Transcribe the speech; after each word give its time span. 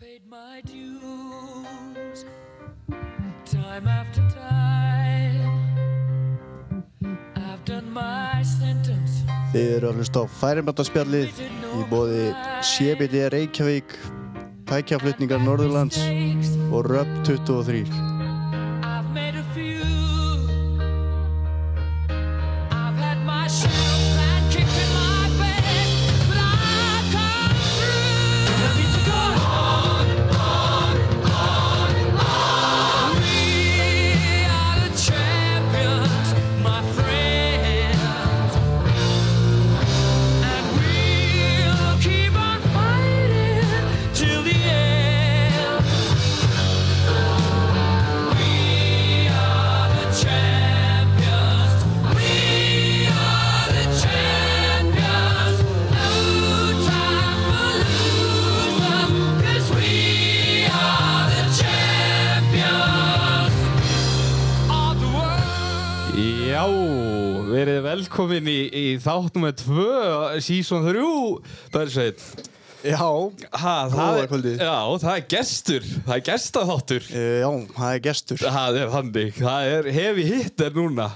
paid 0.00 0.26
my 0.28 0.60
dues 0.62 2.24
time 3.44 3.86
after 3.86 4.22
time. 4.30 5.52
I've 7.36 7.64
done 7.64 7.92
my 7.92 8.42
sentence. 8.42 9.22
Þið 9.52 9.70
eru 9.76 9.92
að 9.92 10.00
hlusta 10.00 10.24
á 10.24 10.32
færimöndaspjallið 10.40 11.38
í 11.44 11.84
bóði 11.92 12.24
CBD 12.72 13.28
Reykjavík, 13.36 13.94
tækjaflutningar 14.66 15.44
Norðurlands 15.46 16.00
og 16.72 16.90
Röp 16.90 17.14
23. 17.28 18.13
í, 68.94 68.98
í 68.98 69.02
þátt 69.04 69.36
nummer 69.36 69.54
2, 69.60 70.40
season 70.44 70.88
3, 70.90 71.06
Börsveit. 71.74 72.26
Já, 72.84 73.00
Ha, 73.56 73.88
það 73.88 74.18
er, 74.20 74.32
já, 74.60 74.74
það 75.00 75.14
er 75.14 75.22
gestur, 75.32 75.86
það 76.04 76.14
er 76.18 76.24
gestaþáttur. 76.26 77.06
e, 77.08 77.22
já, 77.40 77.48
það 77.78 77.94
er 77.94 78.02
gestur. 78.04 78.42
Það 78.44 78.78
er 78.82 78.92
þannig, 78.92 79.30
það 79.38 79.68
er 79.72 79.88
hefi 79.96 80.26
hitter 80.28 80.76
núna. 80.76 81.06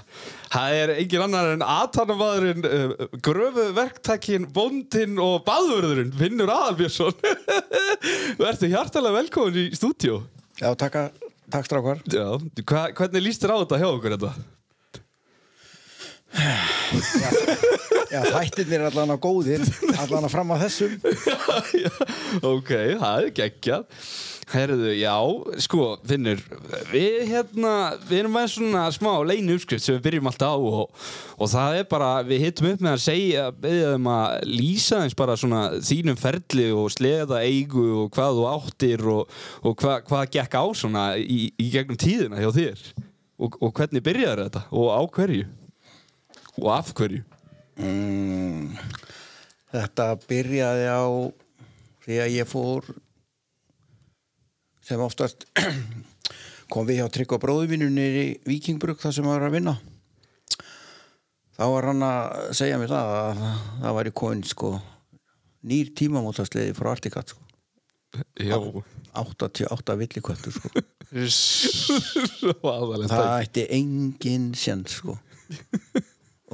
Það 0.49 0.79
er 0.79 0.93
engin 0.95 1.21
annar 1.27 1.51
en 1.53 1.61
aðtanamadurinn, 1.61 2.65
uh, 2.65 3.07
gröfu 3.21 3.67
verktakinn, 3.77 4.47
bóndinn 4.49 5.21
og 5.21 5.43
baðvörðurinn, 5.45 6.09
Finnur 6.17 6.49
Aðalbjörnsson. 6.49 7.13
Verður 8.41 8.73
hjartalega 8.73 9.19
velkomin 9.19 9.61
í 9.61 9.69
stúdíó. 9.77 10.23
Já, 10.57 10.71
takk, 10.73 10.97
takk 11.53 11.69
strákar. 11.69 12.01
Já, 12.09 12.31
hva, 12.65 12.87
hvernig 12.97 13.29
líst 13.29 13.45
þér 13.45 13.53
á 13.53 13.61
þetta 13.61 13.83
hjá 13.83 13.91
okkur 13.93 14.17
þetta? 14.17 14.33
Já, 18.09 18.23
þættirnir 18.25 18.81
er 18.81 18.87
allan 18.89 19.13
að 19.13 19.21
góðir, 19.21 19.63
allan 20.01 20.25
að 20.25 20.33
fram 20.33 20.55
að 20.55 20.65
þessum. 20.65 20.95
Já, 21.83 21.91
ok, 22.45 22.73
það 22.97 23.23
er 23.27 23.31
geggjað. 23.37 24.03
Herðu, 24.49 24.93
já, 24.97 25.13
sko, 25.61 25.83
Finnur 26.09 26.39
Við 26.89 27.19
hérna, 27.29 27.73
við 28.09 28.23
erum 28.23 28.33
með 28.33 28.47
svona 28.55 28.87
smá 28.95 29.11
leinu 29.21 29.53
uppskrift 29.59 29.85
sem 29.85 29.99
við 29.99 30.07
byrjum 30.07 30.29
alltaf 30.31 30.55
á 30.55 30.57
og, 30.57 31.03
og 31.37 31.51
það 31.51 31.77
er 31.77 31.85
bara, 31.91 32.07
við 32.25 32.41
hittum 32.47 32.71
upp 32.71 32.81
með 32.81 32.95
að 32.95 33.03
segja, 33.03 33.43
beðið 33.61 33.93
um 33.99 34.09
að 34.15 34.49
lýsa 34.49 35.03
eins 35.03 35.17
bara 35.19 35.37
svona 35.37 35.61
þínum 35.85 36.17
ferli 36.17 36.65
og 36.73 36.89
sleða 36.95 37.43
eigu 37.45 37.85
og 38.05 38.09
hvað 38.17 38.39
þú 38.39 38.49
áttir 38.55 39.05
og, 39.13 39.37
og 39.61 39.85
hva, 39.85 39.99
hvað 40.09 40.33
gekk 40.39 40.57
á 40.57 40.65
svona 40.81 41.05
í, 41.21 41.51
í 41.53 41.69
gegnum 41.69 42.01
tíðina 42.01 42.41
hjá 42.41 42.49
þér. 42.57 42.83
Og, 43.39 43.53
og 43.61 43.77
hvernig 43.77 44.03
byrjaði 44.03 44.49
þetta 44.49 44.65
og 44.73 44.89
á 44.97 45.01
hverju 45.13 45.45
og 46.63 46.71
af 46.77 46.93
hverju 46.95 47.25
Mm, 47.79 48.73
þetta 49.71 50.05
byrjaði 50.27 50.87
á 50.91 51.03
því 52.03 52.17
að 52.19 52.33
ég 52.33 52.49
fór 52.49 52.87
sem 54.83 54.99
oftast 54.99 55.45
kom 56.73 56.89
við 56.89 56.99
hjá 56.99 57.07
Trygg 57.13 57.37
og 57.37 57.41
bróðu 57.45 57.69
mínu 57.71 57.87
nýri 57.93 58.25
Víkingbruk 58.49 58.99
þar 58.99 59.15
sem 59.15 59.27
maður 59.27 59.45
var 59.45 59.47
að 59.47 59.55
vinna. 59.55 59.75
Þá 61.55 61.63
var 61.71 61.87
hann 61.91 62.03
að 62.07 62.51
segja 62.59 62.81
mér 62.81 62.91
það 62.91 63.15
að 63.21 63.41
það 63.45 63.95
var 63.99 64.11
í 64.11 64.13
komin 64.23 64.43
sko 64.47 64.73
nýr 65.69 65.93
tímamótasleiði 65.95 66.75
frá 66.75 66.91
Artikat 66.91 67.31
sko. 67.31 67.45
Já, 68.41 68.57
88 69.23 69.97
villiköttur 70.01 70.55
sko. 70.55 70.73
það 73.13 73.33
ætti 73.39 73.67
engin 73.79 74.51
sjens 74.57 74.99
sko 74.99 75.15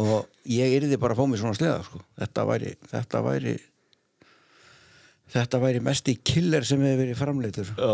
og 0.02 0.28
ég 0.52 0.74
yrði 0.80 0.98
bara 1.00 1.16
að 1.16 1.22
fá 1.22 1.28
mér 1.32 1.40
svona 1.42 1.58
sleða 1.58 1.84
sko. 1.88 2.02
Þetta 2.20 2.46
væri 2.50 2.72
þetta 2.92 3.22
væri 3.26 3.54
þetta 5.36 5.60
væri 5.64 5.82
mesti 5.84 6.16
killer 6.22 6.64
sem 6.68 6.82
hefur 6.86 7.00
verið 7.02 7.18
framleitur 7.20 7.70
Já, 7.76 7.94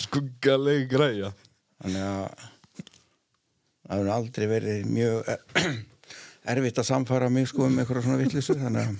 skuggaleg 0.00 0.86
græja. 0.90 1.30
Þannig 1.84 2.04
að 2.08 2.46
það 3.84 3.98
hefur 3.98 4.12
aldrei 4.16 4.46
verið 4.50 4.88
mjög 4.88 5.28
er- 5.34 5.44
erfitt 6.54 6.80
að 6.82 6.88
samfara 6.90 7.28
mig 7.32 7.46
sko 7.50 7.68
um 7.68 7.78
eitthvað 7.80 8.04
svona 8.06 8.20
vittlisu 8.22 8.56
þannig 8.58 8.82
að 8.88 8.90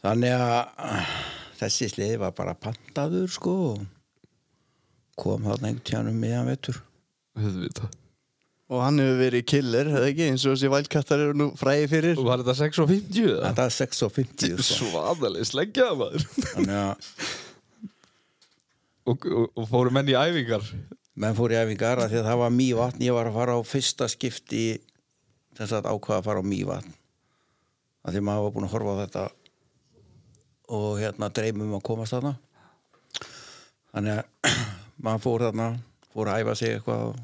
þannig 0.00 0.34
að 0.34 1.14
þessi 1.60 1.88
sleiði 1.92 2.18
var 2.22 2.34
bara 2.36 2.54
pantaður 2.56 3.28
sko 3.32 3.54
og 3.70 3.80
kom 5.20 5.44
þarna 5.44 5.68
einhvern 5.70 5.86
tjánum 5.90 6.16
miðan 6.20 6.48
vettur 6.48 6.78
Auðvitað. 7.40 7.90
Og 8.70 8.78
hann 8.84 9.02
hefur 9.02 9.16
verið 9.18 9.46
killer, 9.50 9.88
eða 9.90 10.08
ekki, 10.12 10.26
eins 10.30 10.44
og 10.46 10.54
þessi 10.54 10.68
vælkattar 10.70 11.22
eru 11.24 11.34
nú 11.34 11.48
fræði 11.58 11.88
fyrir. 11.90 12.18
Og 12.22 12.28
var 12.28 12.42
þetta 12.44 12.54
6 12.60 12.82
og 12.84 12.90
50 12.92 13.24
eða? 13.26 13.40
þetta 13.48 13.64
er 13.66 13.76
6 13.76 14.02
og 14.06 14.12
50 14.14 14.60
sko. 14.62 14.90
Svaðaleg 14.90 15.48
sleggjaða 15.50 15.96
maður 15.98 16.26
þannig 16.52 16.76
að 16.78 17.08
og, 19.10 19.26
og, 19.26 19.50
og 19.56 19.68
fóru 19.70 19.92
menn 19.94 20.10
í 20.10 20.16
æfingar 20.16 20.64
menn 21.20 21.36
fór 21.38 21.54
í 21.54 21.58
æfingar 21.58 22.02
að 22.02 22.12
því 22.12 22.20
að 22.20 22.28
það 22.30 22.40
var 22.42 22.54
mývatn 22.56 23.04
ég 23.04 23.16
var 23.16 23.30
að 23.30 23.38
fara 23.40 23.56
á 23.58 23.60
fyrsta 23.66 24.08
skipti 24.10 24.64
þess 25.58 25.76
að 25.76 25.90
ákvaða 25.90 26.20
að 26.20 26.28
fara 26.28 26.44
á 26.44 26.50
mývatn 26.52 26.94
að 28.06 28.16
því 28.16 28.24
maður 28.26 28.46
var 28.46 28.54
búin 28.56 28.68
að 28.68 28.74
horfa 28.76 28.94
á 28.94 29.00
þetta 29.02 29.26
og 30.70 30.88
hérna 31.00 31.32
dreymum 31.34 31.76
að 31.78 31.86
komast 31.90 32.16
þarna 32.16 32.36
þannig 33.90 34.20
að 34.20 34.56
maður 35.04 35.26
fór 35.26 35.46
þarna 35.48 35.68
fór 36.10 36.30
að 36.30 36.44
æfa 36.44 36.56
sig 36.60 36.76
eitthvað 36.76 37.06
og 37.10 37.20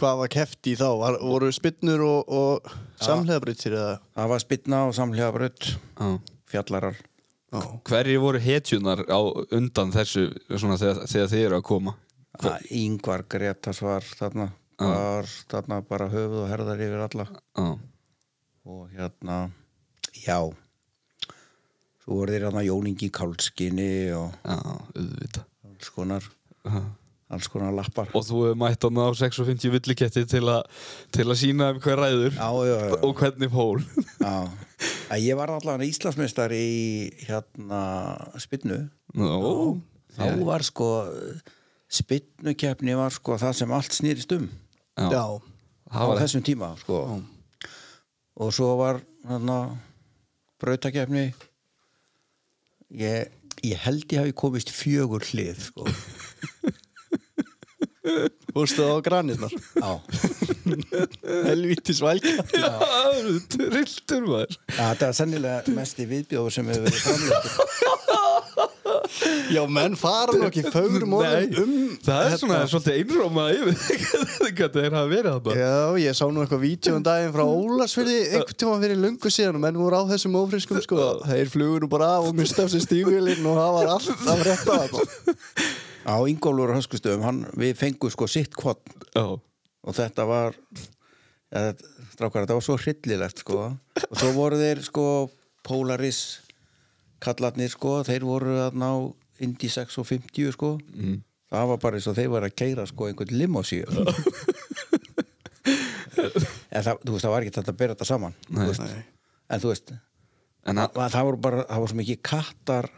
Hvað 0.00 0.20
var 0.22 0.30
keft 0.32 0.68
í 0.70 0.72
þá? 0.80 0.86
Var, 1.02 1.18
voru 1.20 1.50
spinnur 1.52 2.00
og, 2.06 2.30
og 2.32 2.70
samhleðabrautir 3.02 3.74
eða? 3.76 3.96
það 4.16 4.30
var 4.32 4.44
spilna 4.44 4.84
og 4.88 4.94
ah. 6.00 6.14
fjallarar 6.48 6.96
Hverjir 7.84 8.22
voru 8.22 8.40
hetjunar 8.40 9.02
á 9.12 9.20
undan 9.52 9.92
þessu 9.92 10.30
svona, 10.56 10.78
þegar, 10.80 11.02
þegar 11.10 11.28
þið 11.34 11.44
eru 11.44 11.58
að 11.58 11.66
koma? 11.68 11.94
yngvar 12.72 13.26
Gretas 13.28 13.82
var 13.84 14.06
þarna 14.16 14.48
var 14.80 15.28
þarna 15.52 15.82
bara 15.86 16.08
höfuð 16.10 16.40
og 16.46 16.48
herðar 16.50 16.80
yfir 16.86 17.04
alla 17.04 17.26
Ah. 17.60 17.76
og 18.64 18.88
hérna 18.96 19.50
já 20.16 20.38
svo 22.02 22.16
voru 22.16 22.32
þeir 22.32 22.48
hérna 22.48 22.64
Jóningi 22.64 23.10
Kálskinni 23.12 23.92
og 24.16 24.32
Já, 24.40 24.56
auðvitað 24.96 25.44
alls 25.68 25.92
konar 25.92 26.30
Ah. 26.64 26.88
Alls 27.32 27.48
konar 27.50 27.72
lappar. 27.74 28.10
Og 28.16 28.24
þú 28.26 28.42
hefur 28.46 28.58
mætt 28.60 28.84
hann 28.86 29.00
á 29.00 29.08
6 29.16 29.40
og 29.42 29.48
50 29.48 29.72
villiketti 29.76 30.24
til, 30.28 30.44
a, 30.52 30.58
til 31.14 31.26
að 31.28 31.38
sína 31.40 31.70
um 31.72 31.80
hver 31.82 32.00
ræður 32.02 32.36
já, 32.36 32.48
já, 32.68 32.74
já, 32.90 32.98
og 33.08 33.14
hvernig 33.20 33.52
fól. 33.52 33.82
Já. 34.20 34.34
Að 35.12 35.24
ég 35.24 35.38
var 35.38 35.52
allavega 35.54 35.88
Íslandsmeistar 35.88 36.52
í 36.56 36.66
hérna 37.26 37.82
spinnu. 38.42 38.80
Nó, 39.18 39.78
þá 40.16 40.26
var 40.44 40.64
sko 40.66 40.88
spinnukeppni 41.92 42.96
var 42.96 43.12
sko 43.14 43.36
það 43.40 43.56
sem 43.60 43.74
allt 43.76 43.96
snýrist 43.96 44.34
um. 44.36 44.48
Já, 44.98 45.08
Já. 45.12 45.24
á 45.88 46.02
þessum 46.20 46.44
tíma 46.44 46.72
sko. 46.80 46.98
Og 48.42 48.52
svo 48.56 48.74
var 48.80 49.00
hérna 49.28 49.58
brautakeppni. 50.62 51.30
Ég, 52.92 53.30
ég 53.64 53.78
held 53.86 54.04
ég 54.12 54.20
hafi 54.20 54.34
komist 54.36 54.68
fjögur 54.68 55.24
hlið 55.24 55.62
sko 55.70 55.86
Það 58.52 58.88
á 58.90 58.98
granirnar? 59.06 59.52
já, 59.78 59.92
Helvítis 61.46 62.00
vælkattar. 62.02 62.58
Já, 62.58 62.72
trilltur 63.52 64.26
maður. 64.26 64.56
Já, 64.68 64.82
þetta 64.92 65.08
er 65.08 65.16
sennilega 65.18 65.74
mesti 65.76 66.06
viðbjóður 66.10 66.56
sem 66.56 66.72
hefur 66.72 66.88
verið 66.88 67.00
framleitur 67.06 67.52
Já, 69.52 69.62
menn 69.68 69.94
fara 69.98 70.34
nú 70.36 70.46
ekki 70.48 70.62
fögrum 70.72 71.14
orðum 71.18 71.60
um 71.62 71.72
það 72.04 72.26
er 72.26 72.38
svona 72.40 72.58
svolítið 72.70 72.98
einróma 72.98 73.44
yfir 73.54 73.76
hvað 74.56 74.78
þeir 74.78 74.96
hafa 74.96 75.10
verið 75.10 75.36
þarna. 75.36 75.56
Já, 75.60 76.00
ég 76.02 76.18
sá 76.18 76.24
nú 76.26 76.42
eitthvað 76.42 76.64
vídeo 76.64 76.96
um 76.98 77.06
daginn 77.06 77.34
frá 77.34 77.44
Ólasfyrði 77.44 78.18
einhvern 78.32 78.58
tíma 78.64 78.80
fyrir 78.82 79.00
lungu 79.04 79.32
síðan 79.32 79.60
og 79.60 79.64
menn 79.66 79.80
voru 79.80 80.00
á 80.00 80.10
þessum 80.10 80.40
ófriskum 80.42 80.82
sko. 80.84 81.06
Þeir 81.28 81.52
flugur 81.52 81.86
nú 81.86 81.92
bara 81.92 82.06
af 82.18 82.28
og 82.30 82.36
mista 82.40 82.66
af 82.66 82.72
sér 82.72 82.84
stígvilinn 82.86 83.46
og 83.46 83.60
það 83.60 83.72
var 83.78 83.94
allt 83.96 84.10
að 84.16 84.44
það 84.66 84.86
á 86.06 86.16
Ingólfur 86.30 86.74
Höskustöðum, 86.76 87.24
hann, 87.26 87.40
við 87.58 87.76
fengum 87.80 88.12
sko 88.12 88.28
sitt 88.30 88.56
kvott 88.58 88.86
Já, 89.14 89.24
og 89.36 89.96
þetta 89.96 90.26
var 90.28 90.56
ja, 91.52 91.72
strákar, 92.14 92.44
þetta 92.44 92.58
var 92.58 92.64
svo 92.66 92.78
hryllilegt 92.80 93.42
sko. 93.42 93.66
Og 94.08 94.16
svo 94.18 94.30
voru 94.36 94.60
þeir 94.60 94.82
sko 94.86 95.06
Polaris 95.66 96.22
kallarnir 97.22 97.70
sko, 97.72 98.00
þeir 98.06 98.26
voru 98.26 98.56
að 98.64 98.78
ná 98.82 98.90
Indy 99.42 99.70
6 99.70 99.98
og 100.02 100.06
50 100.08 100.54
sko. 100.54 100.76
Mm. 100.94 101.20
það 101.52 101.68
var 101.72 101.82
bara 101.82 101.98
eins 101.98 102.08
og 102.10 102.16
þeir 102.16 102.32
voru 102.32 102.48
að 102.48 102.56
keira 102.62 102.86
sko 102.88 103.08
einhvern 103.10 103.38
limosíu. 103.38 103.86
En 106.72 106.84
það, 106.84 107.02
þú 107.04 107.14
veist, 107.14 107.24
það 107.24 107.32
var 107.32 107.44
ekki 107.44 107.54
þetta 107.56 107.72
að 107.72 107.78
bera 107.80 107.94
þetta 107.94 108.08
saman 108.08 108.34
þú 108.48 108.66
veist. 108.68 108.82
en 109.52 109.62
þú 109.62 109.70
veist 109.72 109.92
en 109.92 110.78
að, 110.78 110.94
það, 110.96 111.08
það 111.14 111.26
voru 111.28 111.40
bara, 111.46 111.64
það 111.68 111.82
var 111.82 111.92
svo 111.92 111.98
mikið 111.98 112.20
kattar 112.28 112.88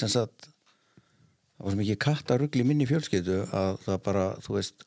sem 0.00 0.12
sagt 0.12 0.49
það 1.60 1.66
var 1.66 1.74
svo 1.74 1.80
mikið 1.82 1.98
kattarugl 2.00 2.60
í 2.62 2.64
minni 2.64 2.86
fjölskyldu 2.88 3.42
að 3.52 3.74
það 3.84 3.98
bara, 4.06 4.28
þú 4.40 4.54
veist 4.56 4.86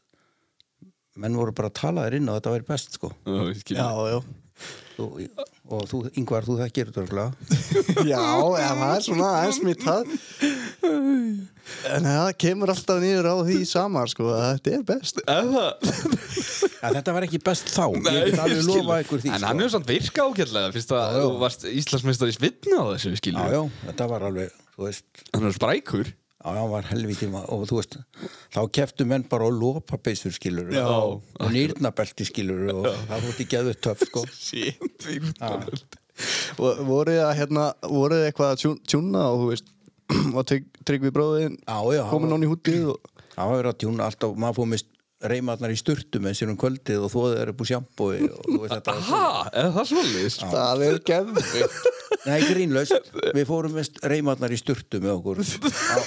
menn 1.22 1.36
voru 1.38 1.54
bara 1.54 1.70
að 1.70 1.78
tala 1.78 2.08
þér 2.08 2.16
inn 2.18 2.32
og 2.32 2.40
þetta 2.40 2.54
væri 2.56 2.66
best 2.72 2.98
sko. 2.98 3.12
Já, 3.28 3.42
ég 3.52 3.60
skil. 3.62 3.78
Já, 3.78 3.90
já. 4.10 4.24
Þú, 4.94 5.06
og 5.74 5.86
þú, 5.90 6.00
yngvar, 6.22 6.46
þú 6.46 6.56
þekkir 6.60 6.92
þetta. 6.94 7.24
Já, 8.12 8.22
en 8.22 8.82
það 8.82 8.92
er 8.94 9.02
svona 9.02 9.30
aðeins 9.40 9.58
mitt 9.66 9.82
það 9.82 10.12
En 11.90 12.06
það 12.06 12.28
kemur 12.44 12.72
alltaf 12.74 13.02
niður 13.02 13.30
á 13.34 13.36
því 13.48 13.58
sama 13.66 14.04
sko 14.12 14.30
að 14.36 14.44
þetta 14.46 14.76
er 14.78 14.86
best. 14.92 15.22
Ja, 15.26 16.92
þetta 17.00 17.16
var 17.18 17.26
ekki 17.26 17.42
best 17.42 17.74
þá. 17.74 17.86
Ég 17.98 18.30
get 18.30 18.44
alveg 18.46 18.64
lofa 18.70 19.00
ykkur 19.02 19.24
því 19.24 19.34
En 19.34 19.40
sko. 19.40 19.50
hann 19.50 19.64
hefur 19.64 19.74
samt 19.74 19.90
virka 19.90 20.28
ágætlega 20.30 20.74
Fyrst 20.78 20.96
að 21.00 21.18
þú 21.18 21.30
varst 21.42 21.68
Íslandsmeistar 21.74 22.30
í 22.30 22.38
svitna 22.38 22.84
á 22.84 22.86
þessu 22.94 23.16
já, 23.16 23.22
skilju 23.24 23.48
já, 23.58 23.62
þetta 23.88 24.10
var 24.14 24.28
alveg 24.30 24.58
þú 24.76 24.88
veist, 24.92 25.08
Hann 25.34 25.50
er 25.50 25.58
sprækur 25.58 26.14
já, 26.44 26.50
já, 26.54 26.60
hann 26.60 26.70
var 26.72 26.84
helviti 26.92 27.28
ma- 27.32 27.46
og 27.48 27.64
þú 27.70 27.78
veist, 27.80 27.98
þá 28.54 28.60
keftu 28.76 29.06
menn 29.08 29.24
bara 29.32 29.48
á 29.48 29.52
lopapeysur 29.54 30.34
skilur 30.36 30.72
Já. 30.76 30.84
og 30.88 31.22
nýrnabelti 31.56 32.26
skilur 32.28 32.68
og 32.74 32.88
það 32.92 33.22
voru 33.24 33.34
ekki 33.34 33.48
geðu 33.56 33.74
töff 33.80 34.04
sko. 34.10 34.26
Sýnt 34.48 35.98
Og 36.62 36.82
voruð 36.86 37.16
þið 37.16 37.24
að 37.26 37.38
hérna, 37.40 37.64
voruð 37.90 38.20
þið 38.22 38.28
eitthvað 38.30 38.52
að 38.54 38.60
tjú- 38.62 38.80
tjúna 38.92 39.24
og 39.32 39.40
þú 39.42 39.48
veist 39.54 39.72
og 40.38 40.44
trygg, 40.50 40.68
Tryggvi 40.86 41.12
bróðin 41.16 41.56
Já, 41.64 41.78
já, 41.96 42.04
komin 42.12 42.30
hann 42.30 42.36
nón 42.38 42.46
í 42.46 42.52
hútið 42.52 42.92
og 42.94 43.10
Það 43.34 43.48
var 43.50 43.58
verið 43.58 43.72
að 43.72 43.80
tjúna 43.82 44.06
alltaf, 44.12 44.36
maður 44.38 44.58
fóð 44.60 44.68
með 44.76 44.84
reymarnar 45.32 45.72
í 45.74 45.78
sturtu 45.80 46.20
með 46.24 46.38
sér 46.40 46.52
um 46.54 46.58
kvöldið 46.60 47.06
og 47.08 47.12
þóðið 47.14 47.38
er 47.44 47.52
upp 47.54 47.64
úr 47.64 47.70
sjampói 47.70 48.18
og 48.28 48.40
þú 48.48 48.60
veist 48.64 48.74
þetta 48.76 48.96
var 48.98 49.04
Aha, 49.04 49.44
eða 49.62 49.74
það 49.78 49.90
svolítið 49.92 50.38
það 50.54 50.86
er 50.90 51.00
geðvikt 51.12 51.92
Nei, 52.24 52.38
grínlaust, 52.48 53.10
við 53.36 53.48
fórum 53.50 53.74
með 53.76 53.98
reymarnar 54.08 54.54
í 54.54 54.58
sturtu 54.60 55.00
með 55.04 55.16
okkur. 55.18 55.40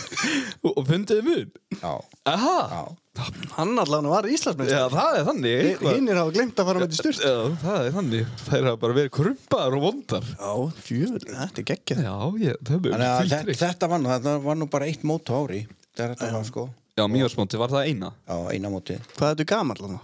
Og 0.71 0.79
fundiði 0.87 1.25
mun? 1.27 1.51
Já, 1.77 1.91
Aha, 2.33 2.55
já. 2.71 3.27
Hann 3.57 3.75
allan 3.83 4.09
var 4.09 4.29
Íslandsmeist 4.29 4.73
já 4.73 4.87
það 4.93 5.19
er 5.19 5.27
þannig. 5.29 5.59
Eitthvað. 5.73 5.99
Hinnir 5.99 6.21
hafa 6.21 6.33
glemt 6.37 6.63
að 6.63 6.71
fara 6.71 6.83
með 6.83 6.95
til 6.95 7.01
styrst 7.03 7.27
Já, 7.27 7.35
það 7.67 7.79
er 7.91 7.95
þannig. 7.99 8.33
Þær 8.47 8.67
hafa 8.71 8.81
bara 8.87 8.97
verið 9.01 9.13
krumpaðar 9.19 9.77
og 9.77 9.85
vondar. 9.87 10.31
Já, 10.33 10.55
djúvel, 10.89 11.23
þetta 11.35 11.63
er 11.65 11.69
geggjað. 11.73 12.03
Já, 12.07 12.17
ég, 12.47 12.59
það 12.71 12.91
er 12.95 13.07
að 13.11 13.21
fyllt 13.21 13.37
þetta, 13.37 13.61
þetta 13.67 13.93
var, 13.93 14.03
nú- 14.07 14.13
þetta 14.15 14.37
var 14.49 14.61
nú 14.63 14.71
bara 14.79 14.89
eitt 14.93 15.07
mót 15.13 15.33
á 15.33 15.37
ári. 15.43 15.63
Þetta 15.97 16.33
var 16.39 16.49
sko 16.49 16.69
Já, 16.97 17.05
mjögsmóti, 17.13 17.59
var 17.61 17.69
það 17.75 17.89
eina? 17.91 18.09
Já, 18.25 18.37
eina 18.55 18.71
móti 18.73 18.95
Hvað 19.19 19.29
er 19.29 19.35
þetta 19.35 19.49
gamall 19.53 19.83
hann? 19.85 19.97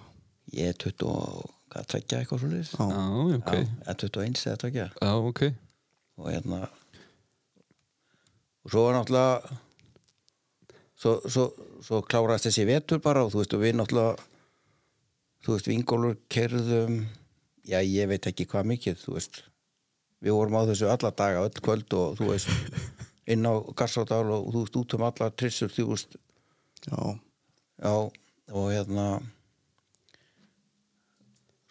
Ég 0.53 0.73
er 0.75 0.79
20 0.83 1.06
og, 1.09 1.47
hvað, 1.73 1.87
tveggja 1.94 2.19
eitthvað 2.21 2.43
svo 2.43 2.50
liðs 2.53 2.73
Já. 2.77 2.87
Ok 3.39 3.53
Já, 3.55 3.62
eða 3.87 3.94
21 4.03 4.43
eða 4.50 4.61
tveggja 4.65 4.87
Já, 5.00 5.12
ok 5.31 5.43
og 6.23 6.27
hérna 6.29 6.59
og 8.62 8.71
svo 8.75 8.83
var 8.85 8.99
náttúrulega 8.99 9.56
svo, 11.00 11.15
svo, 11.33 11.47
svo 11.83 12.03
kláraðist 12.05 12.50
þessi 12.50 12.67
vetur 12.69 13.00
bara 13.03 13.25
og 13.25 13.33
þú 13.33 13.41
veist 13.41 13.56
og 13.56 13.62
við 13.65 13.79
náttúrulega 13.81 14.29
þú 15.43 15.56
veist 15.56 15.71
vingólur 15.73 16.19
kerðum 16.31 17.00
já 17.67 17.79
ég 17.81 18.11
veit 18.12 18.29
ekki 18.29 18.47
hvað 18.53 18.69
mikið 18.75 19.00
þú 19.00 19.17
veist 19.17 19.41
við 20.23 20.37
vorum 20.37 20.61
á 20.61 20.69
þessu 20.69 20.93
alla 20.93 21.11
daga 21.23 21.47
öll 21.49 21.65
kvöld 21.65 21.97
og 21.99 22.21
þú 22.21 22.29
veist 22.35 22.53
inn 23.33 23.49
á 23.49 23.55
Gassádal 23.81 24.29
og 24.37 24.53
þú 24.53 24.67
veist 24.67 24.79
út 24.85 24.97
um 24.99 25.06
alla 25.09 25.31
trissur 25.33 25.73
þú 25.73 25.89
veist 25.94 26.21
Já, 26.88 27.19
já 27.82 27.93
og 28.52 28.67
hérna 28.73 29.06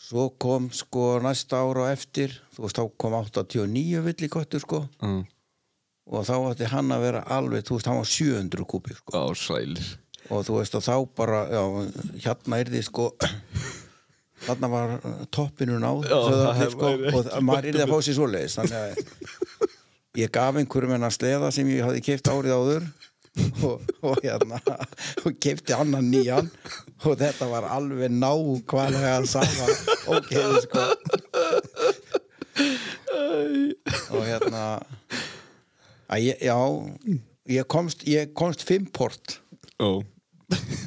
svo 0.02 0.30
kom 0.42 0.70
sko 0.74 1.20
næsta 1.24 1.60
ára 1.62 1.90
á 1.92 1.94
eftir 1.94 2.34
þú 2.56 2.66
veist 2.66 2.80
þá 2.80 2.86
kom 2.98 3.18
89 3.20 4.02
villikottur 4.08 4.64
sko. 4.64 4.80
Já, 5.02 5.12
og 6.12 6.26
þá 6.28 6.34
átti 6.50 6.72
hann 6.72 6.92
að 6.92 7.04
vera 7.06 7.22
alveg, 7.32 7.64
þú 7.68 7.78
veist, 7.78 7.88
hann 7.88 8.00
var 8.02 8.10
700 8.10 8.66
kúpi 8.68 8.96
sko. 8.98 9.14
Já, 9.14 9.38
sælir. 9.38 9.92
Og 10.32 10.42
þú 10.48 10.58
veist, 10.58 10.76
og 10.80 10.84
þá 10.84 10.96
bara 11.16 11.44
já, 11.52 11.62
hérna 12.26 12.60
er 12.64 12.72
því 12.72 12.82
sko 12.88 13.06
þarna 14.46 14.70
var 14.72 14.94
toppinu 15.34 15.78
náð 15.82 16.08
Já, 16.10 16.18
það 16.58 16.74
sko, 16.74 16.92
og 17.12 17.46
maður 17.46 17.70
er 17.72 17.84
að 17.86 17.94
fá 17.94 17.98
sér 18.06 18.18
svoleiðis 18.18 18.58
þannig 18.58 18.78
að 18.80 20.22
ég 20.22 20.34
gaf 20.34 20.58
einhverjum 20.60 20.96
hennar 20.96 21.14
sleða 21.14 21.52
sem 21.54 21.70
ég 21.72 21.86
hafði 21.86 22.04
keift 22.08 22.30
árið 22.32 22.56
áður 22.58 22.88
og, 23.68 23.82
og 24.04 24.18
hérna 24.24 24.60
og 25.24 25.36
keifti 25.44 25.74
annan 25.76 26.10
nýjan. 26.12 26.50
Og 27.08 27.16
þetta 27.20 27.48
var 27.52 27.68
alveg 27.72 28.12
nákvæmlega 28.12 29.22
sama. 29.30 29.70
Ok, 30.12 30.34
sko. 30.66 30.84
Og 34.12 34.26
hérna 34.28 34.66
ég, 36.20 36.36
já 36.44 36.58
ég 37.52 37.68
komst, 37.72 38.04
ég 38.08 38.34
komst 38.38 38.66
fimm 38.68 38.90
port 38.94 39.38
Já 39.80 40.02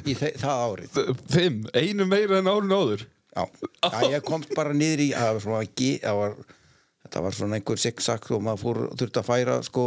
í 0.05 0.13
þe 0.13 0.29
það 0.37 0.59
árið. 0.69 0.97
Fimm, 1.33 1.63
einu 1.73 2.05
meira 2.05 2.37
en 2.37 2.49
árun 2.51 2.69
áður? 2.75 3.01
Já, 3.33 3.47
já 3.81 4.11
ég 4.13 4.21
komst 4.27 4.51
bara 4.53 4.75
niður 4.77 5.01
í 5.01 5.07
það 5.15 5.31
var 5.33 5.41
svona, 5.41 5.61
gi- 5.81 5.95
það 6.03 6.19
var, 6.19 6.35
þetta 7.07 7.23
var 7.25 7.37
svona 7.39 7.57
einhver 7.57 7.81
zigzag 7.81 8.27
og 8.37 8.43
maður 8.45 8.61
fór, 8.61 8.79
þurfti 9.01 9.21
að 9.23 9.27
færa 9.31 9.55
sko 9.65 9.85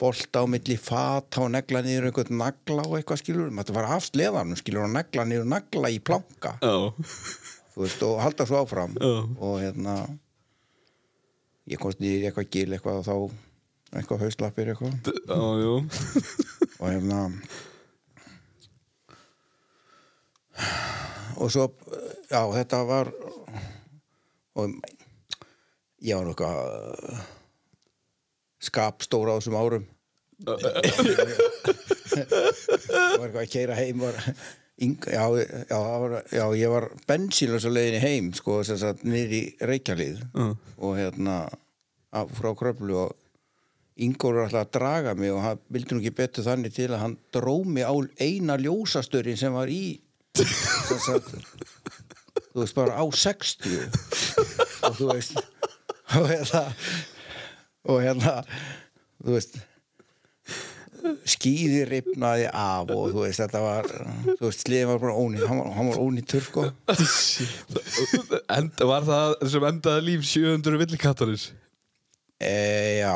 bolta 0.00 0.42
á 0.42 0.46
milli 0.48 0.76
fata 0.80 1.44
og 1.44 1.52
negla 1.54 1.82
niður 1.84 2.08
einhvern 2.08 2.40
nagla 2.40 2.86
og 2.86 2.96
eitthvað 2.98 3.20
skilur 3.22 3.52
maður 3.54 3.76
var 3.76 3.90
af 3.96 4.06
sleðanum 4.08 4.58
skilur 4.58 4.86
og 4.86 4.94
negla 4.94 5.26
niður 5.28 5.48
nagla 5.52 5.92
í 5.92 6.00
planka. 6.02 6.56
Þú 6.60 7.84
veist, 7.84 8.02
og 8.06 8.18
halda 8.24 8.46
svo 8.48 8.64
áfram. 8.64 8.96
Já. 8.98 9.12
og 9.38 9.54
hérna 9.62 9.96
ég 11.70 11.80
komst 11.80 12.00
niður 12.02 12.24
í 12.24 12.30
eitthvað 12.30 12.52
gil 12.56 12.68
eitthvað 12.74 13.00
og 13.00 13.06
þá 13.06 13.98
eitthvað 14.00 14.24
hauslappir 14.24 14.72
eitthvað. 14.72 15.10
Jú. 15.64 15.74
Og 16.80 16.86
hérna 16.88 17.20
og 21.40 21.52
svo 21.52 21.68
já 22.30 22.40
þetta 22.52 22.80
var 22.88 23.10
og 24.60 24.74
ég 26.04 26.16
var 26.16 26.26
nokkað 26.28 26.56
skapstóra 28.60 29.34
á 29.34 29.38
þessum 29.40 29.56
árum. 29.60 29.84
Var 32.10 33.26
eitthvað 33.26 33.42
að 33.44 33.50
keira 33.52 33.76
heim 33.78 34.00
var, 34.02 34.16
yng, 34.80 34.96
já, 35.04 35.24
já, 35.36 35.76
það 35.76 35.98
var, 36.04 36.14
já, 36.32 36.44
ég 36.58 36.72
var 36.72 36.86
bensínlösa 37.08 37.72
leiðinni 37.72 38.00
heim 38.04 38.30
sko, 38.36 38.60
í 38.64 39.42
Reykjalíð 39.68 40.22
Mm. 40.34 40.54
og 40.78 40.96
hérna 40.98 41.36
af, 42.12 42.30
frá 42.38 42.50
Kröflu 42.58 42.96
og 43.06 43.16
Ingór 44.00 44.38
var 44.38 44.46
alltaf 44.48 44.64
að 44.64 44.72
draga 44.78 45.14
mig 45.14 45.30
og 45.34 45.42
hann 45.44 45.58
vildi 45.68 45.94
nú 45.94 46.00
ekki 46.00 46.14
betur 46.22 46.46
þannig 46.46 46.72
til 46.72 46.88
að 46.88 47.02
hann 47.02 47.16
dró 47.36 47.58
mig 47.68 47.84
á 47.84 47.92
eina 48.24 48.56
ljósastörin 48.56 49.36
sem 49.36 49.52
var 49.52 49.68
í 49.68 50.00
sagt, 50.40 51.28
þú 52.54 52.62
veist 52.62 52.74
bara 52.78 52.96
á 52.96 53.04
60 53.04 53.90
og 54.88 54.96
þú 54.96 55.10
veist 55.12 55.36
og 56.16 56.26
hérna 56.32 56.62
og 57.90 58.00
hérna 58.04 58.38
þú 59.20 59.36
veist 59.36 59.60
skýði 61.30 61.84
ripnaði 61.88 62.48
af 62.52 62.90
og 62.92 63.14
þú 63.14 63.22
veist 63.24 63.40
þetta 63.40 63.62
var 63.64 63.88
þú 64.26 64.42
veist 64.42 64.66
sliðin 64.66 64.90
var 64.90 65.00
bara 65.00 65.14
ónýtt. 65.16 65.46
Hann 65.48 65.62
hann 65.76 65.88
var 65.88 66.02
ónýttur 66.02 66.44
sko 66.44 66.66
End, 68.56 68.82
Var 68.92 69.06
það 69.08 69.34
sem 69.54 69.66
endaði 69.70 70.06
líf 70.10 70.26
700 70.28 70.80
villikattarins? 70.84 71.46
e, 72.40 73.00
já, 73.02 73.14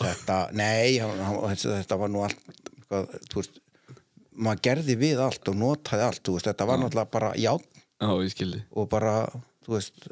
þetta 0.00 0.38
nei, 0.56 0.96
hann, 1.02 1.20
hann, 1.20 1.56
þetta, 1.60 1.98
var 2.00 2.12
nú 2.12 2.22
allt 2.24 2.40
hvað, 2.88 3.10
þú 3.28 3.40
veist 3.42 3.58
maður 4.34 4.62
gerði 4.68 4.96
við 4.98 5.20
allt 5.22 5.50
og 5.52 5.58
notaði 5.60 6.06
allt 6.08 6.30
veist, 6.32 6.48
þetta 6.48 6.68
var 6.68 6.80
náttúrulega 6.80 7.12
bara 7.12 7.32
Já, 7.38 7.52
skildi 8.32 8.62
og 8.74 8.88
bara, 8.92 9.18
þú 9.66 9.76
veist 9.76 10.08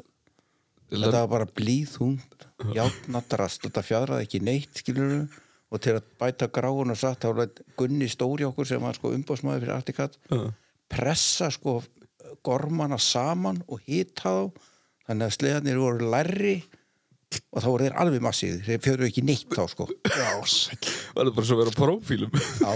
þetta 0.93 1.23
var 1.23 1.31
bara 1.31 1.49
blíðhund 1.49 2.47
játnadrast, 2.75 3.65
þetta 3.65 3.83
fjadraði 3.85 4.27
ekki 4.27 4.43
neitt 4.45 4.83
skilur 4.83 5.15
og 5.73 5.81
til 5.81 5.95
að 5.97 6.05
bæta 6.21 6.49
gráun 6.53 6.93
og 6.93 6.99
satt 6.99 7.25
þá 7.25 7.31
var 7.39 7.63
Gunni 7.79 8.09
Stóri 8.11 8.45
okkur 8.45 8.69
sem 8.69 8.83
var 8.83 8.97
sko 8.97 9.13
umbóðsmaður 9.15 9.65
fyrir 9.65 9.75
Artikat 9.75 10.19
pressa 10.91 11.49
sko 11.53 11.79
gormana 12.45 12.99
saman 13.01 13.63
og 13.67 13.81
hita 13.87 14.29
þá 14.29 14.61
þannig 15.07 15.27
að 15.27 15.35
sleðanir 15.37 15.81
voru 15.81 16.11
lærri 16.13 16.55
og 17.53 17.63
þá 17.63 17.67
voru 17.69 17.85
þeir 17.87 17.95
alveg 18.03 18.23
massíð 18.25 18.59
þeir 18.67 18.81
fjöru 18.83 19.07
ekki 19.07 19.23
neitt 19.27 19.47
þá 19.53 19.63
sko. 19.71 19.87
Það 20.07 21.29
bara 21.35 21.45
svo 21.47 21.55
að 21.57 21.61
vera 21.63 21.73
prófílum. 21.77 22.33
Já, 22.33 22.69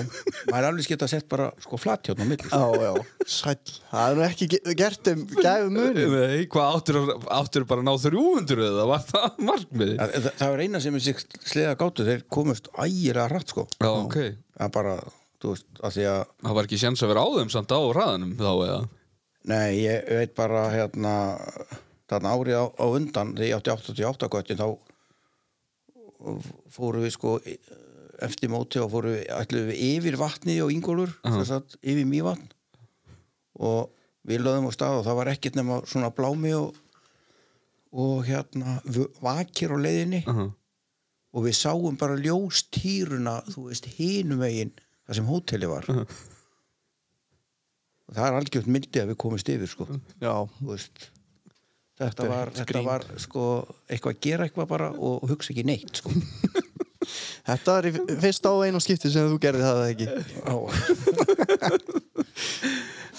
maður 0.50 0.58
er 0.60 0.68
alveg 0.70 0.90
geta 0.92 1.10
sett 1.12 1.28
bara 1.32 1.48
sko 1.64 1.80
flatjón 1.82 2.22
á 2.22 2.26
milli 2.30 2.50
Já, 2.52 2.64
já, 2.84 2.92
sæll. 3.28 3.76
Það 3.92 4.08
er 4.12 4.18
nú 4.20 4.26
ekki 4.28 4.50
ge- 4.54 4.76
gert 4.80 5.12
um 5.14 5.24
gæfu 5.38 5.70
muni. 5.74 6.08
Nei, 6.14 6.46
hvað 6.54 6.78
áttur, 6.80 7.00
áttur 7.38 7.68
bara 7.70 7.84
að 7.84 7.88
ná 7.90 7.94
300 8.08 8.68
eða 8.72 8.88
var 8.92 9.06
það 9.12 9.40
markmiði? 9.52 9.96
Það, 10.02 10.16
það, 10.18 10.30
það 10.42 10.54
var 10.56 10.66
eina 10.66 10.84
sem 10.88 11.00
þessi 11.00 11.16
sleða 11.54 11.78
gátu 11.84 12.08
þeir 12.08 12.26
komust 12.38 12.70
ægilega 12.76 13.30
rætt 13.34 13.54
sko. 13.56 13.68
Já, 13.82 13.90
ok. 13.94 14.20
Það 14.58 14.68
er 14.70 14.76
bara, 14.78 14.96
þú 15.44 15.54
veist, 15.56 15.68
að 15.84 15.98
því 15.98 16.08
að 16.14 16.22
Það 16.48 16.58
var 16.60 16.70
ekki 16.70 16.82
sjans 16.84 17.04
að 17.06 17.12
vera 17.14 17.26
á 17.26 17.30
þeim 17.38 17.52
samt 17.54 17.74
á 17.76 17.80
hraðanum 17.82 18.36
þá 18.40 18.50
eða? 18.68 18.80
Nei, 19.48 19.70
ég 19.86 20.08
veit 20.12 20.34
bara 20.36 20.66
hérna 20.74 21.14
þarna 22.08 22.34
árið 22.36 22.62
á, 22.62 22.66
á 22.72 22.86
undan 22.88 23.34
átti 23.36 23.74
88 23.74 24.30
göttin 24.32 24.62
þá 24.62 24.68
fórum 26.74 27.04
við 27.04 27.14
sko 27.14 27.38
eftir 28.26 28.50
móti 28.52 28.82
og 28.82 28.92
fórum 28.92 29.16
við, 29.16 29.26
ætluðum 29.38 29.72
við 29.72 29.82
yfir 29.92 30.18
vatni 30.20 30.58
og 30.64 30.74
Ingólfur, 30.74 31.14
uh 31.28 31.42
sagt, 31.46 31.78
yfir 31.82 32.08
mývatn. 32.10 32.48
Og 33.58 33.92
við 34.28 34.44
lögðum 34.46 34.70
á 34.70 34.72
stað 34.74 35.00
og 35.00 35.06
það 35.08 35.20
var 35.20 35.32
ekkert 35.34 35.58
nema 35.58 35.82
svona 35.86 36.14
blámi 36.14 36.54
og, 36.58 36.78
og 37.92 38.26
hérna 38.28 38.80
vakir 39.22 39.74
á 39.74 39.78
leiðinni. 39.78 40.24
-huh. 40.26 40.52
og 41.34 41.44
við 41.46 41.54
sáum 41.54 41.98
bara 41.98 42.16
ljóstýruna 42.16 43.44
þú 43.52 43.70
veist, 43.70 43.86
hinum 43.86 44.40
veginn 44.40 44.74
það 45.06 45.16
sem 45.16 45.26
hóteli 45.26 45.68
var. 45.68 45.86
Og 48.08 48.16
það 48.16 48.28
er 48.28 48.34
algjörn 48.34 48.72
myndi 48.72 49.02
að 49.02 49.10
við 49.12 49.18
komist 49.18 49.50
yfir 49.50 49.68
sko. 49.68 49.86
Já, 50.22 50.48
þú 50.60 50.72
veist 50.72 51.12
þetta 51.98 52.30
var, 52.30 52.54
þetta 52.56 52.82
var 52.86 53.06
sko 53.22 53.44
eitthvað 53.90 54.14
að 54.16 54.24
gera 54.28 54.48
eitthvað 54.48 54.72
bara 54.74 54.90
og 54.94 55.28
hugsa 55.30 55.54
ekki 55.54 55.66
neitt 55.68 56.02
sko. 56.02 56.10
Þetta 57.48 57.72
var 57.72 57.86
í 57.88 57.92
fyrst 58.20 58.44
á 58.44 58.52
einu 58.68 58.80
skipti 58.84 59.08
sem 59.14 59.30
þú 59.32 59.38
gerði 59.40 59.64
það 59.64 59.78
ekki. 59.94 60.08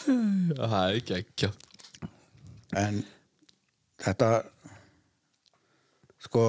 Það 0.58 0.82
er 0.82 0.98
ekki 0.98 1.14
ekki 1.16 1.48
en 2.76 3.00
þetta 4.02 4.28
sko 6.22 6.44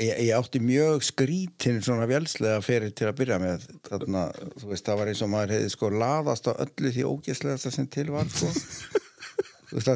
ég, 0.00 0.14
ég 0.26 0.32
átti 0.36 0.62
mjög 0.62 1.04
skrítin 1.06 1.82
svona 1.84 2.08
vélslega 2.10 2.62
fyrir 2.64 2.94
til 2.96 3.08
að 3.10 3.18
byrja 3.20 3.38
með. 3.42 3.68
Þarna, 3.86 4.26
þú 4.56 4.72
veist, 4.72 4.86
það 4.88 5.00
var 5.02 5.12
eins 5.12 5.22
og 5.24 5.32
maður 5.34 5.54
hefði 5.56 5.74
sko 5.76 5.92
laðast 5.94 6.50
á 6.50 6.52
öllu 6.56 6.94
því 6.96 7.06
ógæslegasta 7.12 7.74
sem 7.74 7.88
til 7.90 8.08
var 8.14 8.30
sko 8.32 8.50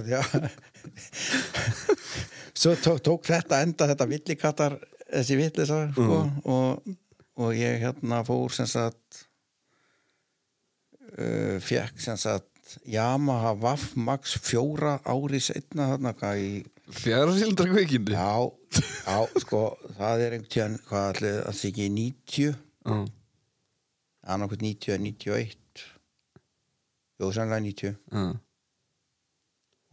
já. 0.09 0.23
Svo 2.55 2.75
tók, 2.79 3.01
tók 3.03 3.27
þetta 3.27 3.61
enda 3.65 3.89
þetta 3.91 4.07
villikattar 4.09 4.77
þessi 5.11 5.39
villisa 5.39 5.81
sko 5.93 6.19
og, 6.51 6.93
og 7.41 7.55
ég 7.59 7.83
hérna 7.83 8.23
fór 8.27 8.53
sem 8.55 8.69
sagt 8.71 9.25
uh, 11.19 11.59
fekk 11.63 11.99
sem 12.03 12.19
sagt 12.21 12.79
Yamaha 12.91 13.53
Vaff 13.61 13.95
Max 13.97 14.39
fjóra 14.43 14.97
ári 15.05 15.41
setna 15.43 15.91
þarna 15.95 16.15
Fjara 16.95 17.33
síldra 17.33 17.65
kveikindi 17.71 18.13
já, 18.13 18.45
já, 18.77 19.19
sko 19.41 19.61
það 19.97 20.25
er 20.25 20.35
einhvern 20.37 20.51
tíðan, 20.53 20.75
hvað 20.89 21.07
allir 21.11 21.39
að 21.41 21.55
það 21.57 21.69
ekki 21.71 21.87
90 21.95 22.51
Já. 22.85 22.97
annarkvæmt 24.35 24.65
90 24.67 24.93
eða 24.93 25.05
91 25.07 25.85
jú, 27.23 27.31
sannlega 27.33 27.63
90 27.65 27.95
Já. 27.95 28.27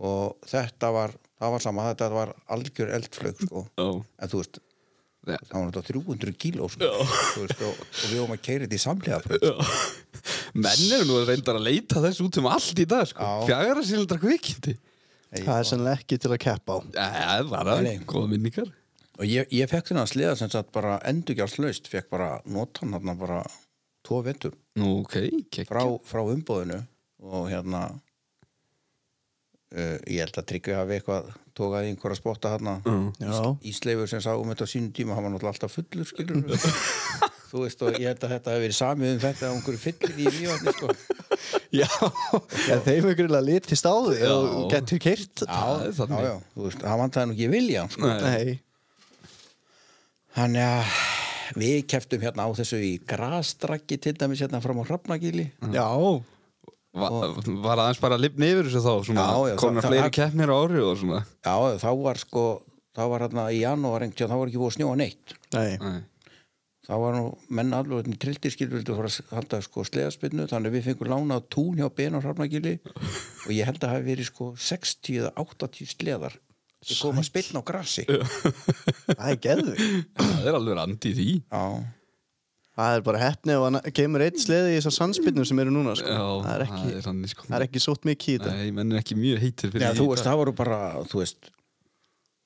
Og 0.01 0.49
þetta 0.49 0.91
var, 0.95 1.15
það 1.39 1.55
var 1.55 1.63
sama 1.63 1.87
þetta 1.91 2.11
var 2.15 2.33
algjör 2.55 2.93
eldflög 2.97 3.41
sko. 3.45 3.65
Já. 3.77 3.87
en 4.01 4.31
þú 4.31 4.41
veist, 4.41 4.61
það 5.21 5.55
var 5.55 5.65
náttúrulega 5.67 5.87
300 5.91 6.37
kíló 6.41 6.69
sko, 6.73 6.91
veist, 7.37 7.65
og, 7.67 7.81
og 7.85 8.05
við 8.07 8.17
vorum 8.17 8.35
að 8.37 8.45
keira 8.47 8.67
þetta 8.67 8.79
í 8.79 8.85
samlega 8.85 9.67
Menn 10.61 10.85
eru 10.97 11.07
nú 11.07 11.19
reyndar 11.25 11.57
að 11.57 11.67
leita 11.69 12.01
þess 12.03 12.21
út 12.25 12.41
um 12.41 12.49
allt 12.51 12.79
í 12.81 12.85
dag 12.85 13.07
sko. 13.09 13.27
Fjara 13.47 13.83
síldra 13.87 14.19
kveikindi 14.21 14.75
Það 15.31 15.55
er 15.55 15.67
sennilega 15.69 15.99
ekki 16.01 16.17
til 16.19 16.31
að 16.33 16.39
keppa 16.43 16.75
á. 16.75 16.77
Það 16.91 17.51
var 17.55 17.69
Nei. 17.85 17.93
góða 18.03 18.31
minningar. 18.33 18.71
Og 19.21 19.27
ég, 19.29 19.47
ég 19.53 19.69
fekk 19.69 19.91
þennan 19.91 20.09
sleða 20.09 20.35
sem 20.39 20.49
sagt 20.51 20.71
bara 20.75 20.97
endurgjárslaust, 21.07 21.87
fekk 21.91 22.09
bara 22.11 22.29
notan 22.49 22.91
hann 22.95 23.13
bara 23.19 23.43
tvo 24.07 24.21
vettur 24.25 24.55
Nú, 24.79 25.01
ok, 25.03 25.45
kekk 25.53 25.69
frá, 25.69 25.83
frá 26.07 26.23
umbóðinu 26.25 26.79
og 27.21 27.49
hérna 27.51 27.83
uh, 29.75 29.97
ég 30.07 30.23
held 30.23 30.39
að 30.41 30.47
Tryggvi 30.51 30.77
hafi 30.77 30.97
eitthvað 30.97 31.31
tókaði 31.57 31.91
einhverja 31.91 32.19
spotta 32.21 32.53
hérna 32.53 32.77
Já. 33.19 33.35
Ísleifur 33.67 34.09
sem 34.11 34.23
sá 34.23 34.33
um 34.35 34.49
þetta 34.51 34.67
á 34.67 34.71
sínum 34.71 34.93
tíma 34.95 35.17
hann 35.17 35.27
var 35.27 35.35
náttúrulega 35.35 35.55
alltaf 35.55 35.75
fullur 35.77 36.07
skilur 36.07 36.45
þú 37.51 37.65
veist 37.65 37.81
og 37.83 37.97
ég 37.99 38.07
held 38.07 38.23
að 38.23 38.33
þetta 38.35 38.53
hefði 38.53 38.65
verið 38.65 38.77
samið 38.77 39.13
um 39.13 39.21
þetta 39.25 39.47
að 39.47 39.55
einhverju 39.57 39.81
fyllir 39.81 40.19
í 40.23 40.33
mjög 40.37 40.67
sko. 40.77 40.91
Já, 41.81 41.87
en 42.71 42.83
þeim 42.85 43.07
er 43.11 43.17
grunlega 43.19 43.47
litist 43.47 43.87
á 43.87 43.95
því 43.95 44.17
Já. 44.19 44.31
og 44.31 44.67
getur 44.71 45.07
er 45.11 45.23
já, 45.23 45.63
þannig. 45.97 46.25
já, 46.27 46.33
þú 46.55 46.65
veist, 46.67 46.83
hann 46.87 47.01
vantaði 47.01 47.29
nú 47.29 47.35
ekki 47.35 47.49
vilja 47.51 47.85
sko. 47.91 48.11
Nei. 48.11 48.59
Þannig 50.35 50.67
að 50.67 50.99
við 51.59 51.77
keftum 51.91 52.23
hérna 52.23 52.47
á 52.47 52.49
þessu 52.55 52.79
í 52.83 52.91
grastrakki 53.07 53.97
til 53.99 54.13
dæmis 54.19 54.43
hérna 54.43 54.61
fram 54.63 54.79
á 54.79 54.87
Hrafnagili 54.87 55.49
Já, 55.75 55.87
Va 56.91 57.07
Var 57.07 57.79
aðeins 57.79 58.01
bara 58.03 58.17
að 58.17 58.25
lifna 58.25 58.47
yfir 58.51 58.67
þessu 58.67 58.81
þá 58.83 58.93
svona, 59.07 59.23
Já, 59.23 59.49
já, 59.51 59.55
Komna 59.61 59.79
það- 59.81 59.91
fleiri 59.93 60.03
það- 60.07 60.15
keppnir 60.17 60.51
á 60.51 60.55
ári 60.59 60.81
og 60.83 60.97
svona. 60.99 61.19
Já, 61.45 61.55
þá 61.79 61.89
var 62.03 62.17
sko 62.19 62.45
þá 62.97 63.01
var 63.13 63.19
hérna 63.27 63.45
í 63.55 63.59
janúar 63.61 64.03
þá 64.27 64.35
var 64.41 64.47
ekki 64.51 64.59
búið 64.59 64.71
að 64.71 64.77
snjóa 64.79 64.97
neitt. 64.99 65.35
Nei. 65.55 65.77
Nei. 65.79 66.01
þá 66.81 66.97
var 66.99 67.13
nú 67.15 67.37
menn 67.49 67.71
alveg 67.77 68.01
hérna 68.03 68.17
trilltir 68.19 68.51
skil 68.51 68.67
vildu 68.73 68.95
fara 68.97 69.07
að 69.07 69.31
halda 69.37 69.61
sko 69.63 69.83
sleðaspinnu 69.87 70.47
þannig 70.51 70.73
við 70.75 70.83
fengum 70.89 71.11
lánað 71.13 71.45
tún 71.53 71.77
hjá 71.79 71.87
Ben 71.95 72.15
og 72.17 72.23
Hrafnagili. 72.25 72.79
Og 73.47 73.51
ég 73.55 73.63
held 73.69 73.79
að 73.85 73.93
hafi 73.95 74.03
verið 74.11 74.27
sko 74.27 74.51
60 74.57 75.21
eða 75.21 75.31
80 75.39 75.87
sleðar 75.95 76.35
sem 76.83 76.97
kom 76.97 77.19
að 77.21 77.27
spilna 77.29 77.61
á 77.61 77.63
grassi 77.63 78.03
Já, 78.09 78.19
Það 79.17 79.27
er 79.29 79.39
geðu. 79.45 79.73
Það 80.17 80.47
er 80.49 80.57
alveg 80.59 80.75
randi 80.81 81.11
í 81.11 81.15
því 81.15 81.29
Það 82.79 82.97
er 82.97 83.01
bara 83.03 83.19
hefni 83.19 83.55
og 83.59 83.65
hann 83.67 83.79
kemur 83.97 84.23
eitt 84.23 84.37
sleði 84.39 84.69
í 84.71 84.75
þessar 84.77 84.93
sannspilnum 84.95 85.47
sem 85.47 85.59
eru 85.59 85.73
núna, 85.75 85.95
sko. 85.99 86.07
Já, 86.07 86.27
það 86.45 86.53
er 86.53 86.61
ekki, 86.65 86.83
það 86.85 86.99
er 86.99 87.07
þannig 87.07 87.31
sko 87.33 87.47
það 87.49 87.57
er 87.57 87.65
ekki 87.65 87.81
sótt 87.83 88.05
mikið 88.07 88.31
í 88.31 88.35
þetta. 88.37 88.53
Nei, 88.55 88.75
menn 88.77 88.93
er 88.95 89.01
ekki 89.01 89.17
mjög 89.19 89.41
heitir 89.43 89.73
fyrir 89.73 89.83
Já, 89.83 89.89
því 89.91 89.99
þú 89.99 90.05
veist, 90.13 90.27
það 90.29 90.39
voru 90.41 90.53
bara, 90.61 90.77
þú 91.11 91.19
veist 91.19 91.51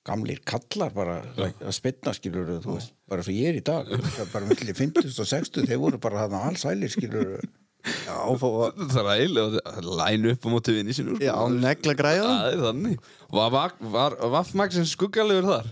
gamlir 0.06 0.42
kallar 0.46 0.94
bara 0.94 1.20
að 1.42 1.70
spilna 1.78 2.14
skilur, 2.18 2.50
þú 2.64 2.78
veist, 2.78 2.96
bara 3.10 3.26
svo 3.26 3.34
ég 3.36 3.52
er 3.52 3.60
í 3.60 3.64
dag 3.66 3.88
það 3.90 4.34
bara 4.34 4.50
millir 4.50 4.78
50 4.78 5.14
og 5.14 5.30
60 5.32 5.70
þeir 5.70 5.82
voru 5.82 6.02
bara 6.02 6.26
þarna 6.26 6.42
alls 6.50 6.66
hælir 6.68 6.94
skilur 6.94 7.38
Já, 7.86 8.18
að, 8.18 8.44
Það 8.90 9.08
er 9.12 9.12
eiginlega 9.14 9.62
að 9.70 9.88
læna 10.00 10.32
upp 10.34 10.46
á 10.46 10.50
móti 10.50 10.74
vinni 10.74 10.94
sinu 10.98 11.20
já, 11.22 11.34
negla 11.54 11.94
græða. 11.98 12.30
Það 12.32 12.48
er 12.56 12.64
þannig 12.64 13.10
Var, 13.38 13.52
var, 13.54 13.76
var 13.94 14.16
Vaffmaxin 14.34 14.88
skuggalegur 14.90 15.46
þar? 15.52 15.68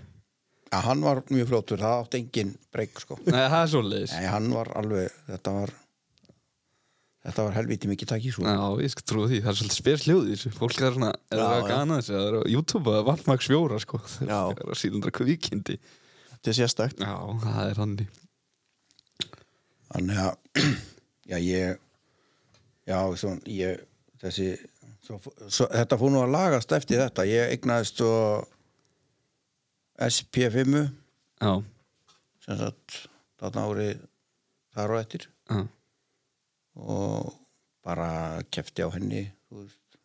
Já, 0.74 0.80
hann 0.88 1.04
var 1.06 1.20
mjög 1.30 1.50
flótur, 1.52 1.78
það 1.78 2.00
átti 2.00 2.18
engin 2.18 2.52
breyk 2.74 2.98
sko. 2.98 3.16
Nei, 3.28 3.44
það 3.46 3.60
er 3.60 3.68
svoleiðis. 3.70 4.14
Nei, 4.18 4.28
hann 4.32 4.48
var 4.50 4.70
alveg, 4.80 5.18
þetta 5.28 5.52
var 5.54 5.72
þetta 7.24 7.44
var 7.46 7.54
helviti 7.56 7.88
mikið 7.88 8.10
takk 8.10 8.24
í 8.26 8.32
svo 8.34 8.44
Já, 8.44 8.64
ég 8.82 8.92
skal 8.92 9.06
trúa 9.08 9.28
því, 9.30 9.38
það 9.44 9.52
er 9.52 9.58
svolítið 9.60 9.78
spes 9.78 10.06
hljóð 10.08 10.24
í 10.24 10.32
þessu. 10.34 10.52
Fólk 10.58 10.80
er 10.80 10.96
svona, 10.96 11.12
er 11.30 11.42
það 11.42 11.54
að 11.54 11.68
gana 11.70 12.00
þessu. 12.00 12.16
Það 12.16 12.26
er 12.26 12.34
á 12.34 12.42
YouTube 12.54 12.96
að 12.98 13.06
Vaffmax 13.08 13.50
4 13.52 13.78
sko. 13.84 14.00
Það 14.18 14.50
er 14.64 14.72
að 14.74 14.80
sílundra 14.80 15.14
kvíkindi 15.14 15.78
Þetta 16.34 16.50
er 16.50 16.56
sérstakt. 16.58 16.98
Já, 17.00 17.14
það 17.40 17.68
er 17.70 17.78
þannig. 17.78 18.16
Þannig 19.94 20.18
að, 20.20 20.64
já, 21.30 21.36
ég 21.38 21.78
já, 22.90 22.98
svo, 23.22 23.30
ég 23.48 23.86
þessi 24.20 24.50
svo, 25.06 25.20
svo, 25.48 25.68
þetta 25.70 26.00
fór 26.02 26.12
nú 26.12 26.20
að 26.20 26.34
lagast 26.34 26.74
eftir 26.76 27.00
þetta. 27.00 27.24
Ég 27.30 27.54
eignaðist 27.54 28.02
svo 28.02 28.12
SP5 30.02 30.88
Já, 31.42 31.52
sem 32.44 32.58
sagt 32.58 32.98
þarna 33.40 33.64
árið 33.68 34.02
þar 34.74 34.94
og 34.94 35.00
eftir. 35.02 35.28
Já, 35.50 35.60
og 36.74 37.32
bara 37.84 38.42
kefti 38.54 38.82
á 38.82 38.88
henni 38.94 39.26
veist, 39.52 39.98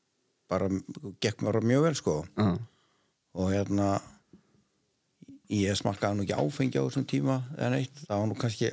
bara 0.52 0.70
gekk 1.24 1.42
mér 1.46 1.62
mjög 1.64 1.86
vel 1.88 1.98
sko. 1.98 2.16
Já. 2.38 2.50
Og 3.40 3.52
hérna 3.54 3.90
ég 5.50 5.78
smakkaði 5.78 6.20
nú 6.20 6.26
ekki 6.26 6.38
áfengi 6.38 6.78
á 6.78 6.86
þessum 6.86 7.08
tíma 7.10 7.40
eða 7.56 7.70
neitt, 7.74 8.02
það 8.06 8.22
var 8.22 8.30
nú 8.30 8.38
kannski 8.38 8.72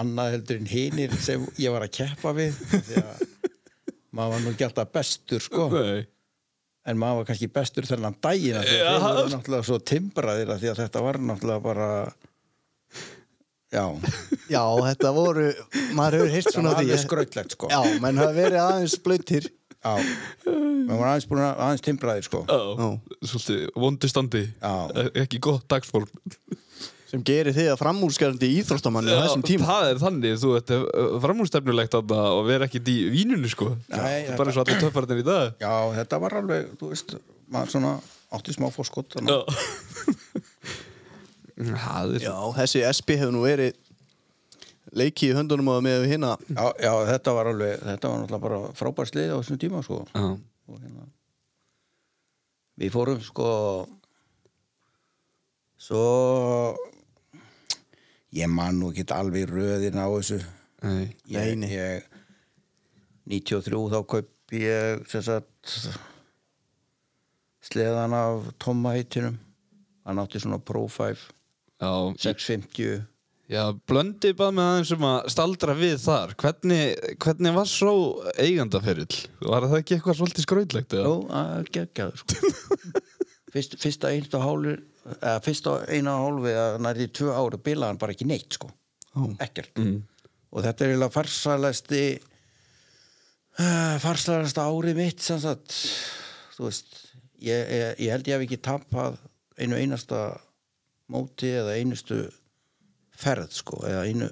annað 0.00 0.34
heldur 0.34 0.60
en 0.60 0.68
hinir 0.68 1.16
sem 1.16 1.44
ég 1.60 1.72
var 1.72 1.86
að 1.86 1.94
keppa 1.96 2.34
við 2.36 2.58
því 2.74 3.00
að 3.00 3.22
maður 4.10 4.34
var 4.34 4.42
nú 4.44 4.52
ekki 4.52 4.66
alltaf 4.66 4.92
bestur 4.92 5.44
sko. 5.44 5.68
Nei 5.72 6.08
en 6.88 6.98
maður 7.00 7.20
var 7.20 7.28
kannski 7.30 7.48
bestur 7.52 7.86
þennan 7.88 8.16
daginn 8.24 8.56
af 8.60 8.64
því 8.66 8.76
að 8.78 8.80
Já. 8.80 8.90
þeir 8.90 9.16
voru 9.18 9.32
náttúrulega 9.34 9.68
svo 9.68 9.78
timbraðir 9.92 10.52
af 10.54 10.60
því 10.62 10.70
að 10.72 10.82
þetta 10.84 11.02
var 11.04 11.18
náttúrulega 11.28 11.64
bara 11.66 11.88
já, 13.70 13.84
Já, 14.54 14.62
þetta 14.88 15.12
voru, 15.14 15.46
maður 15.98 16.26
hefur 16.32 16.46
það 16.48 16.56
svona 16.56 16.72
var 16.72 16.80
því. 16.80 16.86
alveg 16.88 17.02
skrautlegt 17.04 17.56
sko. 17.56 17.70
Já, 17.70 17.80
menn 18.02 18.22
hafa 18.22 18.36
verið 18.38 18.62
aðeins 18.64 18.96
blöytir 19.04 19.50
já, 19.50 19.92
menn 20.48 20.96
var 20.96 21.12
aðeins 21.12 21.28
að 21.30 21.44
aðeins 21.66 21.84
timbraðir 21.86 22.26
sko. 22.26 22.42
Já, 22.48 22.88
svolítið 23.30 23.68
vondu 23.84 24.10
standi. 24.10 24.42
Já. 24.58 24.74
Ekki 25.22 25.40
gott 25.46 25.68
dagsform 25.70 26.10
sem 27.10 27.22
gerir 27.26 27.54
þig 27.56 27.68
að 27.72 27.80
framúrskarandi 27.80 28.48
íþróttamanni 28.60 29.10
á 29.10 29.18
þessum 29.24 29.42
tíma. 29.48 29.66
Það 29.66 29.88
er 29.90 30.00
þannig, 30.04 30.36
þú 30.44 30.50
ert 30.60 30.72
framúrstefnulegt 31.24 31.96
þarna 31.96 32.20
og 32.36 32.44
vera 32.46 32.68
ekkit 32.70 32.90
í 32.92 32.96
vínunni 33.10 33.50
sko. 33.50 33.72
Nei, 33.90 33.98
Það 33.98 34.30
er 34.30 34.38
Bara 34.38 34.52
eins 34.52 34.60
og 34.60 34.64
allir 34.68 34.80
töffarnir 34.84 35.22
í 35.22 35.26
dag. 35.26 35.56
Já, 35.64 35.74
þetta 35.98 36.20
var 36.22 36.38
alveg, 36.40 36.70
þú 36.80 36.92
veist 36.94 37.16
maður 37.50 37.72
svona 37.74 37.92
átti 38.38 38.54
smá 38.54 38.68
fórskot 38.70 39.16
þannig 39.18 39.34
að- 39.40 39.48
Það 41.60 42.14
er 42.16 42.22
Já, 42.24 42.34
þessi 42.56 42.80
SP 42.88 43.16
hefur 43.20 43.34
nú 43.34 43.42
verið 43.44 43.74
leiki 44.96 45.28
í 45.28 45.34
höndunum 45.36 45.68
það 45.70 45.82
með 45.86 46.04
hérna 46.10 46.30
já, 46.48 46.62
já, 46.82 46.92
þetta 47.10 47.34
var 47.36 47.50
alveg 47.52 47.82
þetta 47.84 48.08
var 48.10 48.22
náttúrulega 48.22 48.44
bara 48.46 48.60
frábær 48.78 49.10
slið 49.10 49.34
á 49.34 49.38
þessum 49.42 49.58
tíma 49.62 49.82
sko. 49.86 49.98
Já, 50.14 50.22
og 50.70 50.78
hérna 50.80 51.04
við 52.80 52.94
fórum 52.94 53.20
sko 53.22 53.50
svo 55.80 56.00
ég 58.36 58.50
man 58.50 58.78
nú 58.78 58.90
ekki 58.92 59.06
alveg 59.14 59.50
röðin 59.50 59.98
á 59.98 60.06
þessu 60.06 60.40
nei 60.84 61.16
ég, 61.30 61.64
ég 61.66 62.06
93 63.30 63.82
þá 63.92 64.00
kaup 64.14 64.54
ég 64.54 65.04
sem 65.10 65.22
sagt 65.22 65.76
sleðan 67.70 68.16
af 68.16 68.50
Tomma 68.62 68.96
heitinum 68.96 69.38
hann 70.06 70.22
átti 70.22 70.40
svona 70.42 70.58
Pro 70.62 70.86
5 70.88 71.28
Já, 71.80 71.90
650 72.18 73.06
Já, 73.50 73.64
blöndi 73.90 74.30
bara 74.38 74.54
með 74.54 74.68
aðeins 74.70 74.90
um 74.94 75.04
að 75.08 75.30
staldra 75.34 75.74
við 75.74 75.96
þar 76.04 76.34
hvernig, 76.38 77.16
hvernig 77.18 77.56
var 77.56 77.66
svo 77.66 77.94
eigandaferill? 78.38 79.16
Var 79.42 79.66
það 79.66 79.78
ekki 79.80 79.96
eitthvað 79.96 80.18
svolítið 80.20 80.46
skrautlegt? 80.46 80.94
Jó, 80.94 81.00
eða? 81.02 81.32
það 81.32 81.56
er 81.56 81.72
geggjaður 81.74 82.20
sko. 82.22 82.52
Fyrst, 83.50 83.74
fyrsta 83.82 84.12
einu 84.14 84.76
hálfur 85.00 85.18
eða 85.20 85.40
fyrsta 85.44 85.76
eina 85.88 86.16
hálfi 86.20 86.52
eða 86.52 86.80
nærði 86.84 87.06
tvö 87.16 87.34
ári 87.34 87.60
bilaði 87.64 87.90
hann 87.90 88.00
bara 88.00 88.12
ekki 88.12 88.26
neitt 88.28 88.58
sko. 88.58 88.70
ekkert. 89.40 89.78
Og 90.50 90.64
þetta 90.64 90.84
er 90.84 90.90
eiginlega 90.90 91.14
farsalæsti 91.14 92.02
uh, 93.58 93.96
farsalæsta 94.02 94.66
árið 94.66 94.96
mitt 94.96 95.20
sem 95.20 95.40
sagt. 95.40 95.72
Þú 96.56 96.68
veist 96.68 97.00
ég, 97.40 97.58
ég, 97.58 97.96
ég 97.98 98.12
held 98.12 98.28
ég 98.28 98.36
hef 98.36 98.46
ekki 98.46 98.60
tapað 98.62 99.18
einu 99.60 99.76
einasta 99.76 100.40
móti 101.10 101.50
eða 101.52 101.76
einustu 101.78 102.22
ferð 103.20 103.52
sko 103.52 103.82
eða 103.86 104.06
einu 104.08 104.30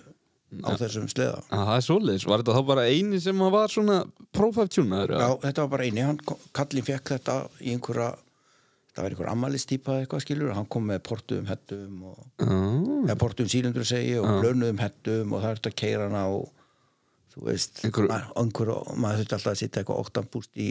á 0.65 0.73
þessum 0.81 1.09
sleða. 1.11 1.43
Já, 1.51 1.59
það 1.59 1.75
er 1.75 1.85
svoleiðis, 1.85 2.27
var 2.29 2.43
þetta 2.43 2.57
þá 2.57 2.69
bara 2.71 2.87
eini 2.89 3.21
sem 3.21 3.43
að 3.45 3.51
var 3.53 3.73
svona 3.73 3.99
prófæft 4.33 4.77
tjúnaður? 4.77 5.13
Já, 5.21 5.29
þetta 5.43 5.65
var 5.65 5.73
bara 5.75 5.89
eini, 5.89 6.05
hann, 6.07 6.21
kallinn 6.57 6.87
fekk 6.87 7.13
þetta 7.17 7.37
í 7.61 7.75
einhverja, 7.75 8.09
það 8.99 9.05
var 9.07 9.15
einhver 9.15 9.29
ammælistýpa 9.31 9.97
eitthvað 10.03 10.23
skilur, 10.25 10.53
hann 10.57 10.67
kom 10.67 10.89
með 10.91 11.01
portuðum 11.07 11.47
hettum 11.49 11.99
og, 12.11 12.17
Já, 12.43 12.49
eða 13.07 13.19
portuðum 13.23 13.51
sílundur 13.53 13.87
segi 13.87 14.17
og 14.19 14.27
blönuðum 14.43 14.81
hettum 14.83 15.35
og 15.37 15.43
það 15.45 15.51
er 15.53 15.61
þetta 15.61 15.71
að 15.73 15.77
keira 15.83 16.09
hana 16.09 16.23
og 16.35 16.49
þú 17.35 17.45
veist, 17.47 17.83
Einhver- 17.87 18.09
ma- 18.11 18.33
einhver, 18.43 18.73
maður 18.99 19.21
þurfti 19.23 19.37
alltaf 19.39 19.53
að 19.53 19.61
sitta 19.63 19.81
eitthvað 19.85 20.01
óttambúst 20.03 20.59
í 20.59 20.69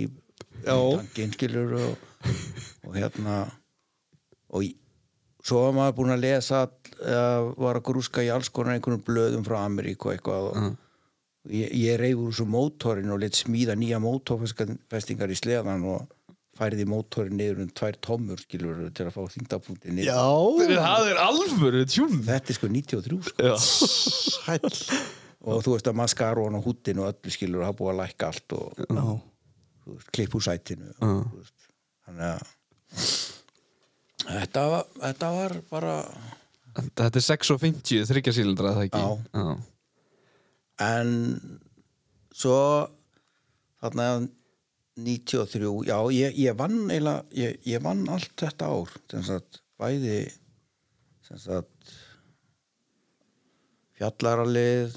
Já. 0.66 0.76
tankinn 0.76 1.32
skilur 1.38 1.78
og, 1.80 2.10
og 2.90 2.98
hérna 3.00 3.38
og 4.52 4.66
í- 4.68 4.76
svo 5.48 5.62
var 5.64 5.78
maður 5.78 5.96
búin 6.02 6.12
að 6.18 6.26
lesa 6.26 6.66
eða 7.00 7.56
var 7.56 7.80
að 7.80 7.86
grúska 7.88 8.26
í 8.26 8.34
alls 8.34 8.50
konar 8.52 8.76
einhvern 8.76 9.00
blöðum 9.08 9.46
frá 9.48 9.62
Ameríku 9.64 10.10
og 10.12 10.18
eitthvað 10.18 10.50
og 10.52 10.60
ég, 11.48 11.72
ég 11.72 11.96
reyf 12.02 12.20
úr 12.20 12.34
þessu 12.34 12.50
mótorin 12.52 13.14
og 13.16 13.22
leitt 13.24 13.40
smíða 13.40 13.78
nýja 13.80 14.02
mótorfestingar 14.04 15.32
í 15.32 15.38
sleðan 15.40 15.86
og 15.88 16.10
færði 16.58 16.86
mótorin 16.90 17.38
niður 17.40 17.62
um 17.66 17.70
tvær 17.78 17.96
tommur 18.04 18.42
skilur 18.42 18.82
til 18.98 19.06
að 19.08 19.16
fá 19.16 19.22
þingdapunkti 19.36 19.94
niður 19.94 20.10
Já, 20.10 20.26
það 20.82 21.12
er 21.14 21.22
alvöru 21.24 21.84
tjún 21.90 22.20
þetta 22.28 22.54
er 22.54 22.58
sko 22.60 22.70
93 22.74 23.22
sko. 23.30 23.48
Já, 23.48 23.56
hæll 24.48 24.74
og 25.48 25.62
þú 25.64 25.76
veist 25.78 25.88
að 25.88 26.00
maskara 26.02 26.44
hann 26.48 26.58
á 26.60 26.62
húttinu 26.66 27.06
og 27.06 27.14
öllu 27.14 27.32
skilur 27.34 27.62
og 27.64 27.70
hafa 27.70 27.80
búið 27.80 27.94
að 27.94 28.00
lækka 28.02 28.32
allt 28.34 28.58
og 28.58 28.82
Já, 28.84 29.04
þú 29.86 29.96
veist, 29.96 30.10
klipp 30.18 30.36
úr 30.36 30.44
sætinu 30.48 30.90
og, 30.98 30.98
þú 31.32 31.42
veist, 31.44 31.70
þannig 32.08 32.28
að 32.34 32.42
þetta 34.28 34.66
var, 34.74 34.86
þetta 35.06 35.32
var 35.38 35.58
bara 35.72 35.96
þetta 36.78 37.08
er 37.22 37.26
650, 37.26 38.04
þryggja 38.10 38.34
sílindra, 38.36 38.74
það 38.76 38.88
ekki? 38.90 39.02
Já. 39.02 39.08
Já. 39.38 39.56
en 40.88 41.14
svo 42.38 42.58
þarna 43.82 44.10
93, 44.98 45.86
já 45.86 45.98
ég, 46.14 46.38
ég 46.42 46.58
vann 46.58 46.90
eiginlega, 46.90 47.24
ég, 47.38 47.60
ég 47.70 47.82
vann 47.86 48.08
allt 48.10 48.34
þetta 48.40 48.70
ár 48.74 48.94
sem 49.12 49.24
sagt 49.28 49.62
bæði 49.78 50.24
sem 51.28 51.42
sagt 51.42 51.94
fjallaralið 53.98 54.96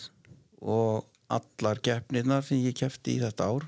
og 0.61 1.07
allar 1.31 1.81
keppnirnar 1.85 2.45
sem 2.45 2.61
ég 2.65 2.77
kefti 2.77 3.17
í 3.17 3.23
þetta 3.23 3.49
ár. 3.53 3.67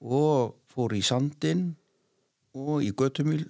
Og 0.00 0.56
fór 0.72 0.94
í 0.96 1.02
sandinn 1.04 1.74
og 2.56 2.84
í 2.84 2.90
götumíl 2.96 3.46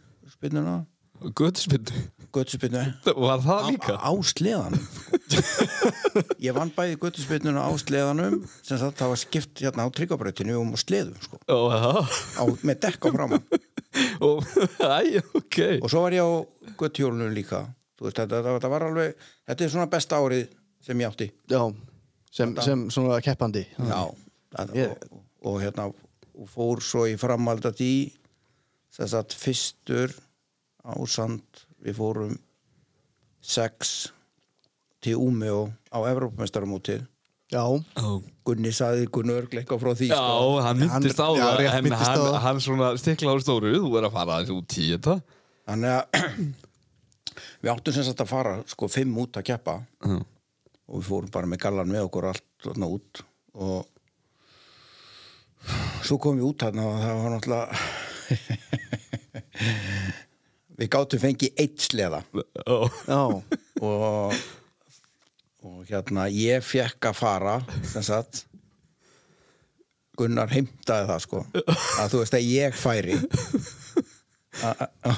spinnuna 1.21 1.33
Götuspindu, 1.37 1.93
götuspinnu 2.33 2.83
var 3.17 3.41
það 3.45 3.67
líka? 3.71 3.97
á, 4.01 4.09
á 4.09 4.13
sleðanum 4.25 4.85
sko. 4.97 5.19
ég 6.47 6.55
vann 6.57 6.71
bæði 6.75 6.97
göttuspinnuna 7.03 7.65
á 7.67 7.71
sleðanum 7.81 8.39
sem 8.65 8.79
sagt 8.81 8.97
það 9.01 9.13
var 9.13 9.21
skipt 9.21 9.61
hérna 9.61 9.85
á 9.85 9.89
tryggabrautinu 9.93 10.57
um 10.61 10.73
sleðum 10.81 11.19
sko, 11.21 11.41
já. 11.45 12.07
Á, 12.41 12.45
með 12.65 12.81
dekk 12.87 13.05
á 13.05 13.09
framann 13.13 13.45
og, 14.27 14.45
Æ, 14.81 15.21
ok. 15.35 15.59
Og 15.83 15.91
svo 15.93 16.05
var 16.07 16.15
ég 16.17 16.25
á 16.25 16.31
göttuhjólunum 16.81 17.35
líka. 17.35 17.65
Þú 17.99 18.07
veist, 18.07 18.17
þetta, 18.17 18.39
þetta, 18.41 18.55
þetta 18.57 18.71
var 18.73 18.85
alveg 18.87 19.15
þetta 19.51 19.65
er 19.67 19.73
svona 19.75 19.91
besta 19.93 20.21
árið 20.23 20.47
sem 20.87 21.03
ég 21.03 21.11
átti. 21.11 21.29
Já 21.51 21.63
sem, 22.33 22.55
sem 22.65 22.87
svona 22.95 23.19
keppandi. 23.25 23.67
Já, 23.77 24.07
það, 24.55 24.73
Ég- 24.79 24.95
og, 25.11 25.21
og 25.51 25.61
hérna 25.65 25.89
og 25.91 26.49
fór 26.49 26.81
svo 26.81 27.05
í 27.11 27.17
framhalda 27.21 27.75
því 27.77 27.91
sem 28.95 29.09
sagt 29.11 29.35
fyrstur 29.37 30.15
á 30.85 30.95
sand. 31.09 31.65
Við 31.81 31.97
fórum 31.97 32.35
sex 33.41 34.11
til 35.01 35.17
Úmjó 35.17 35.71
á 35.89 35.99
Evrópumestaramótið 36.11 37.07
Já. 37.51 37.65
Gunni 38.47 38.71
saði 38.75 39.09
Gunni 39.11 39.35
örgleika 39.35 39.75
frá 39.81 39.91
því 39.99 40.07
Já, 40.13 40.19
sko. 40.21 40.61
hann 40.63 40.79
myndist 40.79 41.19
á 41.19 41.29
það 41.35 41.63
en 41.67 41.89
hann, 41.91 42.35
hann 42.45 42.61
svona 42.63 42.91
stikla 43.01 43.35
á 43.35 43.37
stóru 43.43 43.73
þú 43.75 43.91
er 43.99 44.07
að 44.07 44.15
fara 44.15 44.37
aðeins 44.37 44.53
út 44.55 44.77
í 44.79 44.85
þetta. 44.93 45.17
Þannig 45.67 45.91
að 45.97 46.05
við 47.65 47.73
áttum 47.73 47.97
sem 47.97 48.07
sagt 48.07 48.23
að 48.23 48.31
fara 48.31 48.53
sko 48.71 48.85
fimm 48.93 49.19
út 49.25 49.41
að 49.41 49.49
keppa. 49.51 49.75
Já. 50.05 50.21
og 50.91 50.95
við 51.01 51.07
fórum 51.11 51.35
bara 51.35 51.51
með 51.51 51.63
gallan 51.65 51.91
með 51.91 52.07
okkur 52.07 52.29
allt 52.31 52.47
þarna 52.63 52.87
út. 52.95 53.13
Og 53.59 53.79
svo 56.07 56.17
komum 56.23 56.39
við 56.39 56.49
út 56.53 56.63
þarna 56.69 56.83
og 56.87 56.95
það 57.03 57.15
var 57.25 57.31
náttúrulega 57.35 57.67
við 60.81 60.91
gáttum 60.95 61.21
fengið 61.23 61.61
eitt 61.61 61.85
sleða 61.85 62.23
Ó. 62.67 62.89
já, 63.07 63.21
og, 63.81 64.37
og 65.67 65.81
hérna 65.91 66.29
ég 66.33 66.65
fekk 66.65 67.11
að 67.11 67.19
fara 67.21 67.57
sem 67.85 68.05
sagt 68.07 68.47
Gunnar 70.21 70.51
heimtaði 70.53 71.07
það 71.09 71.23
sko 71.25 71.43
að 71.55 72.11
þú 72.13 72.19
veist 72.23 72.37
að 72.37 72.49
ég 72.51 72.77
færi 72.77 73.15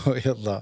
og 0.07 0.19
hérna 0.23 0.59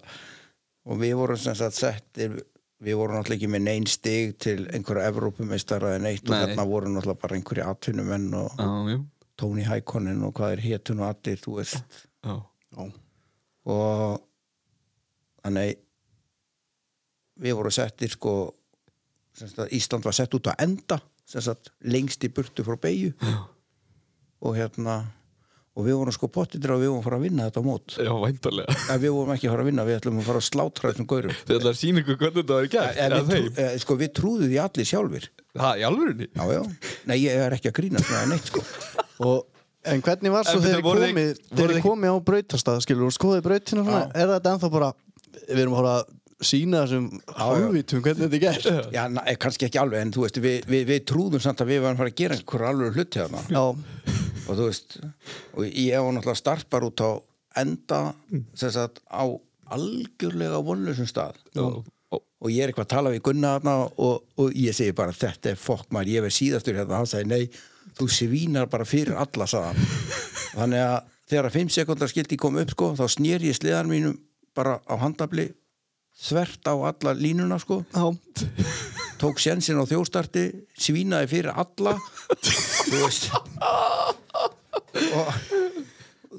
og 0.90 1.00
við 1.02 1.16
vorum 1.18 1.40
sem 1.40 1.56
sagt 1.58 1.76
settir 1.76 2.38
við 2.80 2.96
vorum 2.96 3.18
náttúrulega 3.18 3.36
ekki 3.42 3.50
með 3.52 3.64
neinn 3.66 3.88
stig 3.90 4.36
til 4.40 4.62
einhverja 4.72 5.10
Evrópumeistara 5.12 5.94
en 5.98 6.06
eitt 6.08 6.24
og 6.24 6.32
Nei. 6.32 6.40
hérna 6.46 6.64
voru 6.68 6.88
náttúrulega 6.94 7.20
bara 7.26 7.36
einhverja 7.36 7.66
atvinnumenn 7.74 8.30
og 8.40 8.62
jú 8.94 9.00
Tony 9.40 9.62
Hækonin 9.64 10.18
og 10.26 10.34
hvað 10.36 10.50
er 10.52 10.60
hétun 10.60 10.98
og 11.00 11.06
allir, 11.14 11.38
þú 11.40 11.54
veist 11.56 11.94
Já. 12.26 12.34
já, 12.76 12.82
og 13.72 14.18
þannig 15.44 15.78
við 17.40 17.56
vorum 17.60 17.74
settir 17.74 18.12
sko 18.16 18.34
Ísland 19.72 20.04
var 20.04 20.12
sett 20.16 20.34
út 20.36 20.50
að 20.50 20.64
enda 20.66 20.98
sagt, 21.30 21.70
lengst 21.86 22.24
í 22.26 22.28
burtu 22.34 22.64
frá 22.66 22.74
beigju 22.82 23.12
og 24.42 24.56
hérna 24.58 24.96
og 25.78 25.84
við 25.86 25.94
vorum 26.00 26.12
sko 26.12 26.28
pottitur 26.34 26.72
að 26.74 26.82
við 26.82 26.90
vorum 26.90 26.98
að 27.00 27.06
fara 27.06 27.18
að 27.20 27.22
vinna 27.24 27.44
þetta 27.46 27.60
mót. 27.64 27.94
Já, 28.02 28.10
væntalega 28.20 28.74
en 28.90 28.98
við 29.00 29.12
vorum 29.14 29.30
ekki 29.36 29.46
að 29.46 29.52
fara 29.54 29.62
að 29.64 29.68
vinna, 29.70 29.84
við 29.86 29.96
ætlum 30.00 30.18
að 30.20 30.26
fara 30.26 30.40
að 30.42 30.46
slátra 30.48 30.90
þessum 30.90 31.06
gaurum. 31.12 31.36
Þið 31.46 31.56
ætla 31.60 31.70
að 31.72 31.78
sína 31.78 32.02
ykkur 32.02 32.18
hvernig 32.20 32.40
þetta 32.40 32.56
var 32.58 32.68
gert 32.74 32.98
en 32.98 33.06
eða 33.14 33.20
við, 33.30 33.46
trú, 33.46 33.52
eh, 33.64 33.76
sko, 33.84 33.96
við 34.02 34.10
trúðum 34.18 34.50
því 34.50 34.58
allir 34.64 34.88
sjálfir. 34.90 35.28
Það, 35.60 35.78
í 35.80 35.86
alvörinni? 35.88 36.28
já, 36.34 36.44
já, 36.56 36.60
nei 37.12 37.16
ég 37.22 37.44
er 37.46 37.56
ekki 37.56 37.70
að 37.70 37.76
grína 37.78 38.02
svona 38.04 38.26
neitt 38.34 38.50
sko. 38.50 38.64
Og 39.30 39.46
En 39.88 40.02
hvernig 40.04 40.28
var 40.34 40.44
svo 40.44 40.58
En 40.58 40.64
þegar 40.66 40.76
þið 40.76 40.84
komið 40.84 40.90
voruð 40.90 41.38
þegar 41.40 41.70
þið 41.70 41.78
þið- 41.78 41.84
komið 41.86 42.10
á 42.12 42.16
brautastað 42.28 42.80
skilur 42.84 43.06
og 43.06 43.14
skoðið 43.16 43.46
brautina 43.46 44.00
er 44.12 44.26
þetta 44.34 44.50
ennþá 44.52 44.68
bara 44.74 44.90
við 45.48 45.62
erum 45.64 45.76
að 45.76 45.80
fara 45.80 46.46
sína 46.50 46.82
þessum 46.86 47.08
hálfvítum 47.36 48.02
hvernig 48.04 48.30
þetta 48.30 48.38
er 48.38 48.44
gert. 48.46 48.92
Já, 48.96 49.02
na, 49.12 49.24
kannski 49.42 49.66
ekki 49.68 49.80
alveg, 49.82 50.00
en 50.06 50.12
þú 50.14 50.22
veist, 50.24 50.38
við, 50.40 50.62
við, 50.72 50.84
við 50.88 51.02
trúðum 51.10 51.42
samt 51.44 51.60
að 51.60 51.72
við 51.74 51.82
varum 51.84 51.98
að 51.98 52.02
fara 52.04 52.12
að 52.14 52.20
gera 52.22 52.38
einhver 52.38 52.64
alveg 52.70 52.96
hluti 52.96 53.20
þarna. 53.20 53.42
Já, 53.52 53.64
og 54.46 54.54
þú 54.56 54.68
veist, 54.70 54.96
og 55.52 55.66
ég 55.68 56.00
var 56.06 56.16
náttúrulega 56.16 56.40
starpar 56.40 56.86
út 56.88 57.04
á 57.04 57.10
enda 57.60 58.00
sem 58.56 58.72
sagt 58.72 59.02
á 59.12 59.24
algjörlega 59.70 60.62
vonlausum 60.64 61.06
stað. 61.10 61.36
Og- 61.60 61.84
og- 62.10 62.50
ég 62.50 62.62
er 62.64 62.72
eitthvað 62.72 62.86
að 62.88 62.94
tala 62.94 63.10
við 63.12 63.22
Gunna 63.28 63.52
þarna 63.58 63.74
og, 63.98 64.24
og 64.40 64.52
ég 64.56 64.74
segi 64.74 64.92
bara 64.96 65.12
þetta 65.12 65.52
er 65.52 65.60
fokk 65.60 65.90
maður, 65.92 66.14
ég 66.16 66.24
verð 66.24 66.38
síðastur 66.38 66.74
hérna. 66.80 66.94
Og 66.96 67.02
hann 67.02 67.06
segi 67.12 67.28
nei, 67.28 67.50
þú 68.00 68.08
svínar 68.08 68.70
bara 68.72 68.84
fyrir 68.88 69.14
alla 69.20 69.46
sagðan 69.46 69.76
þannig 70.56 70.82
að 70.88 70.98
þegar 71.30 71.46
að 71.50 71.56
5 71.60 71.68
sekundar 71.76 72.10
skildi 72.10 72.36
kom 72.40 72.56
upp 72.58 72.72
sko, 72.74 72.88
þá 72.98 73.04
snýr 73.12 73.44
ég 73.44 73.54
sliðan 73.60 73.90
mínum 73.92 74.16
bara 74.60 74.76
á 74.84 74.94
handabli 75.00 75.48
þvert 76.20 76.68
á 76.68 76.74
alla 76.76 77.14
línuna 77.16 77.58
sko. 77.60 77.80
Já, 77.94 78.04
tók 79.20 79.40
sjensin 79.40 79.80
á 79.80 79.84
þjóstarti 79.88 80.50
svínaði 80.76 81.30
fyrir 81.32 81.56
alla. 81.56 81.96
Þú 82.44 83.00
veist. 83.00 83.30
Og 85.16 85.32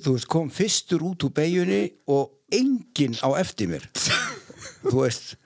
þú 0.02 0.16
veist 0.16 0.30
kom 0.30 0.50
fyrstur 0.54 1.06
út 1.10 1.26
úr 1.26 1.34
beigjunni 1.36 1.84
og 2.12 2.32
enginn 2.54 3.18
á 3.26 3.30
eftir 3.42 3.72
mér. 3.72 3.88
Þú 4.86 4.98
veist 5.02 5.38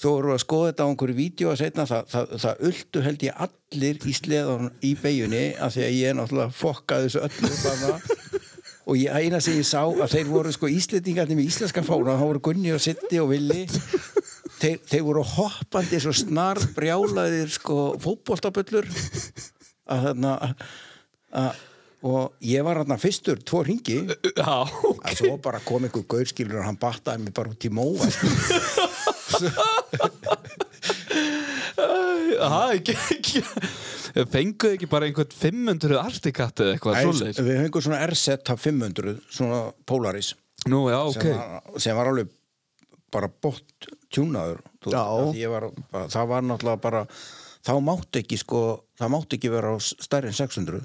vorum 0.00 0.30
við 0.30 0.38
að 0.38 0.44
skoða 0.44 0.68
þetta 0.70 0.84
á 0.84 0.88
einhverju 0.88 1.16
vídeo 1.18 1.50
að 1.50 1.58
setna 1.60 1.84
það, 1.88 2.06
það, 2.08 2.30
það 2.44 2.62
ultu 2.70 3.02
held 3.04 3.24
ég 3.26 3.42
allir 3.46 3.98
í 4.00 4.14
sleðan 4.16 4.70
í 4.80 4.92
beigjunni 4.96 5.42
af 5.60 5.74
því 5.74 5.84
að 5.84 5.96
ég 5.98 6.16
náttúrulega 6.16 6.56
fokkaði 6.56 7.10
þessu 7.10 7.24
öllu 7.26 7.50
bara 7.60 8.29
og 8.90 8.98
ég, 8.98 9.06
eina 9.14 9.38
sem 9.42 9.54
ég 9.60 9.66
sá 9.68 9.84
að 9.86 10.16
þeir 10.16 10.28
voru 10.32 10.52
sko 10.54 10.68
íslendingarnir 10.70 11.38
með 11.38 11.50
íslenska 11.52 11.84
fána 11.86 12.16
þá 12.18 12.24
voru 12.26 12.42
Gunni 12.50 12.72
og 12.74 12.82
Sitti 12.82 13.20
og 13.22 13.30
Villi. 13.30 13.62
Þeir, 14.60 14.80
þeir 14.90 15.04
voru 15.06 15.22
hoppandi 15.24 16.00
svo 16.02 16.12
snar 16.16 16.58
brjálaðir 16.74 17.48
sko 17.54 17.76
fótboltaböllur 18.02 18.88
að 19.90 20.02
þarna 20.08 20.32
að, 21.30 21.62
og 22.10 22.34
ég 22.44 22.66
var 22.66 22.80
þarna 22.82 22.98
fyrstur 23.00 23.40
tvo 23.46 23.62
ringi 23.64 23.98
Já, 24.02 24.66
að 24.66 25.14
svo 25.16 25.36
bara 25.42 25.62
kom 25.64 25.86
einhver 25.86 26.04
gaurskilur 26.10 26.60
og 26.60 26.66
hann 26.66 26.80
battaði 26.80 27.24
mig 27.24 27.36
bara 27.36 27.52
út 27.54 27.64
í 27.64 27.72
móa 27.72 28.10
sko. 28.10 28.26
það 32.40 32.66
er 32.66 32.76
ekki, 32.80 32.94
ekki 33.16 33.44
Fenguðu 34.14 34.76
ekki 34.76 34.88
bara 34.90 35.06
einhvern 35.08 35.34
500 35.34 35.98
artikatt 36.00 36.62
eða 36.64 36.74
eitthvað 36.76 36.98
Æ, 36.98 37.02
svoleiðis? 37.06 37.40
við 37.46 37.60
fengum 37.64 37.84
svona 37.86 38.00
RZ 38.06 38.54
500 38.58 39.16
svona 39.30 39.60
Polaris. 39.86 40.32
Nú, 40.68 40.82
já, 40.92 40.98
ok. 41.08 41.22
sem, 41.22 41.36
var, 41.38 41.78
sem 41.80 41.96
var 41.96 42.10
alveg 42.10 42.32
bara 43.10 43.28
bótt 43.42 43.88
tjúnaður 44.12 44.58
þú- 44.84 44.92
Já. 44.94 45.00
að 45.02 45.38
ég 45.40 45.50
var, 45.50 45.64
það 46.12 46.26
var 46.30 46.42
náttúrulega 46.46 46.80
bara 46.84 47.04
þá 47.66 47.72
mátti 47.84 48.20
ekki 48.22 48.38
sko 48.38 48.60
það 49.00 49.10
mátti 49.14 49.38
ekki 49.38 49.50
vera 49.50 49.72
stærri 49.80 50.30
en 50.30 50.36
600 50.36 50.82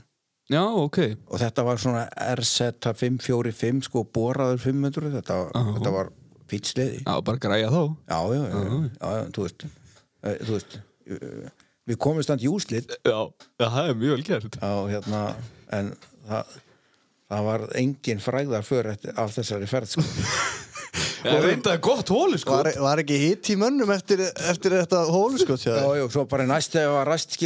Já, 0.50 0.62
ok. 0.62 0.98
Og 1.34 1.40
þetta 1.42 1.64
var 1.66 1.78
svona 1.82 2.04
RZ 2.38 2.78
545 2.94 3.88
sko 3.90 4.04
boraður 4.14 4.60
500 4.62 5.12
þetta, 5.18 5.38
þetta 5.58 5.94
var 5.96 6.12
fýtt 6.48 6.70
sleði 6.70 7.00
Já, 7.02 7.16
bara 7.26 7.42
græja 7.42 7.70
þá. 7.74 7.82
Já, 8.06 8.20
já, 8.30 8.42
já, 8.46 8.60
já, 8.62 9.14
já, 9.18 9.24
þú 9.34 9.46
veist 9.48 9.66
eh, 9.66 10.38
þú 10.46 10.52
veist 10.60 10.76
eh, 11.10 11.50
við 11.86 12.00
komum 12.02 12.26
stand 12.26 12.43
í 12.43 12.50
úslit 12.52 12.93
Já, 13.06 13.19
já, 13.30 13.65
það 13.67 13.82
er 13.89 14.00
mjög 14.02 14.15
vel 14.15 14.28
gert 14.30 14.58
á 14.62 14.74
hérna 14.89 15.21
en 15.76 15.91
það, 16.26 16.56
það 17.32 17.50
var 17.50 17.65
engin 17.82 18.24
frægðar 18.24 18.65
för 18.65 18.91
eftir, 18.93 19.15
af 19.21 19.34
þessari 19.36 19.69
ferð 19.69 19.93
sko. 19.95 20.06
Það 21.21 21.32
er 21.36 21.48
reyndaði 21.50 21.84
gott 21.86 22.12
hóli, 22.13 22.41
sko 22.41 22.58
var, 22.58 22.71
var 22.86 23.02
ekki 23.04 23.21
hitt 23.21 23.52
í 23.54 23.58
mönnum 23.60 23.93
eftir, 23.95 24.26
eftir 24.50 24.78
þetta 24.80 25.06
hólu 25.10 25.41
sko 25.41 25.58
já, 25.62 25.80
já, 26.00 26.06
svo 26.13 26.26
bara 26.30 26.48
næst 26.50 26.76
þegar 26.78 27.00
var 27.00 27.13
ræst 27.13 27.38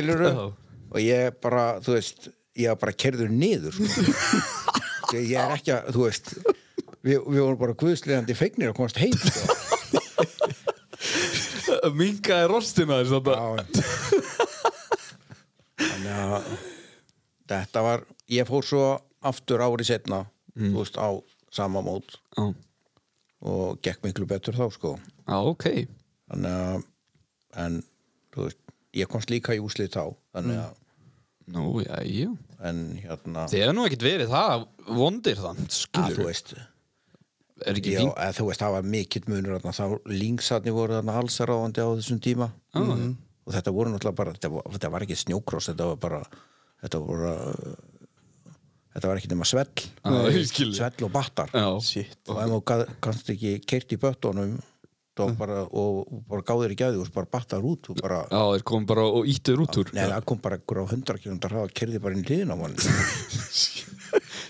og 0.89 0.97
ég 1.03 1.35
bara, 1.43 1.65
þú 1.85 1.99
veist 1.99 2.31
ég 2.57 2.71
var 2.71 2.79
bara 2.81 2.95
kerður 2.97 3.29
niður 3.29 3.75
sko. 3.77 3.85
ég, 5.15 5.29
ég 5.33 5.37
er 5.37 5.55
ekki 5.55 5.75
að, 5.75 5.91
þú 5.95 6.05
veist 6.07 6.31
við, 7.05 7.17
við 7.19 7.41
vorum 7.43 7.59
bara 7.59 7.77
guðslegandi 7.79 8.37
feignir 8.37 8.71
að 8.71 8.79
komast 8.79 8.99
heim 9.01 9.15
sko. 9.15 9.57
Minkaði 11.95 12.49
rostina 12.49 12.99
þess 12.99 13.13
að 13.15 13.29
Já. 13.29 14.18
Þannig 15.99 16.33
að 16.39 16.49
þetta 17.49 17.83
var, 17.83 18.03
ég 18.31 18.47
fór 18.47 18.65
svo 18.65 18.83
aftur 19.25 19.63
ári 19.65 19.85
setna 19.87 20.23
þú 20.55 20.73
veist, 20.79 20.97
á 20.99 21.09
sama 21.51 21.81
mót. 21.83 22.17
Já, 22.37 22.53
og 23.49 23.79
gekk 23.85 24.03
miklu 24.03 24.27
betur 24.27 24.55
þá 24.57 24.65
sko. 24.75 24.95
Já, 25.27 25.37
ok. 25.47 25.65
Þannig 26.29 26.57
að 26.59 26.83
en, 27.63 27.77
veist, 28.35 28.59
ég 28.95 29.09
komst 29.11 29.31
líka 29.31 29.55
í 29.55 29.61
úslið 29.63 29.93
þá 29.95 30.03
þannig 30.35 30.61
að, 30.65 30.75
Nú, 31.49 31.79
já, 31.81 31.95
já. 32.05 32.27
En 32.61 32.99
hérna 33.01 33.47
Þið 33.49 33.63
hefur 33.63 33.73
nú 33.73 33.85
ekkert 33.87 34.03
verið 34.05 34.27
það 34.29 34.65
vondir 34.99 35.39
þann, 35.39 35.63
að 35.65 35.71
skilur 35.73 36.19
þú 36.19 36.27
veist. 36.27 36.51
Er 37.65 37.79
ekki 37.79 37.95
Já, 37.95 38.03
þú 38.37 38.45
veist, 38.51 38.61
það 38.61 38.75
var 38.75 38.85
mikill 38.93 39.23
munur 39.31 39.55
þarna, 39.57 39.73
þá 39.73 40.11
linksarni 40.13 40.73
voru 40.75 40.99
þarna 40.99 41.15
halsaráðandi 41.17 41.81
á 41.81 41.89
þessum 41.97 42.21
tíma. 42.21 42.51
Mhm. 42.77 43.15
Og 43.49 43.55
þetta 43.57 43.73
voru 43.73 43.93
náttúrulega 43.93 44.19
bara 44.21 44.33
þetta 44.35 44.51
var, 44.53 44.67
þetta 44.75 44.91
var 44.93 45.05
ekki 45.05 45.17
snjókross, 45.17 45.71
þetta 45.71 45.87
var 45.89 46.01
bara 46.03 46.19
þetta 46.83 47.01
voru 47.01 47.31
uh, 47.33 47.77
þetta 48.93 49.11
var 49.11 49.21
ekki 49.21 49.31
nema 49.31 49.47
svell. 49.47 49.85
Já, 50.03 50.17
ég 50.35 50.49
skil 50.49 50.67
þig. 50.69 50.75
svell 50.79 51.07
og 51.07 51.13
battar. 51.13 51.53
Já, 51.53 51.69
Shit. 51.85 52.19
og 52.29 52.43
ef 52.43 52.51
þú 52.53 52.59
kannst 53.05 53.31
ekki 53.33 53.55
keirt 53.65 53.95
í 53.95 53.99
böttunum 54.01 54.57
mm. 54.59 55.35
bara, 55.39 55.63
og, 55.65 56.03
og 56.05 56.21
bara 56.29 56.45
gáðir 56.47 56.75
í 56.75 56.79
gæði 56.79 57.01
og 57.01 57.09
bara 57.15 57.31
battar 57.31 57.65
út 57.65 57.89
og 57.91 57.99
bara, 58.03 58.21
já, 58.29 58.41
þeir 58.53 58.65
kom 58.71 58.85
bara 58.89 59.07
og 59.09 59.29
íttur 59.33 59.65
út 59.65 59.81
úr. 59.81 59.93
Nei, 59.97 60.05
það 60.05 60.27
kom 60.31 60.43
bara 60.45 60.59
einhver 60.59 60.83
á 60.83 60.85
100 60.85 61.23
km 61.25 61.59
og 61.63 61.73
kerði 61.75 62.03
bara 62.03 62.15
inn 62.15 62.23
í 62.23 62.29
hliðin 62.29 62.53
á 62.53 62.57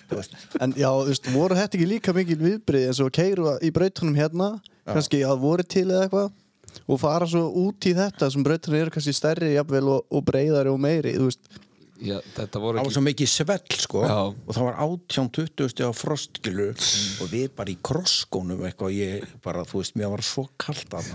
veist, 0.09 0.35
En 0.63 0.73
já, 0.77 0.87
þú 0.87 1.07
veist, 1.09 1.31
voru 1.33 1.57
þetta 1.57 1.77
ekki 1.77 1.89
líka 1.89 2.13
mikil 2.15 2.39
viðbrið 2.41 2.85
eins 2.89 3.01
og 3.03 3.11
keiru 3.15 3.57
í 3.65 3.71
brautunum 3.75 4.15
hérna? 4.17 4.53
Kannski 4.89 5.19
að 5.27 5.41
voru 5.43 5.65
til 5.67 5.89
eða 5.89 6.05
eitthvað 6.07 6.29
og 6.89 7.01
fara 7.01 7.27
svo 7.29 7.45
út 7.67 7.85
í 7.85 7.95
þetta 7.97 8.31
sem 8.33 8.45
brautunum 8.45 8.79
eru 8.81 8.93
kannski 8.93 9.13
stærri 9.15 9.53
jafnvel 9.53 9.91
og, 9.95 10.05
og 10.09 10.23
breyðari 10.25 10.71
og 10.73 10.79
meiri 10.81 11.15
Já, 11.99 12.15
það 12.31 12.61
var 12.63 12.77
ekki 12.79 12.93
svo 12.95 13.01
mikið 13.03 13.27
svell 13.27 13.73
sko. 13.75 14.01
Já. 14.07 14.19
og 14.31 14.55
það 14.55 14.67
var 14.69 14.77
18-20 14.85 15.71
steg 15.73 15.89
á 15.91 15.93
frostgilu 15.95 16.67
og 16.71 17.31
við 17.33 17.49
bara 17.57 17.73
í 17.73 17.75
krosskónum 17.83 18.61
eitthvað 18.69 18.95
ég 18.95 19.33
bara, 19.43 19.65
þú 19.67 19.81
veist, 19.81 19.97
mér 19.99 20.13
var 20.13 20.23
svo 20.23 20.45
kalt 20.61 20.95
að 20.95 21.09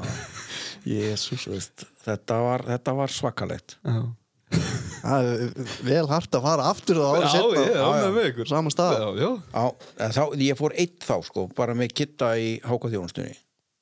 þetta 2.04 2.36
var, 2.44 2.66
þetta 2.68 2.94
var 3.00 3.14
svakalegt. 3.16 3.78
Já, 3.80 4.02
það 4.98 5.30
er 5.30 5.72
vel 5.88 6.04
hart 6.12 6.36
að 6.36 6.46
fara 6.50 6.68
aftur 6.74 7.00
það 7.00 7.14
árið 7.14 7.24
já, 7.24 7.32
setna 7.32 7.64
ég 7.64 8.04
er 8.04 8.14
með 8.18 8.28
ykkur. 8.34 8.50
Sama 8.52 8.74
stað. 8.74 9.00
Já, 9.00 9.24
já, 9.24 9.64
þá, 10.18 10.22
ég 10.44 10.60
fór 10.60 10.76
eitt 10.84 11.00
þá 11.08 11.16
sko 11.30 11.48
bara 11.56 11.80
með 11.80 11.96
kitta 11.96 12.34
í 12.36 12.54
hákaþjónustunni 12.60 13.32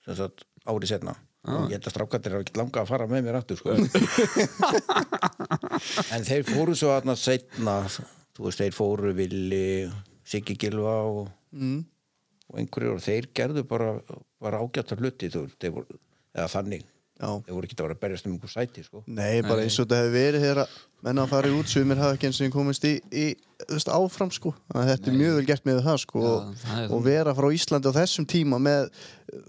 sem 0.07 0.23
sagt 0.23 0.47
árið 0.71 0.95
setna 0.95 1.19
ég 1.43 1.75
held 1.75 1.87
að 1.89 1.95
strákattir 1.95 2.35
hafa 2.37 2.45
ekki 2.47 2.61
langað 2.61 2.85
að 2.85 2.91
fara 2.93 3.07
með 3.11 3.21
mér 3.27 3.39
aftur 3.41 3.59
sko 3.59 3.75
en 6.15 6.27
þeir 6.29 6.45
fóru 6.47 6.75
svo 6.79 6.93
aðna 6.95 7.15
setna 7.19 7.75
þú 8.37 8.47
veist, 8.47 8.61
þeir 8.61 8.75
fóru 8.77 9.11
Vili 9.17 9.67
Siggi 10.33 10.57
Gilva 10.61 10.95
og, 11.09 11.27
mm. 11.57 11.81
og 12.53 12.61
einhverjur 12.63 12.99
og 12.99 13.05
þeir 13.05 13.29
gerðu 13.37 13.65
bara, 13.69 13.93
bara 14.43 14.63
ágættar 14.63 15.03
hluti 15.03 15.31
þú, 15.33 15.45
þeir 15.61 15.75
voru, 15.77 15.99
eða 16.37 16.49
þannig. 16.55 16.87
Þeir 17.21 17.55
voru 17.55 17.69
ekki 17.69 17.77
að 17.77 17.85
vera 17.87 17.97
að 17.97 18.03
berjast 18.03 18.27
um 18.27 18.33
einhver 18.35 18.51
sæti 18.51 18.83
sko. 18.87 19.03
Nei, 19.07 19.43
bara 19.47 19.63
eins 19.63 19.77
og 19.79 19.87
þetta 19.87 19.99
hefur 20.01 20.15
verið 20.17 20.45
þegar 20.45 20.61
að 20.63 20.77
menna 21.07 21.25
að 21.25 21.33
fara 21.35 21.53
út 21.59 21.71
sumir 21.71 22.01
hafa 22.01 22.17
ekki 22.17 22.29
eins 22.29 22.41
og 22.43 22.55
komist 22.55 22.87
í, 22.89 22.93
í 23.13 23.27
veist, 23.71 23.91
áfram 23.93 24.33
sko. 24.35 24.55
Þannig 24.71 24.83
að 24.83 24.91
þetta 24.93 25.11
er 25.13 25.19
mjög 25.21 25.37
vel 25.39 25.47
gert 25.51 25.69
með 25.69 25.81
það 25.87 25.99
sko 26.03 26.23
Já, 26.23 26.29
og, 26.31 26.55
það 26.63 26.83
er 26.83 26.95
og 26.97 27.05
vera 27.07 27.35
frá 27.39 27.49
Íslandi 27.59 27.93
á 27.93 27.99
þessum 27.99 28.29
tíma 28.33 28.61
með 28.63 28.89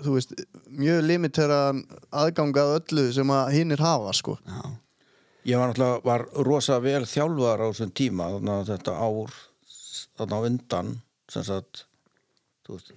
þú 0.06 0.16
veist, 0.18 0.36
mjög 0.84 1.00
limiteraðan 1.10 1.84
aðgang 2.24 2.60
að 2.64 2.74
öllu 2.80 3.06
sem 3.16 3.34
að 3.38 3.54
hinnir 3.58 3.86
hafa 3.86 4.14
sko. 4.18 4.38
Já. 4.44 4.62
Ég 5.44 5.60
var 5.60 5.72
náttúrulega 5.74 6.04
var 6.08 6.28
rosa 6.48 6.78
vel 6.84 7.04
þjálfar 7.10 7.64
á 7.64 7.68
þessum 7.72 7.96
tíma 8.00 8.30
þannig 8.36 8.54
að 8.54 8.70
þetta 8.74 9.00
ár 9.00 9.40
þannig 10.20 10.38
á 10.38 10.48
undan 10.50 10.94
sem 11.34 11.48
sagt, 11.48 11.88
veist, 12.70 12.94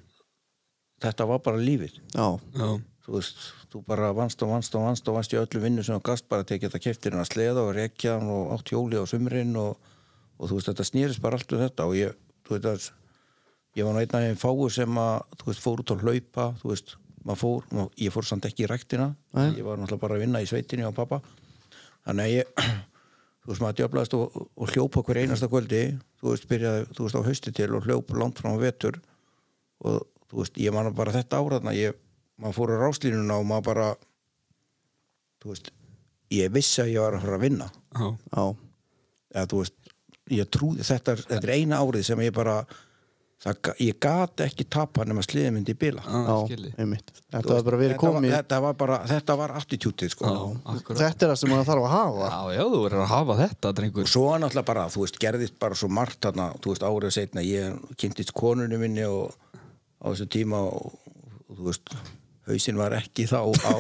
þetta 1.03 1.27
var 1.29 1.41
bara 1.45 1.61
lífið. 1.61 1.97
Já, 2.13 2.29
já. 2.57 2.69
Þú 3.07 3.15
veist, 3.17 3.39
þú 3.71 3.83
bara 3.87 4.11
vannst 4.17 4.43
og 4.43 4.51
vannst 4.51 4.75
og 4.75 4.83
vannst 4.89 5.09
og 5.09 5.15
vannst 5.17 5.35
í 5.35 5.39
öllu 5.39 5.61
vinnu 5.63 5.85
sem 5.87 5.95
þú 5.99 6.03
gast 6.09 6.27
bara 6.29 6.47
tekið 6.47 6.69
þetta 6.73 6.83
keftir 6.89 7.17
að 7.17 7.29
sleða 7.31 7.63
og 7.63 7.75
rekja 7.77 8.17
hann 8.19 8.31
og 8.35 8.53
átt 8.57 8.73
hjóli 8.75 8.99
á 8.99 9.05
sumrin 9.07 9.55
og, 9.63 9.77
og 10.41 10.51
þú 10.51 10.59
veist, 10.59 10.71
þetta 10.73 10.87
snýrist 10.91 11.23
bara 11.23 11.39
allt 11.39 11.55
um 11.55 11.63
þetta 11.63 11.87
og 11.87 11.95
ég, 11.99 12.17
þú 12.49 12.57
veist, 12.59 12.67
að 12.73 13.79
ég 13.79 13.87
var 13.87 13.95
nú 13.95 14.03
einn 14.03 14.17
af 14.19 14.25
þeim 14.27 14.41
fáu 14.43 14.69
sem 14.75 14.99
að, 14.99 15.17
þú 15.39 15.51
veist, 15.53 15.63
fór 15.63 15.83
út 15.85 15.93
að 15.95 16.03
hlaupa, 16.07 16.47
þú 16.63 16.73
veist, 16.73 16.97
maður 17.27 17.41
fór 17.43 17.69
ma- 17.79 17.89
ég 18.03 18.15
fór 18.15 18.27
samt 18.27 18.49
ekki 18.49 18.65
í 18.67 18.71
ræktina 18.71 19.09
Nei. 19.37 19.49
ég 19.59 19.65
var 19.67 19.79
náttúrulega 19.79 20.03
bara 20.03 20.17
að 20.19 20.23
vinna 20.27 20.43
í 20.43 20.47
sveitinni 20.51 20.87
á 20.87 20.91
pappa 20.95 21.21
þannig 22.07 22.23
að 22.27 22.35
ég 22.37 22.51
þú 23.43 23.51
veist, 23.53 23.63
maður 23.63 23.79
djöflaðist 23.81 24.15
og, 24.19 24.37
og 24.55 24.73
hljópa 24.75 25.03
hver 25.07 25.21
einasta 25.23 25.49
kvöldi, 25.51 25.83
þú 26.23 26.33
veist, 26.33 26.47
byrjaði 26.51 26.87
þú 26.95 27.07
veist, 27.07 27.19
á 27.19 27.27
hausti 27.27 27.55
til 27.55 27.71
og 27.79 27.87
hljóp 27.87 28.11
langt 28.19 28.43
frá 28.43 28.51
vetur 28.63 28.99
og 29.87 30.03
þú 30.31 30.43
veist, 30.43 30.59
ég 30.63 30.75
man 30.75 30.91
bara 30.99 31.15
þetta 31.15 31.43
áraðna 31.43 31.75
ég 31.77 31.99
maður 32.43 32.57
fór 32.59 32.75
á 32.75 32.77
ráslínuna 32.85 33.39
og 33.41 33.47
maður 33.49 33.69
bara 33.71 33.89
þú 35.43 35.53
veist 35.55 35.71
ég 36.35 36.51
vissi 36.55 36.83
að 36.83 36.93
ég 36.97 37.05
var 37.05 37.17
að 37.19 37.27
fara 37.27 37.39
að 37.39 37.45
vinna. 37.47 37.69
Já, 37.97 38.07
Já, 38.37 38.45
eða 39.37 39.47
þú 39.53 39.61
veist 39.63 39.95
ég 40.37 40.49
trúði, 40.51 40.83
þetta, 40.89 41.13
er- 41.15 41.25
þetta 41.31 41.47
er 41.47 41.55
eina 41.55 41.79
árið 41.85 42.03
sem 42.09 42.19
ég 42.25 42.33
bara 42.35 42.57
það, 43.45 43.69
ég 43.85 43.99
gat 44.03 44.43
ekki 44.43 44.65
tapa 44.75 45.05
nema 45.07 45.23
sliðið 45.23 45.53
myndi 45.55 45.75
í 45.77 45.79
bila. 45.79 46.03
Einmitt. 46.83 47.13
Þú 47.15 47.37
Þetta 47.37 47.53
var 47.55 47.63
bara 47.69 47.79
verið 47.85 47.97
komið 48.01 48.35
þetta 48.35 48.59
var 48.65 48.75
bara, 48.81 48.99
þetta 49.07 49.37
var 49.39 49.55
attitútið 49.61 50.11
sko. 50.17 50.33
Þetta 50.99 51.27
er 51.29 51.31
það 51.31 51.39
sem 51.45 51.51
maður 51.55 51.69
þarf 51.71 51.87
að 51.87 51.95
hafa. 51.95 52.31
Já, 52.33 52.57
já, 52.59 52.65
þú 52.75 52.83
verður 52.89 53.05
að 53.05 53.11
hafa 53.15 53.37
þetta, 53.45 53.73
drengur. 53.79 54.03
Og 54.03 54.13
svo 54.17 54.27
náttúrulega 54.41 54.67
bara, 54.73 54.87
þú 54.97 55.05
veist, 55.05 55.21
gerðist 55.23 55.59
bara 55.63 55.79
svo 55.79 55.89
margt 56.01 56.21
þarna, 56.27 56.49
þú 56.59 56.75
veist, 56.75 56.87
árið 56.91 57.15
setna 57.21 57.47
ég 57.47 57.97
kynntist 58.03 58.33
konunni 58.35 58.81
minni 58.83 59.05
og 59.07 59.31
á 60.03 60.07
þessu 60.11 60.27
tíma 60.33 60.65
og, 60.67 60.97
og 61.47 61.61
þú 61.61 61.69
veist, 61.71 61.95
hausinn 62.49 62.79
var 62.81 62.95
ekki 62.99 63.27
þá 63.31 63.39
á 63.45 63.75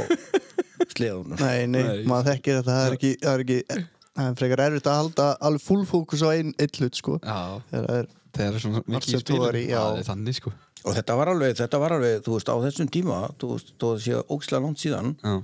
sleðunum. 0.96 1.36
Nei, 1.40 1.66
nei, 1.70 1.82
Nei. 1.82 2.04
maður 2.08 2.32
þekkir 2.32 2.58
þetta 2.60 2.74
Það 2.76 2.86
er 2.90 2.96
ekki, 2.98 3.12
það 3.22 3.34
er 3.38 3.44
ekki 3.46 3.86
Það 4.16 4.28
er 4.30 4.36
frekar 4.40 4.62
erfitt 4.64 4.86
að 4.88 4.94
halda 5.02 5.24
alveg 5.44 5.62
full 5.66 5.82
fókus 5.88 6.22
á 6.24 6.28
einn 6.32 6.54
ein 6.56 6.70
hlut 6.78 6.96
sko. 6.96 7.18
Já, 7.20 7.40
Það 7.72 7.88
er, 7.98 8.06
það 8.38 8.46
er 8.46 8.62
svona 8.64 8.80
mikið 8.88 9.20
spilum 9.20 9.58
já. 9.60 9.80
Það 9.82 9.98
er 10.00 10.06
þannig, 10.08 10.38
sko. 10.38 10.52
Og 10.86 10.94
þetta 10.96 11.16
var 11.18 11.30
alveg, 11.34 11.52
þetta 11.58 11.80
var 11.82 11.94
alveg, 11.98 12.16
þú 12.24 12.36
veist, 12.38 12.48
á 12.48 12.56
þessum 12.64 12.88
tíma 12.94 13.18
þú 13.42 13.50
veist, 13.52 13.74
þó 13.76 13.86
það 13.90 14.00
sé 14.06 14.20
ókslega 14.32 14.62
langt 14.64 14.80
síðan 14.80 15.12
Já, 15.20 15.34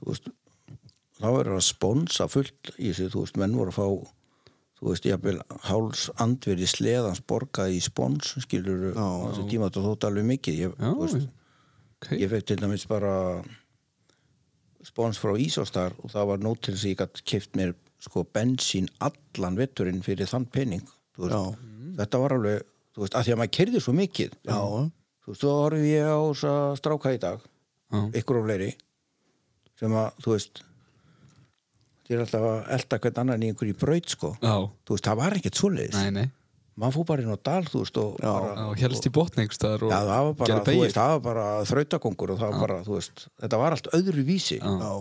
þú 0.00 0.10
veist, 0.10 0.30
þá 1.20 1.26
verður 1.36 1.58
að 1.60 1.66
sponsa 1.68 2.26
fullt 2.32 2.72
í 2.78 2.88
þessu, 2.90 3.08
þú 3.14 3.22
veist, 3.26 3.38
menn 3.42 3.56
voru 3.58 3.74
að 3.74 3.78
fá 3.78 3.86
þú 4.78 4.90
veist, 4.92 5.08
jafnvel 5.10 5.36
háls 5.68 6.04
andverði 6.22 6.68
sleðans 6.72 7.22
borgað 7.28 7.74
í 7.76 7.80
spons 7.84 8.32
skilur 8.46 8.94
á 8.98 9.06
þessu 9.28 9.46
tíma 9.50 9.68
þetta 9.68 9.86
þótt 9.90 10.08
alveg 10.10 10.28
mikið 10.32 10.60
ég, 10.64 10.74
já, 10.78 10.88
þú 10.90 11.04
veist, 11.04 11.28
ok. 11.98 12.12
Ég 12.18 12.30
fekk 12.32 12.46
til 12.50 12.60
dæmis 12.62 12.86
bara 12.88 13.12
spons 14.86 15.18
frá 15.20 15.34
Ísástar 15.38 15.96
og 16.02 16.12
það 16.12 16.30
var 16.30 16.44
nót 16.44 16.62
til 16.62 16.74
þess 16.74 16.86
að 16.86 16.92
ég 16.92 17.00
gætt 17.02 17.22
keift 17.28 17.58
mér 17.58 17.74
sko 18.02 18.22
bensín 18.34 18.86
allan 19.02 19.58
vetturinn 19.58 20.04
fyrir 20.06 20.30
þann 20.30 20.46
penning 20.54 20.84
þú 21.16 21.26
veist, 21.26 21.64
þetta 21.98 22.20
var 22.22 22.36
alveg 22.36 22.62
þú 22.94 23.02
veist, 23.02 23.16
að 23.18 23.26
því 23.26 23.34
að 23.34 23.40
maður 23.40 23.54
kerði 23.58 23.82
svo 23.82 23.94
mikið. 23.98 24.38
Já. 24.46 24.60
þú 25.24 25.32
veist, 25.32 25.42
þá 25.42 25.50
horfum 25.50 25.88
ég 25.88 26.06
á 26.06 26.18
þessa 26.30 26.54
stráka 26.78 27.14
í 27.14 27.20
dag 27.22 27.42
Já. 27.42 28.00
ykkur 28.22 28.40
og 28.40 28.46
fleiri 28.46 28.70
sem 29.78 29.94
að, 29.98 30.08
þú 30.22 30.34
veist 30.36 30.62
þið 32.06 32.16
er 32.16 32.24
alltaf 32.24 32.48
að 32.48 32.58
elda 32.78 32.98
hvern 33.04 33.22
annan 33.24 33.42
í 33.44 33.50
einhverju 33.52 33.76
braut 33.78 34.14
sko. 34.14 34.30
Já, 34.40 34.54
þú 34.86 34.94
veist, 34.94 35.08
það 35.10 35.18
var 35.20 35.36
ekkert 35.36 35.58
svoleiðis. 35.60 35.98
Nei, 35.98 36.10
nei 36.22 36.28
maður 36.78 36.96
fór 36.98 37.06
bara 37.10 37.24
inn 37.26 37.34
á 37.34 37.38
dal, 37.50 37.62
þú 37.68 37.82
veist 37.84 38.00
og 38.00 38.16
bara, 38.22 38.54
Já, 38.54 38.80
helst 38.86 39.06
í 39.08 39.12
botni 39.18 39.42
einhvers 39.44 39.58
staðar 39.60 39.84
og 39.88 39.92
Já, 39.92 40.00
það 40.48 40.64
beygir. 40.70 40.82
veist, 40.86 40.98
það 40.98 41.12
var 41.16 41.22
bara 41.28 41.46
þrautakongur 41.72 42.34
og 42.34 42.42
það 42.42 42.50
var 42.54 42.62
bara, 42.66 42.80
þú 42.86 42.98
veist, 42.98 43.24
þetta 43.42 43.60
var 43.64 43.76
allt 43.78 43.88
öðru 43.98 44.24
vísi. 44.28 44.58
Já. 44.62 44.74
já, 44.78 44.92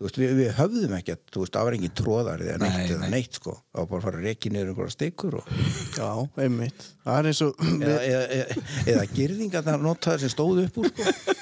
veist, 0.00 0.16
við, 0.20 0.30
við 0.40 0.50
höfðum 0.58 0.94
ekkert, 0.98 1.22
þú 1.34 1.42
veist, 1.44 1.54
það 1.56 1.66
var 1.68 1.76
engin 1.78 1.94
tróðar 2.00 2.44
eða 2.46 2.58
neitt, 2.64 2.76
Nei, 2.80 2.86
eða 2.94 3.00
nei. 3.04 3.10
neitt, 3.18 3.38
sko. 3.40 3.54
Það 3.70 3.82
var 3.82 3.88
bara 3.90 4.00
að 4.00 4.06
fara 4.08 4.20
að 4.22 4.26
reki 4.30 4.52
niður 4.54 4.70
einhverja 4.72 4.94
steikur 4.96 5.38
og, 5.40 5.54
já, 6.00 6.10
einmitt. 6.46 6.86
Það 7.04 7.18
er 7.20 7.30
eins 7.30 7.42
og 7.46 7.64
eða, 7.68 7.98
eða, 8.10 8.24
eða, 8.40 8.64
eða 8.94 9.06
girðingarnar 9.18 9.84
notaður 9.84 10.24
sem 10.24 10.32
stóðu 10.34 10.66
upp 10.70 10.80
úr, 10.82 10.90
sko. 10.94 11.36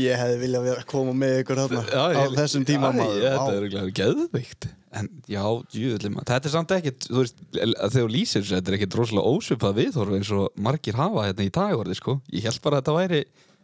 Ég 0.00 0.16
hefði 0.18 0.38
viljað 0.40 0.68
koma 0.90 1.12
með 1.14 1.36
ykkur 1.44 1.58
þarna 1.60 1.82
Já, 1.86 2.00
á 2.02 2.22
ég- 2.24 2.36
þessum 2.38 2.64
tíma 2.66 2.88
Æ, 2.90 2.96
maður. 2.98 3.24
Þetta 3.26 3.54
er 3.58 3.66
glæður 3.74 3.92
geðveikt 4.00 4.66
En 4.90 5.06
já, 5.30 5.42
maður. 5.44 6.24
Þetta 6.26 6.48
er 6.48 6.52
samt 6.52 6.72
ekkit, 6.74 7.04
þú 7.06 7.20
veist, 7.20 7.44
að 7.54 7.92
þegar 7.92 7.92
þú 7.94 8.08
lýsir 8.10 8.42
þessu 8.42 8.56
Þetta 8.56 8.72
er 8.72 8.76
ekkit 8.78 8.96
rosalega 8.98 9.34
ósvipað 9.36 9.76
viðhorf 9.78 10.16
eins 10.16 10.32
og 10.34 10.48
margir 10.66 10.98
hafa 10.98 11.28
hérna 11.28 11.46
í 11.46 11.52
dagorði, 11.54 11.96
sko. 11.98 12.16
Ég 12.34 12.48
held 12.48 12.58
bara 12.64 12.80
að 12.80 12.82
þetta 12.82 12.96
væri, 12.96 13.20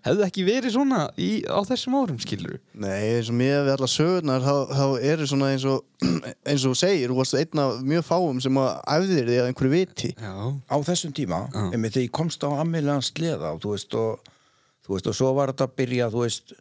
hefði 0.06 0.24
ekki 0.26 0.44
verið 0.46 0.74
svona 0.76 1.00
í, 1.18 1.30
á 1.50 1.58
þessum 1.66 1.96
árum, 1.98 2.20
skilur 2.22 2.60
Nei, 2.78 3.16
eins 3.16 3.30
og 3.32 3.38
mér 3.40 3.64
við 3.66 3.72
alla 3.74 3.88
sögurnar 3.90 4.44
þá, 4.44 4.54
þá 4.70 4.84
eru 5.10 5.26
svona 5.26 5.48
eins 5.54 5.66
og 5.66 6.06
eins 6.52 6.62
og 6.62 6.76
þú 6.76 6.78
segir, 6.78 7.10
þú 7.10 7.18
varst 7.18 7.38
einn 7.40 7.62
af 7.64 7.80
mjög 7.90 8.06
fáum 8.06 8.38
sem 8.44 8.60
að 8.62 8.70
æfðir 8.94 9.30
þig 9.32 9.40
að 9.40 9.50
einhverju 9.50 9.72
viti. 9.72 10.12
Já, 10.14 10.36
á 10.70 10.76
þessum 10.86 11.16
tíma, 11.16 11.42
þegar 11.72 12.04
ég 12.04 12.14
komst 12.14 12.46
á 12.46 12.50
ammeilegan 12.54 13.02
sleða 13.06 13.56
og 13.56 13.64
þú 13.64 13.74
veist 13.74 13.98
og, 13.98 14.30
þú 14.86 14.94
veist, 14.94 15.10
og 15.10 15.18
svo 15.18 15.34
var 15.40 15.50
þetta 15.52 15.66
að 15.66 15.76
byrja, 15.82 16.10
þú 16.14 16.22
veist 16.22 16.56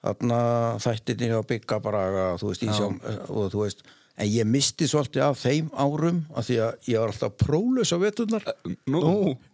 þarna 0.00 0.40
þættirnir 0.80 1.36
á 1.36 1.42
bygga 1.46 1.80
bara, 1.84 2.02
þú 2.40 2.52
veist, 2.52 2.64
í 2.64 2.76
sjám 2.76 3.00
og 3.28 3.50
þú 3.52 3.64
veist, 3.64 3.82
en 4.20 4.28
ég 4.28 4.48
misti 4.48 4.88
svolítið 4.88 5.24
af 5.26 5.40
þeim 5.40 5.68
árum, 5.76 6.22
af 6.36 6.48
því 6.48 6.56
að 6.64 6.88
ég 6.92 7.02
var 7.02 7.12
alltaf 7.12 7.36
prólaus 7.40 7.92
á 7.92 7.98
veturnar. 8.00 8.48
Nú, 8.90 9.02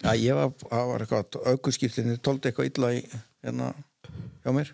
Já, 0.02 0.12
ég 0.18 0.38
var, 0.38 0.54
var 0.70 1.04
eitthvað 1.04 1.40
aukurskiptinni 1.52 2.18
tóldi 2.22 2.50
eitthvað 2.50 2.70
illa 2.72 2.92
í 2.96 3.02
hérna 3.46 3.72
hjá 4.44 4.54
mér. 4.54 4.72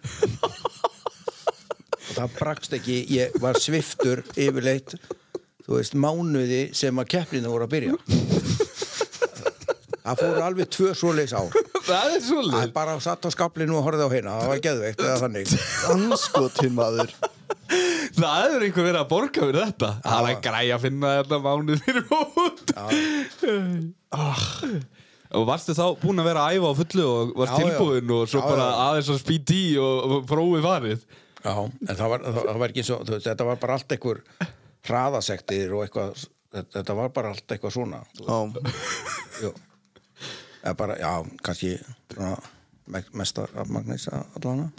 Og 2.02 2.14
það 2.18 2.38
brakst 2.38 2.76
ekki 2.76 3.02
ég 3.14 3.36
var 3.40 3.56
sviftur 3.60 4.24
yfirleitt 4.36 4.96
þú 5.62 5.78
veist, 5.78 5.94
mánuði 5.96 6.62
sem 6.76 6.98
að 7.00 7.12
keppninu 7.16 7.52
voru 7.52 7.68
að 7.68 7.74
byrja 7.76 7.94
það 10.02 10.20
fóru 10.22 10.42
alveg 10.46 10.70
tvö 10.76 10.92
svoleiðs 10.98 11.34
ár. 11.38 11.52
Það 11.88 11.98
er 11.98 12.12
það 12.12 12.26
svolítið 12.28 12.72
bara 12.76 12.96
satt 13.02 13.26
á 13.26 13.30
skaplinu 13.34 13.74
og 13.78 13.86
horfði 13.86 14.06
á 14.06 14.10
hérna 14.12 14.34
það 14.40 14.50
var 14.52 14.60
geðveikt 14.66 15.00
eða 15.02 15.16
þannig. 15.22 15.54
Anskotin 15.94 16.74
maður. 16.78 17.14
Það 18.12 18.36
hefur 18.44 18.64
einhver 18.66 18.86
verið 18.86 19.00
að 19.00 19.08
borga 19.10 19.46
fyrir 19.48 19.60
þetta. 19.66 19.90
Það 20.04 20.18
er 20.18 20.28
að 20.36 20.42
græja 20.46 20.76
að 20.76 20.84
finna 20.86 21.12
þetta 21.20 21.38
mánuð 21.46 21.82
fyrir 21.86 22.04
mót 22.12 22.74
Ah. 24.12 24.42
Og 25.32 25.46
varstu 25.48 25.72
þá 25.72 25.84
búin 26.02 26.20
að 26.20 26.26
vera 26.28 26.42
að 26.44 26.58
æfa 26.58 26.68
á 26.68 26.74
fullu 26.82 27.04
og 27.08 27.30
varst 27.40 27.54
Já, 27.54 27.56
já. 27.56 27.64
tilbúin 27.72 28.10
og 28.12 28.26
svo 28.28 28.42
Já, 28.42 28.48
bara 28.52 28.66
já. 28.68 28.74
aðeins 28.84 29.08
að 29.14 29.20
speed 29.22 29.52
í 29.56 29.62
og, 29.80 30.02
og 30.18 30.26
prófið 30.28 30.66
farið? 30.66 31.06
Já, 31.42 31.54
en 31.64 31.96
það 31.96 32.10
var, 32.12 32.26
það, 32.26 32.40
það 32.50 32.60
var 32.62 32.74
ekki 32.74 32.84
svo 32.84 32.98
þú 33.00 33.14
veist, 33.16 33.28
þetta 33.30 33.46
var 33.48 33.60
bara 33.62 33.78
allt 33.78 33.94
einhver 33.96 34.20
hraðasektir 34.90 35.72
og 35.72 35.86
eitthvað 35.86 36.26
þetta, 36.76 36.96
var 37.00 37.14
bara 37.16 37.32
allt 37.32 37.54
eitthvað 37.56 37.74
svona. 37.78 38.02
Já. 38.20 39.52
Eða 40.62 40.76
bara, 40.78 40.96
já, 41.00 41.12
kannski 41.42 41.72
svona 42.12 42.36
me- 42.86 43.04
mestar 43.18 43.50
af 43.58 43.68
Magnís 43.72 44.08
allana 44.12 44.70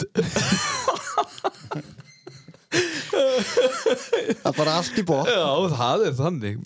það 3.13 4.47
er 4.49 4.55
bara 4.57 4.77
allt 4.79 4.97
í 4.97 5.03
bótt 5.07 5.29
Já, 5.29 5.43
það 5.77 6.05
er 6.07 6.15
þannig. 6.17 6.63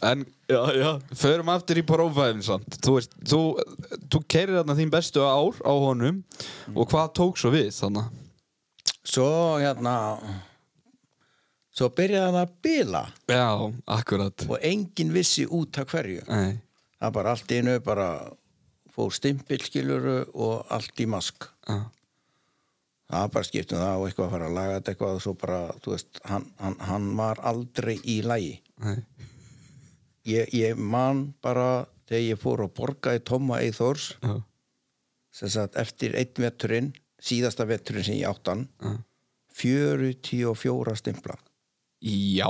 En, 0.00 0.22
já, 0.48 0.60
já, 0.80 0.90
förum 1.20 1.50
aftur 1.52 1.76
í 1.76 1.82
prófæðin 1.84 2.40
samt. 2.46 2.78
Þú 2.80 2.94
veist, 2.96 3.16
þú, 3.28 3.40
þú 4.12 4.20
keirir 4.32 4.56
þarna 4.60 4.76
þín 4.78 4.92
bestu 4.94 5.24
ár 5.26 5.58
á 5.60 5.72
honum 5.76 6.22
og 6.72 6.86
hvað 6.88 7.10
tók 7.18 7.40
svo 7.40 7.52
við 7.52 7.68
þannig? 7.76 8.08
Svo 9.04 9.26
hérna 9.60 9.96
Svo 11.80 11.86
byrjaði 11.96 12.32
það 12.34 12.40
að 12.42 12.54
bila. 12.66 13.00
Já, 13.30 13.44
akkurat. 13.94 14.42
Og 14.50 14.64
enginn 14.66 15.12
vissi 15.14 15.44
út 15.46 15.78
af 15.80 15.86
hverju. 15.94 16.24
Nei, 16.28 16.58
Það 17.00 17.12
bara 17.14 17.30
allt 17.32 17.52
í 17.54 17.60
einu 17.62 17.76
bara 17.84 18.08
fór 19.00 19.16
stimpilskiluru 19.16 20.18
og 20.36 20.70
allt 20.76 21.00
í 21.02 21.08
mask. 21.10 21.48
Já, 21.66 21.80
Það 23.10 23.22
var 23.24 23.30
bara 23.34 23.46
skiptum 23.48 23.80
það 23.82 23.96
og 23.98 24.04
eitthvað 24.06 24.26
að 24.28 24.34
fara 24.36 24.46
að 24.46 24.52
laga 24.54 24.74
þetta 24.76 24.92
eitthvað 24.92 25.16
og 25.16 25.22
svo 25.24 25.32
bara, 25.40 25.56
þú 25.82 25.92
veist, 25.96 26.20
hann, 26.30 26.44
hann, 26.62 26.76
hann 26.86 27.08
var 27.18 27.40
aldrei 27.50 27.96
í 28.06 28.20
lagi. 28.22 28.52
Nei. 28.84 29.00
Ég, 30.30 30.52
ég 30.54 30.78
man 30.78 31.24
bara 31.42 31.64
þegar 32.06 32.22
ég 32.22 32.38
fór 32.38 32.62
að 32.62 32.74
borga 32.76 33.16
í 33.16 33.22
Tóma 33.26 33.58
Eithors 33.64 34.12
Já, 34.20 34.36
sem 35.34 35.50
sagt 35.50 35.78
eftir 35.80 36.14
einn 36.20 36.42
veturinn 36.44 36.92
síðasta 37.20 37.66
veturinn 37.66 38.06
sem 38.06 38.20
ég 38.20 38.30
áttan 38.30 38.66
já. 38.78 38.94
44 39.60 40.96
stimpla. 41.00 41.34
Já. 42.06 42.46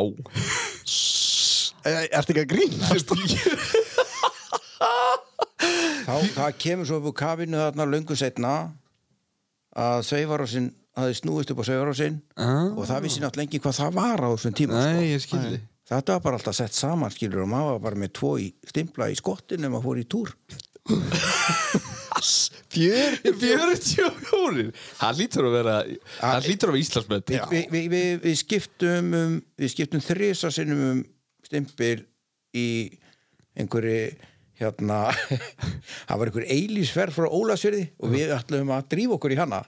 Er 1.89 2.05
þetta 2.13 2.35
ekki 2.35 2.43
að 2.45 2.51
grínast? 2.53 3.15
þá 6.07 6.15
það 6.37 6.59
kemur 6.65 6.89
svo 6.89 6.99
upp 7.01 7.09
úr 7.11 7.17
kafinu 7.21 7.59
þarna 7.61 7.87
löngu 7.93 8.17
setna 8.19 8.53
að 9.81 10.03
Sveifarósin 10.09 10.71
hafði 10.99 11.19
snúist 11.21 11.53
upp 11.55 11.61
á 11.63 11.65
Sveifarósin 11.69 12.21
Ah. 12.37 12.71
og 12.75 12.87
það 12.89 13.05
vissi 13.07 13.21
náttúrulega 13.23 13.49
ekki 13.51 13.61
hvað 13.65 13.79
það 13.81 13.93
var 14.01 14.25
á 14.27 14.29
þessum 14.35 14.57
tíma 14.59 14.81
Nei, 14.81 15.19
sko. 15.23 15.39
þetta 15.91 16.17
var 16.17 16.25
bara 16.27 16.41
alltaf 16.41 16.57
sett 16.59 16.75
saman 16.77 17.11
skilur 17.15 17.45
og 17.45 17.53
maður 17.53 17.77
var 17.77 17.85
bara 17.89 18.01
með 18.05 18.13
tvo 18.19 18.33
í 18.43 18.49
stimpla 18.67 19.11
í 19.13 19.17
skottin 19.19 19.65
ef 19.65 19.71
maður 19.71 19.87
fór 19.89 20.03
í 20.03 20.09
túr 20.11 20.35
Fjör 22.71 23.15
44 23.41 24.65
Það 25.01 25.19
lítur 25.21 25.47
að 25.49 25.55
vera 25.57 25.75
Það 26.19 26.47
lítur 26.49 26.71
að 26.71 26.75
vera 26.75 26.83
Íslandsmet 26.83 27.31
Vi, 27.33 27.39
vi, 27.51 27.61
vi, 27.71 27.83
vi, 27.93 28.01
við 28.25 28.37
skiptum 28.43 29.15
um, 29.17 29.37
við 29.61 29.73
skiptum 29.75 30.03
þrisa 30.05 30.51
sinnum 30.55 30.83
um 30.91 31.01
stimpil 31.47 32.03
í 32.57 32.67
einhverju 33.59 34.03
hérna 34.61 35.01
það 36.09 36.19
var 36.21 36.31
einhver 36.31 36.49
eilísferð 36.57 37.17
frá 37.17 37.29
Ólasverði 37.29 37.87
og 38.01 38.13
við 38.15 38.35
ætlum 38.37 38.75
að 38.77 38.91
drífa 38.95 39.17
okkur 39.17 39.35
í 39.35 39.41
hana. 39.41 39.63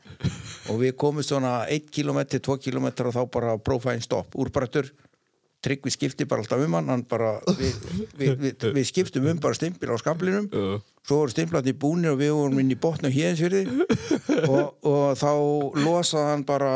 Og 0.71 0.83
við 0.83 0.95
komum 1.01 1.27
svona 1.27 1.63
1 1.73 1.89
km, 1.95 2.23
2 2.37 2.59
km 2.63 2.91
og 2.93 3.17
þá 3.17 3.23
bara 3.33 3.57
prófæðin 3.59 4.05
stopp, 4.05 4.37
úrbrættur 4.39 4.93
Tryggvi 5.63 5.93
skipti 5.95 6.27
bara 6.27 6.43
alltaf 6.43 6.59
um 6.59 6.75
hann, 6.75 7.05
bara, 7.07 7.37
við, 7.55 7.77
við, 8.19 8.33
við, 8.41 8.65
við 8.75 8.87
skiptum 8.89 9.29
um 9.31 9.39
bara 9.43 9.55
stimpil 9.55 9.93
á 9.95 9.97
skablinum 10.01 10.49
svo 10.51 11.21
voru 11.21 11.31
stimplarnir 11.31 11.77
búnir 11.79 12.17
og 12.17 12.19
við 12.19 12.33
vorum 12.35 12.59
inn 12.59 12.73
í 12.75 12.79
botnu 12.83 13.11
héðinsfyrði 13.15 13.87
og, 14.49 14.73
og 14.83 15.15
þá 15.21 15.31
losaði 15.85 16.27
hann 16.33 16.43
bara 16.49 16.73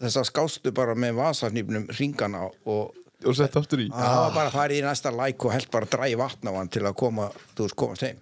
þessa 0.00 0.26
skástu 0.26 0.74
bara 0.74 0.98
með 0.98 1.20
vasarnýfnum 1.20 1.86
ringana 1.94 2.48
og 2.66 3.03
Og 3.24 3.36
sett 3.38 3.54
aftur 3.56 3.80
í. 3.84 3.88
Það 3.92 4.16
var 4.20 4.32
bara 4.34 4.48
að 4.50 4.56
fara 4.58 4.76
í 4.76 4.80
næsta 4.84 5.12
læk 5.14 5.44
og 5.48 5.52
held 5.54 5.68
bara 5.72 5.88
að 5.88 5.92
dræði 5.96 6.16
vatn 6.20 6.50
á 6.50 6.52
hann 6.58 6.70
til 6.74 6.82
að 6.84 6.96
koma, 7.00 7.28
þú 7.56 7.66
veist, 7.68 7.76
komast 7.80 8.04
heim. 8.06 8.18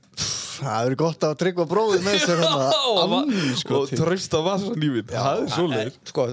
Það 0.63 0.91
er 0.91 0.95
gott 1.01 1.25
að 1.27 1.33
tryggva 1.41 1.65
bróðið 1.71 2.05
með 2.07 2.19
sér 2.23 2.43
og, 2.53 3.33
sko, 3.59 3.81
trösta 3.99 4.43
vasanýfin 4.45 5.09
það 5.11 5.41
er 5.43 5.49
svoleiðis. 5.57 5.97
Eh, 5.97 6.13
sko, 6.13 6.27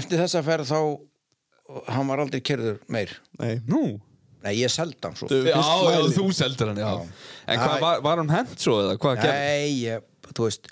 eftir 0.00 0.20
þessa 0.24 0.42
ferð 0.44 0.68
þá 0.72 0.80
hann 1.94 2.08
var 2.10 2.22
aldrei 2.24 2.40
kerður 2.44 2.78
meir. 2.92 3.14
Nei, 3.40 3.54
Nú? 3.68 3.82
nei, 4.44 4.52
ég 4.58 4.70
seldi 4.72 5.00
hann 5.04 5.16
svo. 5.18 5.26
Þú- 5.30 5.48
Já, 5.48 5.56
já, 5.58 6.00
þú 6.18 6.26
seldir 6.36 6.70
hann, 6.72 6.78
já, 6.82 6.92
En 7.48 7.58
hvað, 7.62 7.80
var, 7.82 8.00
var 8.04 8.20
hann 8.22 8.30
hent 8.32 8.54
svo 8.60 8.78
eða 8.84 8.98
hvað 9.00 9.22
gerði? 9.22 9.38
nei, 9.38 9.68
ég, 9.86 10.04
þú 10.34 10.46
veist 10.48 10.68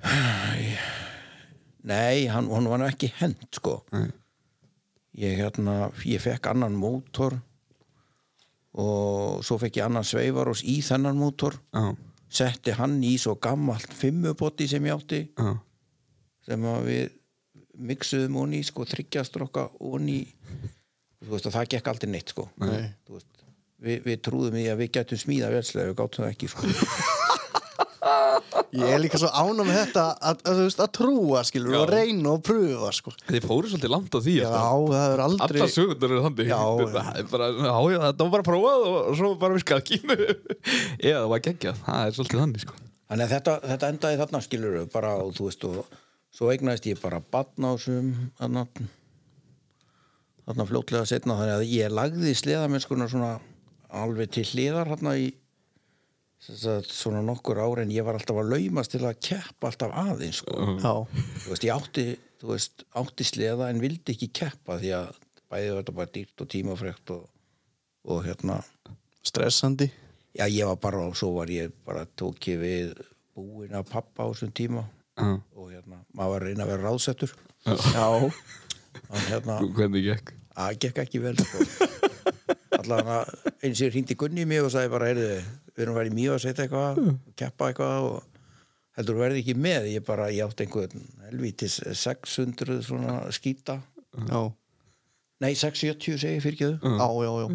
nei, 1.90 2.26
hann, 2.30 2.48
hann 2.52 2.68
var 2.70 2.84
ekki 2.90 3.10
hent 3.20 3.48
sko. 3.56 3.80
Nei. 3.94 4.08
Ég 5.18 5.38
hérna, 5.40 5.90
ég 6.06 6.22
fekk 6.22 6.50
annan 6.52 6.76
mótor 6.78 7.38
og 8.78 9.40
svo 9.44 9.58
fekk 9.58 9.80
ég 9.80 9.88
annan 9.88 10.06
sveivarós 10.06 10.62
í 10.62 10.78
þennan 10.86 11.18
mótor. 11.18 11.56
Já, 11.74 11.96
setti 12.30 12.74
hann 12.78 13.00
í 13.02 13.16
svo 13.18 13.34
gammalt 13.42 13.90
fimmuboti 13.90 14.68
sem 14.70 14.84
ég 14.86 14.94
átti 14.94 15.24
já, 15.34 15.56
sem 16.46 16.68
að 16.70 16.84
við 16.86 17.08
mixuðum 17.90 18.38
honi 18.42 18.60
sko, 18.66 18.86
þryggjastrokka 18.86 19.66
honi 19.80 20.20
þú 21.20 21.32
veist 21.32 21.48
og 21.48 21.56
það 21.56 21.72
gekk 21.74 21.90
aldrei 21.90 22.12
neitt 22.12 22.34
sko. 22.34 22.46
Nei. 22.62 22.92
Veist, 23.10 23.44
við, 23.82 24.04
við 24.06 24.22
trúðum 24.24 24.60
í 24.60 24.68
að 24.70 24.84
við 24.84 24.92
gætum 24.98 25.20
smíða 25.20 25.50
velslega, 25.54 25.90
við 25.90 25.98
gáttum 26.00 26.26
það 26.26 26.32
ekki 26.36 26.52
sko. 26.52 26.70
Ég 28.74 28.92
er 28.94 29.00
líka 29.02 29.18
svo 29.20 29.30
ána 29.30 29.64
með 29.66 29.78
þetta 29.80 30.04
að, 30.30 30.42
að, 30.46 30.60
veist, 30.64 30.82
að 30.82 30.90
trúa, 30.98 31.42
skilur, 31.46 31.76
og 31.80 31.88
Já. 31.88 31.94
reyna 31.94 32.34
og 32.34 32.44
pröfa, 32.46 32.90
sko. 32.96 33.14
Þið 33.28 33.46
fóru 33.46 33.70
svolítið 33.72 33.94
langt 33.94 34.14
á 34.14 34.20
því 34.20 34.36
Já, 34.36 34.50
það 34.50 35.06
er 35.14 35.24
aldrei... 35.26 35.60
Allar 35.60 35.72
sögundar 35.74 36.14
eru 36.14 36.22
þannig. 36.26 36.52
Það 36.52 37.10
er 37.22 38.20
var 38.20 38.34
bara 38.36 38.46
prófað 38.46 38.86
og 38.90 39.10
svo 39.18 39.32
bara 39.40 39.58
virkað 39.58 39.82
ekki 39.82 40.00
Eða 41.10 41.18
það 41.18 41.32
var 41.34 41.44
geggjað, 41.48 41.82
það 41.88 42.04
er 42.04 42.16
svolítið 42.18 42.44
þannig 42.44 42.64
sko. 42.64 42.78
Þannig 43.10 43.26
að 43.26 43.34
þetta, 43.34 43.56
þetta 43.72 43.90
endaði 43.94 44.22
þarna 44.22 44.40
skilur 44.46 44.80
bara 44.92 45.16
og 45.18 45.34
þú 45.34 45.48
veist 45.48 45.66
og 45.66 46.00
svo 46.30 46.50
eignaðist 46.52 46.86
ég 46.86 47.00
bara 47.02 47.18
badnásum 47.34 48.12
þarna 48.38 48.66
þarna 50.46 50.66
fljótlega 50.68 51.08
setna 51.10 51.38
þannig 51.40 51.56
að 51.56 51.72
ég 51.74 51.94
lagði 51.94 52.34
sleðamennskuna 52.38 53.08
svona 53.10 53.32
alveg 53.90 54.30
til 54.36 54.46
hliðar 54.52 54.92
þarna 54.92 55.16
í 55.18 55.30
svona 56.40 57.20
nokkur 57.24 57.58
ár 57.60 57.82
en 57.82 57.90
ég 57.92 58.04
var 58.06 58.16
alltaf 58.16 58.38
að 58.40 58.52
laumast 58.54 58.94
til 58.94 59.02
að 59.04 59.18
keppa 59.24 59.68
alltaf 59.70 59.92
aðeins 59.92 60.40
sko. 60.40 60.56
Já, 60.80 60.92
þú 61.44 61.52
veist, 61.52 61.66
ég 61.66 61.74
átti, 61.74 62.04
þú 62.40 62.52
veist, 62.54 62.84
átti 62.96 63.26
sleða 63.28 63.68
en 63.70 63.80
vildi 63.82 64.14
ekki 64.14 64.30
keppa 64.40 64.78
því 64.80 64.92
að 64.96 65.10
bæði 65.50 65.74
þetta 65.76 65.94
bara 65.98 66.12
dýrt 66.14 66.44
og 66.44 66.48
tímafrekt 66.54 67.12
og, 67.16 67.26
og 68.08 68.22
hérna 68.24 68.60
stressandi. 69.26 69.90
já, 70.38 70.46
ég 70.48 70.64
var 70.70 70.76
bara, 70.80 71.04
og 71.10 71.16
svo 71.18 71.32
var 71.36 71.50
ég 71.52 71.72
bara 71.84 72.06
tók 72.16 72.48
ég 72.48 72.60
við 72.62 73.00
búin 73.36 73.74
af 73.76 73.88
pappa 73.90 74.24
á 74.24 74.30
þessum 74.32 74.52
tíma 74.54 74.86
Já. 75.20 75.36
og 75.56 75.66
hérna, 75.74 75.98
maður 76.16 76.30
var 76.32 76.40
að 76.40 76.46
reyna 76.48 76.64
að 76.64 76.70
vera 76.70 76.84
ráðsettur 76.86 77.32
Já, 77.66 78.06
og 78.08 79.18
hérna, 79.28 79.58
Hvernig 79.76 80.06
gekk? 80.06 80.32
það 80.56 80.78
gekk 80.86 81.00
ekki 81.04 81.20
vel 81.26 81.34
sko. 81.36 81.66
Allan 82.80 83.12
að 83.18 83.30
eins 83.60 83.78
og 83.78 83.84
ég 83.86 83.94
hringdi 83.94 84.16
Gunni 84.18 84.46
mig 84.48 84.64
og 84.64 84.72
sagði 84.74 84.92
bara, 84.94 85.10
heyrðu, 85.10 85.30
við 85.74 85.84
erum 85.84 85.94
að 85.94 86.00
vera 86.00 86.12
í 86.12 86.16
mjög 86.18 86.36
að 86.36 86.42
setja 86.44 86.66
eitthvað, 86.66 87.00
keppa 87.40 87.70
eitthvað 87.70 88.08
og 88.08 88.40
heldur 88.98 89.16
þú 89.16 89.24
verði 89.24 89.42
ekki 89.44 89.56
með. 89.56 89.88
Ég 89.94 90.06
bara, 90.06 90.30
ég 90.34 90.46
átti 90.46 90.66
einhvern 90.66 91.06
helvítis 91.28 91.78
600 92.02 92.80
svona 92.86 93.20
skýta 93.34 93.78
já, 94.28 94.40
nei, 95.40 95.54
670 95.54 96.18
segi 96.18 96.38
ég 96.38 96.44
fyrir 96.44 96.58
já, 96.58 97.06
já. 97.06 97.46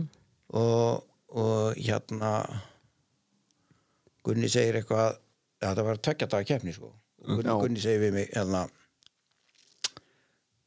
og, 0.61 1.03
og 1.35 1.75
hérna 1.79 2.31
Gunni 4.25 4.49
segir 4.49 4.79
eitthvað 4.79 5.19
að 5.61 5.67
þetta 5.67 5.85
var 5.85 6.01
tvekja 6.01 6.29
daga 6.31 6.47
keppni 6.49 6.73
sko. 6.73 6.89
og 7.25 7.37
Gunni. 7.37 7.57
Gunni 7.61 7.83
segir 7.83 8.01
við 8.07 8.15
mig 8.15 8.31
hérna, 8.33 8.65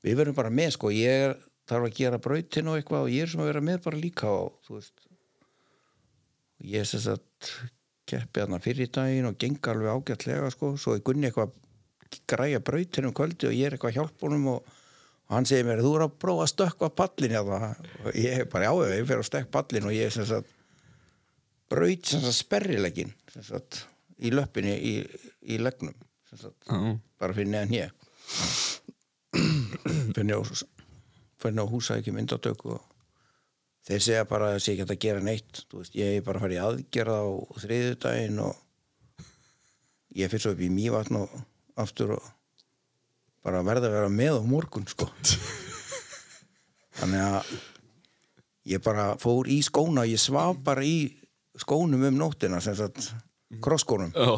við 0.07 0.21
verum 0.21 0.37
bara 0.37 0.53
með 0.55 0.77
sko, 0.77 0.93
ég 0.95 1.25
er, 1.29 1.37
þarf 1.69 1.89
að 1.89 1.99
gera 1.99 2.21
brautin 2.23 2.71
og 2.71 2.79
eitthvað 2.79 3.07
og 3.07 3.13
ég 3.15 3.27
er 3.27 3.33
sem 3.33 3.43
að 3.45 3.51
vera 3.53 3.65
með 3.69 3.83
bara 3.85 4.01
líka 4.01 4.33
og 4.33 4.57
þú 4.67 4.79
veist 4.79 5.07
ég 6.75 6.89
sem 6.89 7.03
sagt 7.05 7.53
keppi 8.09 8.43
þarna 8.43 8.61
fyrir 8.65 8.91
daginn 8.95 9.29
og 9.29 9.39
geng 9.41 9.71
alveg 9.71 9.95
ágætlega 9.95 10.51
sko, 10.55 10.75
svo 10.81 10.97
er 10.97 11.05
Gunni 11.05 11.29
eitthvað 11.29 11.53
að 11.53 12.21
græja 12.31 12.61
brautin 12.65 13.09
um 13.11 13.15
kvöldi 13.17 13.51
og 13.51 13.57
ég 13.57 13.69
er 13.69 13.77
eitthvað 13.77 13.93
að 13.93 13.99
hjálpa 14.01 14.27
honum 14.27 14.47
og, 14.55 14.77
og 15.29 15.35
hann 15.37 15.49
segir 15.49 15.69
mér, 15.69 15.85
þú 15.85 15.93
er 15.99 16.07
að 16.07 16.15
prófa 16.25 16.47
að 16.47 16.53
stökkva 16.55 16.89
pallin 16.97 17.35
hérna. 17.37 17.75
Og 18.07 18.17
ég 18.17 18.41
er 18.41 18.49
bara, 18.49 18.71
já, 18.71 18.95
ég 18.97 19.11
fer 19.11 19.21
að 19.21 19.29
stökk 19.29 19.51
pallin 19.53 19.91
og 19.91 19.97
ég 19.97 20.09
er 20.09 20.15
sem 20.17 20.29
sagt 20.29 20.55
braut 21.69 22.09
sem 22.09 22.25
sagt 22.25 22.39
sperrileggin 22.41 23.13
sem 23.33 23.45
sagt 23.45 23.83
í 24.25 24.33
löppinni 24.33 24.75
í, 24.81 24.95
í 25.53 25.61
legnum 25.61 25.95
sem 26.31 26.41
sagt, 26.41 26.59
Já, 26.65 26.97
bara 27.21 27.37
fyrir 27.37 27.53
neðan 27.53 27.75
hér 27.77 27.91
fyrir 30.17 30.33
á 30.33 30.78
fyrir 31.43 31.63
á 31.63 31.67
húsæki 31.71 32.15
myndatöku 32.15 32.75
og 32.77 32.85
þeir 33.89 34.05
segja 34.05 34.25
bara 34.29 34.51
að 34.51 34.57
það 34.57 34.65
sé 34.65 34.75
ekki 34.75 34.87
að 34.87 35.03
gera 35.05 35.25
neitt. 35.25 35.63
Veist, 35.73 35.95
ég 35.97 36.19
er 36.19 36.27
bara 36.27 36.41
að 36.41 36.47
fara 36.47 36.57
í 36.57 36.63
aðgerða 36.65 37.19
á 37.23 37.29
þriðudaginn 37.63 38.43
og 38.45 39.25
ég 40.19 40.33
fyrir 40.33 40.45
svo 40.45 40.55
upp 40.57 40.65
í 40.65 40.73
mývatn 40.73 41.21
og 41.23 41.39
aftur 41.79 42.17
og 42.19 42.29
bara 43.47 43.65
verða 43.65 43.89
að 43.89 43.97
vera 43.97 44.13
með 44.13 44.41
á 44.41 44.43
morgun 44.45 44.89
sko. 44.91 45.09
Þannig 46.99 47.23
að 47.23 47.53
ég 48.69 48.83
bara 48.85 49.13
fór 49.23 49.49
í 49.49 49.61
skóna 49.65 50.05
ég 50.09 50.21
svaf 50.21 50.59
bara 50.65 50.85
í 50.85 51.09
skónum 51.59 52.05
um 52.09 52.19
nóttina 52.19 52.61
sem 52.63 52.77
sagt 52.77 53.11
krosskónum 53.65 54.13
já, 54.13 54.37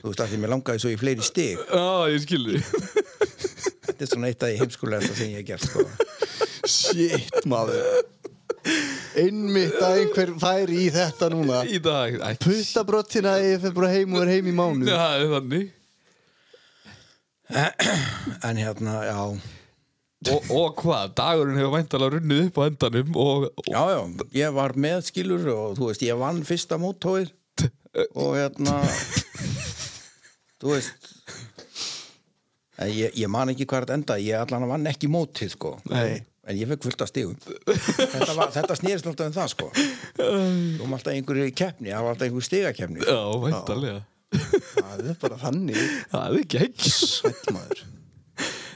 þú 0.00 0.10
veist 0.10 0.24
að 0.24 0.32
því 0.32 0.42
mér 0.42 0.54
langaði 0.56 0.84
svo 0.84 0.92
í 0.92 1.00
fleiri 1.00 1.26
stig 1.26 1.60
já 1.60 1.88
ég 2.10 2.24
skilði 2.24 2.62
þetta 4.00 4.06
er 4.06 4.12
svona 4.14 4.30
eitt 4.30 4.44
af 4.44 4.50
því 4.50 4.60
heimskulegasta 4.62 5.16
sem 5.18 5.34
ég 5.34 5.40
hef 5.40 5.46
gert 5.50 5.64
sko. 5.66 5.84
Shit, 6.70 7.40
maður. 7.50 7.84
Einmitt 9.20 9.76
að 9.80 9.98
einhver 10.02 10.32
færi 10.40 10.80
í 10.84 10.88
þetta 10.94 11.30
núna. 11.32 11.62
Í 11.68 11.80
dag, 11.82 12.16
Puttabrottina 12.42 13.36
ég 13.42 13.62
fyrir 13.62 13.76
bara 13.76 13.92
heim 13.92 14.16
og 14.16 14.24
er 14.24 14.34
heim 14.36 14.50
í 14.50 14.56
mánu. 14.56 14.88
Já, 14.88 14.96
það 14.96 15.24
er 15.24 15.32
þannig 15.36 15.68
en 18.46 18.60
hérna, 18.62 18.92
já 19.08 19.16
og, 20.30 20.50
og 20.54 20.76
hvað, 20.78 21.14
dagurinn 21.18 21.58
hefur 21.58 21.72
væntalega 21.74 22.14
runnið 22.14 22.42
upp 22.44 22.60
á 22.60 22.62
endanum 22.68 23.16
og, 23.18 23.46
og 23.50 23.70
já, 23.72 23.80
já, 23.90 24.28
ég 24.38 24.54
var 24.54 24.76
með 24.78 25.02
skilur 25.08 25.48
og 25.50 25.74
þú 25.80 25.88
veist, 25.88 26.04
ég 26.06 26.20
vann 26.20 26.44
fyrsta 26.46 26.78
mótóið 26.78 27.32
og 28.22 28.36
hérna 28.38 28.78
þú 30.60 30.74
veist 30.74 31.08
ég, 32.88 33.14
ég 33.18 33.28
man 33.32 33.52
ekki 33.52 33.66
hvað 33.68 33.86
þetta 33.86 33.96
enda 33.98 34.18
ég 34.22 34.40
allan 34.40 34.66
að 34.66 34.72
vann 34.74 34.90
ekki 34.90 35.10
mótið 35.12 35.54
sko. 35.54 35.74
Nei. 35.90 36.22
en 36.50 36.56
ég 36.58 36.70
fekk 36.70 36.86
fullt 36.88 37.04
af 37.04 37.10
stigum. 37.10 37.36
Þetta, 38.14 38.32
var, 38.34 38.48
þetta 38.54 38.76
snýrist 38.78 39.06
alltaf 39.06 39.28
um 39.28 39.34
það 39.36 39.50
sko. 39.52 39.66
Þú 40.16 40.80
var 40.80 40.94
alltaf 40.96 41.12
einhverju 41.12 41.52
keppni 41.54 41.92
það 41.92 42.06
var 42.06 42.14
alltaf 42.14 42.26
einhverju 42.26 42.48
stigakeppni. 42.48 43.04
Já, 43.04 43.20
væntalega 43.44 44.00
Það 44.30 45.08
er 45.10 45.16
bara 45.20 45.38
þannig. 45.40 45.80
Það 46.10 46.36
er 46.40 46.44
gegg 46.54 46.84
Sæll 46.86 47.54
maður. 47.54 47.82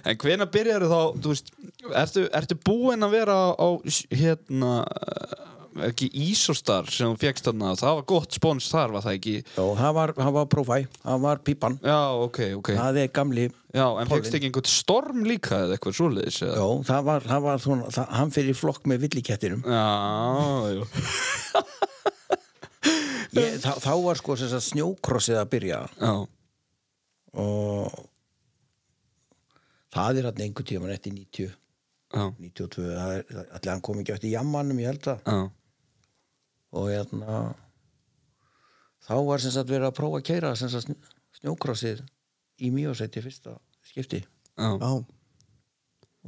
En 0.04 0.18
hvena 0.20 0.46
byrjar 0.52 0.84
þá, 0.90 0.98
þú 1.24 1.30
veist, 1.32 1.52
ertu, 2.02 2.24
ertu 2.36 2.56
búinn 2.60 3.06
að 3.06 3.14
vera 3.14 3.36
á, 3.56 3.68
hérna, 4.12 4.72
eh, 4.84 5.44
ekki 5.88 6.08
Ísostar 6.30 6.86
sem 6.92 7.10
þú 7.10 7.18
fegst 7.18 7.48
þarna, 7.48 7.72
það 7.78 7.96
var 7.98 8.06
gott 8.12 8.36
spons 8.36 8.68
þar, 8.70 8.94
var 8.94 9.04
það 9.06 9.16
ekki? 9.18 9.34
Já, 9.56 9.64
það 9.80 9.92
var, 9.98 10.12
var 10.36 10.48
prófæ, 10.52 10.76
það 11.02 11.24
var 11.24 11.42
pípan 11.48 11.78
Já, 11.82 11.98
ok, 12.24 12.40
ok. 12.60 12.70
það 12.78 13.00
er 13.02 13.12
gamli 13.18 13.46
Já, 13.74 13.86
en 13.98 14.10
fegst 14.12 14.36
ekki 14.38 14.50
einhvern 14.50 14.70
storm 14.70 15.24
líka 15.26 15.64
eða 15.64 15.74
eitthvað 15.74 15.96
svoleiðis? 15.98 16.38
Já, 16.46 16.68
það 16.90 17.08
var, 17.08 17.26
það 17.32 17.46
var 17.48 17.64
svona, 17.64 17.88
það, 17.96 18.12
hann 18.20 18.34
fyrir 18.36 18.58
flokk 18.58 18.86
með 18.92 19.06
villikettinum 19.08 19.66
Já, 19.66 19.84
já. 20.78 20.84
ég, 23.40 23.58
þá, 23.64 23.72
þá 23.82 23.92
var 24.04 24.20
sko 24.20 24.38
þess 24.38 24.58
að 24.60 24.66
snjókrossið 24.68 25.40
að 25.42 25.50
byrja 25.56 25.82
Já, 25.98 26.14
og 27.42 27.98
það 29.94 30.20
er 30.20 30.28
hann 30.30 30.42
einhvern 30.46 30.68
tíma 30.70 30.94
eftir 30.94 31.14
90, 31.14 31.50
já, 32.14 32.24
92 32.38 32.86
það 32.94 33.12
er, 33.18 33.28
allir 33.58 33.72
hann 33.72 33.84
kom 33.90 34.00
ekki 34.02 34.14
eftir 34.16 34.34
jammanum 34.34 34.80
ég 34.82 34.90
held 34.92 35.10
að 35.14 35.26
já, 35.26 35.38
og 36.74 36.88
hérna 36.90 37.40
þá 39.06 39.14
var 39.28 39.42
sem 39.42 39.52
sagt 39.54 39.70
verið 39.70 39.88
að 39.90 39.96
prófa 39.98 40.20
að 40.20 40.26
keira 40.30 40.54
sem 40.58 40.70
sagt 40.72 40.88
sn- 40.88 41.00
snjókrossið 41.40 42.00
í 42.64 42.70
mjósætti 42.74 43.22
fyrsta 43.24 43.56
skipti. 43.84 44.22
Já. 44.58 44.70
Já, 44.80 44.90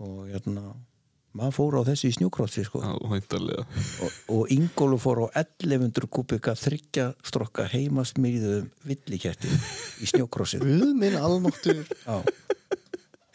og 0.02 0.16
hérna 0.30 0.74
maður 1.36 1.54
fór 1.58 1.76
á 1.78 1.82
þessu 1.90 2.08
í 2.08 2.14
snjúkrossi 2.16 2.62
sko. 2.66 2.80
Og, 4.02 4.14
og 4.32 4.52
Ingólu 4.54 4.96
fór 5.00 5.18
á 5.28 5.42
1100 5.44 6.08
kubika 6.08 6.54
þryggja 6.56 7.10
strokka 7.26 7.66
heimasmýðum 7.74 8.70
villiketti 8.88 9.50
í 10.00 10.08
snjókrossin 10.10 10.64
Guð 10.64 10.94
minn 10.96 11.16
almáttur 11.20 11.82
Já 12.06 12.22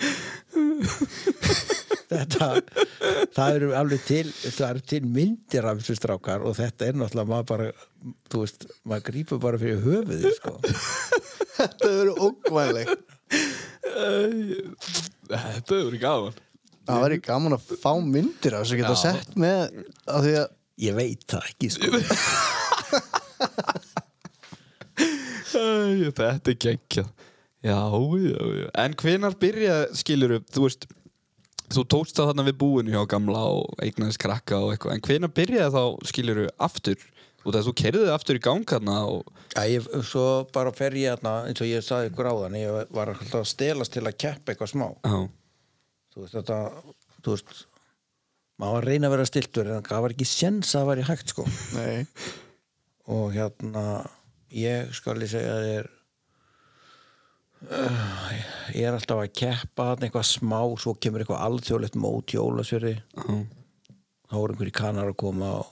Þetta 2.12 2.48
það 3.38 3.56
eru 3.56 3.70
alveg 3.80 4.02
til 4.04 4.26
það 4.36 4.66
eru 4.68 4.82
til 4.92 5.02
myndir 5.16 5.68
af 5.70 5.80
þessu 5.80 5.96
strákar 5.96 6.44
og 6.44 6.58
þetta 6.58 6.90
er 6.90 6.98
náttúrulega 7.00 7.30
maður 7.32 7.48
bara 7.52 7.68
þú 8.32 8.42
veist, 8.44 8.66
maður 8.84 9.06
grípur 9.08 9.40
bara 9.44 9.60
fyrir 9.62 9.80
höfuðið 9.86 10.34
sko. 10.36 10.54
Þetta 11.62 11.92
verður 11.92 12.22
ógvænlegt 12.28 13.02
Þetta 15.32 15.78
er 15.78 15.86
verið 15.88 16.02
gaman 16.04 16.40
Það 16.90 17.04
væri 17.06 17.18
gaman 17.24 17.56
að 17.56 17.72
fá 17.80 17.92
myndir 18.02 18.56
af 18.58 18.64
þess 18.66 18.74
að 18.76 18.80
geta 18.82 18.96
Já. 18.98 19.02
sett 19.06 19.36
með 19.40 19.60
að 20.12 20.26
því 20.26 20.34
að 20.42 20.48
ég 20.82 20.96
veit 20.98 21.26
það 21.30 21.44
ekki 21.52 21.68
sko. 21.76 21.90
Æ, 25.52 26.12
Þetta 26.18 26.52
er 26.54 26.58
geggjað 26.66 27.10
Já, 27.62 27.78
já, 28.18 28.42
já 28.58 28.68
En 28.84 28.96
hvenar 28.98 29.36
byrja, 29.42 29.76
skilur 30.00 30.40
þú 30.50 30.66
veist 30.66 30.88
Þú 31.72 31.84
tókst 31.88 32.18
það 32.18 32.32
þarna 32.32 32.46
við 32.50 32.58
búinu 32.60 32.94
hjá 32.94 33.04
gamla 33.10 33.42
og 33.56 33.82
eignaðist 33.84 34.20
krakka 34.22 34.60
og 34.60 34.74
eitthvað. 34.74 34.96
En 34.98 35.04
hvenar 35.08 35.34
byrjaði 35.36 35.74
þá, 35.76 35.84
skilur 36.12 36.42
aftur? 36.60 37.06
Út 37.42 37.56
af 37.56 37.64
að 37.64 37.68
þú 37.70 37.74
kerðið 37.80 38.10
aftur 38.14 38.38
í 38.38 38.42
gangarna 38.46 38.96
og 39.10 39.30
Já, 39.56 39.64
ég, 39.66 39.88
svo 40.06 40.26
bara 40.54 40.74
fer 40.76 40.94
ég 41.00 41.16
hérna 41.16 41.48
eins 41.50 41.62
og 41.64 41.70
ég 41.70 41.82
sagði 41.86 42.12
ykkur 42.12 42.30
áðan 42.30 42.58
ég 42.60 42.92
var 42.94 43.14
alltaf 43.16 43.40
að 43.42 43.50
stelast 43.50 43.96
til 43.96 44.04
að 44.06 44.18
keppa 44.22 44.54
eitthvað 44.54 44.74
smá. 44.76 44.86
Já, 45.02 45.18
þú 46.14 46.22
veist 46.22 46.38
þetta 46.38 46.60
þú 47.26 47.34
veist 47.34 47.64
maður 48.62 48.76
var 48.76 48.86
að 48.86 48.92
reyna 48.92 49.10
að 49.10 49.16
vera 49.16 49.30
stiltur 49.32 49.72
en 49.74 49.88
það 49.88 50.06
var 50.06 50.16
ekki 50.16 50.30
sens 50.30 50.70
að 50.70 50.78
það 50.78 50.92
væri 50.92 51.08
hægt 51.10 51.34
sko. 51.34 51.48
Nei, 51.74 52.06
og 53.18 53.26
hérna 53.34 53.86
ég 54.54 54.94
skal 54.96 55.18
ég 55.24 55.34
segja 55.34 55.58
þér 55.66 55.90
ég 57.70 58.88
er 58.88 58.96
alltaf 58.96 59.22
að 59.22 59.34
keppa 59.38 59.92
eitthvað 59.98 60.26
smá 60.30 60.60
svo 60.82 60.96
kemur 60.98 61.24
eitthvað 61.24 61.44
alþjóðlegt 61.46 62.00
mót 62.02 62.34
jólasverði 62.34 62.96
já, 62.98 63.22
þá 64.32 64.36
voru 64.40 64.56
einhverjir 64.56 64.76
kanar 64.80 65.12
að 65.12 65.20
koma 65.22 65.52
og 65.60 65.70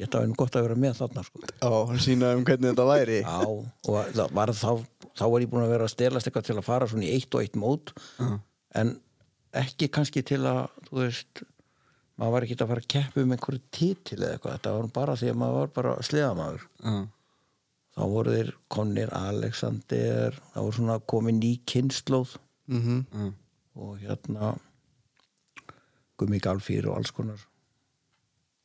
ég 0.00 0.08
ætla 0.08 0.22
að 0.22 0.26
vera 0.26 0.38
gott 0.42 0.58
að 0.58 0.66
vera 0.66 0.80
með 0.82 0.98
þarna 0.98 1.22
sko. 1.22 1.40
Já, 1.46 2.02
sína 2.02 2.32
um 2.34 2.42
hvernig 2.46 2.72
þetta 2.72 2.86
væri. 2.88 3.18
Já, 3.22 3.38
og 3.46 4.12
það 4.16 4.34
var 4.34 4.52
þá, 4.58 4.70
þá 5.14 5.24
var 5.30 5.44
ég 5.44 5.50
búin 5.52 5.62
að 5.62 5.74
vera 5.76 5.86
að 5.86 5.92
stelast 5.94 6.26
eitthvað 6.30 6.48
til 6.48 6.56
að 6.58 6.66
fara 6.66 6.88
svona 6.90 7.06
í 7.06 7.12
eitt 7.14 7.36
og 7.38 7.44
eitt 7.44 7.58
mót 7.60 7.94
en 8.74 8.96
ekki 9.54 9.90
kannski 9.94 10.24
til 10.26 10.42
að 10.50 10.64
þú 10.88 11.02
veist 11.04 11.44
maður 12.18 12.34
var 12.34 12.46
ekki 12.46 12.56
að 12.58 12.72
fara 12.72 12.82
að 12.82 12.90
keppa 12.96 13.22
um 13.22 13.34
einhverju 13.34 13.62
titil 13.74 14.18
eða 14.22 14.32
eitthvað, 14.36 14.56
þetta 14.58 14.72
var 14.74 14.90
bara 14.98 15.16
því 15.18 15.30
að 15.30 15.38
maður 15.44 15.60
var 15.60 15.72
bara 15.78 15.94
sleðamaður 16.08 16.66
já, 16.66 16.96
þá 17.94 18.02
voru 18.10 18.34
þeir 18.34 18.52
konir 18.72 19.14
Alexander 19.14 20.36
það 20.52 20.66
voru 20.66 20.76
svona 20.78 20.98
komið 21.14 21.40
ný 21.40 21.52
kynnslóð 21.70 22.36
mm. 22.66 23.00
Já, 23.14 23.32
og 23.74 23.98
hérna 24.02 24.54
Gummi 26.18 26.38
Galfýr 26.38 26.86
og 26.90 27.00
alls 27.00 27.10
konar 27.14 27.40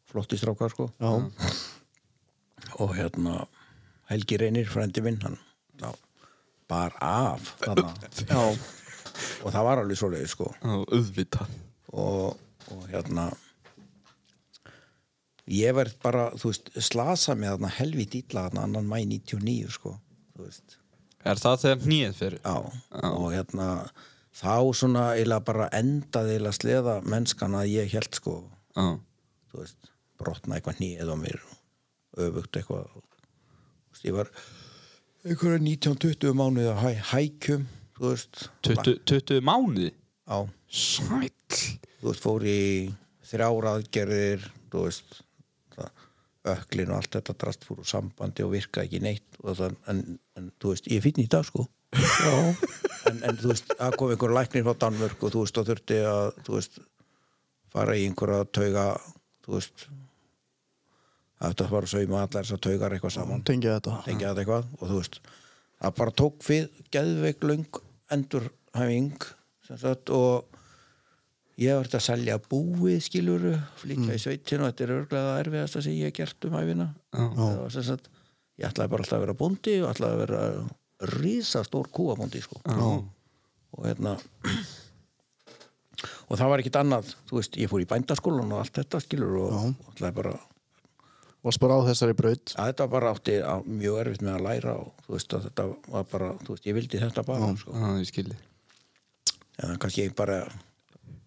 flotti 0.10 0.38
strákar 0.38 0.74
sko. 0.74 0.90
Já, 0.98 1.12
og 2.82 2.94
hérna 2.98 3.46
Helgi 4.10 4.38
Reynir, 4.42 4.70
frendi 4.70 5.04
minn 5.06 5.20
hann 5.22 5.38
já, 5.78 5.92
bar 6.70 6.96
af 7.02 7.54
og 9.44 9.52
það 9.54 9.66
var 9.68 9.82
alveg 9.84 10.00
svoleiði 10.00 10.30
sko. 10.32 10.50
Já, 10.64 10.74
auðvitað. 10.82 11.54
Og, 11.94 12.40
og 12.74 12.84
hérna 12.90 13.30
ég 15.50 15.74
verð 15.78 15.96
bara, 16.04 16.28
þú 16.38 16.52
veist, 16.52 16.70
slasa 16.86 17.36
með 17.38 17.56
þarna 17.56 17.72
helvít 17.80 18.16
illa 18.20 18.46
þarna 18.48 18.66
annan 18.68 18.90
mæ 18.90 19.00
99 19.10 19.74
sko, 19.74 19.96
þú 20.36 20.46
veist. 20.46 20.78
Er 21.28 21.42
það 21.42 21.64
þegar 21.64 21.84
hnýð 21.86 22.14
fyrir? 22.16 22.40
já, 22.46 22.56
og 23.10 23.28
hérna 23.34 23.70
þá 24.40 24.54
svona 24.78 25.06
eiginlega 25.18 25.46
bara 25.50 25.70
endaði 25.76 26.36
eiginlega 26.38 26.58
sleða 26.60 26.96
mennskan 27.04 27.58
að 27.60 27.72
ég 27.74 27.92
held 27.96 28.20
sko. 28.22 28.36
Já, 28.78 28.86
þú 29.52 29.64
veist, 29.64 29.92
brotna 30.22 30.60
eitthvað 30.60 30.80
hnýð 30.80 31.12
á 31.12 31.16
mér 31.20 31.42
öfugt 32.20 32.60
eitthvað. 32.60 32.88
Þú 32.94 33.96
veist, 33.96 34.06
ég 34.06 34.16
var 34.16 34.32
einhverja 35.26 35.64
19-20 35.66 36.38
mánuði 36.40 36.70
að 36.72 36.84
hæ, 36.86 36.92
hækjum 37.12 37.66
þú 37.98 38.14
veist. 38.14 38.46
20, 38.70 39.02
20 39.10 39.44
mánuði? 39.50 39.92
á, 40.30 40.40
Sæll. 40.70 41.34
Þú 42.00 42.12
veist, 42.12 42.24
fór 42.24 42.46
í 42.48 42.60
þrjár 43.30 43.68
aðgerðir 43.74 44.46
þú 44.72 44.86
veist 44.86 45.20
það, 45.80 46.06
öklin 46.54 46.94
og 46.94 47.00
allt 47.00 47.18
þetta 47.18 47.36
drast 47.44 47.66
fór 47.68 47.82
úr 47.84 47.90
sambandi 47.90 48.46
og 48.46 48.54
virkaði 48.54 48.88
ekki 48.88 49.02
neitt 49.04 49.42
það, 49.42 49.76
en, 49.92 50.04
en 50.40 50.52
þú 50.62 50.74
veist, 50.74 50.88
ég 50.92 51.04
finn 51.04 51.24
í 51.24 51.28
dag 51.32 51.48
sko. 51.48 51.68
En, 53.10 53.24
en 53.26 53.40
þú 53.40 53.50
veist, 53.50 53.72
það 53.74 53.96
kom 53.98 54.14
einhver 54.14 54.36
læknir 54.38 54.66
frá 54.68 54.76
Danmörk 54.84 55.24
og 55.26 55.34
þú 55.34 55.44
veist, 55.46 55.58
og 55.58 55.70
þurfti 55.70 56.00
að 56.06 56.28
þú 56.46 56.58
veist, 56.60 56.80
fara 57.74 57.98
í 57.98 58.06
einhverja 58.06 58.46
tauga 58.54 58.86
þú 59.46 59.56
veist 59.56 59.88
að 61.40 61.54
þetta 61.54 61.68
var 61.72 61.88
að 61.88 61.94
sauma 61.94 62.22
allar 62.22 62.46
þessar 62.46 62.64
taugar 62.66 62.96
eitthvað 62.96 63.16
saman. 63.16 63.44
Tengja 63.48 63.76
þetta. 63.78 63.98
Tengja 64.06 64.32
þetta 64.32 64.44
eitthvað 64.44 64.72
og 64.78 64.92
þú 64.92 64.98
veist 65.00 65.20
það 65.80 65.98
bara 66.02 66.16
tók 66.22 66.48
við 66.48 66.66
geðveik 66.94 67.46
löng 67.48 67.82
endurhæfing 68.14 69.28
sem 69.68 69.80
sagt 69.80 70.12
og 70.14 70.59
ég 71.60 71.76
var 71.76 71.90
að 72.00 72.06
selja 72.06 72.40
búið 72.50 73.00
skiluru, 73.06 73.54
flytja 73.82 74.16
í 74.16 74.24
sveitin 74.24 74.64
og 74.64 74.72
þetta 74.72 74.86
er 74.86 74.96
örglega 74.96 75.38
erfiðast 75.44 75.80
að 75.80 75.88
sem 75.88 75.98
ég 75.98 76.10
hef 76.10 76.18
gert 76.20 76.50
um 76.50 76.58
hæfina 76.58 76.90
það 77.14 77.56
var 77.64 77.74
sem 77.76 77.88
sagt 77.90 78.12
ég 78.60 78.68
ætlaði 78.70 78.94
bara 78.94 79.06
alltaf 79.06 79.18
að 79.18 79.26
vera 79.26 79.40
bóndi 79.40 79.80
og 79.84 79.90
ætlaði 79.94 80.16
að 80.16 80.22
vera 80.26 80.44
risastór 81.20 81.90
kúabóndi 81.96 82.42
sko. 82.44 82.60
og 82.66 83.86
hérna 83.86 84.18
og 86.30 86.38
það 86.38 86.52
var 86.52 86.62
ekkit 86.62 86.80
annað. 86.80 87.12
Þú 87.30 87.40
veist, 87.40 87.58
ég 87.60 87.72
fór 87.72 87.84
í 87.84 87.90
bændaskólan 87.90 88.54
og 88.54 88.64
allt 88.64 88.80
þetta 88.80 89.02
skilur 89.04 89.38
og, 89.44 89.76
ætlaði 89.94 90.18
bara 90.22 90.38
Varst 91.40 91.62
bara 91.64 91.78
á 91.80 91.88
þessari 91.88 92.16
braut? 92.20 92.52
Að 92.60 92.74
þetta 92.74 92.86
bara 92.92 93.12
átti 93.16 93.38
á, 93.40 93.64
mjög 93.64 94.00
erfitt 94.02 94.24
með 94.28 94.34
að 94.34 94.42
læra 94.44 94.74
og 94.76 94.90
þú 95.06 95.14
veist 95.14 95.36
að 95.38 95.46
þetta 95.46 95.66
var 95.94 96.08
bara 96.12 96.32
þú 96.42 96.52
veist, 96.52 96.66
ég 96.68 96.76
vildi 96.76 97.00
þetta 97.00 97.24
bara 97.30 97.52
sko. 97.62 97.76
Já, 97.80 97.86
ég 97.96 98.10
skilji. 98.10 98.40
En 99.64 99.80
kannski 99.80 100.04
ég 100.04 100.18
bara 100.20 100.42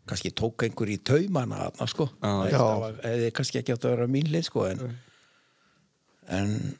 kannski 0.07 0.30
tók 0.34 0.62
einhver 0.66 0.90
í 0.90 0.98
taumana 0.98 1.70
þarna 1.70 1.86
sko. 1.88 2.09
Það- 2.20 2.53
það 2.53 3.00
eða 3.12 3.30
kannski 3.38 3.59
ekki 3.62 3.72
átt 3.76 3.84
að 3.86 3.94
vera 3.96 4.07
mín 4.11 4.30
leið 4.32 4.44
sko 4.48 4.64
en 4.70 4.98
en 6.28 6.78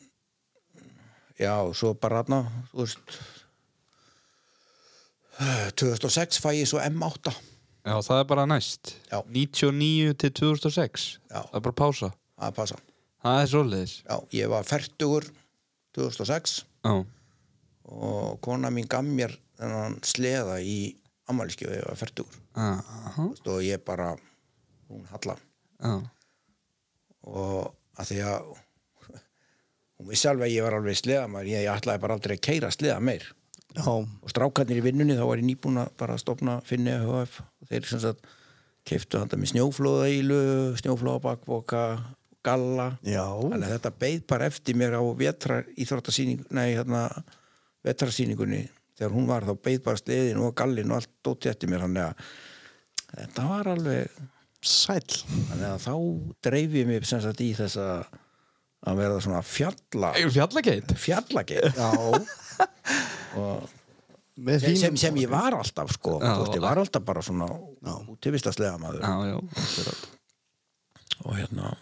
já, 1.38 1.54
svo 1.74 1.94
bara 1.94 2.22
veist 2.74 3.18
2006 5.76 6.38
fæ 6.42 6.52
ég 6.60 6.66
svo 6.68 6.78
M8 6.82 7.32
Já, 7.82 7.96
það 7.98 8.18
er 8.20 8.26
bara 8.30 8.44
næst. 8.46 8.92
Já. 9.10 9.18
99 9.26 10.12
til 10.14 10.30
2006 10.30 11.18
Já. 11.32 11.40
Það 11.42 11.56
er 11.58 11.60
bara 11.64 11.74
pása. 11.74 12.12
Að 12.38 12.52
passa 12.54 12.76
Það 13.22 13.40
er 13.42 13.46
svoleiðis. 13.50 13.94
Já, 14.06 14.16
ég 14.38 14.48
var 14.50 14.62
færtugur 14.66 15.26
2006 15.94 16.64
Já, 16.84 17.04
og 17.84 18.40
kona 18.42 18.70
mín 18.70 18.86
gaf 18.90 19.02
mér 19.06 19.34
þennan 19.58 19.98
sleða 20.06 20.60
í 20.62 20.94
ammæliskeiðu 21.30 21.78
ég 21.78 21.86
var 21.86 22.00
færtugur 22.00 22.40
Aha. 22.58 23.28
og 23.28 23.62
ég 23.62 23.84
bara 23.86 24.12
hún 24.90 25.06
Halla 25.12 25.36
já, 25.82 25.94
og 27.28 27.72
að 27.98 28.10
því 28.10 28.18
að 28.26 28.50
hún 29.98 30.10
vissi 30.10 30.30
alveg 30.30 30.48
að 30.48 30.56
ég 30.56 30.66
var 30.66 30.78
alveg 30.78 30.98
sleðamæður 30.98 31.52
ég, 31.52 31.64
ég 31.66 31.76
ætlaði 31.76 32.02
bara 32.04 32.18
aldrei 32.18 32.36
að 32.38 32.44
keira 32.48 32.72
sleða 32.74 33.00
meir. 33.04 33.28
Já, 33.72 33.88
og 33.88 34.28
strákarnir 34.28 34.82
í 34.82 34.84
vinnunni 34.84 35.16
þá 35.16 35.24
var 35.24 35.40
ég 35.40 35.48
nýbúin 35.48 35.80
að 35.80 35.92
bara 36.02 36.18
stopna 36.20 36.58
Finni 36.68 36.92
HF 36.92 37.38
og 37.40 37.70
þeir 37.70 37.86
sem 37.88 38.02
sagt 38.02 38.26
keiftu 38.88 39.20
handa 39.22 39.38
með 39.38 39.54
snjóflóðailu 39.54 40.40
snjóflóðabakboka, 40.82 41.84
galla. 42.44 42.88
Já. 43.06 43.24
Þannig 43.24 43.68
að 43.68 43.74
þetta 43.76 43.92
beið 44.02 44.26
bara 44.34 44.48
eftir 44.50 44.76
mér 44.76 44.98
á 44.98 45.02
vetrar 45.16 45.70
íþróttasýning 45.78 46.42
nei 46.52 46.74
hérna 46.74 47.06
vetrarsýningunni 47.86 48.66
þegar 49.03 49.16
hún 49.18 49.28
var 49.28 49.46
þá 49.50 49.55
beið 49.66 49.82
bara 49.90 50.00
sleðin 50.00 50.42
og 50.46 50.55
gallin 50.62 50.94
og 50.94 51.03
allt 51.03 51.12
dótti 51.26 51.50
eftir 51.53 51.70
mér 51.72 51.84
þannig 51.84 52.07
að 52.07 52.26
þetta 53.18 53.48
var 53.50 53.72
alveg 53.74 54.22
Sæll. 54.62 55.03
Þannig 55.50 55.64
að 55.66 55.80
þá 55.82 55.94
dreif 56.46 56.74
ég 56.78 56.86
mig 56.86 57.07
sem 57.09 57.18
sagt 57.24 57.40
í 57.42 57.48
þessa 57.59 57.86
að 58.86 58.98
verða 59.00 59.22
svona 59.24 59.40
fjalla 59.46 60.11
Fjallageit? 60.30 60.92
Fjallageit 61.03 61.78
Já. 61.78 61.88
Og 63.42 63.70
Með 64.42 64.62
sem, 64.64 64.76
sem, 64.80 64.96
sem 64.96 65.18
ég 65.20 65.30
var 65.30 65.55
alltaf 65.59 65.90
sko 65.98 66.14
Já. 66.22 66.30
þú 66.30 66.44
veist, 66.44 66.57
ég 66.57 66.64
var 66.64 66.80
alltaf 66.80 67.05
bara 67.05 67.22
svona 67.26 67.48
útivistaslega 68.14 68.78
maður 68.80 69.03
Já, 69.05 69.34
já, 69.34 69.96
og 71.22 71.36
hérna 71.36 71.74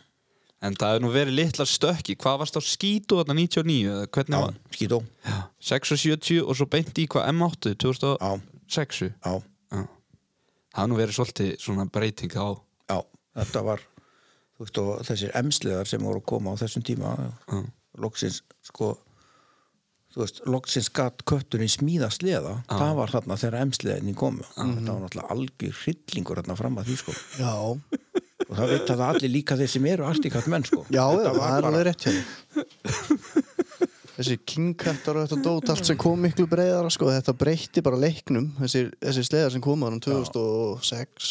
En 0.61 0.75
það 0.77 0.91
hefur 0.93 1.05
nú 1.07 1.11
verið 1.15 1.37
litlar 1.39 1.69
stökki. 1.71 2.17
Hvað 2.21 2.41
varst 2.43 2.59
á 2.59 2.63
skítu 2.63 3.17
þarna 3.17 3.37
99 3.39 3.93
eða 3.95 4.09
hvernig 4.13 4.37
já, 4.37 4.41
var? 4.45 4.57
skító, 4.77 4.99
Já, 5.25 5.39
6 5.71 5.95
og 5.97 6.01
70 6.03 6.41
og 6.45 6.59
svo 6.59 6.67
beint 6.75 7.01
í 7.01 7.07
hvað 7.09 7.31
M8 7.33 7.73
2006 7.81 9.01
já, 9.09 9.33
Já. 9.73 9.81
það 9.81 10.83
er 10.85 10.91
nú 10.93 10.99
verið 11.01 11.17
svolítið 11.17 11.53
svona 11.65 11.87
breyting 11.89 12.37
á 12.37 12.49
Já, 12.93 12.99
þetta 13.41 13.63
var 13.71 13.81
þú 13.87 14.67
veist, 14.67 14.81
og 14.85 15.05
þessir 15.09 15.33
emsliðar 15.41 15.89
sem 15.89 16.05
voru 16.05 16.21
að 16.21 16.29
koma 16.35 16.53
á 16.53 16.61
þessum 16.61 16.85
tíma 16.85 17.15
Já. 17.49 17.63
loksins, 18.05 18.43
sko 18.69 18.93
þú 20.13 20.25
veist, 20.27 20.43
loksins 20.45 20.91
gatt 20.93 21.25
kötturinn 21.25 21.73
smíða 21.73 22.11
sleða, 22.13 22.59
það 22.69 22.93
var 23.01 23.15
þarna 23.17 23.41
þegar 23.41 23.63
emsliðinni 23.65 24.15
komu, 24.19 24.45
þetta 24.59 24.93
var 24.93 25.05
náttúrulega 25.07 25.33
algjör 25.39 25.81
hryllingur 25.87 26.43
þarna 26.43 26.59
fram 26.61 26.79
að 26.83 26.91
því 26.91 26.97
sko. 27.01 27.17
Já, 27.41 27.55
og 28.51 28.59
það 28.59 28.73
veit 28.75 28.91
það 28.91 29.05
allir 29.07 29.33
líka 29.33 29.57
þeir 29.61 29.71
sem 29.71 29.87
eru 29.93 30.07
artikatt 30.09 30.51
menn 30.51 30.67
sko. 30.67 30.83
Já, 30.91 31.05
það 31.07 31.39
var 31.39 31.57
er 31.57 31.69
alveg 31.71 31.87
rétt 31.89 32.07
hjá 32.07 32.13
þér. 32.19 32.27
Þessi 34.21 34.37
kingkattar 34.53 35.17
og 35.17 35.25
þetta 35.25 35.45
dót 35.47 35.71
allt 35.73 35.89
sem 35.89 35.97
kom 36.01 36.21
miklu 36.21 36.45
breyðara 36.51 36.91
sko, 36.93 37.09
þetta 37.15 37.33
breytti 37.41 37.81
bara 37.87 38.01
leiknum. 38.03 38.51
Þessi, 38.59 38.83
þessi 39.01 39.23
sleðar 39.25 39.55
sem 39.55 39.63
komu 39.65 39.89
um 39.89 39.97
2006 40.03 41.31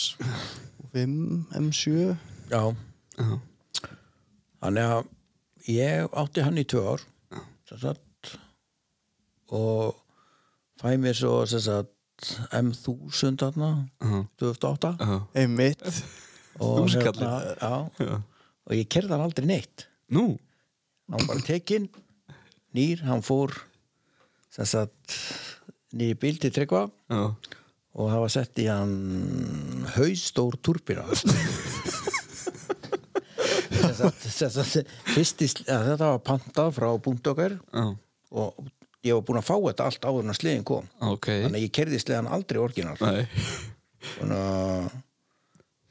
5, 0.95 1.45
M7 1.59 2.15
Já. 2.49 2.63
Þannig 4.59 4.93
að 4.95 5.11
ég 5.69 6.17
átti 6.17 6.45
hann 6.45 6.57
í 6.57 6.65
tvö 6.65 6.95
ár 6.95 7.03
sagt 7.69 8.31
og 9.53 9.99
fæ 10.81 10.95
mér 10.97 11.17
svo 11.17 11.43
sem 11.49 11.61
sagt 11.61 12.31
M1000 12.57 13.37
þarna 13.39 13.69
2008 14.41 14.95
Já. 14.97 15.19
einmitt 15.43 15.85
og, 16.59 16.75
Þúsundkallinn. 16.83 17.55
já, 17.59 17.73
Já. 18.03 18.15
og 18.69 18.75
ég 18.77 18.87
kerði 18.91 19.15
hann 19.15 19.25
aldrei 19.25 19.47
neitt. 19.49 19.87
Nú, 20.13 20.25
hann 21.11 21.27
var 21.29 21.41
tekinn 21.45 21.89
nýr, 22.75 23.03
hann 23.07 23.23
fór 23.25 23.55
nýri 25.95 26.17
bíl 26.19 26.39
til 26.41 26.51
tryggva. 26.53 26.83
Og 27.99 28.09
það 28.11 28.21
var 28.23 28.31
sett 28.33 28.59
í 28.61 28.67
hann 28.69 29.85
haustór 29.95 30.57
turbina 30.63 31.05
þetta 35.89 35.97
var 36.13 36.21
pantað 36.23 36.75
frá 36.77 36.89
punkt 37.03 37.27
okkar. 37.31 37.57
Já, 37.73 37.85
og 38.31 38.69
ég 39.05 39.15
var 39.17 39.25
búinn 39.27 39.41
að 39.41 39.47
fá 39.49 39.55
þetta 39.57 39.87
allt 39.89 40.07
áður 40.07 40.25
en 40.25 40.33
að 40.33 40.39
sliðin 40.39 40.65
kom. 40.67 40.87
Ok. 41.09 41.27
Þannig 41.31 41.59
að 41.59 41.65
ég 41.65 41.73
kerði 41.75 42.01
sliðan 42.03 42.31
aldrei 42.37 42.59
orginal. 42.61 42.95
Þannig 42.99 44.39
að 44.39 44.89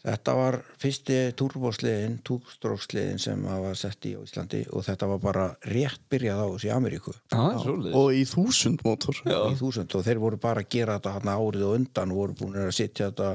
þetta 0.04 0.34
var 0.38 0.58
fyrsti 0.78 1.16
turbosliðin, 1.38 2.18
túrstróksliðin 2.26 3.20
sem 3.22 3.42
það 3.48 3.64
var 3.64 3.78
sett 3.80 4.08
í 4.08 4.14
Íslandi 4.18 4.62
og 4.70 4.86
þetta 4.86 5.10
var 5.10 5.20
bara 5.22 5.48
rétt 5.72 6.04
byrjað 6.12 6.42
á 6.44 6.46
þessu 6.52 6.70
í 6.70 6.72
Ameríku. 6.74 7.14
Það 7.34 7.50
er 7.50 7.60
svolítið 7.64 7.98
og 7.98 8.08
í 8.14 8.24
þúsund 8.30 8.86
mótor 8.86 9.20
í 9.26 9.58
þúsund 9.58 9.98
og 9.98 10.06
þeir 10.06 10.22
voru 10.22 10.40
bara 10.42 10.64
að 10.64 10.72
gera 10.76 10.98
þetta 10.98 11.14
hann 11.18 11.34
árið 11.34 11.68
og 11.68 11.76
undan 11.80 12.14
og 12.14 12.22
voru 12.22 12.38
búin 12.42 12.58
að 12.62 12.74
setja 12.78 13.10
þetta 13.10 13.30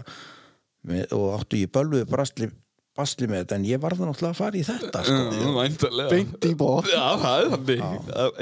með, 0.87 1.07
og 1.19 1.29
áttu 1.37 1.61
ég 1.61 1.71
bölvuð 1.75 2.09
basli, 2.11 2.49
basli 2.95 3.27
með 3.29 3.43
þetta 3.43 3.59
en 3.59 3.69
ég 3.69 3.83
varði 3.83 4.07
náttúrulega 4.07 4.33
að 4.33 4.41
fara 4.41 4.59
í 4.59 4.65
þetta 4.67 5.05
sko. 5.07 5.21
Já, 5.43 5.47
væntanlega. 5.59 6.11
Beint 6.15 6.47
í 6.47 6.57
bótt 6.59 6.91
Já, 6.91 7.05
það 7.19 7.39
er 7.39 7.55
þannig. 7.57 7.87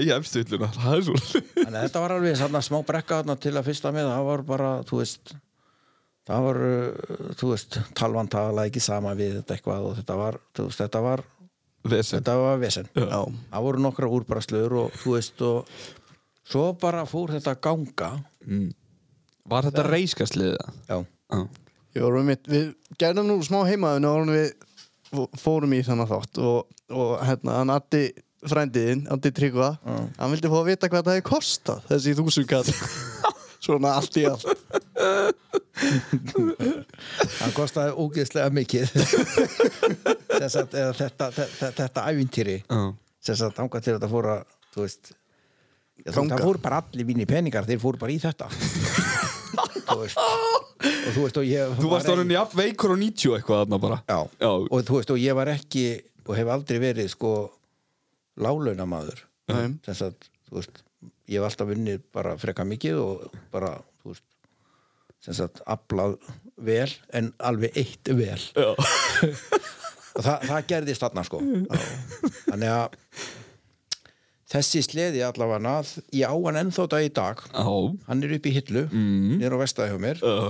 Í 0.02 0.12
efstuðluna, 0.18 0.74
það 0.78 0.98
er 0.98 1.08
svolítið 1.10 1.78
þetta 1.78 2.04
var 2.06 2.16
alveg 2.18 2.42
svona 2.42 2.68
smá 2.70 2.84
brekka 2.86 3.24
til 3.34 3.56
að 3.56 3.72
fyrsta 3.72 3.94
með 3.96 4.12
það 4.14 4.28
var 4.30 4.46
bara, 4.54 4.76
þú 4.86 5.02
veist 5.02 5.34
það 6.30 6.44
var, 6.48 6.60
uh, 6.66 7.30
þú 7.40 7.52
veist 7.54 7.78
talvan 7.98 8.30
tala 8.32 8.66
ekki 8.70 8.82
sama 8.84 9.14
við 9.18 9.40
þetta 9.40 9.56
eitthvað 9.58 9.88
og 9.90 9.96
þetta 10.02 10.18
var, 10.20 10.38
þú 10.58 10.68
veist, 10.70 10.84
þetta 10.86 11.02
var 11.08 11.24
Vesen. 11.82 12.20
þetta 12.20 12.36
var 12.38 12.60
vesen. 12.62 12.90
Já, 12.94 13.22
það 13.50 13.64
voru 13.66 13.80
nokkra 13.82 14.10
úrbrastlur 14.14 14.76
og 14.84 14.98
þú 15.02 15.16
veist 15.16 15.42
og 15.42 15.72
svo 16.52 16.68
bara 16.78 17.08
fór 17.10 17.32
þetta 17.34 17.56
ganga. 17.64 18.12
Var 19.50 19.66
þetta 19.70 19.88
reiskastliða? 19.90 20.68
já, 20.90 21.00
Já. 21.32 21.40
Ég 21.96 22.04
var 22.06 22.22
mitt, 22.24 22.46
við 22.48 22.70
gerðum 23.02 23.28
nú 23.32 23.40
smá 23.44 23.64
heimaðun 23.68 24.06
og 24.12 24.30
við 24.32 24.52
fó- 25.12 25.30
fórum 25.42 25.74
í 25.76 25.82
þannig 25.84 26.08
þátt 26.14 26.38
og, 26.46 26.70
og 26.94 27.16
hérna, 27.28 27.58
hann 27.64 27.74
Addi 27.74 28.04
frændiðinn, 28.48 29.02
Addi 29.12 29.32
Tryggva 29.36 29.72
hann 29.84 30.32
vildi 30.32 30.50
fá 30.54 30.56
að 30.62 30.70
vita 30.70 30.88
hvað 30.92 31.04
það 31.10 31.18
hefði 31.18 31.26
kostað 31.34 31.82
þessi 31.90 32.14
þúsundkall 32.22 32.64
svona 33.62 33.96
allt 34.00 34.18
í 34.18 34.26
allt. 34.30 34.46
Hann 37.42 37.56
kostaði 37.56 37.96
ógeðslega 38.02 38.52
mikið. 38.56 38.92
Eða, 40.42 40.50
þetta, 40.50 41.30
þetta, 41.38 41.72
þetta 41.80 42.06
ævintýri 42.10 42.58
Já. 42.64 42.82
þess 43.28 43.46
að 43.48 43.82
þetta 43.86 44.12
fór 44.12 44.30
að 44.36 44.46
þú 44.74 44.86
veist 44.86 45.12
það 46.08 46.42
fóru 46.42 46.62
bara 46.64 46.82
allir 46.82 47.06
mínir 47.08 47.30
peningar 47.30 47.68
þeir 47.68 47.82
fóru 47.82 48.02
bara 48.02 48.14
í 48.14 48.20
þetta. 48.22 48.50
Þú 49.92 49.98
veist 50.02 50.18
og 50.22 51.12
þú 51.14 51.24
veist 51.26 51.38
og 51.42 51.46
ég 51.46 51.74
Þú 51.78 51.90
varst 51.92 52.10
orðin 52.10 52.32
jafn 52.34 52.58
veikur 52.58 52.94
og 52.96 53.02
90 53.02 53.36
eitthvað 53.38 53.64
þarna 53.64 53.80
bara. 53.84 53.98
Já. 54.08 54.20
Já. 54.42 54.52
og 54.52 54.86
þú 54.88 54.98
veist 54.98 55.14
og 55.14 55.22
ég 55.22 55.38
var 55.38 55.52
ekki 55.52 55.86
og 56.26 56.38
hef 56.38 56.52
aldrei 56.54 56.80
verið 56.82 57.10
sko 57.12 57.34
lálaunamaður 58.42 59.26
Nei. 59.52 59.76
þess 59.86 60.06
að 60.08 60.30
veist 60.60 60.84
ég 61.32 61.40
hef 61.40 61.48
alltaf 61.48 61.70
vunnið 61.72 62.04
bara 62.14 62.36
freka 62.42 62.66
mikið 62.68 63.00
og 63.02 63.40
bara 63.54 63.76
þú 64.02 64.14
veist 64.14 64.28
sem 65.22 65.38
sagt 65.38 65.62
aflað 65.70 66.18
vel 66.58 66.90
en 67.18 67.30
alveg 67.46 67.78
eitt 67.78 68.10
vel. 68.18 68.42
Og 70.12 70.26
það, 70.26 70.42
það 70.50 70.66
gerðist 70.68 71.04
þarna 71.06 71.24
sko. 71.24 71.38
Þannig 72.50 72.72
að 72.74 72.98
þessi 74.52 74.82
sleði 74.84 75.22
allavega 75.24 75.76
ég 76.18 76.28
á 76.28 76.36
hann 76.36 76.60
ennþá 76.66 76.88
dag 76.92 77.06
í 77.06 77.14
dag. 77.16 77.46
Já. 77.54 77.70
Hann 78.10 78.26
er 78.26 78.36
upp 78.36 78.50
í 78.50 78.56
hillu 78.58 78.84
mm. 78.90 79.38
niður 79.38 79.56
á 79.56 79.62
vestæði 79.62 79.94
hjá 79.94 80.02
mér. 80.04 80.26
Já. 80.26 80.50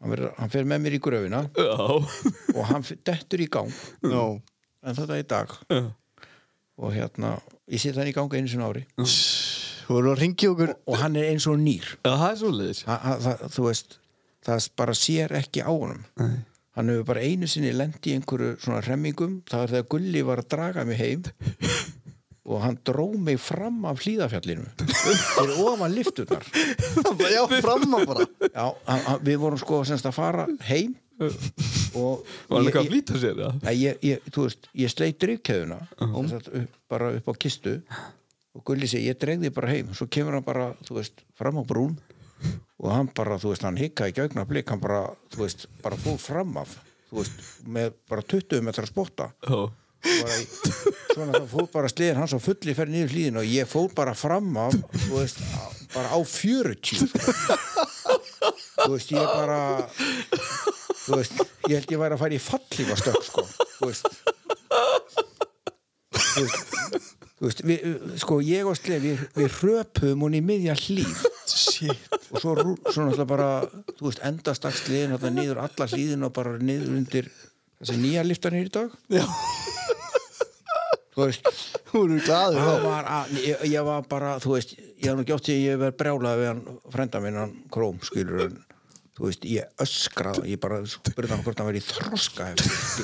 Hann, 0.00 0.12
ver, 0.14 0.22
hann 0.38 0.52
fer 0.52 0.68
með 0.68 0.84
mér 0.84 0.96
í 0.96 1.02
gröfina. 1.02 1.42
Já. 1.58 1.74
Og 2.54 2.62
hann 2.70 2.86
dettur 3.08 3.42
í 3.42 3.48
gang. 3.52 3.72
Já, 4.04 4.22
en 4.86 5.00
þetta 5.00 5.18
í 5.18 5.26
dag. 5.34 5.56
Og 6.80 6.94
hérna, 6.96 7.36
ég 7.70 7.82
set 7.82 7.98
hann 8.00 8.08
í 8.08 8.14
gang 8.16 8.32
einu 8.32 8.50
sinni 8.50 8.66
ári. 8.66 8.84
Þú 9.00 9.96
voru 9.96 10.12
að 10.14 10.22
ringja 10.22 10.52
okkur. 10.52 10.74
Og 10.88 11.00
hann 11.00 11.18
er 11.18 11.30
eins 11.32 11.46
og 11.50 11.58
nýr. 11.60 11.86
Er 12.06 12.38
þú 13.50 13.66
veist, 13.66 13.98
það 14.46 14.68
bara 14.80 14.96
sér 14.96 15.34
ekki 15.40 15.64
á 15.66 15.70
honum. 15.72 16.04
Nei. 16.20 16.38
Hann 16.78 16.92
hefur 16.92 17.08
bara 17.08 17.22
einu 17.26 17.48
sinni 17.50 17.72
lendi 17.74 18.12
í 18.12 18.16
einhverju 18.16 18.54
svona 18.62 18.80
remmingum, 18.86 19.40
það 19.50 19.64
er 19.64 19.72
þegar 19.74 19.88
Gulli 19.90 20.22
var 20.28 20.42
að 20.42 20.52
draga 20.54 20.84
mig 20.86 21.00
heim. 21.00 21.26
Og 22.50 22.62
hann 22.62 22.78
dró 22.86 23.04
mig 23.20 23.36
fram 23.42 23.82
af 23.86 24.00
hlýðafjallinu 24.02 24.64
fyrir 24.80 25.58
ofan 25.60 25.92
lifturnar 25.94 26.46
Já, 27.34 27.42
fram 27.60 27.84
að 27.98 28.06
bara. 28.08 28.24
Já, 28.48 28.64
hann, 28.88 29.04
hann, 29.04 29.20
við 29.26 29.36
vorum 29.42 29.60
sko 29.60 29.82
semst 29.86 30.08
að 30.08 30.16
fara 30.16 30.46
heim 30.70 30.96
og 31.20 32.22
Var 32.48 32.56
hann 32.56 32.68
eitthvað 32.68 32.80
að 32.84 32.90
flýta 32.92 33.20
sér? 33.20 33.40
Nei, 33.64 33.74
ég, 33.80 33.98
ég, 34.06 34.22
þú 34.32 34.46
veist, 34.46 34.70
ég 34.78 34.92
sleit 34.92 35.18
drifkeðuna 35.22 35.80
upp, 36.00 36.78
bara 36.90 37.10
upp 37.18 37.28
á 37.28 37.34
kistu. 37.40 37.76
Og 38.56 38.64
Gulli 38.66 38.88
segi, 38.90 39.10
ég 39.10 39.18
dregði 39.20 39.50
bara 39.54 39.70
heim. 39.70 39.90
Svo 39.94 40.08
kemur 40.10 40.34
hann 40.38 40.46
bara, 40.46 40.70
þú 40.86 40.96
veist, 40.98 41.20
fram 41.38 41.60
á 41.60 41.64
brún. 41.66 41.98
Og 42.80 42.88
hann 42.90 43.10
bara, 43.14 43.36
þú 43.38 43.52
veist, 43.52 43.66
hann 43.66 43.78
hikkaði 43.78 44.14
ekki 44.14 44.24
augna 44.24 44.46
blik, 44.48 44.70
hann 44.72 44.80
bara, 44.82 45.02
þú 45.34 45.44
veist, 45.44 45.66
bara 45.84 45.98
fór 46.00 46.16
fram 46.22 46.56
af, 46.62 46.72
þú 47.10 47.20
veist, 47.20 47.44
með 47.68 47.92
bara 48.08 48.24
20 48.24 48.64
metra 48.64 48.88
spotta. 48.88 49.26
Bara 50.00 50.36
í, 50.40 50.46
svona 51.12 51.34
þá 51.36 51.44
fór 51.50 51.66
bara 51.74 51.90
sliðin 51.92 52.16
hans 52.22 52.32
á 52.32 52.40
fulli 52.40 52.72
ferð 52.72 52.94
niður 52.94 53.10
hlýðin 53.12 53.36
og 53.42 53.50
ég 53.52 53.68
fór 53.68 53.90
bara 53.92 54.14
fram 54.16 54.48
af, 54.62 54.72
þú 54.96 55.18
veist, 55.18 55.42
bara 55.92 56.08
á 56.08 56.18
40 56.24 57.04
þú 58.80 58.88
veist, 58.94 59.12
ég 59.12 59.28
bara 59.28 59.60
veist, 61.08 61.40
ég 61.68 61.78
held 61.78 61.94
ég 61.94 62.02
væri 62.02 62.16
að 62.16 62.22
fara 62.22 62.36
í 62.36 62.42
fallífastökk, 62.44 63.22
sko, 63.26 63.46
þú 63.78 63.90
veist. 63.90 64.08
Þú 66.30 66.44
veist, 66.44 66.74
þú 67.40 67.48
veist 67.48 67.62
við, 67.66 67.84
sko, 68.22 68.40
ég 68.44 68.68
og 68.68 68.78
Slef, 68.78 69.02
við, 69.04 69.22
við 69.36 69.58
hröpum 69.60 70.26
hún 70.26 70.38
í 70.38 70.42
miðja 70.44 70.76
Shit. 71.50 72.08
Og 72.30 72.38
svo, 72.38 72.54
svo 72.54 73.06
náttúrulega 73.08 73.26
bara 73.26 73.48
þú 73.98 74.10
veist, 74.10 74.20
þarna 75.16 75.32
niður 75.34 75.62
alla 75.64 75.88
hlýðin 75.90 76.26
og 76.28 76.34
bara 76.36 76.58
niður 76.60 76.92
undir 77.00 77.30
þessi 77.80 77.96
nýja 77.98 78.24
liftanir 78.26 78.68
í 78.68 78.72
dag. 78.74 78.92
Já, 79.10 79.24
þú 81.16 81.26
veist, 81.26 81.50
þá 81.90 82.72
var 82.84 83.08
að, 83.18 83.32
ég, 83.42 83.64
ég 83.72 83.86
var 83.86 84.04
bara 84.10 84.36
þú 84.42 84.54
veist, 84.54 84.76
ég 84.78 85.08
hef 85.08 85.18
nú 85.18 85.26
gjótt 85.26 85.48
því 85.48 85.56
að 85.56 85.64
ég 85.64 85.80
verð 85.80 85.98
brjálað 86.02 86.42
við 86.42 86.50
hann 86.52 86.62
frenda 86.94 87.22
minn, 87.24 87.40
hann 87.40 87.56
Króm, 87.72 87.98
skilur 88.06 88.44
en, 88.46 88.60
þú 89.20 89.28
veist, 89.28 89.44
ég 89.52 89.68
öskraði 89.84 90.54
ég 90.54 90.60
bara 90.62 90.80
spurði 90.88 91.34
hann 91.34 91.42
hvort 91.44 91.58
hann 91.60 91.68
verið 91.68 91.84
í 91.84 91.88
þroska 91.90 92.46
veist. 92.56 93.02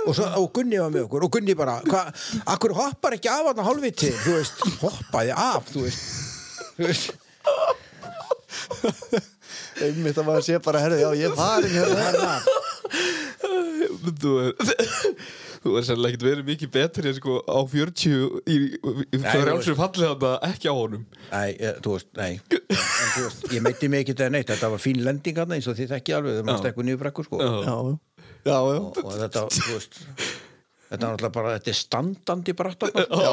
Og, 0.00 0.14
svo, 0.16 0.26
og 0.40 0.46
Gunni 0.56 0.78
var 0.80 0.90
með 0.90 1.04
okkur 1.06 1.26
og 1.26 1.32
Gunni 1.36 1.54
bara, 1.54 1.76
hvað, 1.84 2.06
akkur 2.50 2.72
hoppar 2.74 3.14
ekki 3.18 3.30
af 3.30 3.50
hann 3.50 3.62
hálfviti, 3.66 4.10
þú 4.24 4.36
veist, 4.38 4.62
hoppaði 4.80 5.34
af 5.36 5.68
þú 5.70 5.84
veist, 5.84 6.02
þú 6.78 6.88
veist. 6.88 7.06
Einmitt 9.80 10.18
að 10.18 10.26
maður 10.26 10.44
sé 10.46 10.58
bara, 10.64 10.82
herðu, 10.82 10.98
já, 11.04 11.10
ég 11.20 11.36
farin 11.38 11.74
hérna 11.76 12.00
Herra, 12.08 12.34
Þú, 14.20 14.32
Þú 15.60 15.74
er 15.76 15.84
sérlega 15.84 16.14
ekkert 16.14 16.24
verið 16.24 16.46
mikið 16.48 16.70
betri 16.72 17.12
sko, 17.16 17.38
á 17.44 17.58
40 17.68 18.12
í, 18.48 18.54
í 18.56 19.18
Nei, 19.20 19.26
frjálsum 19.28 19.76
falli 19.76 20.06
þarna 20.06 20.30
ekki 20.48 20.70
á 20.72 20.74
honum. 20.74 21.02
Nei, 21.28 21.50
þú 21.84 21.96
veist, 21.96 22.08
nei. 22.16 22.30
En, 22.40 23.10
þú 23.14 23.24
veist, 23.26 23.44
Ég 23.52 23.64
meiti 23.66 23.90
mig 23.92 24.04
ekki 24.06 24.14
þetta 24.14 24.30
neitt. 24.32 24.48
Þetta 24.48 24.70
var 24.72 24.80
fín 24.80 25.02
lending 25.04 25.40
hann 25.42 25.56
eins 25.58 25.68
og 25.68 25.76
þið 25.76 25.92
þekki 25.96 26.16
alveg 26.16 26.38
þegar 26.38 26.48
maður 26.48 26.62
stekkur 26.64 26.88
niður 26.88 27.02
brekku 27.04 27.26
sko. 27.28 27.42
Já. 27.44 27.50
Já, 27.50 27.76
já, 28.40 28.56
já, 28.56 28.56
og, 28.78 29.02
og 29.04 29.18
þetta, 29.20 29.44
þú 29.58 29.74
veist 29.74 30.00
Þetta 30.90 31.06
er 31.06 31.10
náttúrulega 31.12 31.34
bara, 31.36 31.50
þetta 31.58 31.70
er 31.70 31.76
standandi 31.78 32.54
já. 33.20 33.32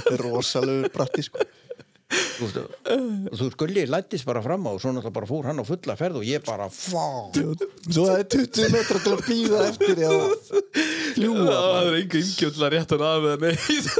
Þetta 0.00 0.14
er 0.16 0.22
rosalegur 0.24 0.94
bratti 0.96 1.22
sko 1.28 1.44
þú 2.10 2.46
veist, 2.46 2.58
þú 3.38 3.48
skulli 3.54 3.84
lættist 3.86 4.26
bara 4.26 4.42
fram 4.42 4.64
á 4.66 4.70
og 4.74 4.80
svo 4.82 4.90
náttúrulega 4.94 5.14
bara 5.14 5.28
fór 5.30 5.46
hann 5.50 5.62
á 5.62 5.64
fulla 5.68 5.96
ferð 5.98 6.18
og 6.20 6.26
ég 6.26 6.42
bara, 6.46 6.66
fá. 6.72 7.04
Svo 7.36 8.06
það 8.08 8.16
er 8.16 8.26
20 8.34 8.72
metra 8.74 9.02
til 9.04 9.12
að 9.14 9.22
býða 9.28 9.60
eftir 9.68 9.94
því 10.00 10.08
að 10.08 10.24
fljúa 11.14 11.46
Það 11.50 11.90
er 11.90 11.98
enga 12.00 12.20
ymgjöldla 12.24 12.70
rétt 12.74 12.94
hann 12.96 13.06
af 13.10 13.28
eða 13.30 13.38
neitt. 13.44 13.92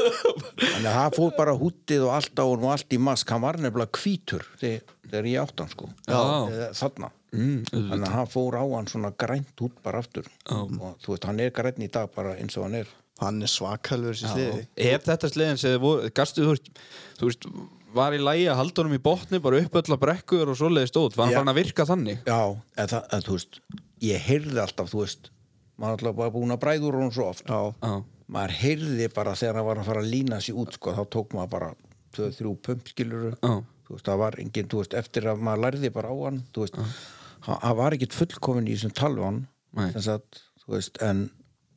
Þannig 0.61 0.91
að 0.91 0.99
það 0.99 1.17
fór 1.21 1.33
bara 1.39 1.57
hútið 1.63 2.05
og 2.09 2.15
allt 2.19 2.43
á 2.43 2.45
hann 2.47 2.67
og 2.67 2.75
allt 2.75 2.97
í 2.97 3.01
mask, 3.11 3.33
hann 3.35 3.45
var 3.47 3.61
nefnilega 3.63 4.03
hvítur 4.03 4.47
þegar, 4.61 4.95
þegar 5.11 5.31
ég 5.31 5.43
átt 5.45 5.65
hann 5.65 5.73
sko. 5.75 5.91
Þarna. 6.11 7.13
Mm, 7.31 7.61
Þannig 7.71 8.07
að 8.09 8.15
hann 8.17 8.31
fór 8.33 8.57
á 8.59 8.65
hann 8.75 8.89
svona 8.91 9.13
grænt 9.15 9.63
út 9.63 9.77
bara 9.85 10.01
aftur. 10.03 10.27
Og 10.51 10.73
þú 11.05 11.15
veist, 11.15 11.29
hann 11.31 11.43
er 11.45 11.53
grænt 11.55 11.79
í 11.79 11.87
dag 11.95 12.11
bara 12.17 12.35
eins 12.41 12.59
og 12.59 12.67
hann 12.67 12.81
er. 12.83 12.91
Hann 13.21 13.43
er 13.45 13.51
svakalur 13.53 14.17
þessi 14.17 14.31
sliði. 14.33 14.63
Ef 14.81 15.05
þetta 15.05 15.29
slegin 15.29 15.59
sem 15.61 15.75
þið 15.75 15.83
voru 15.85 16.11
Gastu 16.17 16.47
þú 16.49 17.29
veist 17.29 17.49
Var 17.95 18.15
í 18.15 18.21
lægi 18.23 18.47
að 18.53 18.59
halda 18.61 18.83
honum 18.83 18.97
í 18.97 19.03
botni 19.03 19.41
bara 19.43 19.61
upp 19.65 19.77
öll 19.81 19.95
að 19.97 20.01
brekkur 20.05 20.53
og 20.53 20.59
svoleiði 20.59 20.91
stóð. 20.93 21.17
Var 21.19 21.27
hann 21.27 21.35
Já. 21.35 21.39
farin 21.41 21.53
að 21.53 21.61
virka 21.61 21.87
þannig? 21.89 22.23
Já, 22.29 22.41
en 22.77 22.91
það, 22.93 23.07
en 23.17 23.27
þú 23.27 23.37
veist 23.37 23.61
ég 24.07 24.27
heyrði 24.29 24.63
alltaf, 24.63 24.91
þú 24.93 25.03
veist 25.03 25.31
maður 25.81 25.97
alltaf 25.97 26.17
bara 26.21 26.35
búin 26.35 26.55
að 26.55 26.63
bræður 26.65 26.99
hún 27.01 27.15
svo 27.15 27.29
oft. 27.33 27.45
Já, 27.51 27.61
Já, 27.83 27.95
maður 28.31 28.57
heyrði 28.61 29.09
bara 29.17 29.35
þegar 29.41 29.61
hann 29.61 29.69
var 29.71 29.83
að 29.83 29.91
fara 29.91 30.05
að 30.05 30.13
lína 30.15 30.41
sér 30.45 30.61
út 30.63 30.77
sko, 30.77 30.95
þá 30.95 31.03
tók 31.17 31.35
maður 31.37 31.53
bara 31.57 31.73
2-3 32.19 32.55
pumpskiluru 32.69 33.33
Já. 33.35 33.55
þú 33.89 33.97
veist, 33.97 34.07
það 34.07 34.23
var 34.23 34.39
engin, 34.45 34.71
þú 34.71 34.85
veist, 34.85 34.97
eftir 35.03 35.27
að 35.31 35.43
maður 35.49 35.65
lærði 35.67 35.93
bara 35.95 36.15
á 36.15 36.17
hann, 36.27 36.41
þú 36.55 36.67
veist 36.67 36.79
hann 36.79 37.61
hann 37.65 37.77
var 37.79 37.97
ekkit 37.97 38.15
fullkomin 38.15 38.69
í 38.69 38.75
þessum 38.77 38.95
talvan 38.95 39.45
að, 39.81 40.43
þú 40.61 40.75
veist, 40.77 40.99
en 41.03 41.31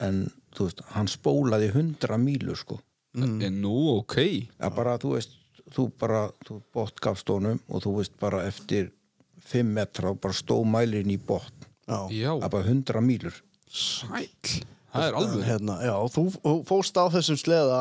en, 0.04 0.26
þú 0.56 0.68
veist, 0.68 0.84
hann 0.96 1.10
spólaði 1.12 1.70
100 1.74 2.20
mílu, 2.22 2.56
sko. 2.58 2.80
Mm. 3.18 3.40
Nú, 3.62 3.74
ok. 4.00 4.18
Að 4.64 4.76
bara, 4.78 4.98
þú 5.02 5.16
veist, 5.18 5.38
þú 5.72 5.88
bara 6.00 6.26
þú 6.44 6.60
bótt 6.76 7.00
gafst 7.04 7.30
honum 7.32 7.62
og 7.70 7.86
þú 7.86 7.96
veist 8.00 8.16
bara 8.20 8.44
eftir 8.48 8.92
5 9.50 9.74
metra 9.76 10.12
og 10.14 10.20
bara 10.24 10.36
stó 10.36 10.60
mælirinn 10.68 11.16
í 11.16 11.20
bótt 11.20 11.68
að 11.88 12.46
bara 12.50 12.64
100 12.64 13.04
mílur. 13.04 13.36
Sæll. 13.68 14.62
Það 14.94 15.08
er 15.08 15.16
alveg 15.18 15.48
hérna, 15.48 15.76
já, 15.82 15.96
þú 16.14 16.54
fóst 16.70 16.98
á 17.02 17.10
þessum 17.10 17.40
sleða 17.42 17.80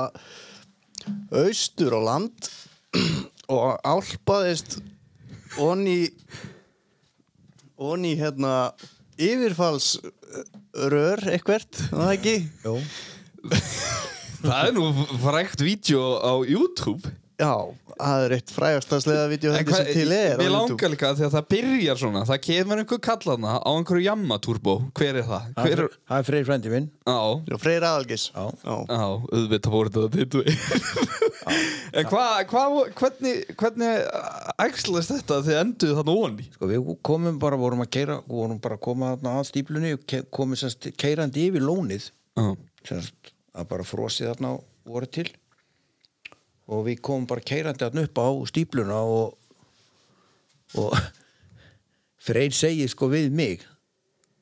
austur 1.43 1.93
á 1.93 2.01
land 2.01 2.49
og 3.53 3.77
álpaðist 3.85 4.79
onni 5.61 6.09
onni 7.77 8.15
hérna 8.17 8.73
yfirfalls 9.21 9.99
rör 10.73 11.21
eitthvert, 11.29 11.83
var 11.93 12.09
það 12.09 12.15
ekki? 12.17 12.37
Jó. 12.65 12.79
Það 14.43 14.69
er 14.71 14.73
nú 14.79 14.87
frækt 15.23 15.63
vídeo 15.67 16.17
á 16.23 16.33
YouTube 16.49 17.11
Já, 17.43 17.55
það 17.99 18.25
er 18.27 18.35
eitt 18.37 18.53
frægasta 18.55 18.99
sleðavídeó 19.03 19.51
En 19.53 19.59
þetta 19.59 19.79
sem 19.81 19.89
til 19.91 20.13
er 20.15 20.39
YouTube. 20.39 20.53
langar 20.55 20.93
líka 20.93 21.09
því 21.19 21.25
að 21.27 21.33
það 21.35 21.47
byrjar 21.55 22.01
svona 22.03 22.23
Það 22.29 22.41
kemur 22.47 22.83
einhver 22.83 23.01
kallana 23.09 23.55
á 23.59 23.71
einhverju 23.73 24.05
jammatúrbó 24.07 24.75
Hver 24.99 25.19
er 25.19 25.27
það? 25.27 25.49
Það 25.57 25.67
Hver 25.67 25.73
er, 25.73 25.83
er... 25.89 25.97
er 26.19 26.27
Freyr 26.29 26.47
frændi 26.49 26.73
minn. 26.73 26.87
Freyr 27.65 27.87
Aðalgis 27.89 28.29
Já. 28.31 28.45
já, 28.63 28.79
auðvitað 28.95 29.75
voru 29.75 29.93
þetta 29.97 30.13
titlu 30.19 30.45
En 31.93 32.07
hvað, 32.09 32.47
hva, 32.53 32.65
hvernig, 33.01 33.43
hvernig 33.59 34.05
ægslast 34.63 35.13
þetta 35.17 35.39
að 35.41 35.49
þið 35.51 35.59
enduðu 35.61 35.97
þarna 35.99 36.15
onni? 36.29 36.47
sko, 36.55 36.69
við 36.71 36.91
komum 37.05 37.41
bara, 37.43 37.59
vorum 37.61 37.83
að 37.85 37.91
keira 37.99 38.19
vorum 38.31 38.61
bara 38.63 38.79
að 38.79 38.85
koma 38.87 39.11
þarna 39.17 39.35
að 39.41 39.49
stíplunni 39.51 39.93
og 39.99 40.15
komum 40.33 40.57
semst 40.61 40.89
keirandi 41.01 41.49
yfir 41.51 41.67
lónið. 41.67 42.09
Já, 42.39 42.47
semst 42.89 43.33
að 43.53 43.69
bara 43.75 43.85
frosið 43.87 44.31
þarna 44.33 44.55
voru 44.89 45.11
til 45.19 45.29
og 46.69 46.87
við 46.87 47.03
komum 47.05 47.27
bara 47.31 47.45
keirandi 47.45 47.85
þarna 47.85 48.07
upp 48.07 48.23
á 48.23 48.29
stípluna 48.51 49.03
og 49.03 49.39
og 50.81 50.97
Freyr 52.23 52.55
segir 52.55 52.87
sko 52.89 53.09
við 53.11 53.33
mig 53.35 53.65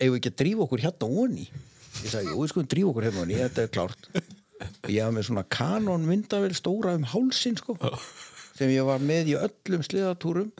eigum 0.00 0.14
við 0.14 0.20
ekki 0.20 0.32
að 0.34 0.40
drífa 0.42 0.64
okkur 0.66 0.82
hérna 0.84 1.08
onni 1.22 1.46
ég 2.00 2.12
sagði, 2.12 2.32
jú, 2.32 2.40
við 2.40 2.52
skulum 2.52 2.68
drífa 2.70 2.90
okkur 2.92 3.06
hérna 3.08 3.24
onni 3.24 3.38
þetta 3.38 3.64
er 3.64 3.72
klárt. 3.74 4.08
Og 4.84 4.90
ég 4.92 5.04
hafði 5.04 5.16
með 5.16 5.26
svona 5.28 5.46
kanon 5.56 6.06
myndavel 6.08 6.52
stóra 6.56 6.94
um 6.96 7.06
hálsin 7.08 7.56
sko 7.58 7.76
sem 8.56 8.72
ég 8.72 8.84
var 8.84 9.02
með 9.02 9.32
í 9.32 9.36
öllum 9.40 9.84
sliðatúrum. 9.86 10.50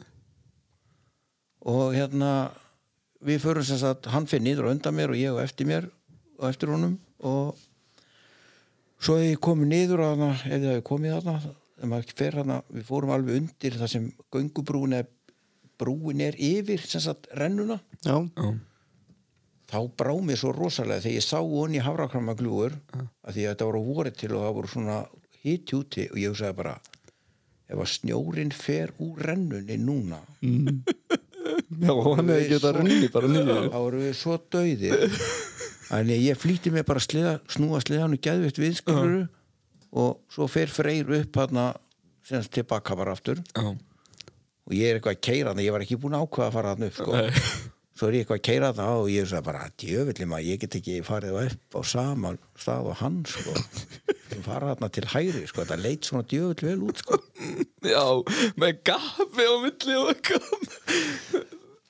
Og 1.69 1.93
hérna 1.93 2.31
við 3.21 3.43
förum 3.43 3.65
sem 3.65 3.77
sagt, 3.77 4.09
hann 4.09 4.25
fyrir 4.29 4.47
niður 4.47 4.69
og 4.69 4.75
undan 4.75 4.97
mér 4.97 5.13
og 5.13 5.21
ég 5.21 5.35
og 5.35 5.43
eftir 5.43 5.69
mér 5.69 5.87
og 6.39 6.47
eftir 6.49 6.71
honum 6.73 6.97
og 7.21 7.57
svo 9.01 9.17
hefði 9.17 9.33
ég 9.33 9.43
komið 9.43 9.71
niður 9.73 10.05
að 10.05 10.13
hana, 10.15 10.31
ef 10.37 10.51
það 10.51 10.69
hefði 10.69 10.87
komið 10.91 11.17
maður 11.91 12.11
fer 12.17 12.37
hana, 12.37 12.59
við 12.69 12.83
fórum 12.85 13.13
alveg 13.15 13.39
undir 13.41 13.77
það 13.79 13.93
sem 13.95 14.09
göngubrúin 14.33 14.99
er 14.99 15.07
brúin 15.81 16.21
er 16.21 16.35
yfir 16.37 16.83
sem 16.85 17.01
sagt 17.01 17.25
rennuna. 17.33 17.79
Já, 18.05 18.19
já, 18.37 18.51
þá 19.71 19.79
brá 19.97 20.11
mér 20.19 20.39
svo 20.39 20.51
rosalega 20.55 21.05
þegar 21.05 21.17
ég 21.17 21.25
sá 21.25 21.39
honni 21.39 21.81
hafrakramaglúur 21.81 22.75
að 22.99 23.35
því 23.35 23.45
að 23.45 23.51
þetta 23.53 23.67
voru 23.69 23.83
vorið 23.87 24.17
til 24.19 24.31
og 24.33 24.43
það 24.43 24.55
voru 24.57 24.71
svona 24.73 24.97
hitt 25.41 25.73
úti 25.77 26.07
og 26.11 26.19
ég 26.19 26.33
hugsaði 26.33 26.57
bara 26.59 26.75
ef 27.71 27.79
að 27.79 27.91
snjórin 27.93 28.51
fer 28.55 28.91
úr 29.01 29.21
rennunni 29.29 29.77
núna 29.79 30.19
já, 30.43 31.93
hann 31.95 32.33
hefði 32.33 32.49
getað 32.51 32.77
runni 32.81 33.11
bara 33.13 33.31
niður. 33.31 33.69
þá 33.71 33.79
voru 33.79 34.03
við 34.03 34.17
svo 34.19 34.37
dauðir 34.51 35.15
þannig 35.91 36.17
að 36.17 36.25
ég 36.25 36.41
flýtti 36.41 36.73
mig 36.73 36.87
bara 36.87 37.03
að 37.03 37.07
sleða, 37.09 37.37
snúa 37.51 37.83
sleðanu 37.83 38.19
gæðvitt 38.23 38.59
viðskiluru 38.63 39.21
og 39.91 40.19
svo 40.31 40.47
fer 40.47 40.71
Freyr 40.71 41.09
upp 41.19 41.39
hann 41.41 41.63
semst 42.25 42.53
tilbaka 42.55 42.95
bara 42.95 43.15
aftur 43.17 43.41
já 43.43 43.71
og 44.71 44.77
ég 44.77 44.87
er 44.87 44.97
eitthvað 44.99 45.17
að 45.17 45.23
keira 45.27 45.51
þannig 45.51 45.67
ég 45.67 45.75
var 45.75 45.83
ekki 45.85 45.99
búin 45.99 46.15
að 46.15 46.25
ákveða 46.25 46.47
að 46.47 46.55
fara 46.55 46.73
hann 46.73 46.87
upp 46.87 46.97
sko. 46.97 47.15
Nei. 47.17 47.41
svo 47.97 48.07
er 48.07 48.15
ég 48.15 48.23
eitthvað 48.23 48.39
að 48.39 48.45
keira 48.47 48.69
það 48.77 49.01
og 49.01 49.09
ég 49.11 49.27
sagði 49.29 49.47
bara 49.49 49.65
djöfulli 49.83 50.27
maður, 50.31 50.47
ég 50.47 50.61
get 50.61 50.77
ekki 50.79 50.95
farið 51.05 51.39
upp 51.41 51.77
á 51.77 51.81
sama 51.91 52.33
stað 52.55 52.89
og 52.91 52.97
hann 53.01 53.19
sko. 53.29 53.55
Ég 54.31 54.45
fara 54.45 54.71
þarna 54.71 54.89
til 54.95 55.05
hægri 55.11 55.43
sko. 55.49 55.65
þetta 55.65 55.79
leit 55.81 56.07
svona 56.07 56.27
djöfull 56.31 56.69
vel 56.69 56.85
út 56.87 57.03
sko. 57.03 57.19
Já, 57.83 58.05
með 58.63 58.79
gafi 58.87 59.49
á 59.51 59.55
milli 59.65 59.99
og 59.99 60.13
eitthvað 60.13 60.47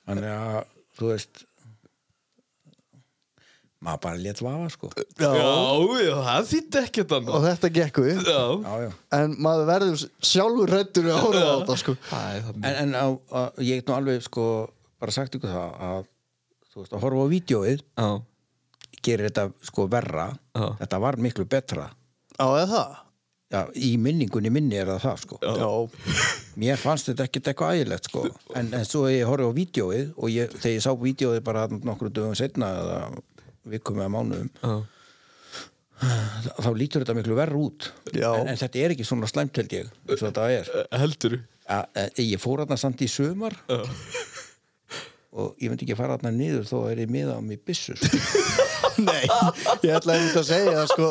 þannig 0.02 0.30
að 0.32 0.60
þú 0.98 1.12
veist 1.12 1.46
maður 3.82 4.00
bara 4.04 4.20
létt 4.22 4.40
vafa 4.44 4.68
sko. 4.72 4.90
Já, 5.18 5.30
Já, 5.32 6.14
það 6.28 6.48
þýtti 6.52 6.80
ekkert 6.82 7.14
annað. 7.18 7.34
Og 7.36 7.46
þetta 7.48 7.70
gekk 7.78 8.00
við. 8.04 8.22
Já, 8.28 8.40
já, 8.62 8.74
já. 8.86 8.90
En 9.18 9.36
maður 9.42 9.68
verður 9.72 10.04
sjálfur 10.32 10.74
rættur 10.76 11.08
við 11.08 11.16
að 11.16 11.22
horfa 11.26 11.42
á 11.42 11.54
þetta 11.60 11.78
sko. 11.82 11.96
Það 12.08 12.36
er 12.36 12.44
þannig. 12.48 12.66
En, 12.70 12.80
en 12.82 12.94
á, 12.94 13.06
á, 13.34 13.40
ég 13.60 13.80
get 13.80 13.90
nú 13.90 13.96
alveg 13.98 14.26
sko, 14.26 14.48
bara 15.02 15.14
sagt 15.14 15.38
ykkur 15.38 15.54
það 15.54 15.86
að 15.90 16.02
þú 16.72 16.82
veist, 16.84 16.96
að 16.96 17.06
horfa 17.06 17.26
á 17.26 17.32
vídjóið 17.36 17.80
Já, 17.82 18.08
gerir 19.02 19.30
þetta 19.30 19.48
sko 19.72 19.88
verra. 19.92 20.28
Já. 20.54 20.66
þetta 20.84 21.02
var 21.06 21.18
miklu 21.28 21.48
betra. 21.50 21.88
Já, 22.38 22.46
eða 22.46 22.68
það? 22.76 23.00
já, 23.52 23.66
í 23.76 23.90
minningunni 24.00 24.48
minni 24.52 24.78
er 24.80 24.88
það 24.94 25.02
það 25.04 25.18
sko. 25.26 25.38
Já, 25.44 25.68
mér 26.62 26.80
fannst 26.80 27.10
þetta 27.10 27.26
ekkert 27.28 27.50
eitthvað 27.52 27.74
ægilegt 27.76 28.08
sko. 28.08 28.22
en, 28.56 28.70
en 28.78 28.86
svo 28.88 29.04
ég 29.12 29.28
horfði 29.28 29.50
á 29.52 29.58
vídjóið 29.58 30.14
og 30.16 30.32
ég, 30.32 30.54
þegar 30.56 30.76
ég 30.78 30.84
sá 30.86 30.92
vídjóið 31.02 31.42
bara 31.44 31.66
nokkru 31.72 32.08
dögum 32.08 32.36
setna 32.38 32.70
eða 32.80 32.98
vikum 33.70 34.00
eða 34.02 34.10
mánuðum 34.12 34.50
já, 34.58 34.74
þá, 36.58 36.70
lítur 36.76 37.04
þetta 37.04 37.16
miklu 37.18 37.36
verra 37.38 37.58
út. 37.58 37.90
En, 38.12 38.48
en 38.50 38.58
þetta 38.58 38.80
er 38.82 38.94
ekki 38.94 39.06
svona 39.06 39.28
slæmt 39.30 39.60
held 39.60 39.74
ég 39.76 39.86
er. 39.86 39.92
Heldur. 41.02 41.38
Ja, 41.68 41.84
ég 42.18 42.40
fór 42.42 42.64
þarna 42.64 42.78
samt 42.80 43.04
í 43.04 43.10
sömar. 43.10 43.54
Og 45.32 45.54
ég 45.62 45.70
myndi 45.72 45.86
ekki 45.86 45.96
fara 45.96 46.18
þarna 46.18 46.30
niður 46.36 46.66
þó 46.68 46.76
er 46.90 46.98
ég 47.00 47.12
miða 47.12 47.38
á 47.38 47.40
mig 47.40 47.60
byssu 47.64 47.94
sko. 47.96 48.18
nei, 49.06 49.22
ég 49.86 49.94
ætla 49.96 50.16
einmitt 50.18 50.36
að 50.36 50.48
segja 50.50 50.82
sko, 50.90 51.06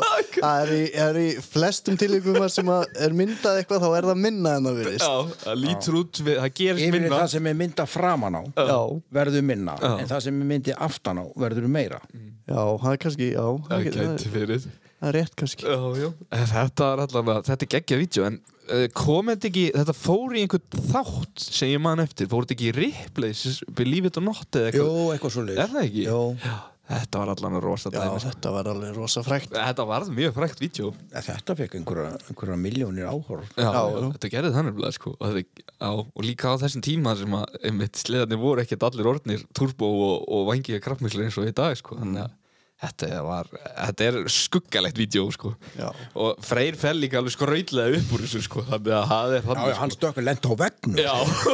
að 0.45 0.59
er 0.67 0.73
í, 0.75 0.81
er 1.05 1.17
í 1.17 1.25
flestum 1.41 1.97
tilvíkum 1.97 2.37
sem 2.53 2.69
að 2.69 2.85
er 3.07 3.15
myndað 3.17 3.61
eitthvað 3.61 3.85
þá 3.85 3.87
er 3.97 4.07
það 4.11 4.21
minna 4.27 4.53
en 4.59 4.69
það 4.69 4.77
virðist. 4.81 5.07
Já, 5.07 5.39
það 5.45 5.57
lítur 5.63 5.97
út 6.01 6.21
við, 6.21 6.37
það 6.43 6.53
gerist 6.61 6.85
yfir 6.85 6.97
minna. 6.99 7.15
það 7.17 7.33
sem 7.33 7.49
er 7.51 7.57
mynda 7.63 7.87
framan 7.89 8.37
á 8.37 8.41
Já, 8.69 8.77
verður 9.17 9.47
minna 9.49 9.77
Já. 9.81 9.89
en 9.95 10.11
það 10.13 10.23
sem 10.27 10.39
er 10.45 10.51
myndi 10.53 10.77
aftan 10.89 11.23
á 11.23 11.25
verður 11.45 11.67
meira. 11.79 12.01
Já, 12.45 12.61
það 12.61 12.93
er 12.93 13.03
kannski, 13.07 13.31
já 13.33 13.45
Það 13.71 13.89
það, 13.89 14.15
það, 14.21 14.71
það 15.01 15.09
er 15.09 15.15
rétt 15.17 15.37
kannski. 15.41 15.65
Já, 15.65 16.09
Þetta 16.53 16.91
er 16.93 17.05
allavega, 17.07 17.41
þetta 17.49 17.65
er 17.65 17.73
geggja 17.73 17.97
vídeo 18.01 18.25
En 18.29 18.41
uh, 18.71 18.87
kom 18.97 19.31
þetta 19.33 19.49
ekki, 19.51 19.67
þetta 19.75 19.95
fór 19.97 20.35
í 20.35 20.43
einhvern 20.45 20.89
þátt 20.91 21.45
sem 21.45 21.73
ég 21.73 21.83
man 21.83 22.03
eftir 22.03 22.29
Fór 22.31 22.47
þetta 22.47 22.57
ekki 22.57 22.71
í 22.71 22.75
Ripley's 22.79 23.61
Believe 23.77 24.11
it 24.11 24.19
or 24.21 24.25
not 24.25 24.47
eða 24.57 24.71
eitthvað 24.71 25.15
eitthvað 25.15 25.35
svo 25.37 25.47
Er 25.51 25.73
það 25.73 25.87
ekki? 25.87 26.05
Já, 26.07 26.59
Þetta 26.91 27.21
var 27.21 27.29
allan 27.31 27.57
rosa 27.63 27.89
Já, 27.91 27.93
dæmi 28.01 28.19
sko. 28.19 28.31
þetta 28.31 28.51
var 28.51 28.69
alveg 28.71 28.97
rosa 28.97 29.23
frækt 29.23 29.53
Þetta 29.55 29.85
var 29.87 30.05
mjög 30.17 30.33
frækt 30.35 30.63
vídeo 30.63 30.89
Þetta 31.13 31.55
fekk 31.59 31.77
einhverja, 31.79 32.17
einhverja 32.27 32.57
miljónir 32.59 33.07
áhorf 33.07 33.53
Já, 33.55 33.69
þetta 34.01 34.31
gerði 34.33 34.51
þannig 34.57 34.77
bleið 34.79 34.97
sko. 34.97 35.13
og, 35.15 35.37
þetta, 35.37 35.65
á, 35.79 35.91
og 35.95 36.25
líka 36.25 36.51
á 36.51 36.61
þessum 36.65 36.83
tíma 36.85 37.15
sem 37.19 37.37
að 37.37 37.57
einmitt 37.69 38.01
sleðarnir 38.01 38.41
voru 38.41 38.65
ekkert 38.65 38.87
allir 38.89 39.11
orðnir 39.13 39.45
turbo 39.55 39.91
og, 40.09 40.27
og 40.27 40.47
vangiði 40.51 40.83
kraftmiklir 40.83 41.29
eins 41.29 41.39
og 41.39 41.47
í 41.47 41.55
dag 41.55 41.77
sko. 41.79 41.99
þannig 42.01 42.25
að 42.25 42.37
þetta 42.81 43.21
var 43.25 43.49
þetta 43.51 44.07
er 44.07 44.17
skuggalegt 44.33 44.97
vídeo 44.97 45.27
sko. 45.33 45.53
Já. 45.77 45.89
og 46.17 46.39
Freyr 46.45 46.77
fell 46.79 46.97
líka 47.01 47.19
alveg 47.21 47.35
skrautlega 47.35 47.99
upp 47.99 48.13
úr 48.15 48.23
þessu 48.25 48.41
sko. 48.47 48.63
þannig 48.69 48.95
að 48.97 49.05
það 49.11 49.35
er 49.37 49.41
Já, 49.41 49.47
þannig 49.49 49.71
já, 49.71 49.77
hann 49.81 49.93
stökkur 49.95 50.25
lent 50.27 50.47
á 50.49 50.53
vegnum 50.63 50.97
Já, 51.01 51.15
sko, 51.31 51.51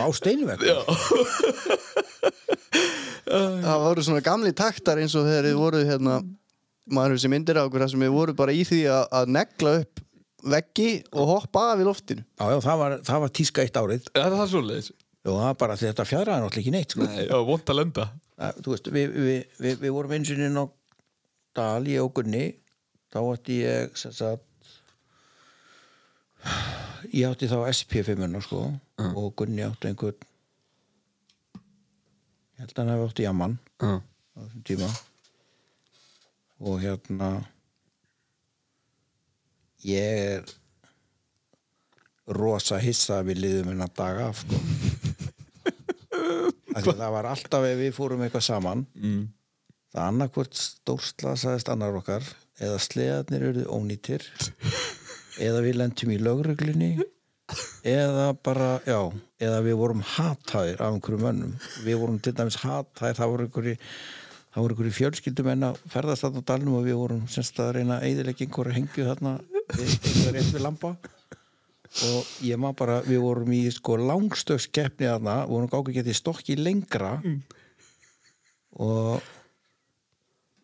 á 0.00 0.08
steinvegnum 0.20 0.78
Það 3.30 3.82
voru 3.84 4.02
svona 4.02 4.22
gamli 4.26 4.52
taktar 4.56 4.98
eins 5.02 5.14
og 5.18 5.26
þegar 5.28 5.46
þið 5.50 5.58
voru 5.60 5.82
hérna 5.86 6.14
maður 6.90 7.20
sem 7.22 7.30
myndir 7.30 7.58
á 7.60 7.66
okkur 7.66 7.84
sem 7.90 8.02
þið 8.02 8.14
voru 8.14 8.34
bara 8.38 8.54
í 8.54 8.64
því 8.66 8.80
að, 8.90 9.04
að 9.20 9.34
negla 9.36 9.74
upp 9.84 10.00
veggi 10.50 10.90
og 11.12 11.28
hoppa 11.34 11.66
af 11.74 11.82
í 11.82 11.86
loftinu 11.86 12.24
Já, 12.24 12.46
já, 12.54 12.58
það 12.64 12.82
var, 12.82 12.96
það 13.06 13.22
var 13.26 13.32
tíska 13.38 13.62
eitt 13.66 13.78
árið 13.78 14.10
er 14.16 14.34
það 14.34 14.50
svoleiðis? 14.54 14.90
og 15.20 15.34
það 15.36 15.44
var 15.44 15.56
bara 15.60 15.76
því 15.76 15.88
þetta 15.90 16.08
fjadraði 16.08 16.40
náttúrulega 16.40 16.62
ekki 16.64 16.72
neitt 16.74 16.94
sko. 16.94 17.04
Nei, 17.04 17.26
já, 17.28 17.36
vont 17.44 17.70
að 17.72 17.76
lenda 17.82 18.06
Það- 18.40 18.60
þú 18.64 18.72
veist, 18.74 18.86
við, 18.96 19.16
við, 19.20 19.40
við, 19.60 19.74
við 19.84 19.92
vorum 19.98 20.14
eins 20.16 20.30
og 20.32 20.38
inn 20.46 20.56
á 20.60 20.64
Dal 21.58 21.82
í 21.90 21.96
Ógunni 22.00 22.44
þá 23.12 23.18
átti 23.34 23.56
ég 23.64 23.96
sagt 24.00 24.46
ég 27.12 27.26
átti 27.28 27.48
þá 27.50 27.58
SP5 27.74 28.40
sko, 28.46 28.60
og 29.02 29.32
Gunni 29.36 29.64
átti 29.66 29.90
einhvern 29.90 30.20
ég 32.56 32.62
held 32.62 32.72
að 32.72 32.80
hann 32.82 32.92
hafi 32.94 33.06
átti 33.10 33.26
Jaman 33.26 33.54
Já, 33.80 33.92
á 33.98 34.38
þessum 34.40 34.62
tíma. 34.68 34.88
Og 36.60 36.76
hérna 36.82 37.28
ég 39.88 40.18
er 40.36 40.50
rosa 42.36 42.76
hissa 42.78 43.20
að 43.22 43.30
við 43.32 43.40
liðum 43.44 43.70
hennar 43.72 43.92
daga 43.96 44.26
sko. 44.36 44.60
að 46.14 46.52
það 46.76 47.12
var 47.16 47.28
alltaf 47.30 47.66
ef 47.66 47.78
við 47.80 47.94
fórum 47.96 48.24
eitthvað 48.24 48.46
saman. 48.46 48.86
Mm. 48.94 49.28
það 49.90 50.06
annarkvort 50.06 50.54
stórslasaðist 50.54 51.70
annar 51.72 51.96
okkar 51.98 52.26
eða 52.62 52.78
sleðarnir 52.84 53.46
eruðu 53.48 53.66
ónýtir 53.74 54.26
eða 55.40 55.64
við 55.64 55.80
lentum 55.80 56.12
í 56.14 56.20
lögreglunni 56.20 56.92
eða 57.82 58.30
bara, 58.44 58.78
já 58.86 59.10
eða 59.42 59.60
við 59.64 59.78
vorum 59.80 60.02
hataðir 60.06 60.82
af 60.84 60.94
einhverjum 60.94 61.24
mönnum. 61.26 61.54
Við 61.82 62.00
vorum 62.02 62.20
til 62.22 62.34
dæmis 62.38 62.60
hataðir 62.62 63.18
það 63.18 63.32
voru 63.32 63.46
einhverju 63.48 63.76
það 64.50 64.64
voru 64.64 64.74
einhverju 64.74 64.96
fjölskyldum 64.98 65.50
að 65.54 65.80
ferðast 65.90 66.26
þarna 66.26 66.42
á 66.42 66.48
dalnum 66.50 66.76
og 66.80 66.86
við 66.86 67.00
vorum 67.00 67.24
semst 67.30 67.58
að 67.62 67.72
reyna 67.78 67.98
að 67.98 68.10
eyðilegja 68.10 68.46
einhverju 68.46 68.76
hengju 68.76 69.08
þarna 69.08 69.34
við, 69.74 69.96
einhverju 69.96 70.36
rétt 70.36 70.54
við 70.54 70.64
lampa 70.66 70.94
og 71.90 72.28
ég 72.46 72.60
maður 72.60 72.78
bara, 72.78 72.96
við 73.02 73.20
vorum 73.24 73.52
í 73.56 73.64
sko 73.74 73.96
langstökskeppni 73.98 75.08
þarna, 75.10 75.40
við 75.44 75.54
vorum 75.56 75.70
gáði 75.72 75.96
getið 75.98 76.18
stokki 76.20 76.56
lengra. 76.60 77.16
Og 78.80 79.30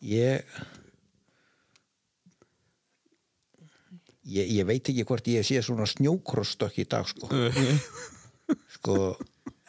ég 0.07 0.47
ég, 4.27 4.47
ég 4.59 4.67
veit 4.69 4.87
ekki 4.87 5.07
hvort 5.07 5.27
ég 5.31 5.47
sé 5.47 5.63
svona 5.65 5.89
snjókrossstokk 5.91 6.79
í 6.83 6.87
dag 6.91 7.09
sko. 7.11 7.31
Sko 8.77 9.17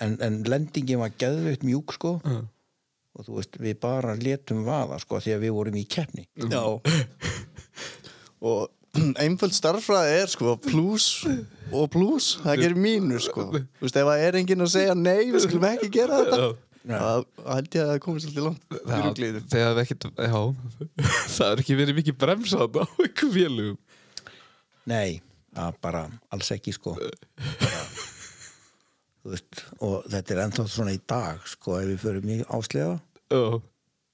en, 0.04 0.20
en 0.22 0.44
lendingin 0.46 1.02
var 1.02 1.16
geðveitt 1.18 1.64
mjúk 1.66 1.96
sko. 1.96 2.20
Og 3.18 3.26
þú 3.26 3.40
veist 3.40 3.58
við 3.58 3.80
bara 3.82 4.14
letum 4.20 4.62
vaða 4.68 5.00
sko 5.02 5.18
því 5.24 5.34
að 5.34 5.46
við 5.48 5.56
vorum 5.56 5.78
í 5.80 5.86
keppni. 5.90 6.28
Já. 6.38 6.62
Og 8.46 8.68
einföld 9.24 9.56
starffræði 9.56 10.16
er 10.22 10.32
sko 10.32 10.56
plus 10.62 11.10
og 11.72 11.90
plus, 11.92 12.38
það 12.44 12.64
gerir 12.64 12.80
mínus 12.80 13.28
sko. 13.28 13.50
Þú 13.80 13.84
veist, 13.86 14.00
ef 14.00 14.08
það 14.08 14.24
er 14.28 14.40
enginn 14.42 14.66
að 14.66 14.74
segja 14.76 14.96
nei, 14.98 15.28
við 15.34 15.44
skulum 15.46 15.70
ekki 15.74 15.92
gera 16.00 16.24
þetta 16.24 16.48
Það 16.88 17.26
held 17.52 17.74
ég 17.76 17.82
að 17.84 17.90
það 17.90 17.98
komið 18.06 18.22
svolítið 18.24 18.46
langt. 18.46 18.62
Það, 18.72 19.40
það 19.52 19.80
ekkert, 19.82 20.06
já. 20.16 20.38
Það 21.36 21.50
er 21.50 21.62
ekki 21.64 21.76
verið 21.82 21.98
mikið 21.98 22.18
bremsað 22.22 22.78
á 22.80 22.84
einhver 22.88 23.34
félugum 23.34 23.80
Nei, 24.88 25.18
að 25.60 25.80
bara 25.84 26.06
alls 26.32 26.52
ekki 26.56 26.72
sko. 26.72 26.94
Bara, 27.66 27.82
veist, 29.28 29.66
og 29.84 30.06
þetta 30.08 30.34
er 30.34 30.42
ennþá 30.46 30.68
svona 30.72 30.96
í 30.96 31.02
dag 31.04 31.44
sko 31.52 31.76
ef 31.82 31.90
við 31.90 32.00
förum 32.06 32.32
í 32.32 32.38
áslega 32.48 32.94
Já, 33.28 33.60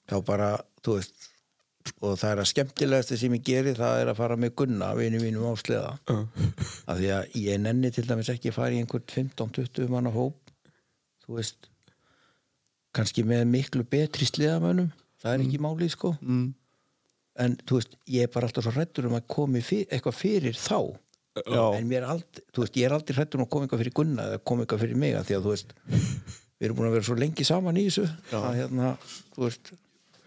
þá 0.09 0.15
bara, 0.25 0.47
þú 0.81 0.97
veist 0.97 1.27
og 2.03 2.15
það 2.19 2.29
er 2.29 2.41
að 2.43 2.49
skemmtilegasta 2.51 3.19
sem 3.19 3.35
ég 3.37 3.45
geri 3.47 3.75
það 3.77 4.01
er 4.01 4.11
að 4.13 4.19
fara 4.21 4.39
með 4.39 4.55
Gunna, 4.61 4.93
vinu 4.97 5.21
mínum 5.23 5.49
áslega 5.51 5.93
af 6.13 6.97
því 6.97 7.11
að 7.17 7.37
ég 7.41 7.61
nenni 7.63 7.91
til 7.93 8.05
dæmis 8.07 8.31
ekki 8.33 8.51
að 8.51 8.57
fara 8.59 8.75
í 8.75 8.81
einhvern 8.81 9.05
15-20 9.11 9.91
manna 9.91 10.11
hóp. 10.13 10.39
Þú 11.23 11.37
veist 11.39 11.69
kannski 12.93 13.25
með 13.27 13.47
miklu 13.49 13.85
betri 13.89 14.27
sleðamönnum 14.29 14.91
það 15.23 15.37
er 15.37 15.45
ekki 15.45 15.61
málið 15.63 15.95
sko. 15.95 16.13
Mm. 16.21 16.51
en 17.43 17.55
þú 17.65 17.79
veist, 17.79 17.95
ég 18.13 18.27
er 18.27 18.29
bara 18.29 18.45
alltaf 18.45 18.65
svo 18.65 18.75
hrættur 18.75 19.07
um 19.09 19.15
að 19.17 19.23
komi 19.33 19.63
fyr, 19.65 19.87
eitthvað 19.87 20.19
fyrir 20.19 20.59
þá. 20.59 20.77
Já. 21.33 21.63
en 21.73 21.87
mér 21.89 22.03
er 22.03 22.11
aldrei, 22.13 22.43
þú 22.53 22.61
veist, 22.61 22.75
ég 22.77 22.85
er 22.85 22.93
aldrei 22.93 23.15
hrættur 23.17 23.39
um 23.39 23.47
að 23.47 23.53
koma 23.55 23.65
eitthvað 23.65 23.81
fyrir 23.81 23.95
Gunna 23.97 24.25
eða 24.29 24.41
koma 24.45 24.65
eitthvað 24.65 24.83
fyrir 24.83 24.99
mig 25.01 25.15
af 25.17 25.25
því 25.25 25.37
að 25.39 25.47
þú 25.47 25.53
veist, 25.55 25.71
við 26.59 26.67
erum 26.67 26.77
búin 26.77 26.89
að 26.89 26.93
vera 26.93 27.07
svo 27.07 27.15
lengi 27.17 27.47
saman 27.47 27.79
í 27.81 27.87
þessu. 27.87 28.05
Að 28.37 28.59
hérna, 28.59 28.91
þú 29.33 29.47
veist 29.47 29.71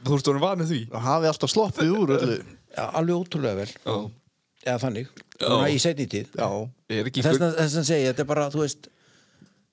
þú 0.07 0.19
ert 0.19 0.31
orðin 0.33 0.47
vanið 0.47 0.73
því. 0.73 0.81
Og 0.93 1.07
hafi 1.07 1.31
alltaf 1.31 1.53
sloppið 1.53 1.95
úr 1.97 2.15
öllu. 2.17 2.37
Ja, 2.77 2.91
alveg 3.01 3.23
ótrúlega 3.23 3.61
vel. 3.63 3.71
Já, 3.87 3.97
eða 4.67 4.83
þannig, 4.83 5.15
Já. 5.37 5.49
Núna 5.53 5.69
í 5.69 5.81
setni 5.81 6.07
tíð. 6.09 6.33
Já, 6.39 6.49
er 6.97 7.09
ekki 7.11 7.25
þess 7.25 7.77
að 7.81 7.89
segja, 7.91 8.13
þetta 8.13 8.25
er 8.25 8.29
bara, 8.31 8.47
þú 8.53 8.63
veist 8.63 8.89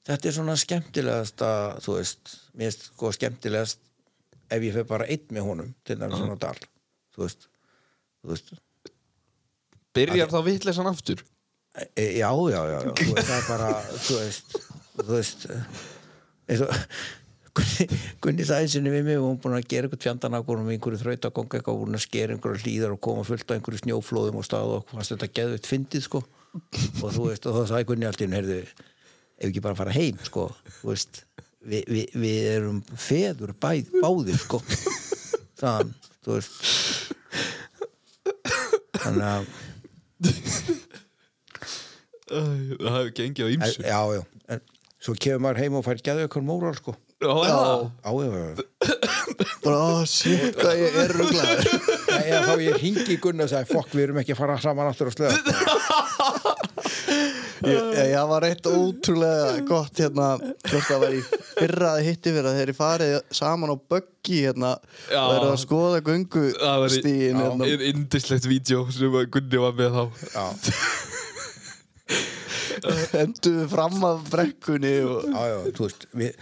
þetta 0.07 0.29
er 0.29 0.35
svona 0.35 0.55
skemmtilegast 0.59 1.43
að, 1.45 1.65
þú 1.85 1.97
veist, 1.97 2.33
mér 2.59 2.71
er 2.71 2.77
sko 2.77 3.11
skemmtilegast 3.15 3.79
ef 4.53 4.65
ég 4.67 4.75
fer 4.75 4.87
bara 4.89 5.07
einn 5.09 5.23
með 5.33 5.47
honum 5.47 5.71
til 5.87 5.97
dæmis 6.01 6.19
svona 6.19 6.37
dal 6.41 6.57
þú 7.15 7.23
veist, 7.23 7.47
þú 8.21 8.33
veist. 8.33 8.53
Byrjar 9.95 10.33
þá 10.33 10.39
vitleysan 10.49 10.89
aftur? 10.89 11.23
E, 11.73 12.05
já, 12.19 12.29
já, 12.29 12.59
já, 12.69 12.77
já. 12.83 12.93
Þú 12.99 13.15
veist, 13.15 13.29
það 13.29 13.35
er 13.37 13.47
bara 13.47 13.69
þú 13.93 14.19
veist, 14.19 14.57
þú 14.99 15.09
veist 15.13 15.47
eins 16.43 16.65
og 16.65 16.75
Gunni, 17.53 17.85
Gunni 18.23 18.45
sagði 18.47 18.69
sinni 18.73 18.91
við 18.93 19.03
mig 19.05 19.19
og 19.19 19.27
hún 19.27 19.39
búin 19.41 19.55
að 19.59 19.67
gera 19.69 19.85
eitthvað 19.85 20.05
fjandan 20.07 20.37
af 20.37 20.47
með 20.49 20.71
einhverju 20.73 21.01
þraut 21.03 21.27
að 21.27 21.33
gonga 21.37 21.59
eitthvað 21.59 21.81
búin 21.83 21.97
að 21.97 22.05
skera 22.07 22.33
einhverju 22.33 22.63
hlýðar 22.63 22.95
og 22.95 23.01
koma 23.05 23.25
fullt 23.27 23.45
af 23.45 23.57
einhverju 23.59 23.81
snjóflóðum 23.83 24.39
og 24.39 24.47
stað 24.47 24.73
og 24.77 24.89
fannst 24.89 25.13
þetta 25.13 25.29
geðveitt 25.37 25.69
fyndið 25.69 26.05
sko. 26.07 26.23
Og 27.03 27.13
þú 27.13 27.27
veist, 27.27 27.45
og 27.45 27.59
þá 27.59 27.61
sagði 27.69 27.87
Gunni 27.91 28.09
allt 28.09 28.23
í 28.23 28.25
henni 28.25 28.39
heyrðu, 28.39 28.57
ef 29.37 29.45
ekki 29.51 29.63
bara 29.65 29.77
fara 29.77 29.93
heim 29.93 30.17
sko, 30.25 30.47
veist 30.81 31.21
vi, 31.61 31.83
vi, 31.85 32.07
við 32.17 32.49
erum 32.55 32.81
feður 32.97 33.53
bæð, 33.61 33.93
báðir 34.01 34.41
sko. 34.41 34.61
Þann, 35.61 35.93
þú 36.25 36.39
veist. 36.39 36.57
Þannig 39.03 39.29
að 39.29 39.45
Það 42.33 42.93
hefur 42.95 43.09
gengið 43.13 43.45
á 43.45 43.49
ýmsu. 43.53 43.81
Já, 43.85 43.99
já, 44.17 44.21
en 44.55 44.61
svo 45.03 45.13
kemur 45.21 45.43
maður 45.45 45.59
heim 45.61 45.75
og 45.77 45.83
fær 45.85 45.99
geðu 46.01 46.23
eitthvað 46.25 46.45
móral 46.47 46.77
sko 46.79 46.95
Já, 47.23 47.35
já. 47.47 47.57
Já, 48.03 48.11
já, 48.13 48.29
já 48.37 48.93
bara, 49.63 49.77
ó, 49.79 50.03
shit, 50.07 50.57
hvað 50.59 50.81
ég 50.81 50.97
er 51.03 51.13
ruglaður. 51.15 51.69
Nei, 52.09 52.23
eða 52.27 52.41
þá 52.47 52.63
ég 52.65 52.81
hingi 52.83 53.17
Gunnar 53.23 53.47
og 53.47 53.53
sagði 53.53 53.71
fokk, 53.71 53.93
við 53.95 54.05
erum 54.07 54.19
ekki 54.21 54.35
að 54.35 54.41
fara 54.41 54.57
saman 54.63 54.89
aftur 54.91 55.09
á 55.09 55.13
sleða 55.15 55.37
Ég, 57.63 57.79
ég, 57.95 58.09
var 58.27 58.43
eitt 58.43 58.65
ótrúlega 58.67 59.61
gott 59.67 60.01
hérna, 60.01 60.33
það 60.67 60.99
var 60.99 61.13
í 61.15 61.21
fyrra 61.53 61.91
að 61.93 62.07
hitti 62.09 62.33
fyrir 62.33 62.49
að 62.49 62.57
þeir 62.57 62.65
eru 62.65 62.75
farið 62.75 63.13
saman 63.39 63.71
á 63.71 63.75
böggi 63.93 64.41
hérna 64.43 64.73
Já. 65.07 65.21
og 65.21 65.35
eru 65.37 65.53
að 65.53 65.61
skoða 65.63 66.01
var 66.83 66.91
stíin 66.91 67.39
hérna. 67.39 67.71
indislegt 67.93 68.49
vídeo 68.51 68.83
sem 68.91 69.15
Gunni 69.31 69.63
var 69.63 69.79
með 69.79 69.95
þá. 69.95 70.03
Já, 70.35 70.45
enduðu 73.23 73.65
fram 73.71 74.05
af 74.07 74.27
brekkunni 74.33 74.93
og 75.07 75.27
já, 75.29 75.41
já, 75.51 75.57
þú 75.77 75.87
veist 75.87 76.05
við, 76.19 76.37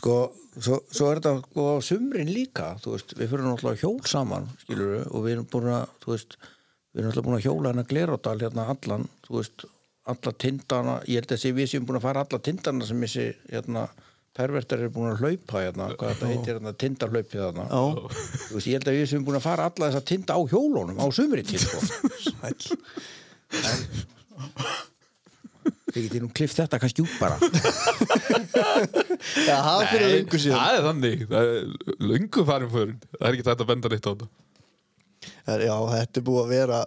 sko, 0.00 0.16
svo, 0.56 0.80
svo 0.90 1.10
er 1.10 1.20
þetta 1.20 1.34
sko 1.44 1.66
sumrin 1.84 2.32
líka, 2.34 2.72
þú 2.82 2.94
veist 2.96 3.16
við 3.18 3.32
fyrir 3.32 3.48
náttúrulega 3.48 3.82
hjól 3.84 3.98
saman, 4.12 4.48
skilur 4.64 4.94
við 4.94 5.08
og 5.08 5.26
við 5.26 5.36
erum 5.36 5.50
búin 5.54 5.72
að, 5.74 5.96
þú 6.04 6.14
veist 6.14 6.38
við 6.40 7.02
erum 7.02 7.10
náttúrulega 7.10 7.28
búin 7.28 7.38
að 7.38 7.46
hjóla 7.48 7.72
hérna 7.72 7.88
Gleródal 7.94 8.38
hérna 8.44 8.68
allan, 8.74 9.08
þú 9.26 9.40
veist, 9.40 9.66
alla 10.10 10.36
tindana 10.44 11.00
ég 11.06 11.20
held 11.20 11.34
að 11.36 11.42
sé 11.42 11.52
við 11.54 11.72
séum 11.72 11.88
búin 11.88 12.00
að 12.00 12.06
fara 12.08 12.24
alla 12.26 12.40
tindana 12.44 12.86
sem 12.88 13.04
þessi, 13.04 13.26
hérna 13.52 13.88
pervertar 14.36 14.78
eru 14.78 14.92
búin 14.94 15.10
að 15.10 15.24
hlaupa 15.24 15.64
hérna, 15.64 15.88
hvað 15.98 16.12
þetta 16.14 16.30
heitir 16.30 16.54
hérna 16.56 16.72
tindarhlaupið 16.78 17.40
Já. 17.42 17.82
þú 18.46 18.54
veist, 18.54 18.68
ég 18.70 18.76
held 18.78 18.90
að 18.90 18.98
við 18.98 19.08
séum 19.10 19.26
búin 19.26 19.38
að 19.40 19.46
fara 19.48 19.66
alla 19.70 19.88
þessa 19.90 20.04
tinda 20.06 20.38
á 20.38 20.40
hjólunum 20.52 21.02
á 21.02 21.06
sumrin 21.14 21.50
sko 21.50 21.78
Þið 25.90 26.04
getið 26.06 26.22
nú 26.22 26.28
klift 26.38 26.58
þetta 26.60 26.78
kannski 26.82 27.02
út 27.02 27.14
bara. 27.18 27.36
Það 28.40 29.82
er 29.82 29.88
fyrir 29.90 30.12
lengur 30.14 30.42
síðan. 30.42 30.60
það 30.60 30.76
er 30.78 30.86
þannig. 30.86 31.24
Það 31.30 31.50
er 31.50 32.06
löngu 32.12 32.44
farin 32.48 32.72
fyrir 32.74 32.94
Það 33.16 33.26
er 33.26 33.34
ekki 33.36 33.46
þetta 33.50 33.64
að 33.66 33.70
benda 33.72 33.92
neitt 33.92 34.06
á 34.06 34.12
þetta. 34.12 34.30
Er- 35.50 35.64
Já, 35.66 35.74
þetta 35.96 36.20
er 36.20 36.26
búið 36.30 36.40
að 36.44 36.52
vera 36.54 36.80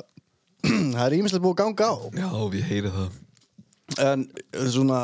Það 0.95 1.05
er 1.05 1.17
ímislega 1.19 1.43
búið 1.43 1.53
að 1.53 1.61
ganga 1.63 1.91
á. 1.91 1.95
Já, 2.23 2.29
við 2.55 2.67
heyri 2.71 2.93
það. 2.95 3.21
En 4.07 4.27
svona 4.71 5.01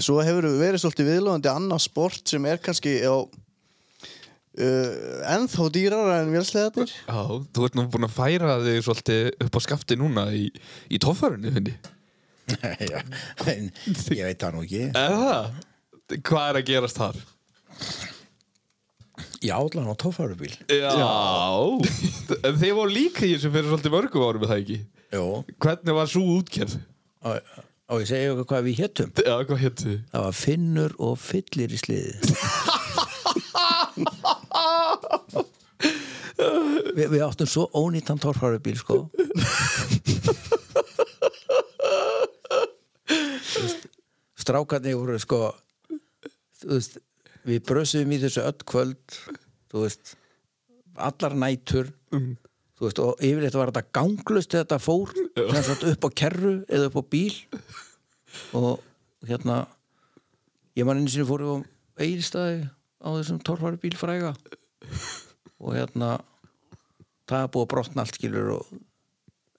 Svo 0.00 0.22
hefur 0.24 0.46
verið 0.56 0.80
svolítið 0.80 1.08
viðlóðandi 1.10 1.50
annað 1.52 1.82
sport 1.84 2.30
sem 2.30 2.46
er 2.48 2.60
kannski 2.64 2.94
á 3.04 3.12
uh, 3.12 4.92
ennþá 5.34 5.66
dýrara 5.74 6.14
en 6.22 6.30
vélsleðarnir. 6.32 6.94
Já, 7.04 7.20
þú 7.52 7.66
ert 7.66 7.76
nú 7.76 7.84
búin 7.92 8.08
að 8.08 8.14
færa 8.16 8.54
þig 8.64 8.78
svolítið 8.86 9.28
upp 9.44 9.58
á 9.58 9.60
skafti 9.66 9.98
núna 10.00 10.24
í, 10.32 10.46
í 10.88 11.00
toffarunni, 11.02 11.52
finni 11.52 11.74
Já, 12.92 12.98
en 13.48 13.68
ég 14.12 14.24
veit 14.26 14.40
það 14.42 14.52
nú 14.56 14.62
ekki 14.66 14.82
Eða? 14.98 15.36
Hvað 16.26 16.46
er 16.48 16.56
að 16.60 16.66
gerast 16.68 16.98
þar? 17.00 17.16
Já, 19.42 19.54
allan 19.58 19.90
á 19.90 19.94
tófarubíl 19.98 20.54
Já, 20.70 20.90
En 22.46 22.58
þið 22.60 22.72
voru 22.78 22.92
líka 22.94 23.24
í 23.26 23.34
þessu 23.36 23.50
fyrir 23.54 23.68
svolítið 23.70 23.94
mörgum 23.96 24.26
árum, 24.26 24.44
er 24.46 24.50
það 24.52 24.62
ekki? 24.64 24.78
Jó, 25.12 25.24
Hvernig 25.62 25.94
var 25.98 26.06
svo 26.10 26.22
útgerð? 26.38 26.74
og, 27.22 27.34
og 27.92 28.00
ég 28.02 28.08
segi 28.10 28.30
ykkur 28.32 28.48
hvað 28.52 28.66
við 28.68 28.78
héttum 28.82 29.10
Já, 29.22 29.34
hvað 29.46 29.62
héttu 29.62 29.84
þið? 29.88 29.98
Það 30.14 30.22
var 30.26 30.34
Finnur 30.42 30.92
og 31.08 31.14
Fyllir 31.22 31.70
í 31.70 31.78
sliði 31.82 32.14
Vi, 36.96 37.04
Við 37.08 37.22
áttum 37.24 37.48
svo 37.48 37.68
ónýttan 37.78 38.18
torfarubíl 38.20 38.76
sko 38.80 39.04
Strákarnir 44.42 44.98
voru 44.98 45.18
sko 45.22 45.40
veist, 46.66 46.98
Við 47.42 47.64
brösum 47.66 48.12
í 48.14 48.20
þessu 48.22 48.44
öll 48.46 48.62
kvöld 48.68 49.18
veist 49.72 50.16
Allar 50.94 51.34
nætur 51.38 51.90
Þú 52.82 52.88
veist, 52.88 52.98
og 52.98 53.20
yfirleitt 53.22 53.54
var 53.54 53.70
þetta 53.70 53.94
ganglust 53.94 54.54
þetta 54.56 54.78
fór 54.82 55.12
upp 55.14 56.06
á 56.06 56.10
kerru 56.18 56.54
eða 56.66 56.88
upp 56.88 56.96
á 56.98 57.02
bíl. 57.14 57.36
Og 58.58 58.80
hérna 59.28 59.60
ég 60.74 60.88
man 60.88 60.98
einu 60.98 61.12
sinni 61.12 61.28
fór 61.28 61.44
á 61.46 61.54
Egilstaði 62.02 62.64
á 62.98 63.08
þessum 63.14 63.38
torfari 63.46 63.78
bíl 63.78 63.94
fræga 63.94 64.32
og 65.62 65.76
hérna 65.76 66.16
það 67.30 67.44
er 67.44 67.52
búið 67.54 67.66
að 67.66 67.70
brotna 67.74 68.02
allt 68.02 68.18
skilur 68.18 68.50
og 68.56 68.72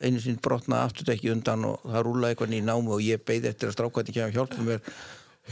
einu 0.03 0.19
sinni 0.21 0.39
brotnaði 0.43 0.83
aftur 0.87 1.11
ekki 1.13 1.31
undan 1.33 1.61
og 1.69 1.75
það 1.83 2.01
rúlaði 2.07 2.31
eitthvað 2.33 2.51
nýja 2.53 2.67
námi 2.69 2.89
og 2.95 3.01
ég 3.03 3.17
beið 3.27 3.43
eftir 3.51 3.67
að 3.69 3.75
strákvæði 3.77 4.09
ekki 4.11 4.21
að 4.23 4.35
hjálpa 4.37 4.59
mér 4.67 4.79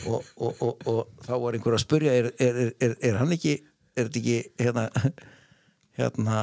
og, 0.06 0.22
og, 0.38 0.52
og, 0.52 0.74
og 0.88 1.00
þá 1.26 1.34
var 1.44 1.52
einhver 1.58 1.76
að 1.78 1.86
spurja 1.86 2.12
er, 2.20 2.28
er, 2.40 2.54
er, 2.66 2.72
er, 2.88 2.94
er 3.10 3.16
hann 3.22 3.36
ekki 3.36 3.54
er 3.60 3.64
þetta 4.08 4.20
ekki 4.22 4.38
hérna 4.62 4.84
hérna 6.00 6.36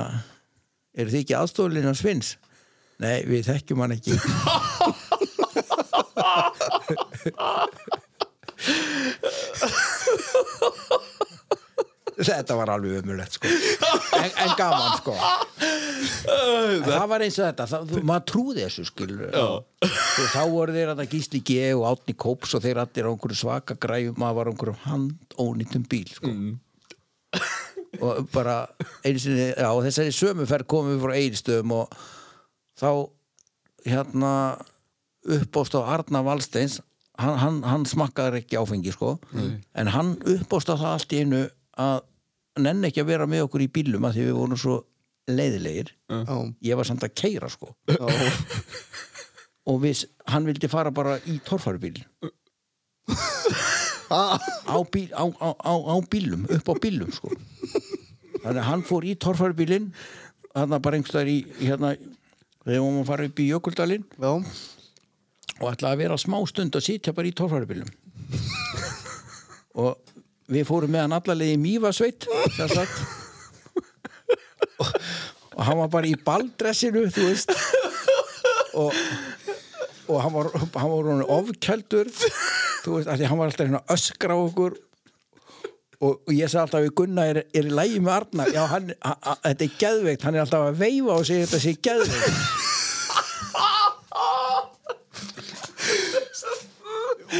eru 0.98 1.10
þið 1.14 1.22
ekki 1.22 1.38
aðstoflinn 1.38 1.88
hans 1.88 2.04
finns? 2.04 2.28
Nei, 2.98 3.18
við 3.28 3.40
þekkjum 3.52 3.82
hann 3.84 3.96
ekki 3.98 4.14
Þetta 12.18 12.54
var 12.58 12.70
alveg 12.74 12.98
umulett 13.04 13.36
sko. 13.36 13.46
En, 14.18 14.30
en 14.42 14.54
gaman 14.58 14.96
sko. 14.98 15.12
En 16.28 16.82
það 16.86 17.04
var 17.12 17.24
eins 17.26 17.36
og 17.38 17.44
þetta 17.46 17.66
það, 17.70 17.84
þú- 17.92 18.02
maður 18.10 18.24
trúði 18.32 18.64
þessu 18.66 18.86
þá 20.32 20.40
voru 20.50 20.74
þeir 20.74 20.90
að 20.92 21.02
það 21.02 21.12
gísli 21.14 21.40
G 21.46 21.58
og 21.78 21.84
Átni 21.92 22.14
Kóps 22.18 22.56
og 22.58 22.64
þeir 22.64 22.80
allir 22.82 23.06
á 23.06 23.10
einhverju 23.12 23.38
svaka 23.38 23.76
græfum 23.80 24.18
maður 24.22 24.38
var 24.40 24.50
á 24.50 24.52
einhverju 24.52 24.76
handónýttum 24.88 25.86
bíl 25.92 26.08
sko. 26.10 26.32
Og 27.98 28.26
bara 28.34 28.56
sinni, 29.04 29.48
já 29.54 29.68
þessari 29.86 30.12
sömuferð 30.14 30.66
komum 30.70 30.96
við 30.96 31.04
frá 31.06 31.14
Eirstöðum 31.18 31.72
og 31.78 31.94
þá 32.78 32.90
hérna 33.88 34.32
uppbóst 35.38 35.74
á 35.78 35.80
Arna 35.94 36.20
Valsteins 36.26 36.80
hann, 37.18 37.38
hann, 37.40 37.62
hann 37.66 37.86
smakkaði 37.88 38.42
ekki 38.42 38.58
áfengi 38.60 38.92
sko. 38.94 39.14
En 39.74 39.90
hann 39.94 40.16
uppbóst 40.20 40.70
á 40.70 40.76
það 40.76 40.92
allt 40.96 41.14
í 41.16 41.22
einu 41.24 41.40
að 41.78 41.98
nenni 42.62 42.90
ekki 42.90 43.02
að 43.04 43.10
vera 43.12 43.26
með 43.30 43.46
okkur 43.46 43.64
í 43.64 43.72
bílum 43.72 44.06
að 44.08 44.18
því 44.18 44.28
við 44.28 44.38
vorum 44.38 44.60
svo 44.60 44.76
leiðilegir. 45.28 45.92
Já, 46.08 46.36
ég 46.70 46.78
var 46.80 46.88
samt 46.88 47.04
að 47.06 47.14
keira 47.20 47.50
sko. 47.52 47.74
Já, 47.90 48.06
og 49.68 49.82
við, 49.82 50.06
hann 50.32 50.48
vildi 50.48 50.70
fara 50.72 50.92
bara 50.94 51.18
í 51.28 51.36
torfarubíl 51.44 51.98
á, 54.08 54.80
bíl, 54.88 55.10
á, 55.12 55.24
á, 55.28 55.52
á, 55.76 55.94
bílum 56.08 56.46
upp 56.56 56.70
á 56.72 56.74
bílum 56.80 57.12
sko. 57.12 57.30
Þannig 58.40 58.62
að 58.62 58.68
hann 58.70 58.84
fór 58.88 59.04
í 59.04 59.14
torfarubílin 59.20 59.90
þarna 60.54 60.80
bara 60.82 60.98
einhverstaðar 60.98 61.30
í, 61.32 61.38
í 61.60 61.68
hérna 61.68 61.92
þegar 62.64 62.82
vorum 62.84 63.00
að 63.02 63.10
fara 63.12 63.28
upp 63.28 63.42
í 63.44 63.48
Jökuldalinn. 63.52 64.06
Og 65.58 65.68
ætlaði 65.72 65.92
að 65.92 66.02
vera 66.04 66.20
smá 66.20 66.38
stund 66.48 66.76
að 66.78 66.86
sitja 66.86 67.14
bara 67.16 67.28
í 67.28 67.34
torfarubílum 67.36 67.88
og 69.82 70.07
við 70.48 70.66
fórum 70.68 70.92
með 70.92 71.04
hann 71.04 71.16
allarlega 71.18 71.56
í 71.56 71.60
Mývasveit 71.60 72.26
og, 74.78 74.90
og 75.54 75.62
hann 75.66 75.80
var 75.82 75.92
bara 75.92 76.08
í 76.08 76.16
balldressinu 76.24 77.06
þú 77.12 77.28
veist. 77.28 77.54
Og, 78.78 78.92
og 80.08 80.20
hann 80.22 80.34
var, 80.34 80.52
hann 80.54 80.92
var 80.92 81.24
ofkjöldur 81.38 82.12
þú 82.84 82.98
veist, 82.98 83.10
hann 83.10 83.40
var 83.40 83.48
alltaf 83.48 83.66
hérna 83.66 83.82
öskra 83.92 84.36
á 84.36 84.38
okkur. 84.38 84.78
Og, 85.98 86.12
og 86.14 86.30
ég 86.30 86.46
sagði 86.46 86.62
alltaf 86.62 86.84
við 86.84 86.92
Gunna 87.00 87.24
er, 87.26 87.40
er 87.50 87.66
í 87.66 87.74
lægi 87.74 87.98
með 88.04 88.14
Arna 88.20 88.44
já, 88.54 88.60
hann, 88.70 88.92
a, 89.02 89.16
a, 89.18 89.34
þetta 89.48 89.64
er 89.66 89.78
geðveikt, 89.80 90.26
hann 90.28 90.38
er 90.38 90.44
alltaf 90.44 90.68
að 90.68 90.78
veifa 90.84 91.16
og 91.16 91.26
segja 91.26 91.48
þetta 91.48 91.62
sé 91.64 91.72
geðveikt 91.88 92.67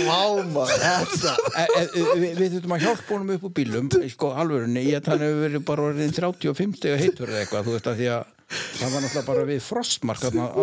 vá 0.07 0.21
maður, 0.53 0.83
þetta. 0.85 1.35
E, 1.51 1.65
e, 1.65 1.83
e, 1.83 2.05
við, 2.23 2.31
við 2.39 2.55
þurfum 2.57 2.75
að 2.77 2.85
hjálpa 2.87 3.15
honum 3.15 3.35
upp 3.35 3.47
á 3.47 3.51
bílum 3.59 3.91
sko 4.13 4.31
alvörunni, 4.43 4.85
ég 4.87 5.05
þannig 5.07 5.29
hefur 5.33 5.45
verið 5.47 5.65
bara 5.71 5.87
orðin 5.91 6.15
35 6.17 6.79
steg 6.79 7.03
heitur 7.03 7.33
eða 7.33 7.43
eitthvað 7.43 7.69
þú 7.69 7.77
veist 7.77 7.91
að 7.91 8.01
því 8.01 8.09
að 8.15 8.33
það 8.79 8.95
var 8.95 9.05
náttúrulega 9.05 9.27
bara 9.29 9.47
við 9.49 9.61
frostmark 9.67 10.25
þarna 10.25 10.49
á, 10.49 10.63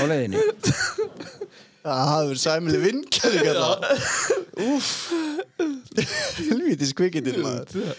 á 0.00 0.04
leiðinni. 0.10 0.44
Það 1.84 2.04
hafði 2.08 2.28
verið 2.30 2.42
sæmili 2.46 2.78
vinkjæring 2.80 3.48
þetta 3.50 3.68
Úff. 4.64 4.90
Helvítis 6.38 6.94
kvikindin 6.96 7.42
maður 7.44 7.92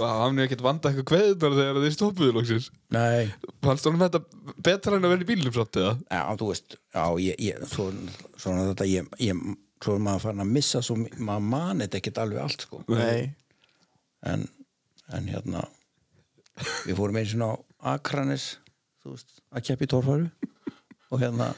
Hann 0.00 0.38
er 0.38 0.46
ekkert 0.48 0.64
vanda 0.64 0.90
eitthvað 0.90 1.06
kveðunar 1.10 1.56
þegar 1.58 1.80
þið 1.84 1.94
stoppuðu 1.96 2.34
loksins. 2.36 2.70
Nei, 2.94 3.28
Fannst 3.64 3.88
honum 3.88 4.02
þetta 4.04 4.20
betra 4.64 4.96
en 4.98 5.06
að 5.06 5.14
vera 5.14 5.26
í 5.26 5.28
bílum 5.28 5.54
samt 5.54 5.78
eða? 5.80 5.92
já 6.10 6.22
þú 6.40 6.48
veist 6.50 6.76
já, 6.78 7.04
ég, 7.24 7.38
ég, 7.48 7.64
svo, 7.70 7.86
svona 8.40 8.66
þetta 8.70 8.88
ég, 8.90 9.08
ég, 9.24 9.44
svo 9.84 9.96
er 9.98 10.04
maður 10.06 10.24
farin 10.26 10.44
að 10.44 10.52
missa 10.56 10.82
svo, 10.84 10.96
maður 11.18 11.46
mani 11.52 11.84
þetta 11.86 12.00
ekkert 12.00 12.20
alveg 12.24 12.42
allt 12.44 12.66
sko. 12.66 12.80
Nei, 12.92 13.30
en, 14.32 14.46
en 15.12 15.30
hérna 15.32 15.66
við 16.86 16.96
fórum 17.00 17.18
einu 17.20 17.30
sinni 17.32 17.50
á 17.50 17.54
Akranes 17.94 18.54
þú 19.04 19.16
veist, 19.16 19.38
að 19.52 19.66
keppi 19.68 19.90
tórfæru 19.90 20.30
og 21.12 21.20
hérna 21.20 21.50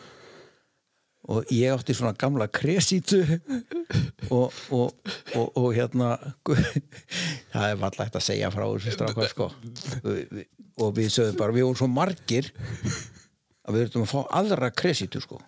og 1.26 1.50
ég 1.50 1.74
átti 1.74 1.94
svona 1.96 2.14
gamla 2.18 2.46
kresítu 2.46 3.18
og, 4.30 4.52
og, 4.70 4.92
og, 5.34 5.46
og 5.58 5.68
hérna 5.74 6.14
það 7.52 7.66
er 7.70 7.80
vallægt 7.80 8.18
að 8.18 8.26
segja 8.28 8.50
frá 8.54 8.66
þessu 8.68 8.94
strákar 8.94 9.32
sko. 9.32 9.50
Og 10.76 10.92
við 10.94 11.10
sögum 11.14 11.38
bara, 11.40 11.54
við 11.56 11.66
vorum 11.66 11.80
svo 11.80 11.88
margir 11.90 12.52
að 13.66 13.74
við 13.74 13.80
verðum 13.80 14.06
að 14.06 14.12
fá 14.12 14.20
aðra 14.38 14.70
kresítu 14.70 15.22
sko. 15.24 15.40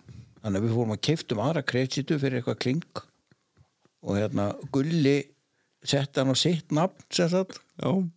Þannig 0.43 0.61
að 0.61 0.65
við 0.67 0.75
fórum 0.75 0.95
að 0.95 1.05
keiftum 1.09 1.43
aðra 1.45 1.65
kresítu 1.67 2.19
fyrir 2.19 2.41
eitthvað 2.41 2.63
kling 2.65 3.03
og 4.07 4.15
hérna 4.19 4.53
Gulli 4.75 5.19
setti 5.87 6.23
hann 6.23 6.35
á 6.35 6.37
sitt 6.39 6.75
nafn 6.75 7.03
og, 7.87 8.09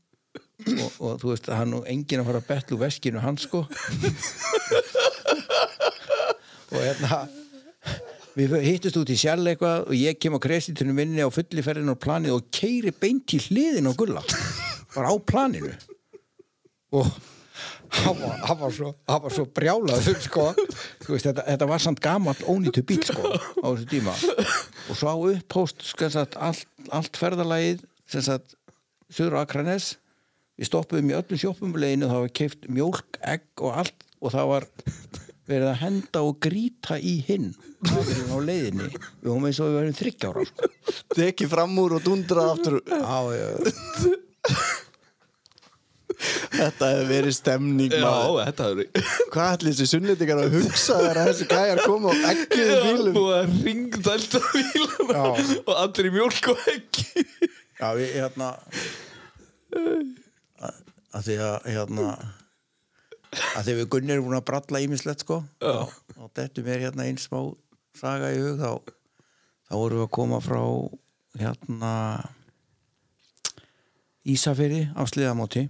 og 1.02 1.22
þú 1.22 1.28
veist, 1.34 1.50
hann 1.50 1.78
og 1.78 1.86
enginn 1.90 2.22
að 2.22 2.30
fara 2.30 2.42
að 2.42 2.50
betlu 2.50 2.78
veskinu 2.82 3.22
hans 3.22 3.46
sko. 3.46 3.66
Og 6.72 6.80
hérna 6.80 7.26
við 8.38 8.56
hittust 8.64 8.98
út 9.00 9.12
í 9.12 9.18
sjálf 9.20 9.50
eitthvað 9.52 9.90
og 9.90 9.98
ég 9.98 10.20
kem 10.22 10.38
á 10.38 10.40
kresitinu 10.44 10.96
minni 10.96 11.24
á 11.24 11.30
fulli 11.34 11.64
ferðin 11.66 11.92
á 11.92 11.98
planið 12.00 12.38
og 12.38 12.48
keiri 12.54 12.94
beint 12.96 13.36
í 13.36 13.42
hliðin 13.48 13.90
á 13.90 13.94
gulla. 13.98 14.24
Bara 14.96 15.12
á 15.12 15.16
planinu. 15.20 15.72
Og 16.96 17.08
hann 18.02 18.18
var, 18.20 18.38
hann 18.48 18.60
var 18.62 18.76
svo, 18.76 18.92
hann 19.08 19.24
var 19.26 19.36
svo 19.36 19.46
brjálaður 19.60 20.22
sko. 20.24 20.48
Veist, 21.08 21.28
þetta, 21.28 21.46
þetta 21.48 21.70
var 21.72 21.84
samt 21.84 22.04
gamall 22.04 22.48
ónýtu 22.48 22.84
bíl 22.88 23.02
sko 23.08 23.34
á 23.36 23.68
þessu 23.68 23.90
tíma. 23.92 24.16
Og 24.88 25.00
svo 25.00 25.12
á 25.12 25.18
upphóst 25.34 25.88
sagt, 26.00 26.38
allt, 26.40 26.68
allt 26.92 27.20
ferðalagið 27.20 27.84
Suður 29.12 29.42
Akranes 29.42 29.98
við 30.60 30.70
stoppuðum 30.70 31.12
í 31.12 31.16
öllum 31.18 31.40
sjoppumleginu 31.40 32.08
það 32.08 32.24
var 32.24 32.34
keift 32.38 32.68
mjólk, 32.72 33.20
egg 33.28 33.44
og 33.64 33.84
allt. 33.84 34.08
Og 34.22 34.34
það 34.36 34.52
var 34.52 34.68
verið 35.52 35.70
að 35.72 35.80
henda 35.84 36.24
og 36.28 36.40
grýta 36.44 36.98
í 37.00 37.16
hinn 37.28 37.52
á 38.32 38.36
leiðinni. 38.42 38.88
Við 38.92 39.30
höfum 39.32 39.48
eins 39.50 39.60
og 39.62 39.70
við 39.72 39.78
verðum 39.80 39.98
þryggjára 40.02 40.46
sko. 40.50 40.72
Tekið 41.18 41.52
fram 41.56 41.78
úr 41.84 41.98
og 41.98 42.06
dundrað 42.06 42.52
aftur. 42.56 42.80
Já, 42.88 43.18
já, 43.36 43.48
Þetta 46.52 46.88
hefur 46.92 47.08
verið 47.10 47.34
stemning 47.34 47.94
Já, 47.96 48.02
maður. 48.04 48.42
þetta 48.50 48.66
er 48.68 49.06
Hvað 49.34 49.54
ætli 49.56 49.72
þessi 49.72 49.88
sunnlendingar 49.90 50.42
að 50.44 50.56
hugsa 50.58 50.98
þegar 51.00 51.20
þessi 51.30 51.48
gæjar 51.50 51.80
koma 51.88 52.12
á 52.12 52.16
ekkiðum 52.34 52.84
bílum? 52.86 53.16
búið 53.16 53.38
að 53.38 53.56
ringdælta 53.66 54.42
bílana 54.52 55.16
Já. 55.16 55.56
og 55.64 55.72
allir 55.82 56.10
í 56.10 56.14
mjólk 56.18 56.50
og 56.54 56.62
ekki 56.76 57.06
já, 57.24 57.88
við 57.98 58.12
hérna 58.20 58.52
að, 59.72 60.78
að 61.16 61.26
því 61.30 61.40
að 61.48 61.70
hérna 61.72 62.08
að 63.32 63.68
því 63.68 63.76
við 63.80 63.90
Gunni 63.94 64.16
erum 64.16 64.28
búin 64.28 64.40
að 64.40 64.48
bralla 64.50 64.82
ímislegt 64.84 65.24
sko. 65.24 65.42
Já. 65.64 65.88
og 66.18 66.32
þetta 66.36 66.66
mér 66.68 66.86
hérna 66.88 67.08
einn 67.08 67.20
smá 67.22 67.40
saga 67.98 68.32
í 68.34 68.40
hug 68.42 68.60
þá, 68.60 68.94
þá 69.68 69.74
vorum 69.76 70.02
við 70.02 70.08
að 70.08 70.14
koma 70.20 70.42
frá 70.44 70.62
hérna 71.40 71.92
Ísafirði 74.22 74.84
á 74.94 75.02
sliðamóti. 75.10 75.66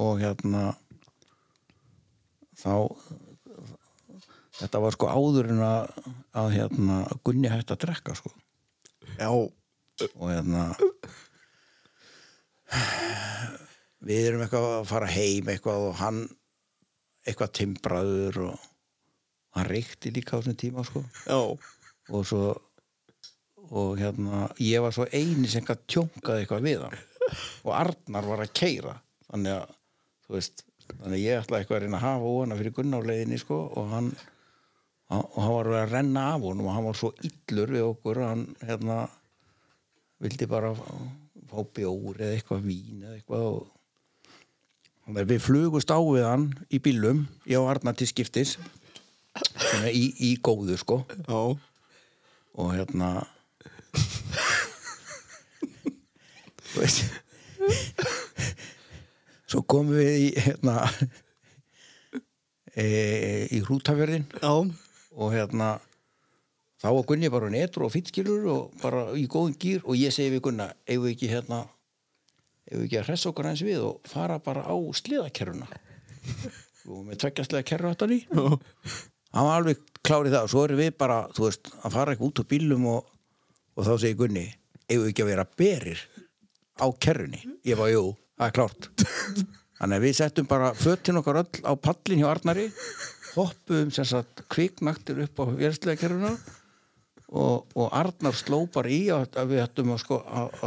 Og 0.00 0.20
hérna 0.20 0.74
þá 2.60 2.74
þetta 4.60 4.82
var 4.84 4.96
sko 4.96 5.08
áður 5.08 5.48
en 5.54 5.62
að, 5.64 5.94
að 6.36 6.50
hérna 6.58 6.98
Gunni 7.24 7.52
hætti 7.52 7.76
að 7.76 7.82
drekka 7.86 8.16
sko. 8.18 8.32
Já, 9.16 9.30
og 9.30 10.26
hérna 10.28 10.66
við 14.04 14.28
erum 14.30 14.44
eitthvað 14.44 14.68
að 14.78 14.90
fara 14.90 15.08
heim 15.10 15.48
eitthvað 15.52 15.88
og 15.88 15.96
hann 16.00 16.20
eitthvað 17.26 17.52
timbraður 17.58 18.40
og 18.48 18.66
hann 19.56 19.68
reykti 19.68 20.12
líka 20.14 20.38
á 20.38 20.40
þessum 20.40 20.58
tíma 20.60 20.84
sko. 20.86 21.04
Og 22.10 22.26
svo 22.26 22.44
og 23.70 24.00
hérna 24.00 24.48
ég 24.58 24.82
var 24.82 24.94
svo 24.94 25.06
eini 25.14 25.46
sem 25.50 25.66
gætt 25.66 25.86
tjónkað 25.90 26.40
eitthvað 26.40 26.66
við 26.66 26.82
hann. 26.86 26.98
Og 27.66 27.72
Arnar 27.76 28.26
var 28.26 28.42
að 28.42 28.54
keira 28.56 28.96
þannig 29.28 29.60
að 29.60 29.76
þú 30.26 30.36
veist 30.36 30.64
þannig 30.90 31.16
að 31.16 31.22
ég 31.22 31.40
ætlaði 31.42 31.62
eitthvað 31.62 31.76
að 31.76 31.84
reyna 31.84 31.98
að 32.00 32.06
hafa 32.06 32.34
óana 32.34 32.58
fyrir 32.58 32.76
Gunnárleiðinni 32.78 33.38
sko 33.38 33.58
og 33.78 33.90
hann 33.92 34.12
og 35.10 35.38
hann 35.42 35.54
var 35.56 35.70
að 35.74 35.92
renna 35.94 36.26
af 36.34 36.44
honum 36.46 36.68
og 36.70 36.76
hann 36.76 36.86
var 36.86 36.98
svo 36.98 37.10
illur 37.26 37.74
við 37.74 37.86
okkur 37.88 38.22
hann 38.22 38.44
hérna 38.62 38.98
vildi 40.22 40.48
bara 40.50 40.72
fá 40.74 41.58
bjór 41.74 42.20
eða 42.20 42.36
eitthvað 42.36 42.66
vín 42.66 43.04
eða 43.04 43.16
eitthvað 43.18 43.46
og 43.50 43.68
við 45.14 45.40
flugust 45.42 45.90
á 45.90 45.98
við 45.98 46.26
hann 46.26 46.46
í 46.70 46.80
bílum, 46.82 47.26
ég 47.48 47.58
og 47.60 47.70
Arnar 47.72 47.96
til 47.98 48.08
skiptis. 48.10 48.58
Í, 49.86 50.10
í 50.26 50.30
góðu 50.42 50.76
sko. 50.80 51.02
Já, 51.26 51.56
og 52.58 52.72
hérna 52.74 53.10
þú 56.70 56.82
veist 56.82 57.04
svo 59.50 59.62
komum 59.66 59.96
við 59.98 60.10
í 60.14 60.26
hérna 60.38 60.76
e, 62.74 62.84
í 63.50 63.60
hrútaverðin 63.66 64.26
já, 64.38 64.52
og 64.52 65.34
hérna 65.34 65.72
þá 66.80 66.88
var 66.94 67.06
Gunni 67.08 67.32
bara 67.32 67.50
netur 67.52 67.86
og 67.86 67.94
fýtskilur 67.94 68.46
og 68.52 68.82
bara 68.82 69.08
í 69.18 69.26
góðum 69.30 69.56
gýr 69.60 69.84
og 69.84 69.98
ég 69.98 70.14
segi 70.14 70.34
við 70.36 70.44
Gunna 70.46 70.70
ef 70.86 71.02
við 71.02 71.14
ekki 71.14 71.32
hérna 71.34 71.64
ef 72.70 72.76
við 72.76 72.86
ekki 72.86 73.00
að 73.00 73.08
hressa 73.10 73.30
okkur 73.30 73.50
eins 73.50 73.62
við 73.66 73.84
og 73.84 74.10
fara 74.10 74.38
bara 74.42 74.62
á 74.64 74.74
sliðakerruna 75.00 75.68
og 76.90 77.00
með 77.06 77.20
tveggja 77.24 77.46
sliðakerru 77.48 77.90
áttan 77.90 78.14
í. 78.14 78.20
Hann 78.30 79.46
var 79.46 79.60
alveg 79.60 79.82
klárið 80.06 80.36
það. 80.36 80.46
Og 80.46 80.52
svo 80.52 80.64
erum 80.66 80.80
við 80.80 80.90
bara, 80.98 81.20
þú 81.36 81.46
veist, 81.46 81.70
að 81.84 81.96
fara 81.96 82.14
ekki 82.14 82.26
út 82.26 82.42
á 82.42 82.44
bílum 82.50 82.88
og, 82.90 83.12
og 83.76 83.86
þá 83.86 83.92
segir 83.94 84.18
Gunni 84.22 84.46
ef 84.90 84.96
við 84.96 85.08
ekki 85.12 85.24
að 85.24 85.30
vera 85.30 85.46
berir 85.60 86.02
á 86.80 86.86
kerrunni, 87.04 87.42
ég 87.68 87.78
var 87.78 87.92
jú, 87.92 88.04
það 88.40 88.46
er 88.48 88.56
klárt. 88.56 88.88
Þannig 89.80 89.96
að 89.96 90.04
við 90.06 90.16
settum 90.18 90.48
bara 90.50 90.72
fötin 90.76 91.20
okkar 91.20 91.42
öll 91.42 91.62
á 91.64 91.72
pallin 91.78 92.22
hjá 92.22 92.28
Arnari 92.30 92.66
hoppuðum 93.36 93.92
sem 93.94 94.08
sagt 94.08 94.42
kviknaktir 94.52 95.22
upp 95.24 95.40
á 95.40 95.44
vélslega 95.56 96.00
kerruna 96.00 96.34
og, 97.30 97.68
og 97.78 97.92
Arnar 97.94 98.34
sló 98.36 98.64
bara 98.72 98.90
í 98.90 99.04
að, 99.14 99.28
að 99.38 99.52
við 99.52 99.62
ættum 99.64 99.92
að 99.94 100.02
sko 100.02 100.18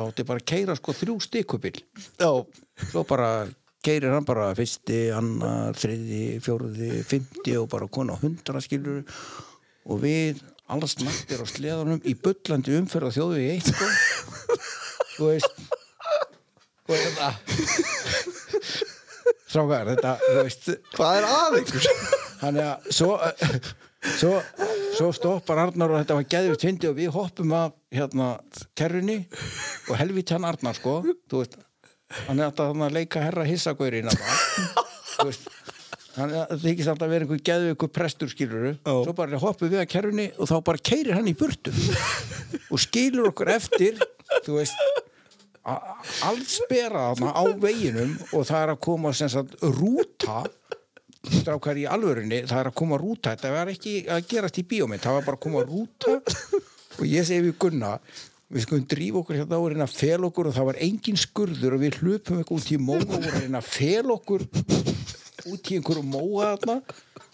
átti 0.04 0.26
bara 0.28 0.42
að 0.42 0.48
keira 0.54 0.78
sko 0.80 0.96
þrjú 0.96 1.18
stikubil 1.26 1.76
svo 2.20 3.04
bara 3.10 3.30
keirir 3.84 4.14
hann 4.16 4.24
bara 4.28 4.54
fyrsti, 4.56 5.10
annar, 5.12 5.76
þriði, 5.76 6.40
fjóruði, 6.44 7.04
fymti 7.08 7.58
og 7.60 7.68
bara 7.74 7.90
kona 7.92 8.16
hundra 8.22 8.62
skilur 8.64 9.04
og 9.84 10.00
við 10.04 10.40
alls 10.72 10.96
naktir 11.02 11.44
á 11.44 11.46
sleðanum 11.48 12.00
í 12.08 12.16
bullandi 12.16 12.78
umferð 12.80 13.12
á 13.12 13.16
þjóðu 13.18 13.42
í 13.44 13.50
eitt 13.58 13.68
sko. 13.68 13.90
þú 15.18 15.32
veist. 15.34 15.64
Og 16.88 16.96
þetta 16.96 17.30
strákar, 19.52 19.92
þetta, 19.92 20.16
þú 20.24 20.38
veist. 20.40 20.70
Hvað 20.96 21.20
er 21.20 21.28
að 21.28 21.60
ykkur? 21.60 21.90
þannig 22.44 22.66
að 22.68 22.88
svo, 22.98 23.12
svo, 24.18 24.32
svo 24.94 25.10
stoppar 25.16 25.58
Arnar 25.68 25.92
og 25.94 26.02
þetta 26.02 26.18
var 26.20 26.28
geðvitt 26.36 26.66
fyndi 26.68 26.90
og 26.90 26.98
við 27.00 27.12
hoppum 27.16 27.54
af 27.58 27.74
hérna 27.94 28.28
kerrunni 28.78 29.20
og 29.90 29.96
helvít 30.00 30.34
hann 30.36 30.46
Arnar 30.48 30.78
sko 30.78 31.00
þú 31.04 31.42
veist, 31.42 31.58
hann 32.28 32.40
er 32.40 32.50
alltaf 32.52 32.74
að 32.78 32.94
leika 33.00 33.24
herra 33.24 33.46
veist 35.24 35.48
hann 36.18 36.30
er- 36.30 36.46
það 36.52 36.62
þykist 36.68 36.92
alltaf 36.94 37.08
að 37.08 37.14
vera 37.16 37.26
einhver 37.26 37.42
geðvikur 37.50 37.90
prestur 37.94 38.30
skiluru, 38.30 38.76
svo 38.86 39.16
bara 39.18 39.40
hoppum 39.42 39.72
við 39.74 39.82
að 39.82 39.90
kerrunni 39.96 40.28
og 40.38 40.50
þá 40.52 40.56
bara 40.70 40.84
keirir 40.92 41.18
hann 41.18 41.32
í 41.32 41.36
burtu 41.38 41.74
og 42.70 42.80
skilur 42.84 43.32
okkur 43.32 43.50
eftir 43.56 43.98
þú 44.46 44.60
veist 44.60 44.78
a- 45.66 45.80
alls 46.30 46.60
bera 46.70 47.10
þarna 47.16 47.34
á 47.34 47.44
veginum 47.64 48.14
og 48.34 48.46
það 48.46 48.60
er 48.68 48.74
að 48.76 48.82
koma 48.86 49.14
sem 49.18 49.32
sagt 49.34 49.58
rúta 49.64 50.44
strákar 51.24 51.80
í 51.80 51.88
alvörunni, 51.88 52.44
það 52.50 52.60
er 52.60 52.70
að 52.70 52.78
koma 52.82 53.00
rúta. 53.00 53.34
Þetta 53.34 53.54
var 53.54 53.72
ekki 53.72 53.96
að 54.12 54.28
gerast 54.32 54.60
í 54.60 54.66
bíómynd 54.68 55.04
það 55.04 55.18
var 55.18 55.28
bara 55.28 55.40
að 55.40 55.44
koma 55.48 55.66
rúta. 55.68 56.18
Og 57.00 57.06
ég 57.10 57.26
segi 57.28 57.48
við 57.48 57.58
Gunna 57.62 57.98
við 58.54 58.66
skulum 58.68 58.86
drífa 58.90 59.22
okkur 59.24 59.40
hérna 59.40 59.58
að 59.58 59.70
reyna 59.74 59.88
að 59.88 59.96
fel 59.98 60.28
okkur 60.28 60.50
og 60.50 60.56
það 60.58 60.68
var 60.70 60.80
engin 60.86 61.18
skurður 61.18 61.78
og 61.78 61.82
við 61.82 61.96
hlupum 62.02 62.42
eitthvað 62.42 62.60
út 62.60 62.70
í 62.70 62.78
móa 62.78 63.00
og 63.08 63.16
að 63.18 63.40
reyna 63.40 63.62
að 63.64 63.70
fel 63.72 64.14
okkur 64.14 64.44
út 65.50 65.72
í 65.72 65.78
einhverju 65.80 66.04
móa 66.06 66.52
þarna. 66.52 66.76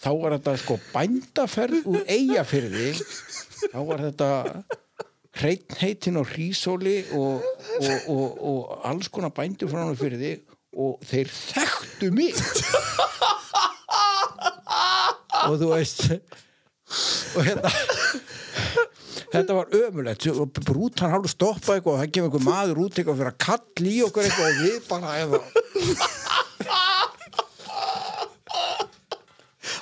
Þá 0.00 0.10
var 0.22 0.36
þetta 0.38 0.54
sko 0.62 0.78
bændaferð 0.94 1.90
úr 1.90 2.06
eigafyrði 2.08 2.86
þá 3.66 3.80
var 3.90 4.04
þetta 4.06 4.30
hreitin 5.40 6.20
og 6.20 6.32
hrísóli 6.32 6.96
og, 7.16 7.44
og, 7.80 8.08
og, 8.08 8.40
og 8.50 8.86
alls 8.88 9.12
konar 9.12 9.34
bændur 9.36 9.70
frá 9.70 9.84
hann 9.84 9.98
fyrir 10.00 10.20
þig 10.24 10.56
og 10.80 11.04
þeir 11.06 11.30
þekktu 11.34 12.10
mig 12.14 12.40
og 15.46 15.56
þú 15.60 15.70
veist 15.72 16.00
og 17.36 17.46
hérna 17.46 17.70
þetta 19.30 19.56
var 19.56 19.76
ömulegt 19.78 20.26
og 20.32 20.50
brútan 20.58 21.12
hálf 21.14 21.30
stoppa 21.30 21.76
eitthvað 21.76 21.94
og 21.94 22.00
það 22.02 22.12
kemur 22.16 22.30
einhver 22.30 22.46
maður 22.46 22.82
út 22.86 22.98
eitthvað 22.98 23.20
fyrir 23.20 23.32
að 23.32 23.42
kalla 23.46 23.90
í 23.90 24.00
okkur 24.06 24.26
eitthvað 24.26 24.50
og 24.50 24.56
við 24.64 24.78
bara 24.90 25.08
eða 25.24 25.38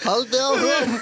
Haldið 0.08 0.40
áfram. 0.40 0.92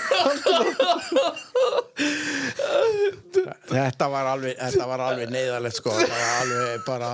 Þetta 3.71 4.09
var 4.11 4.31
alveg 4.33 4.57
þetta 4.59 4.87
var 4.91 5.03
alveg 5.05 5.31
neyðalegt 5.31 5.79
sko. 5.79 5.93
Þetta 5.95 6.17
var 6.17 6.33
alveg 6.41 6.87
bara 6.87 7.11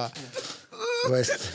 þú 1.03 1.11
veist. 1.13 1.49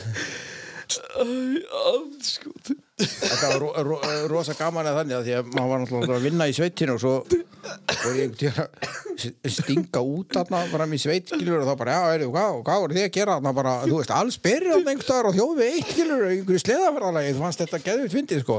Andskot 1.18 2.76
þetta 2.98 3.48
var 3.52 3.58
ro 3.62 3.68
ro 3.86 3.96
rosa 4.32 4.54
gaman 4.58 4.88
að 4.90 4.96
þannig 4.98 5.16
að 5.18 5.26
því 5.28 5.34
að 5.38 5.50
maður 5.52 5.70
var 5.70 5.82
náttúrulega 5.82 6.16
að 6.16 6.24
vinna 6.26 6.48
í 6.48 6.56
sveitinu 6.56 6.94
og 6.96 7.02
svo 7.02 7.12
og 7.18 8.16
ég 8.18 8.58
að 8.58 9.52
stinga 9.54 10.00
út 10.02 10.34
þarna 10.34 10.62
fram 10.72 10.94
í 10.94 11.00
sveitskilur 11.02 11.62
og 11.62 11.68
þá 11.68 11.74
bara, 11.80 11.94
já, 11.94 12.00
heyrðu, 12.12 12.30
hvað, 12.34 12.58
hvað 12.66 12.82
voru 12.84 12.96
þið 12.98 13.06
að 13.06 13.14
gera? 13.18 13.36
Þarna 13.38 13.52
bara, 13.58 13.74
þú 13.84 14.00
veist, 14.00 14.14
alls 14.14 14.38
berið 14.42 14.74
þarna 14.74 14.92
einhvers 14.92 15.08
staðar 15.08 15.30
og 15.30 15.36
þjóðu 15.38 15.54
við 15.58 15.68
eitt 15.76 15.92
skilur 15.92 16.26
einhverju 16.28 16.60
sleðafræðalagi, 16.64 17.34
þú 17.34 17.44
fannst 17.44 17.62
þetta 17.64 17.84
geðvitt 17.86 18.16
fyndið, 18.16 18.40
sko. 18.46 18.56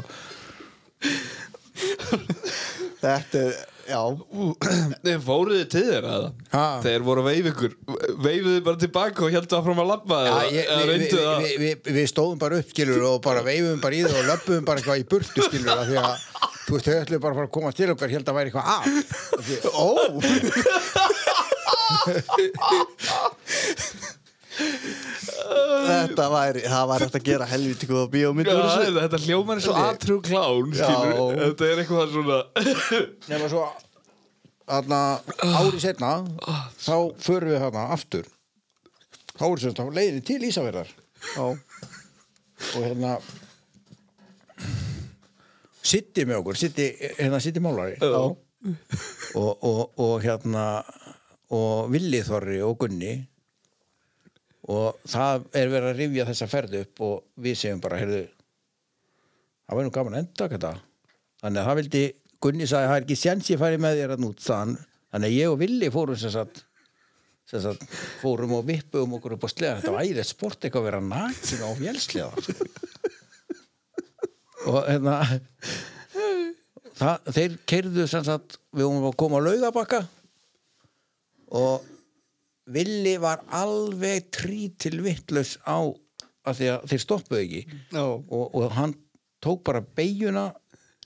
Þetta 2.99 3.43
er, 3.43 3.53
Þeir 5.05 5.19
fóruðu 5.25 5.65
til? 5.71 6.07
Ha. 6.53 6.65
Þeir 6.83 7.01
voru 7.07 7.23
að 7.23 7.29
veif 7.29 7.45
ykkur 7.53 7.71
Veifuðu 8.25 8.61
bara 8.65 8.81
tilbaka 8.83 9.25
og 9.25 9.31
áfram 9.59 9.81
að 9.83 9.89
eða, 10.29 10.43
ég, 10.53 10.63
eða 10.75 10.83
við, 10.89 12.05
stóðum 12.11 12.39
bara 12.41 12.59
upp 12.61 12.69
skilur 12.73 13.03
og 13.09 13.17
bara 13.25 13.41
veifum 13.45 13.79
bara 13.83 13.95
í 13.97 14.03
það 14.05 14.19
og 14.21 14.29
löpum 14.33 14.63
bara 14.67 14.77
eitthvað 14.81 15.01
í 15.01 15.09
burtu 15.13 15.39
skilur 15.47 15.73
því 15.89 15.97
að 16.03 16.15
þú 16.67 16.71
veist, 16.75 16.85
þau 16.85 16.99
ætlu 16.99 17.17
bara 17.23 17.33
að 17.33 17.39
fara 17.39 17.49
að 17.49 17.55
koma 17.57 17.71
til 17.73 17.89
okkar 17.95 18.13
held 18.13 18.27
að 18.29 18.37
væri 18.39 18.49
eitthvað 18.51 18.67
því, 19.47 19.55
Ó, 19.73 19.89
Þetta 24.59 26.25
væri, 26.33 26.61
það 26.67 26.87
væri 26.91 27.05
hægt 27.07 27.17
að 27.19 27.25
gera 27.29 27.45
helviti 27.49 27.87
góða 27.89 28.07
bíómynd 28.13 28.49
Já, 28.49 28.55
úr 28.55 28.65
þessu. 28.65 28.95
þetta 28.99 29.19
hljómar 29.25 29.59
er 29.59 29.63
svo 29.65 29.75
Þetta- 29.75 29.93
atrú 29.95 30.17
klán, 30.25 30.73
Þetta 31.39 31.69
er 31.69 31.81
eitthvað 31.83 32.11
svona 32.15 32.39
Nefna 33.29 33.49
svo 33.53 33.63
þarna 34.69 34.99
ári 35.59 35.79
setna 35.81 36.11
þá 36.77 36.95
förum 37.25 37.49
við 37.55 37.63
þarna 37.63 37.85
aftur. 37.95 38.27
Þá 39.39 39.43
er 39.47 39.57
sem 39.63 39.71
sagt 39.71 39.79
á 39.81 39.85
leiðinni 39.97 40.23
til 40.27 40.41
Ísafjörðar 40.49 40.91
Já, 41.33 41.45
og 41.47 42.83
hérna 42.83 43.15
sitti 45.89 46.25
með 46.27 46.41
okkur 46.41 46.59
sitti, 46.59 46.89
hérna 47.17 47.39
sitti 47.41 47.61
málari. 47.63 47.95
Já. 47.97 48.35
og, 49.39 49.51
og, 49.63 49.83
og 50.03 50.15
hérna 50.23 50.65
og 51.55 51.89
Villi 51.93 52.19
Þorri 52.27 52.59
og 52.67 52.75
Gunni 52.83 53.13
og 54.69 54.99
það 55.09 55.47
er 55.57 55.71
verið 55.71 55.89
að 55.89 55.99
rifja 56.03 56.27
þessa 56.29 56.49
ferð 56.51 56.77
upp 56.83 57.03
og 57.07 57.15
við 57.41 57.57
segjum 57.57 57.81
bara, 57.83 57.99
heyrðu 58.01 58.21
það 59.65 59.79
væri 59.79 59.87
nú 59.87 59.93
gaman 59.95 60.17
að 60.17 60.23
enda 60.23 60.49
þetta. 60.53 60.73
Þannig 61.39 61.61
að 61.61 61.69
það 61.69 61.79
vildi, 61.81 62.03
Gunni 62.39 62.67
sagði 62.69 62.89
það 62.89 62.97
er 62.97 63.05
ekki 63.05 63.19
sjans 63.19 63.49
ég 63.51 63.59
færi 63.59 63.79
með 63.81 63.97
þér 63.99 64.15
að 64.15 64.23
nút 64.23 64.43
þann 64.43 64.75
þannig 65.09 65.29
að 65.29 65.37
ég 65.37 65.53
og 65.53 65.59
Villi 65.59 65.89
fórum 65.93 66.19
sem 66.19 66.33
sagt 66.33 66.63
sem 67.49 67.63
sagt, 67.63 67.81
fórum 68.21 68.53
og 68.59 68.67
vippum 68.67 69.15
okkur 69.17 69.33
upp 69.35 69.47
á 69.47 69.49
sleða. 69.49 69.79
Þetta 69.79 69.95
væri 69.95 70.21
eitt 70.21 70.29
sport 70.29 70.61
eitthvað 70.61 70.83
að 70.83 70.87
vera 70.91 71.01
nakin 71.01 71.65
á 71.65 71.69
fjelsleða 71.79 72.33
og 74.69 74.79
hérna 74.85 75.15
það, 76.99 77.29
þeir 77.33 77.55
keirðu 77.71 78.07
sem 78.11 78.25
sagt 78.27 78.59
við 78.75 78.85
vorum 78.85 79.07
að 79.09 79.17
koma 79.23 79.41
á 79.41 79.45
laugabakka 79.47 80.01
og 81.57 81.87
Villi 82.69 83.15
var 83.21 83.41
alveg 83.55 84.29
trí 84.35 84.69
til 84.77 84.99
vittlaus 85.05 85.57
á 85.65 85.79
að 86.47 86.59
því 86.59 86.67
að 86.73 86.83
þeir 86.91 87.03
stoppuðu 87.03 87.41
ekki. 87.43 87.61
Já, 87.93 88.03
og, 88.05 88.45
og 88.55 88.75
hann 88.77 88.95
tók 89.43 89.63
bara 89.67 89.81
beigjuna 89.81 90.49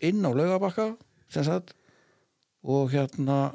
inn 0.04 0.26
á 0.26 0.32
laugabakka 0.36 0.94
sem 1.32 1.46
sagt 1.48 1.74
og 2.64 2.92
hérna 2.94 3.54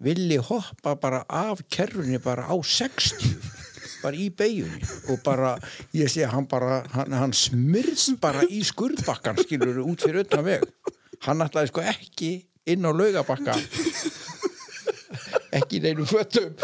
villi 0.00 0.38
hoppa 0.40 0.94
bara 0.96 1.24
af 1.28 1.60
kerrunni 1.72 2.20
bara 2.22 2.46
á 2.48 2.56
60 2.56 3.60
bara 4.00 4.16
í 4.16 4.30
beigjunni 4.32 4.80
og 5.12 5.20
bara, 5.24 5.56
ég 5.96 6.08
sé 6.08 6.24
hann 6.28 6.48
bara 6.48 6.80
hann, 6.94 7.12
hann 7.12 7.34
smyrst 7.36 8.16
bara 8.22 8.46
í 8.48 8.62
skurðbakkan 8.64 9.40
skilur 9.44 9.82
út 9.84 10.06
fyrir 10.06 10.24
utan 10.24 10.46
veg. 10.46 10.64
Hann 11.26 11.44
ætlaði 11.44 11.72
sko 11.72 11.84
ekki 11.84 12.32
inn 12.70 12.86
á 12.86 12.92
laugabakka 12.92 13.56
ekki 15.58 15.80
í 15.80 15.84
neinu 15.84 16.06
fötum 16.08 16.54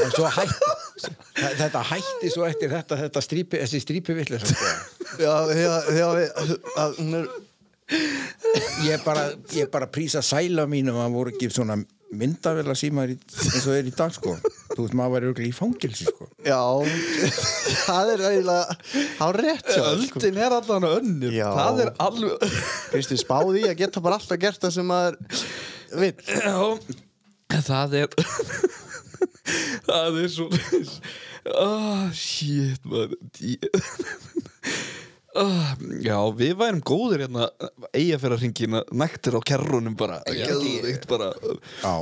en 0.00 0.10
svo 0.14 0.30
hætti 0.32 1.12
þetta 1.60 1.84
hætti 1.90 2.32
svo 2.32 2.46
eftir 2.48 2.72
þetta, 2.72 2.98
þetta 3.04 3.22
strípi, 3.24 3.60
þessi 3.62 3.82
strípi 3.84 4.16
villis 4.16 4.48
sko. 4.48 4.72
já, 5.20 5.34
já, 5.54 5.72
já, 5.96 6.08
er, 6.24 7.30
ég 8.86 9.06
bara, 9.06 9.30
ég 9.56 9.70
bara 9.72 9.88
prísa 9.90 10.22
sæla 10.24 10.66
mínum 10.70 11.00
að 11.00 11.16
voru 11.16 11.34
ekki 11.34 11.50
svona 11.52 11.78
myndavela 12.10 12.74
símaður 12.74 13.14
eins 13.14 13.66
og 13.70 13.76
er 13.76 13.86
í 13.86 13.92
dag 13.94 14.10
sko 14.14 14.34
þú 14.42 14.82
veist 14.82 14.96
maður 14.98 15.12
væri 15.14 15.28
örugglega 15.28 15.52
í 15.52 15.54
fangilsi 15.54 16.08
sko 16.08 16.26
já, 16.42 16.58
það 17.86 18.14
er 18.16 18.24
eiginlega, 18.32 18.78
há 19.20 19.26
rétt 19.36 19.68
þér, 19.68 20.06
sko. 20.08 20.22
Öldin 20.22 20.40
er 20.42 20.56
allan 20.58 20.88
önnur 20.90 21.36
Já. 21.36 21.48
Það 21.54 21.84
er 21.84 21.92
alveg 22.06 23.20
spáði 23.20 23.66
að 23.68 23.76
geta 23.84 24.02
bara 24.02 24.18
alltaf 24.18 24.42
gert 24.42 24.64
það 24.64 24.74
sem 24.80 24.90
maður 24.90 25.20
vill. 25.98 26.14
Já, 26.30 27.60
það 27.66 27.98
er 28.02 28.08
Það 29.90 30.18
er 30.22 30.28
svo 30.30 30.46
oh, 31.58 32.04
Shit 32.14 32.84
man 32.86 33.14
oh, 35.40 35.72
Já, 36.04 36.16
við 36.36 36.54
værum 36.60 36.82
góðir 36.86 37.24
hérna 37.24 37.48
eigafæra 37.94 38.38
næktir 38.40 39.36
á 39.38 39.40
kerrunum 39.46 39.96
bara. 39.98 40.20
Geðveikt 40.26 41.06
bara. 41.10 41.32
Já, 41.82 41.94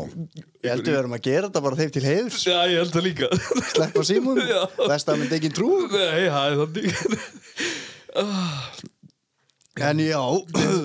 Ég 0.64 0.72
held 0.72 0.88
við 0.88 0.98
erum 0.98 1.16
að 1.16 1.24
gera 1.28 1.48
þetta 1.48 1.64
bara 1.64 1.78
þeim 1.78 1.92
til 1.94 2.04
heiðurs. 2.04 2.42
Já, 2.48 2.58
ég 2.72 2.80
held 2.82 2.94
það 2.96 3.06
líka. 3.06 3.28
Sleppa 3.72 4.02
símun, 4.08 4.40
Já. 4.42 4.62
best 4.80 5.12
að 5.12 5.20
myndi 5.22 5.38
ekki 5.38 5.52
trú. 5.54 5.70
Nei, 5.92 6.28
það 6.28 6.44
er 6.44 6.56
þannig 6.62 6.86
En 9.88 10.00
já, 10.02 10.22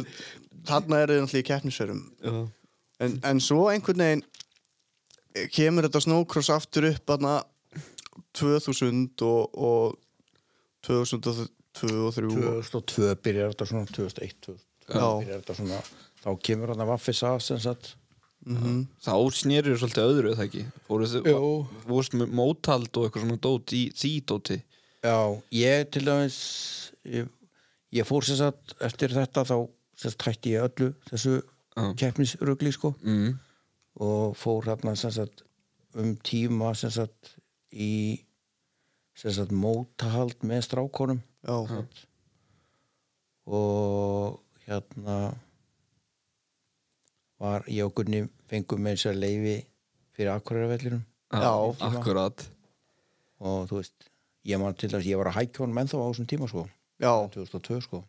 þarna 0.69 0.99
eru 1.01 1.15
þið 1.15 1.23
náttúrulega 1.23 1.41
í 1.41 1.47
keppnisverum. 1.47 2.03
Já, 2.21 2.35
En, 3.03 3.17
en 3.29 3.41
svo 3.43 3.67
einhvern 3.71 4.03
veginn 4.03 4.23
kemur 5.53 5.87
þetta 5.87 6.03
snowcross 6.05 6.51
aftur 6.53 6.89
upp 6.91 7.13
aðna 7.15 7.39
2000 8.37 9.25
og, 9.25 9.57
og 9.57 9.97
2002 10.85 11.89
og 12.05 12.13
2003 12.13 12.43
2002 12.69 13.15
byrjar 13.25 13.53
þetta 13.53 13.67
svona 13.69 13.89
2001 13.89 14.39
2002 14.45 14.57
Já. 14.93 15.07
byrjar 15.23 15.41
þetta 15.41 15.57
svona 15.57 15.81
þá 16.23 16.29
kemur 16.47 16.73
að 16.73 16.87
vaffis 16.91 17.23
að 17.27 17.43
sem 17.47 17.61
sagt 17.63 17.93
Þá 18.43 19.13
snýrur 19.31 19.77
svolítið 19.79 20.03
öðru, 20.03 20.31
það 20.35 20.45
ekki? 20.49 20.63
Fórst 21.87 22.15
með 22.19 22.33
mótald 22.35 22.97
og 22.99 23.05
eitthvað 23.07 23.23
svona 23.23 23.39
dót 23.45 23.71
í 23.71 23.83
því 23.95 24.11
dóti 24.27 24.57
já, 25.03 25.15
ég 25.55 25.85
til 25.95 26.03
dæmis 26.03 26.39
ég, 27.07 27.29
ég 27.95 28.07
fór 28.07 28.27
sem 28.27 28.41
sagt 28.41 28.75
eftir 28.83 29.15
þetta 29.15 29.45
þá 29.47 29.55
sem 29.95 30.11
sagt 30.11 30.27
hætti 30.27 30.57
ég 30.57 30.67
öllu 30.67 30.91
þessu. 31.07 31.37
Keppnisrugli 31.99 32.71
sko. 32.71 32.93
Mm. 33.01 33.39
og 33.95 34.35
fór 34.37 34.65
hérna 34.65 34.95
um 35.95 36.15
tíma 36.25 36.73
sem 36.75 36.89
sagt 36.89 37.35
í 37.71 38.25
sem 39.13 39.31
sagt 39.31 39.51
mótahald 39.51 40.41
með 40.41 40.63
strákonum 40.65 41.21
Já, 41.45 41.85
og 43.45 44.39
hérna 44.65 45.35
var 47.43 47.65
ég 47.67 47.85
og 47.85 47.93
Gunni 47.97 48.23
fengum 48.49 48.81
með 48.81 48.97
þess 48.97 49.11
að 49.11 49.19
leifi 49.19 49.55
fyrir 50.15 50.31
akkuraravellinum 50.33 51.03
Já. 51.33 51.53
akkurat. 51.89 52.45
Og 53.43 53.67
þú 53.69 53.79
veist, 53.81 54.09
ég 54.47 54.61
man 54.61 54.75
til 54.77 54.91
þess 54.91 55.07
ég 55.09 55.19
var 55.19 55.31
að 55.31 55.39
hækja 55.41 55.63
honum 55.63 55.81
ennþá 55.81 55.99
á 55.99 56.05
þessum 56.07 56.29
tíma 56.29 56.49
sko. 56.51 56.67
Já, 57.01 57.13
2002 57.33 57.81
sko. 57.83 58.03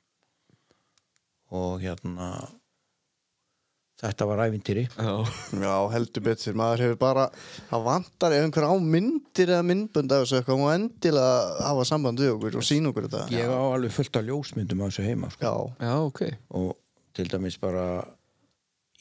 Og 1.55 1.81
hérna 1.83 2.29
þetta 4.03 4.27
var 4.29 4.43
ævintýri. 4.47 4.85
Já, 4.91 5.15
já, 5.63 5.75
heldur 5.95 6.23
betur. 6.27 6.55
Maður 6.59 6.83
hefur 6.85 6.99
bara, 7.01 7.25
það 7.71 7.81
vantar 7.89 8.31
ef 8.37 8.43
einhver 8.47 8.67
á 8.67 8.73
myndir 8.81 9.49
eða 9.55 9.65
myndbönd 9.71 10.11
af 10.15 10.19
þessu 10.25 10.37
eitthvað 10.41 10.65
og 10.65 10.73
endilega 10.75 11.35
hafa 11.69 11.83
samband 11.89 12.17
við 12.25 12.31
okkur 12.35 12.59
og 12.61 12.67
sína 12.67 12.87
okkur 12.91 13.07
þetta. 13.09 13.23
Ég 13.35 13.47
á 13.55 13.63
alveg 13.63 13.93
fullt 13.95 14.19
af 14.21 14.27
ljósmyndum 14.29 14.83
á 14.83 14.85
þessu 14.89 15.07
heima 15.07 15.29
sko. 15.35 15.43
Já, 15.47 15.55
já, 15.87 15.95
ok. 16.11 16.21
Og 16.61 16.71
til 17.15 17.29
dæmis 17.31 17.59
bara 17.63 17.87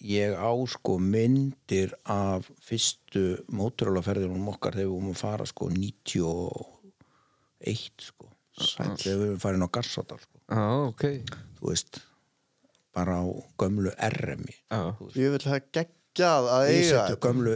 ég 0.03 0.29
á 0.35 0.51
sko 0.69 0.93
myndir 0.99 1.89
af 2.11 2.41
fyrstu 2.61 3.23
mótorálaferðinum 3.55 4.51
okkar 4.53 4.73
þegar 4.75 4.87
við 4.89 4.93
vorum 4.93 5.13
að 5.13 5.21
fara 5.23 5.45
sko 5.49 5.63
91 5.73 8.07
sko. 8.11 8.25
Sæll. 8.53 8.93
þegar 8.99 9.17
við 9.17 9.25
vorum 9.25 9.41
farin 9.41 9.65
á 9.65 9.69
Garsadal 9.73 10.19
sko. 10.21 10.37
Já, 10.53 10.65
ok. 10.91 11.03
Þú 11.59 11.63
veist 11.71 11.93
bara 12.93 13.19
á 13.21 13.25
gömlu 13.61 13.91
RM-i 13.97 14.55
Já, 14.71 14.81
ég 15.17 15.33
vil 15.33 15.41
það 15.43 15.67
geggjað 15.79 16.49
að 16.55 16.69
eiga 16.73 17.03
gömlu 17.25 17.55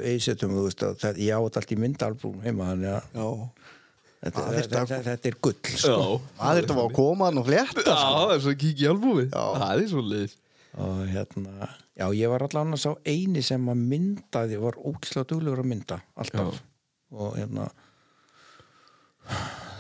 að 0.88 0.96
það, 1.04 1.20
ég 1.28 1.38
á 1.38 1.40
þetta 1.46 1.62
allt 1.62 1.74
í 1.76 1.80
myndalbúm 1.84 2.40
heima 2.46 2.70
þannig 2.72 2.92
að 2.96 3.04
Já, 3.18 3.28
þetta, 4.24 4.42
Það 4.42 4.58
þetta, 4.58 4.82
að- 4.82 4.90
þetta, 4.92 5.04
þetta 5.12 5.30
er 5.32 5.38
gull 5.46 5.58
sko. 5.78 5.94
já 5.94 6.42
maður 6.42 6.62
þetta 6.62 6.78
var 6.80 6.88
að 6.90 6.96
koma 6.98 7.30
hann 7.30 7.42
og 7.44 7.48
flétta 7.52 7.84
Já, 7.86 7.96
sko. 8.02 8.14
það 8.18 8.36
er 8.38 8.44
svo 8.48 8.56
í 8.86 8.90
albúmið 8.92 9.28
Já. 9.30 9.44
Það 9.62 9.84
er 9.84 9.90
svo 9.94 10.06
leið. 10.12 10.36
Og 10.78 10.98
hérna, 11.10 11.68
já 11.98 12.06
ég 12.14 12.30
var 12.30 12.44
allan 12.46 12.76
að 12.76 12.82
sá 12.84 12.92
eini 13.10 13.42
sem 13.42 13.70
að 13.72 13.80
myndaði, 13.94 14.58
var 14.62 14.76
ógislega 14.86 15.26
duglegur 15.32 15.62
að 15.64 15.70
mynda, 15.72 15.96
alltaf. 16.22 16.60
Og 17.18 17.32
hérna 17.40 17.70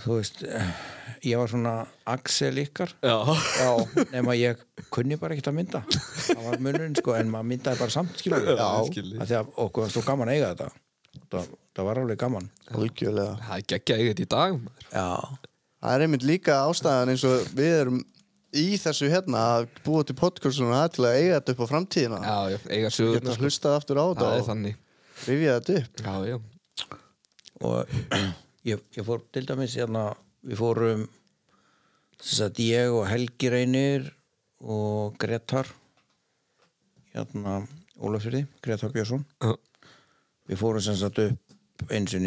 þú 0.03 0.15
veist 0.17 0.41
eh, 0.47 0.71
ég 1.25 1.37
var 1.39 1.49
svona 1.51 1.73
Axel 2.05 2.57
ykkar. 2.61 2.91
Já, 3.01 3.15
já, 3.61 3.71
nema 4.13 4.35
ég 4.37 4.59
kunni 4.93 5.17
bara 5.19 5.33
ekkert 5.35 5.49
að 5.51 5.57
mynda. 5.59 5.81
Það 6.27 6.43
var 6.45 6.59
munurinn 6.65 6.97
sko, 6.99 7.15
en 7.17 7.31
maður 7.33 7.49
myndaði 7.53 7.81
bara 7.81 7.93
samt 7.95 8.19
skilur 8.21 8.51
að 8.57 9.53
okkur 9.55 9.85
var 9.85 9.93
svo 9.93 10.03
gaman 10.05 10.31
að 10.31 10.37
eiga 10.37 10.51
þetta. 10.53 10.69
Það, 11.31 11.47
það 11.77 11.87
var 11.89 12.01
alveg 12.03 12.19
gaman. 12.21 12.49
Algjörlega. 12.77 13.37
Það 13.47 13.55
er 13.57 13.65
geggja 13.73 13.97
eigið 14.01 14.21
í 14.21 14.27
dag 14.35 14.59
já, 14.91 15.07
Það 15.77 15.93
er 15.95 16.03
einmitt 16.05 16.25
líka 16.25 16.59
ástæðan 16.67 17.11
eins 17.13 17.23
og 17.29 17.49
við 17.57 17.73
erum 17.81 17.97
í 18.57 18.67
þessu 18.81 19.09
hérna 19.11 19.41
að 19.57 19.65
búa 19.85 20.05
til 20.07 20.15
podcastuna 20.17 20.83
til 20.93 21.05
að 21.05 21.17
eiga 21.19 21.39
þetta 21.39 21.53
upp 21.55 21.63
á 21.65 21.67
framtíðina. 21.71 22.19
Já, 22.25 22.37
já, 22.53 22.59
eiga 22.77 22.91
sögur 22.93 23.17
Geta 23.19 23.35
hlustað 23.41 23.75
aftur 23.79 23.99
á 24.01 24.05
Það 24.05 24.13
er 24.13 24.17
þetta 24.21 24.37
og 24.43 24.47
þannig. 24.51 24.77
rifja 25.27 25.57
þetta 25.57 25.81
upp. 25.81 26.05
Já, 26.05 26.15
já. 26.31 26.37
Og 27.67 27.97
ég, 28.67 28.81
ég 28.97 29.05
fór 29.07 29.21
til 29.33 29.45
dæmis 29.49 29.75
hérna, 29.77 30.05
við 30.47 30.59
fórum 30.61 31.03
þess 32.17 32.41
að 32.47 32.61
ég 32.65 32.93
og 32.95 33.05
Helgi 33.11 33.51
Reynir 33.53 34.07
og 34.63 35.17
Gretar 35.21 35.67
hérna 37.13 37.59
Ólafsfyrði, 37.97 38.43
Gretar 38.61 38.91
Björnsson. 38.93 39.23
Já, 39.41 39.55
við 40.47 40.59
fórum 40.61 40.83
sem 40.85 40.97
sagt 40.99 41.17
upp 41.23 41.47
upp 41.77 41.91
eins 41.93 42.13
og 42.17 42.23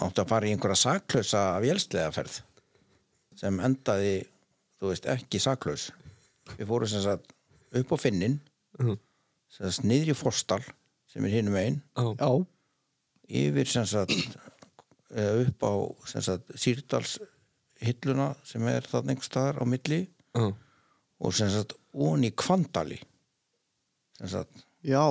átti 0.00 0.22
að 0.22 0.30
fara 0.30 0.48
í 0.48 0.52
einhverja 0.54 0.80
saklausa 0.80 1.40
vélsleðaferð 1.60 2.38
sem 3.36 3.58
endaði 3.66 4.14
þú 4.80 4.90
veist, 4.92 5.08
ekki 5.10 5.40
saklaus. 5.42 5.90
Við 6.56 6.68
fórum 6.70 6.88
sem 6.90 7.02
sagt 7.04 7.34
upp 7.74 7.92
á 7.92 7.96
finnin 8.00 8.40
Mhm. 8.78 8.98
sem 9.48 9.70
sagt 9.70 9.86
niður 9.86 10.10
í 10.10 10.16
Forstal 10.16 10.62
sem 11.06 11.24
er 11.24 11.30
hinum 11.30 11.54
einn 11.56 11.82
Já. 11.96 12.16
Já, 12.18 12.46
yfir 13.28 13.66
sem 13.66 13.86
sagt 13.86 14.10
eða 15.12 15.46
upp 15.46 15.60
á 15.62 15.72
sem 16.08 16.22
sagt 16.22 16.48
Sýrdals 16.56 17.18
hilluna 17.82 18.32
sem 18.46 18.62
er 18.70 18.86
einhvers 18.90 19.30
staðar 19.30 19.62
á 19.62 19.64
milli 19.66 20.04
Já. 20.34 20.46
og 21.18 21.34
sem 21.34 21.50
sagt 21.50 21.74
onni 21.92 22.30
Kvandali. 22.30 23.00
Sem 24.18 24.30
sagt 24.30 24.64
já, 24.84 25.04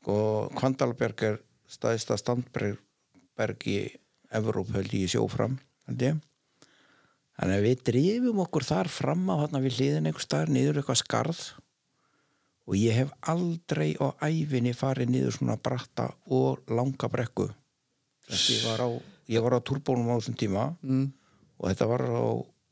sko 0.00 0.48
Kvandalberg 0.56 1.24
er 1.26 1.40
staðista 1.68 2.16
standberg 2.20 3.68
í 3.68 3.78
Evróp 4.34 4.72
held 4.74 4.92
ég 4.92 5.06
í 5.06 5.12
sjófram 5.12 5.56
þannig 5.88 7.54
að 7.54 7.64
við 7.64 7.84
drifum 7.86 8.42
okkur 8.44 8.66
þar 8.66 8.90
fram 8.92 9.24
á 9.30 9.40
þarna 9.44 9.62
við 9.64 9.78
hliðin 9.78 10.08
einhver 10.10 10.24
staðar 10.24 10.52
niður 10.52 10.80
eitthvað 10.80 11.00
skarð 11.00 11.42
og 12.68 12.76
ég 12.76 12.98
hef 12.98 13.12
aldrei 13.32 13.94
á 13.96 14.12
æfinni 14.20 14.74
farið 14.76 15.14
niður 15.14 15.38
svona 15.38 15.56
bratta 15.56 16.10
og 16.28 16.68
langa 16.68 17.08
brekku. 17.08 17.46
Þess, 18.28 18.48
ég 18.52 18.66
var 18.68 18.82
á, 18.84 18.88
ég 19.32 19.44
var 19.44 19.56
á 19.56 19.60
turbónum 19.64 20.10
á 20.12 20.20
þessum 20.20 20.36
tíma. 20.36 20.66
Mm. 20.84 21.06
Og 21.58 21.68
þetta 21.70 21.88
var 21.90 22.04
á 22.06 22.24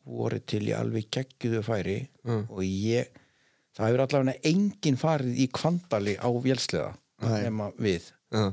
voru 0.06 0.38
til 0.46 0.62
í 0.68 0.74
alveg 0.76 1.08
geggjuðu 1.10 1.62
færi 1.66 1.98
Mm. 2.26 2.44
og 2.50 2.62
ég 2.62 3.06
það 3.76 3.86
hefur 3.86 4.00
allavega 4.06 4.40
enginn 4.50 4.96
farið 4.98 5.36
í 5.38 5.46
kvandali 5.54 6.16
á 6.18 6.26
vélsleða 6.42 6.92
Nei. 7.22 7.42
nema 7.46 7.68
við 7.78 8.08
Já. 8.32 8.52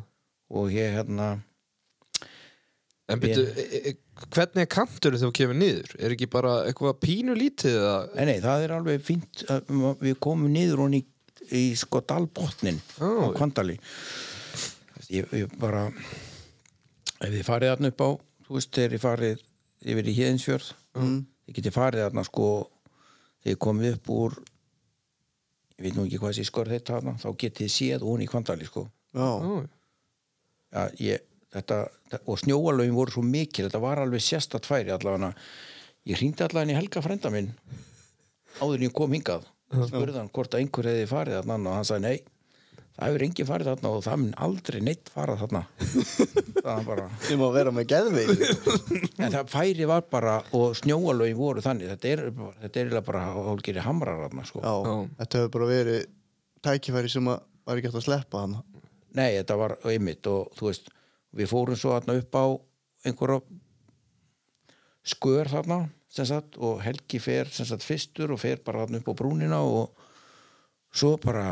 og 0.50 0.70
ég 0.72 0.94
hérna 0.98 1.32
En 3.10 3.20
byrju, 3.20 3.44
e, 3.60 3.64
e, 3.90 3.94
hvernig 4.32 4.62
er 4.64 4.70
kantur 4.72 5.12
þegar 5.12 5.28
þú 5.28 5.32
kemur 5.36 5.58
niður? 5.60 5.90
Er 6.00 6.14
ekki 6.16 6.28
bara 6.32 6.54
eitthvað 6.70 6.94
pínu 7.04 7.34
lítið 7.36 7.76
nei, 8.16 8.26
nei, 8.30 8.38
það 8.40 8.64
er 8.64 8.74
alveg 8.78 9.02
fínt 9.04 9.44
að 9.52 9.74
við 10.00 10.16
komum 10.24 10.54
niður 10.54 10.84
hún 10.86 10.96
í, 10.96 11.02
í 11.52 11.64
sko 11.76 12.00
dalbotnin 12.08 12.80
Ó. 13.04 13.28
á 13.28 13.36
kvandali 13.36 13.76
ég, 15.12 15.28
ég 15.36 15.58
bara 15.60 15.88
ef 17.20 17.28
þið 17.34 17.44
farið 17.50 17.74
þarna 17.74 17.92
upp 17.92 18.02
á 18.06 18.10
þú 18.48 18.56
veist, 18.58 18.72
þegar 18.78 18.96
þið 18.96 19.04
farið 19.04 19.44
yfir 19.84 20.10
í 20.10 20.16
Híðinsfjörð 20.18 20.72
mm. 20.98 21.20
þið 21.48 21.60
getið 21.60 21.76
farið 21.76 22.06
þarna 22.06 22.26
sko 22.28 22.50
þegar 23.44 23.52
þið 23.52 23.62
komið 23.66 23.96
upp 23.98 24.12
úr 24.16 24.40
ég 25.74 25.86
veit 25.86 25.98
nú 25.98 26.08
ekki 26.08 26.20
hvað 26.22 26.34
þessi 26.34 26.50
skörð 26.50 26.76
þetta 26.78 26.98
þarna 26.98 27.16
þá 27.22 27.30
getið 27.44 27.62
þið 27.62 27.74
séð 27.76 28.08
hún 28.08 28.24
í 28.24 28.30
kvandali 28.30 28.68
sko. 28.70 28.86
Já, 29.14 29.30
Ó, 29.30 29.54
ja, 30.74 30.84
ég, 31.04 31.26
þetta, 31.54 31.80
og 32.24 32.42
snjóalögin 32.42 32.98
voru 32.98 33.14
svo 33.14 33.24
mikil 33.26 33.68
þetta 33.68 33.82
var 33.84 34.02
alveg 34.04 34.24
sérsta 34.24 34.62
tværi 34.64 34.94
allavega. 34.96 35.34
Ég 36.10 36.20
hringdi 36.20 36.46
allavega 36.46 36.76
í 36.76 36.80
Helga 36.80 37.04
frenda 37.06 37.32
minn 37.34 37.52
áður 38.60 38.80
en 38.80 38.88
ég 38.88 38.96
kom 38.96 39.14
hingað. 39.16 39.48
Spurði 39.74 40.20
hann 40.20 40.30
hvort 40.30 40.54
að 40.54 40.64
einhver 40.64 40.92
hefði 40.92 41.10
farið 41.10 41.40
þarna 41.40 41.72
og 41.72 41.78
hann 41.80 41.88
sagði 41.90 42.04
nei 42.06 42.33
það 42.94 43.08
hefur 43.10 43.26
engin 43.26 43.48
farið 43.50 43.70
þarna 43.72 43.92
og 43.92 44.04
það 44.06 44.20
mun 44.22 44.34
aldrei 44.46 44.80
neitt 44.86 45.10
fara 45.14 45.38
þarna 45.40 45.62
það 46.64 46.68
var 46.68 46.84
bara 46.90 47.08
ég 47.30 47.40
má 47.42 47.46
vera 47.56 47.74
með 47.74 47.88
geðveik 47.94 48.44
en 49.18 49.34
það 49.34 49.54
færi 49.54 49.88
var 49.90 50.06
bara 50.14 50.36
og 50.60 50.76
snjóalögin 50.78 51.40
voru 51.40 51.64
þannig 51.66 51.90
þetta 51.96 52.12
er, 52.12 52.24
þetta 52.66 52.84
er 52.84 53.08
bara 53.08 53.24
hálfgeri 53.34 53.84
hamrar 53.84 54.22
þarna 54.28 54.46
sko. 54.48 54.62
Já, 54.62 54.74
Já. 54.86 54.94
þetta 55.24 55.42
hefur 55.42 55.56
bara 55.58 55.72
verið 55.72 56.06
tækifæri 56.64 57.12
sem 57.12 57.34
að 57.34 57.42
var 57.64 57.80
ekki 57.80 57.90
hægt 57.90 58.00
að 58.02 58.08
sleppa 58.08 58.44
hann 58.46 58.56
Nei, 59.14 59.36
þetta 59.38 59.58
var 59.60 59.76
einmitt 59.86 60.26
og 60.30 60.54
þú 60.58 60.70
veist, 60.72 60.88
við 61.38 61.50
fórum 61.52 61.78
svo 61.78 61.92
þarna 61.94 62.16
upp 62.18 62.38
á 62.38 62.46
einhverja 63.06 63.42
skör 65.14 65.50
þarna 65.52 65.84
sem 66.14 66.28
sagt, 66.30 66.58
og 66.62 66.82
Helgi 66.86 67.20
fer 67.22 67.50
sem 67.54 67.66
sagt, 67.66 67.86
fyrstur 67.86 68.34
og 68.34 68.42
fer 68.42 68.62
bara 68.66 68.86
þarna 68.86 69.02
upp 69.02 69.10
á 69.14 69.20
brúnina 69.22 69.60
og 69.66 69.94
svo 70.94 71.16
bara 71.22 71.46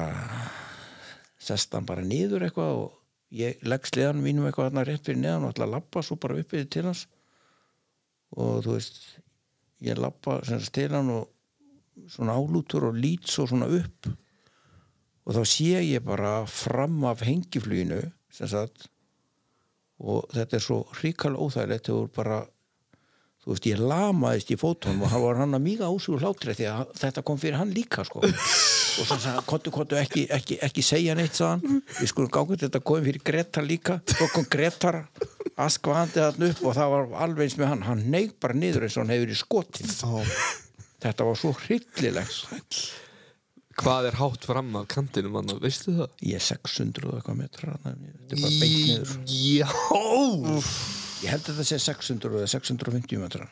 sest 1.41 1.73
hann 1.75 1.87
bara 1.89 2.05
niður 2.05 2.45
eitthvað 2.45 2.83
og 2.83 2.97
ég 3.33 3.61
legg 3.65 3.87
sleðan 3.87 4.21
mínum 4.21 4.47
eitthvað 4.47 4.69
þarna 4.69 4.85
rétt 4.87 5.07
fyrir 5.07 5.21
neðan 5.23 5.47
og 5.47 5.53
ætla 5.53 5.67
að 5.67 5.75
labba 5.75 6.03
svo 6.05 6.17
bara 6.21 6.39
uppið 6.41 6.69
til 6.73 6.85
hans. 6.89 7.05
Og 8.37 8.63
þú 8.65 8.75
veist 8.77 8.99
ég 9.81 9.99
labba 9.99 10.39
sem 10.47 10.61
sagt 10.61 10.75
til 10.77 10.91
hann 10.93 11.11
og 11.13 12.09
svona 12.11 12.37
álútur 12.37 12.89
og 12.89 12.97
lít 12.97 13.29
svo 13.31 13.47
svona 13.49 13.69
upp. 13.71 14.11
Og 15.25 15.37
þá 15.37 15.43
sé 15.47 15.83
ég 15.85 16.05
bara 16.05 16.41
fram 16.49 17.03
af 17.09 17.23
hengifluginu 17.25 18.01
sem 18.31 18.49
sagt 18.51 18.87
og 20.01 20.25
þetta 20.33 20.57
er 20.57 20.63
svo 20.65 20.79
hrikalega 20.97 21.45
óþægilegt 21.45 21.87
þegar 21.87 22.07
þú 22.07 22.13
bara 22.15 22.37
þú 23.51 23.57
veist, 23.57 23.67
ég 23.67 23.81
lamaðist 23.91 24.53
í 24.53 24.57
fótunum 24.59 25.03
og 25.03 25.11
hann 25.11 25.23
var 25.25 25.41
hann 25.41 25.57
að 25.57 25.65
míga 25.65 25.89
ásúr 25.91 26.23
hlátri 26.23 26.55
því 26.55 26.69
að 26.71 26.93
þetta 27.01 27.23
kom 27.27 27.39
fyrir 27.41 27.59
hann 27.59 27.73
líka 27.75 28.05
sko. 28.07 28.23
Og 28.23 29.05
svo 29.07 29.17
sagði 29.17 29.35
hann, 29.35 29.45
kontu, 29.47 29.73
kontu, 29.75 29.97
ekki, 29.99 30.25
ekki, 30.31 30.57
ekki 30.67 30.83
segja 30.85 31.15
neitt 31.17 31.37
sagðan, 31.37 31.81
við 31.99 32.11
skulum 32.11 32.31
gáða 32.31 32.59
þetta 32.65 32.81
komið 32.87 33.07
fyrir 33.09 33.25
Gretar 33.27 33.67
líka, 33.67 33.99
svo 34.11 34.27
kom 34.33 34.47
Gretar 34.51 35.03
askvaðandi 35.61 36.19
þarna 36.23 36.49
upp 36.51 36.65
og 36.65 36.75
það 36.77 36.91
var 36.95 37.13
alveg 37.27 37.47
eins 37.47 37.59
með 37.59 37.71
hann, 37.71 37.85
hann 37.87 38.03
neig 38.13 38.33
bara 38.41 38.57
niður 38.57 38.87
eins 38.87 38.97
og 38.97 39.05
hann 39.05 39.15
hefur 39.15 39.31
í 39.31 39.39
skotin 39.39 39.95
þetta 41.01 41.27
var 41.27 41.39
svo 41.39 41.53
hryllilegt. 41.65 42.81
Hvað 43.81 44.09
er 44.09 44.17
hátt 44.19 44.43
fram 44.45 44.73
af 44.77 44.89
kantinum 44.91 45.39
hann, 45.39 45.53
veistu 45.63 45.95
það? 45.95 46.11
ég 46.27 46.37
er 46.37 46.43
600 46.45 47.07
og 47.07 47.15
eitthvað 47.17 47.39
metrar 47.39 47.79
þarna, 47.79 48.11
þetta 48.19 48.35
er 48.35 48.43
bara 48.43 48.59
beint 48.59 48.81
niður. 48.91 49.15
Já 49.31 51.00
Ég 51.21 51.29
held 51.29 51.43
að 51.45 51.53
þetta 51.53 51.65
sé 51.69 51.77
600 51.85 52.37
eða 52.39 52.49
650 52.49 53.21
metrar. 53.21 53.49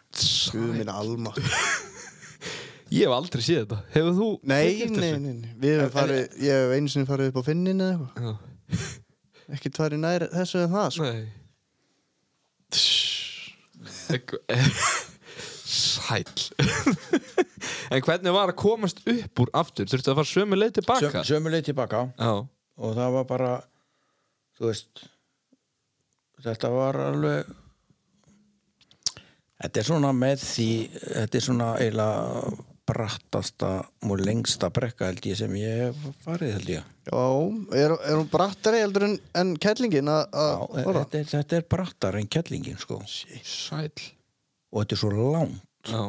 guð 0.54 0.72
minna 0.74 0.94
alma. 0.98 1.32
Ég 2.90 3.06
hef 3.06 3.14
aldrei 3.14 3.44
séð 3.46 3.60
þetta. 3.68 3.78
Hefur 3.94 4.14
þú 4.18 4.28
Nei, 4.50 4.70
nei, 4.90 5.12
nei, 5.22 5.34
nei, 5.38 5.74
hefum 5.76 5.92
farið 5.94 6.40
ég 6.42 6.56
hef 6.58 6.72
einu 6.74 6.90
sinni 6.90 7.06
farið 7.06 7.30
upp 7.30 7.38
á 7.38 7.44
finnin 7.46 7.84
eða 7.86 7.92
eitthvað. 7.94 8.10
Já. 8.26 8.32
ekki 9.54 9.70
tværi 9.76 9.98
nær 10.02 10.26
þessu 10.34 10.58
en 10.64 10.74
það 10.74 10.90
sko. 10.96 11.06
Nei. 11.06 11.26
Sæll. 15.70 16.34
En 17.94 18.04
hvernig 18.06 18.34
var 18.34 18.52
að 18.52 18.58
komast 18.62 19.00
upp 19.10 19.42
úr 19.42 19.50
aftur? 19.58 19.88
Þurftu 19.90 20.12
að 20.12 20.20
fara 20.20 20.30
sömu 20.30 20.58
leið 20.60 20.76
tilbaka? 20.78 21.22
Sömu 21.26 21.50
leið 21.50 21.64
tilbaka 21.72 22.04
Já, 22.22 22.34
og 22.86 22.92
það 22.98 23.16
var 23.16 23.26
bara, 23.32 23.50
þú 24.60 24.68
veist, 24.70 25.02
þetta 26.46 26.70
var 26.76 27.00
alveg, 27.08 27.50
þetta 29.64 29.82
er 29.82 29.88
svona 29.90 30.12
með 30.16 30.44
því, 30.46 30.68
þetta 31.04 31.40
er 31.42 31.46
svona 31.46 31.70
eiginlega 31.80 32.54
brattasta 32.90 33.68
og 34.10 34.22
lengsta 34.26 34.72
brekka 34.74 35.12
held 35.12 35.26
ég 35.30 35.38
sem 35.38 35.52
ég 35.60 35.82
hef 35.84 36.06
farið 36.26 36.56
held 36.56 36.72
ég. 36.74 36.88
Já, 37.10 37.26
er, 37.78 37.94
er 38.02 38.16
hún 38.18 38.30
brattari 38.32 38.80
heldur 38.82 39.06
en, 39.06 39.14
en 39.38 39.52
kettlingin 39.62 40.10
að 40.10 40.24
Já, 40.26 40.48
að 40.64 40.88
fara? 40.88 41.04
þetta, 41.04 41.20
er, 41.22 41.28
þetta 41.36 41.60
er 41.60 41.68
brattar 41.76 42.18
en 42.18 42.32
kettlingin 42.34 42.80
sko 42.82 42.98
sæll 43.10 43.94
og 44.74 44.82
þetta 44.82 44.98
er 44.98 45.02
svo 45.04 45.14
langt. 45.36 45.62
Já 45.90 46.02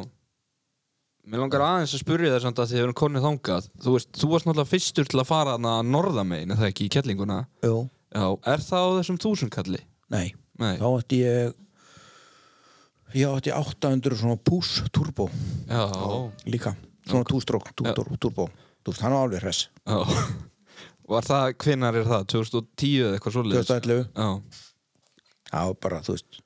Mér 1.31 1.37
langar 1.43 1.61
aðeins 1.61 1.91
að 1.93 2.01
spyrja 2.01 2.31
þér 2.33 2.41
samt 2.47 2.59
að 2.63 2.71
þið 2.71 2.79
erum 2.81 2.95
konið 2.97 3.25
þangað 3.27 3.65
Þú 3.85 3.91
veist, 3.93 4.09
þú 4.17 4.29
varst 4.31 4.47
náttúrulega 4.47 4.71
fyrstur 4.71 5.09
til 5.11 5.19
að 5.21 5.27
fara 5.29 5.51
þarna 5.53 5.73
norðamein, 5.85 6.49
er 6.49 6.57
það 6.57 6.69
ekki, 6.71 6.87
í 6.89 6.93
kettlinguna 6.95 7.37
Jú. 7.61 7.75
Já, 8.09 8.25
er 8.55 8.63
það 8.65 8.87
á 8.89 8.95
þessum 8.97 9.19
þúsundkalli? 9.21 9.81
Nei, 10.11 10.31
Nei, 10.57 10.73
þá 10.81 10.87
átti 10.97 11.19
ég, 11.21 11.53
ég 13.17 13.27
átti 13.29 13.51
800 13.55 14.17
svona 14.21 14.37
push 14.47 14.85
turbo. 14.93 15.27
Já, 15.69 15.83
líka, 16.51 16.75
svona 17.07 17.27
two-stroke 17.27 17.73
turbo, 17.77 18.47
þú 18.83 18.93
veist, 18.93 19.01
hann 19.03 19.15
var 19.15 19.27
alveg 19.27 19.43
hress. 19.45 19.67
Var 21.11 21.25
það, 21.27 21.45
hvenær 21.59 21.97
er 21.99 22.05
það? 22.07 22.21
2010 22.31 22.91
eða 23.01 23.15
eitthvað 23.17 23.33
svoleiðis? 23.35 23.67
2011. 23.67 24.03
Já, 24.15 24.27
það 25.51 25.65
var 25.71 25.79
bara, 25.83 25.97
þú 26.05 26.13
veist, 26.15 26.37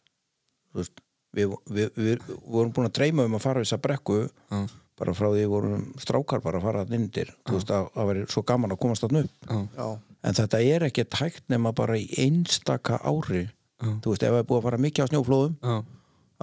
þú 0.71 0.79
veist 0.81 1.03
við, 1.35 1.51
við, 1.75 1.91
við, 1.99 1.99
við 1.99 2.39
vorum 2.55 2.71
búin 2.73 2.87
að 2.89 2.95
dreyma 2.97 3.27
um 3.27 3.35
að 3.37 3.43
fara 3.43 3.61
þess 3.61 3.75
að 3.77 3.83
brekku 3.85 4.15
já, 4.23 4.61
bara 4.97 5.13
frá 5.19 5.27
því 5.27 5.43
við 5.43 5.51
vorum 5.51 5.83
strákar 6.01 6.41
bara 6.41 6.61
að 6.61 6.65
fara 6.69 6.81
að 6.85 6.95
inndir 6.97 7.29
þú 7.45 7.57
veist 7.59 7.73
að 7.75 7.89
það 7.93 8.09
væri 8.09 8.23
svo 8.33 8.43
gaman 8.47 8.73
að 8.73 8.81
komast 8.85 9.05
þarna 9.05 9.21
upp. 9.27 9.35
Já, 9.51 9.59
Já, 9.83 9.87
en 10.31 10.39
þetta 10.39 10.61
er 10.73 10.87
ekki 10.89 11.05
tækt 11.13 11.45
nema 11.53 11.73
bara 11.77 11.99
í 12.01 12.07
einstaka 12.25 12.97
ári. 13.05 13.43
Já. 13.83 13.89
þú 14.01 14.13
veist 14.15 14.23
ef 14.23 14.31
það 14.33 14.39
er 14.39 14.49
búið 14.49 14.61
að 14.61 14.65
fara 14.69 14.81
mikið 14.87 15.03
á 15.05 15.09
snjóflóðum 15.11 15.55
já, 15.59 15.75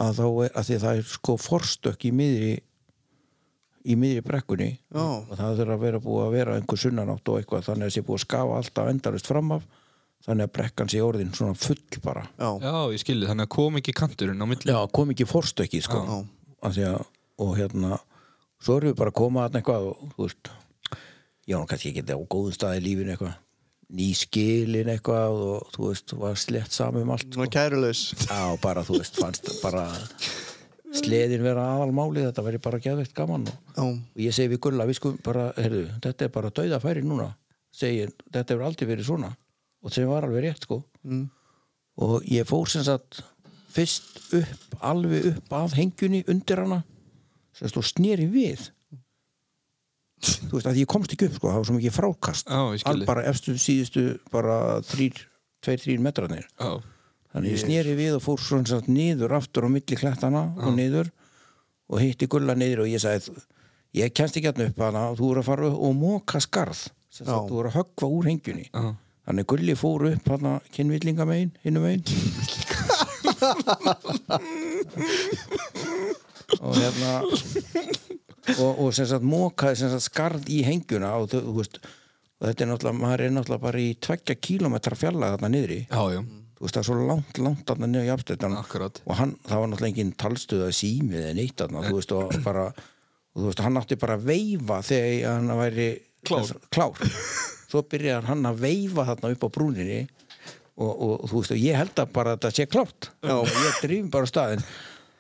að 0.01 0.19
þá 0.19 0.27
er, 0.29 0.53
að 0.57 0.69
því 0.69 0.77
að 0.77 0.85
það 0.87 1.01
er 1.01 1.09
sko 1.13 1.37
forstökk 1.41 2.07
í 2.09 2.13
miðri 2.17 2.53
í 3.83 3.97
miðri 3.99 4.23
brekkunni 4.25 4.71
Já. 4.73 5.03
og 5.03 5.33
það 5.35 5.61
þurfa 5.61 5.77
að 5.77 5.85
vera 5.87 6.01
búið 6.03 6.25
að 6.25 6.35
vera 6.37 6.57
einhver 6.59 6.81
sunnanátt 6.81 7.31
og 7.33 7.39
eitthvað 7.41 7.67
þannig 7.67 7.87
að 7.87 7.91
það 7.91 7.97
sé 7.97 8.05
búið 8.07 8.19
að 8.21 8.27
skafa 8.27 8.59
alltaf 8.61 8.91
endarist 8.93 9.31
fram 9.31 9.55
af 9.57 9.67
þannig 10.23 10.47
að 10.47 10.53
brekkan 10.55 10.93
sé 10.93 11.03
orðin 11.03 11.35
svona 11.35 11.59
full 11.59 12.01
bara 12.05 12.23
já, 12.39 12.51
já, 12.63 12.77
ég 12.95 13.03
skilji, 13.03 13.29
þannig 13.31 13.49
að 13.49 13.55
kom 13.57 13.79
ekki 13.81 13.95
kanturinn 13.99 14.45
á 14.45 14.47
milli 14.47 14.71
Já, 14.71 14.79
kom 14.95 15.11
ekki 15.11 15.27
forstökki 15.27 15.83
sko. 15.83 16.03
Já. 16.07 16.19
Því 16.63 16.85
að, 16.93 17.07
og 17.43 17.55
hérna 17.59 17.99
svo 18.63 18.79
erum 18.79 18.93
við 18.93 19.01
bara 19.01 19.11
að 19.11 19.19
koma 19.19 19.47
að 19.49 19.59
eitthvað 19.59 19.89
og 19.91 20.05
þú 20.15 20.29
veist 20.29 20.53
ég 21.51 21.57
var 21.57 21.65
nú 21.65 21.71
kannski 21.73 21.91
ekki 21.91 22.07
á 22.07 22.19
góðum 22.23 22.55
stað 22.55 22.79
í 22.79 22.85
lífinu 22.87 23.17
eitthvað 23.17 23.35
ný 23.93 24.09
skilin 24.17 24.91
eitthvað 24.93 25.43
og 25.47 25.75
þú 25.75 25.91
veist, 25.91 26.15
var 26.21 26.39
slett 26.41 26.73
saman 26.73 27.05
um 27.05 27.13
allt 27.15 27.29
Svona 27.29 27.53
kærulaus 27.53 28.07
Já, 28.25 28.41
bara 28.63 28.85
þú 28.87 28.99
veist, 29.01 29.21
fannst 29.21 29.51
bara 29.63 29.87
sleðin 30.93 31.45
vera 31.45 31.67
aðalmálið 31.77 32.29
þetta 32.29 32.45
væri 32.47 32.61
bara 32.63 32.81
geðveikt 32.85 33.15
gaman 33.17 33.47
og, 33.49 33.61
og 33.85 34.21
ég 34.21 34.35
segi 34.37 34.53
við 34.53 34.63
Gulla, 34.67 34.87
við 34.89 34.99
sko 35.01 35.15
bara 35.25 35.51
heyrðu, 35.57 35.87
þetta 36.05 36.27
er 36.27 36.35
bara 36.35 36.53
dauðafæri 36.53 37.05
núna 37.07 37.31
segi, 37.73 38.09
þetta 38.29 38.55
hefur 38.55 38.67
aldrei 38.69 38.89
verið 38.91 39.09
svona 39.09 39.33
og 39.83 39.95
sem 39.95 40.07
var 40.07 40.27
alveg 40.27 40.45
rétt 40.47 40.67
sko. 40.69 40.83
Mm. 41.03 41.25
og 41.99 42.29
ég 42.31 42.47
fór 42.49 42.69
sem 42.71 42.85
sagt 42.87 43.23
fyrst 43.73 44.21
upp, 44.37 44.77
alveg 44.85 45.33
upp 45.33 45.57
að 45.57 45.77
hengjunni 45.81 46.23
undir 46.31 46.61
hana 46.63 46.83
sem 47.57 47.67
sagt 47.67 47.81
og 47.81 47.89
sneri 47.89 48.29
við 48.31 48.69
þú 50.23 50.53
veist 50.57 50.69
að 50.71 50.81
ég 50.83 50.89
komst 50.91 51.13
ekki 51.15 51.29
upp 51.29 51.37
sko, 51.39 51.51
það 51.51 51.59
var 51.61 51.69
svo 51.69 51.77
mikið 51.79 51.95
frákast. 51.97 52.51
Þig. 53.01 53.07
bara 53.09 53.25
efstu 53.31 53.55
síðustu 53.59 54.05
bara 54.35 54.57
þrýr, 54.87 55.23
tveir, 55.65 55.81
þrýr 55.85 56.03
metrarnir. 56.07 56.47
Já, 56.61 56.71
þannig 57.35 57.55
ég 57.57 57.63
sneri 57.65 57.95
við 57.99 58.17
og 58.19 58.25
fór 58.27 58.43
svona 58.43 58.81
niður 58.87 59.35
aftur 59.39 59.67
á 59.67 59.69
milli 59.73 59.99
klettana 59.99 60.45
og 60.63 60.75
niður 60.77 61.11
og 61.93 62.01
hitti 62.01 62.29
gulla 62.31 62.55
niður 62.57 62.85
og 62.87 62.93
ég 62.93 63.03
sagði 63.03 63.43
ég 63.99 64.13
kennst 64.17 64.37
ekki 64.39 64.49
hérna 64.51 64.69
upp 64.71 64.79
hana. 64.81 65.07
Þú 65.19 65.27
voru 65.31 65.43
að 65.43 65.49
fara 65.51 65.71
og 65.73 65.97
móka 65.99 66.41
skarð. 66.41 66.87
Þú 67.13 67.57
voru 67.59 67.69
að 67.69 67.77
höggva 67.81 68.09
úr 68.09 68.29
hengjunni 68.31 68.69
já. 68.71 68.93
Þannig 69.23 69.47
gulli 69.53 69.75
fór 69.79 70.07
upp 70.09 70.31
hana 70.33 70.57
kynvillinga 70.75 71.27
megin, 71.29 71.53
hinnum 71.63 71.85
megin. 71.87 72.03
Og 76.63 76.75
hérna 76.77 77.13
og, 78.59 78.71
og 78.85 78.93
sem 78.97 79.09
sagt 79.11 79.27
mókaði 79.27 79.81
sem 79.83 79.91
sagt 79.93 80.09
skarð 80.09 80.49
í 80.51 80.63
hengjuna 80.67 81.15
og, 81.21 81.29
þú, 81.33 81.43
veist, 81.59 81.81
og 82.41 82.49
þetta 82.49 82.65
er 82.65 82.71
náttúrulega 82.73 83.01
maður 83.03 83.25
er 83.27 83.35
náttúrulega 83.37 83.67
bara 83.67 83.83
í 83.83 83.91
tveggja 84.03 84.39
kílómetra 84.43 84.99
fjalla 84.99 85.35
þarna 85.35 85.53
niðri. 85.55 85.81
Já, 85.87 86.03
já, 86.17 86.23
þú 86.59 86.67
veist 86.67 86.79
það 86.79 86.83
er 86.83 86.89
svo 86.91 87.11
langt, 87.11 87.43
langt 87.47 87.67
þarna 87.71 87.91
niður 87.93 88.09
í 88.09 88.15
afstöðan 88.17 88.57
og 88.63 89.15
hann, 89.21 89.37
það 89.47 89.63
var 89.63 89.71
náttúrulega 89.73 89.93
engin 89.95 90.15
talstöð 90.25 90.65
að 90.69 90.75
símið 90.81 91.21
eða 91.23 91.37
neitt 91.39 91.57
þarna, 91.63 91.85
þú 91.89 91.99
veist 92.01 92.17
og 92.19 92.41
bara 92.47 92.67
og 92.73 93.39
þú 93.41 93.47
veist, 93.49 93.63
hann 93.65 93.81
átti 93.81 93.99
bara 94.01 94.19
að 94.19 94.27
veifa 94.29 94.81
þegar 94.85 95.39
hann 95.39 95.55
væri 95.63 95.91
Klár. 96.23 96.51
klár. 96.71 96.99
svo 97.73 97.81
byrjar 97.89 98.29
hann 98.29 98.45
að 98.47 98.61
veifa 98.63 99.07
þarna 99.09 99.33
upp 99.35 99.47
á 99.47 99.55
brúninni 99.55 100.01
og, 100.77 100.91
og, 100.93 101.25
þú 101.31 101.41
veist, 101.41 101.55
og 101.55 101.63
ég 101.63 101.79
held 101.79 102.03
að 102.03 102.13
bara 102.15 102.35
þetta 102.37 102.51
sé 102.55 102.67
klárt. 102.71 103.09
Og 103.27 103.49
ég 103.49 103.81
drýfum 103.83 104.11
bara 104.13 104.29
staðin 104.29 104.63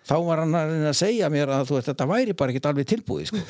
þá 0.08 0.14
var 0.26 0.36
hann 0.42 0.56
að 0.58 0.64
reyna 0.72 0.90
að 0.92 0.98
segja 1.00 1.26
mér 1.32 1.48
að 1.54 1.68
þú 1.70 1.74
veist, 1.78 1.90
þetta 1.92 2.06
væri 2.10 2.32
bara 2.38 2.50
ekkert 2.52 2.70
alveg 2.72 2.86
tilbúið 2.92 3.26
sko. 3.30 3.40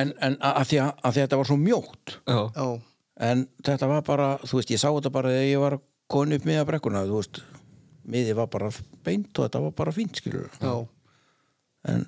en, 0.00 0.08
en 0.18 0.34
að, 0.40 0.64
því 0.70 0.76
að, 0.82 0.90
að 0.90 1.12
því 1.12 1.20
að 1.20 1.22
þetta 1.22 1.40
var 1.40 1.48
svo 1.50 1.58
mjótt. 1.60 2.06
Já, 2.26 2.40
já, 2.56 2.66
en 3.28 3.38
þetta 3.64 3.86
var 3.90 4.02
bara, 4.06 4.28
þú 4.42 4.54
veist, 4.58 4.72
ég 4.72 4.80
sá 4.82 4.88
þetta 4.88 5.12
bara 5.14 5.32
þegar 5.32 5.50
ég 5.50 5.60
var 5.62 5.74
koni 6.12 6.38
upp 6.38 6.46
miða 6.48 6.64
brekkuna 6.68 7.04
þú 7.08 7.16
veist, 7.20 7.42
miði 8.12 8.32
var 8.36 8.48
bara 8.52 8.68
beint 9.06 9.30
og 9.38 9.42
þetta 9.46 9.62
var 9.66 9.74
bara 9.78 9.94
fínt, 9.94 10.14
skilur 10.18 10.48
já, 10.60 10.74
en, 11.92 12.00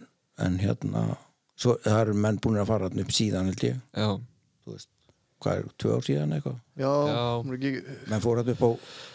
en 0.43 0.55
hérna 0.63 1.01
svo, 1.55 1.77
það 1.85 2.01
eru 2.01 2.15
menn 2.25 2.41
búin 2.43 2.59
að 2.63 2.71
fara 2.73 2.91
upp 2.91 3.15
síðan 3.15 3.51
held 3.53 3.63
ég, 3.69 3.77
já, 3.95 4.09
þú 4.65 4.69
veist 4.75 4.91
hvað 5.45 5.61
er, 5.61 5.69
tvö 5.83 5.93
ár 5.99 6.07
síðan 6.07 6.35
eitthvað? 6.39 6.57
Já, 6.81 6.91
Já. 7.11 7.21
ekki 7.57 7.73
menn 8.11 8.25
fór 8.25 8.41
þetta 8.41 8.57
upp 8.57 8.65
á, 8.65 8.71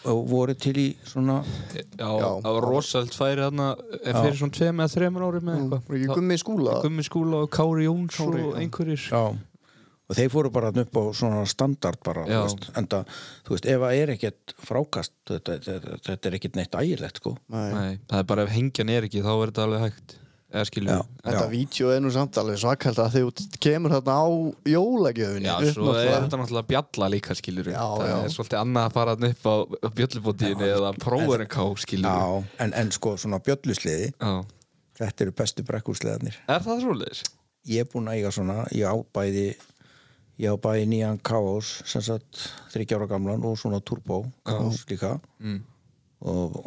á 0.06 0.12
voru 0.30 0.56
til 0.64 0.74
í 0.80 0.86
svona 1.10 1.36
já, 1.74 2.06
það 2.06 2.48
var 2.56 2.66
rosalt 2.70 3.18
færi 3.18 3.44
þarna 3.44 3.68
eh, 4.00 4.14
fyrir 4.14 4.40
svona 4.40 4.56
tveim 4.56 4.82
eða 4.84 4.94
þreimur 4.94 5.26
ári 5.28 5.44
með 5.44 5.60
eitthvað. 5.60 6.16
gummi 6.16 6.40
skúla? 6.40 6.80
Gummi 6.86 7.06
skúla 7.06 7.44
og 7.44 7.52
Kári 7.54 7.86
Jóns 7.88 8.16
Kári, 8.16 8.44
og 8.46 8.58
einhverjir. 8.62 9.06
Já, 9.10 9.22
og 10.10 10.16
þeir 10.18 10.30
fóru 10.32 10.50
bara 10.54 10.70
þarna 10.70 10.86
upp 10.86 10.96
á 10.98 11.02
svona 11.20 11.42
standard 11.50 12.00
bara, 12.06 12.24
veist, 12.26 12.70
enda 12.78 13.02
þú 13.46 13.54
veist, 13.54 13.68
ef 13.70 13.84
það 13.84 13.98
er 14.00 14.14
ekkert 14.16 14.54
frákast 14.70 15.14
þetta, 15.30 15.58
þetta, 15.66 16.00
þetta 16.08 16.30
er 16.30 16.38
ekkert 16.40 16.58
neitt 16.58 16.80
ægilegt, 16.80 17.20
sko. 17.22 17.36
Nei. 17.52 17.68
Nei, 17.76 17.92
það 18.10 18.24
er 18.24 18.26
bara 18.32 18.46
ef 18.48 18.54
hengjan 18.56 18.90
er 18.96 19.06
ekki 19.06 19.22
þá 19.22 19.30
er 19.36 19.52
þetta 19.52 19.66
alveg 19.68 19.86
hægt. 19.86 20.16
Þetta 20.50 21.44
vídeo 21.50 21.90
er 21.94 22.00
nú 22.02 22.10
samt 22.10 22.34
alveg 22.40 22.58
svakælt 22.58 22.98
að 22.98 23.12
þið 23.14 23.26
út- 23.28 23.58
kemur 23.62 23.92
þarna 23.94 24.14
á 24.18 24.26
jólagjöfinni. 24.72 25.46
Já, 25.46 25.72
svo 25.74 25.92
er 25.94 26.08
þetta 26.24 26.40
náttúrulega 26.40 26.68
bjalla 26.72 27.08
líka 27.14 27.36
skilur 27.38 27.68
Já, 27.70 27.78
það 27.78 28.06
já. 28.10 28.16
er 28.24 28.34
svolítið 28.34 28.58
annað 28.60 28.88
að 28.88 28.96
fara 28.96 29.14
þarna 29.16 29.30
upp 29.30 29.46
á 29.46 29.54
bjöllubótiðinni 30.00 30.70
eða 30.74 30.92
prófur 30.98 31.44
en 31.44 31.50
ká 31.54 31.62
skilur 31.84 32.44
en, 32.58 32.72
en 32.82 32.90
sko 32.96 33.14
svona 33.16 33.38
bjöllusliði 33.46 34.10
þetta 35.00 35.24
eru 35.26 35.32
bestu 35.38 35.62
brekkursliðarnir 35.70 36.40
Er 36.48 36.64
það 36.66 36.82
svoleiðis? 36.86 37.22
ég 37.70 37.84
er 37.84 37.90
búinn 37.92 38.08
að 38.10 38.18
eiga 38.18 38.30
svona 38.34 38.58
ég 38.74 38.88
á 38.90 38.96
bæði 39.14 39.46
ég 40.40 40.50
á 40.50 40.56
bæði 40.56 40.86
nýjan 40.90 41.18
Kaos 41.22 41.74
sem 41.86 42.02
sagt 42.02 42.46
30 42.74 42.96
ára 42.98 43.06
gamlan 43.10 43.44
og 43.44 43.58
svona 43.60 43.78
Turbo 43.84 44.24
Kaos 44.48 44.82
líka. 44.90 45.14
Mm. 45.38 45.62
og 46.24 46.58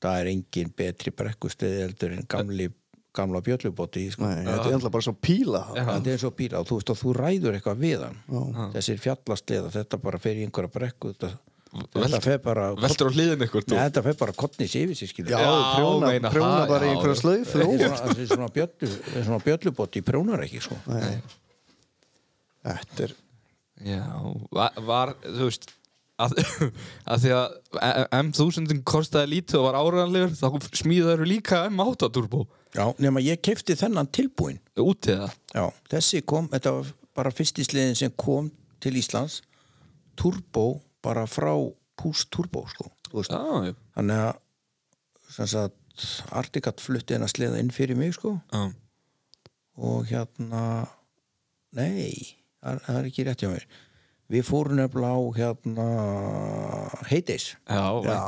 það 0.00 0.18
er 0.22 0.30
engin 0.34 0.70
betri 0.76 1.12
brekkursliði 1.12 1.82
heldur 1.86 2.14
en 2.16 2.26
gamli 2.28 2.70
gamla 3.16 3.40
bjöllubóti 3.44 4.06
sko. 4.14 4.28
Þetta 4.30 4.66
er 4.68 4.76
alltaf 4.76 4.92
bara 4.94 5.06
svo 5.06 5.14
píla. 5.18 5.62
Þetta 5.74 6.12
er 6.12 6.20
svo 6.22 6.30
bíla 6.36 6.60
og 6.62 6.68
þú 6.68 6.80
veist 6.80 6.92
og 6.94 6.98
þú 7.00 7.14
ræður 7.18 7.56
eitthvað 7.58 7.80
við 7.84 8.04
hann. 8.06 8.18
Já. 8.30 8.66
þessir 8.76 9.00
fjallasliða 9.02 9.72
þetta 9.74 10.00
bara 10.02 10.20
fer 10.22 10.38
í 10.38 10.44
einhverja 10.46 10.72
brekku 10.74 11.12
þetta, 11.14 11.30
þetta 11.94 12.20
fer 12.24 12.38
bara 12.44 12.68
Veltur 12.78 13.10
á 13.10 13.14
hliðin 13.14 13.44
ykkur 13.46 13.66
Nei, 13.70 13.78
þetta 13.78 14.04
fer 14.06 14.20
bara 14.20 14.36
kottnis 14.44 14.76
yfir 14.78 14.98
sig 14.98 15.10
skilur 15.10 15.34
Já, 15.34 15.40
Já, 15.42 15.50
prjóna, 15.76 16.12
meina 16.12 16.32
prjóna 16.34 16.52
það, 16.54 16.70
bara 16.70 16.86
í 16.86 16.94
einhverja 16.94 17.18
slaufu. 17.22 17.64
Þetta 17.64 18.14
er 18.14 18.30
svona, 18.30 18.48
er 18.50 18.54
bjöllu, 18.58 18.92
svona 19.18 19.42
bjöllubóti 19.46 20.04
prjónar 20.06 20.46
ekki 20.46 20.62
sko. 20.66 20.78
Nei. 20.90 21.18
Þetta 22.66 23.06
er 23.08 23.18
Já, 23.80 24.02
var, 24.52 24.80
var 24.84 25.14
þú 25.24 25.46
veist 25.48 25.70
að, 26.20 26.34
að 27.08 27.22
því 27.22 27.30
að 27.38 27.54
M1000 28.18 28.82
kostaði 28.88 29.36
lítið 29.36 29.60
og 29.62 29.68
var 29.70 29.78
áræðanlegur 29.80 30.34
þá 30.36 30.76
smíðaður 30.82 31.30
líka 31.30 31.62
M8 31.70 32.10
turbo 32.12 32.44
Já, 32.76 32.84
nema 33.02 33.22
ég 33.22 33.40
kefti 33.42 33.74
þennan 33.78 34.08
tilbúin. 34.14 34.60
Út 34.78 35.08
í 35.10 35.16
það 35.18 35.32
Já, 35.56 35.64
þessi 35.90 36.20
kom, 36.22 36.46
þetta 36.52 36.72
var 36.76 36.92
bara 37.18 37.32
fyrsti 37.34 37.66
sliðin 37.66 37.98
sem 37.98 38.12
kom 38.14 38.50
til 38.82 38.94
Íslands. 39.00 39.40
Turbo 40.18 40.80
bara 41.02 41.26
frá 41.30 41.52
Pús 41.98 42.24
Turbo 42.30 42.62
sko. 42.70 42.86
Já, 43.10 43.42
já, 43.66 43.74
þannig 43.96 44.22
að 44.28 44.38
sem 45.34 45.50
sagt, 45.50 45.76
Articat 46.34 46.80
flutti 46.80 47.16
hennar 47.16 47.30
sliða 47.30 47.58
inn 47.60 47.74
fyrir 47.74 47.98
mig 47.98 48.14
sko. 48.16 48.36
Já, 48.54 48.70
og 49.80 50.06
hérna 50.10 50.62
nei, 51.76 52.38
það, 52.62 52.86
er 52.94 53.10
ekki 53.10 53.26
rétt 53.26 53.42
hjá 53.42 53.50
mér. 53.50 53.66
Við 54.30 54.46
fórum 54.46 54.78
nefnilega 54.78 55.18
á 55.18 55.20
hérna 55.40 55.86
Heydays. 57.10 57.52
Já, 57.66 57.84
já. 58.06 58.18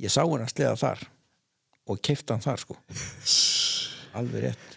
Ég 0.00 0.12
sá 0.12 0.22
hennar 0.24 0.48
sliða 0.48 0.76
þar 0.80 1.04
og 1.90 1.96
kefti 2.06 2.30
hann 2.34 2.44
þar 2.44 2.58
sko. 2.62 2.74
Alveg 4.20 4.40
rétt. 4.48 4.68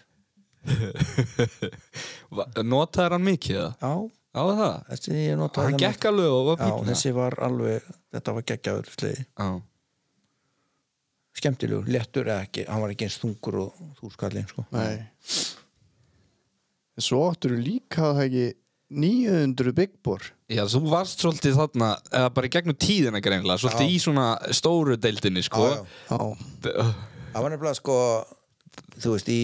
Notaði 2.64 3.12
hann 3.14 3.26
mikið 3.26 3.58
það? 3.60 3.72
já, 3.84 3.92
Já, 4.34 4.42
það? 4.58 4.72
Þessi 4.88 5.10
ég 5.20 5.36
notaði 5.38 5.66
Hann 5.68 5.78
gekk 5.84 6.02
alveg 6.10 6.30
og 6.34 6.42
var 6.48 6.56
Já, 6.58 6.62
fín 6.72 6.88
þessi 6.90 7.10
var 7.14 7.34
alveg, 7.46 7.80
þetta 8.16 8.30
var 8.34 8.42
geggjaður 8.50 8.86
sliði 8.96 9.22
Já, 9.26 9.48
skemmtilegur, 11.38 11.86
lettur 11.90 12.26
eða 12.30 12.42
ekki 12.46 12.62
hann 12.70 12.82
var 12.82 12.90
ekki 12.94 13.06
eins 13.08 13.18
þungur 13.22 13.56
og 13.64 13.70
þú 14.00 14.06
skallinn 14.14 14.48
sko. 14.50 14.62
nei. 14.74 14.96
Svo 17.04 17.18
áttur 17.28 17.52
líka 17.58 18.00
það 18.14 18.20
ekki 18.24 18.44
900 18.94 19.74
Big 19.76 19.92
Bor 20.04 20.22
Já, 20.52 20.62
þú 20.70 20.82
varst 20.92 21.22
svolítið 21.24 21.56
þarna 21.58 21.88
eða 22.12 22.30
bara 22.36 22.48
í 22.48 22.52
gegnum 22.54 22.76
tíðina 22.78 23.20
greinlega 23.24 23.60
svolítið 23.62 23.94
í 23.94 24.00
svona 24.02 24.26
stóru 24.54 24.96
deildinni 25.00 25.42
sko. 25.46 25.64
Já, 25.70 25.78
já. 26.10 26.18
Já, 26.68 26.84
það 27.34 27.46
var 27.46 27.54
nefnilega 27.54 27.78
sko 27.80 27.96
þú 29.00 29.14
veist 29.16 29.30
í 29.32 29.40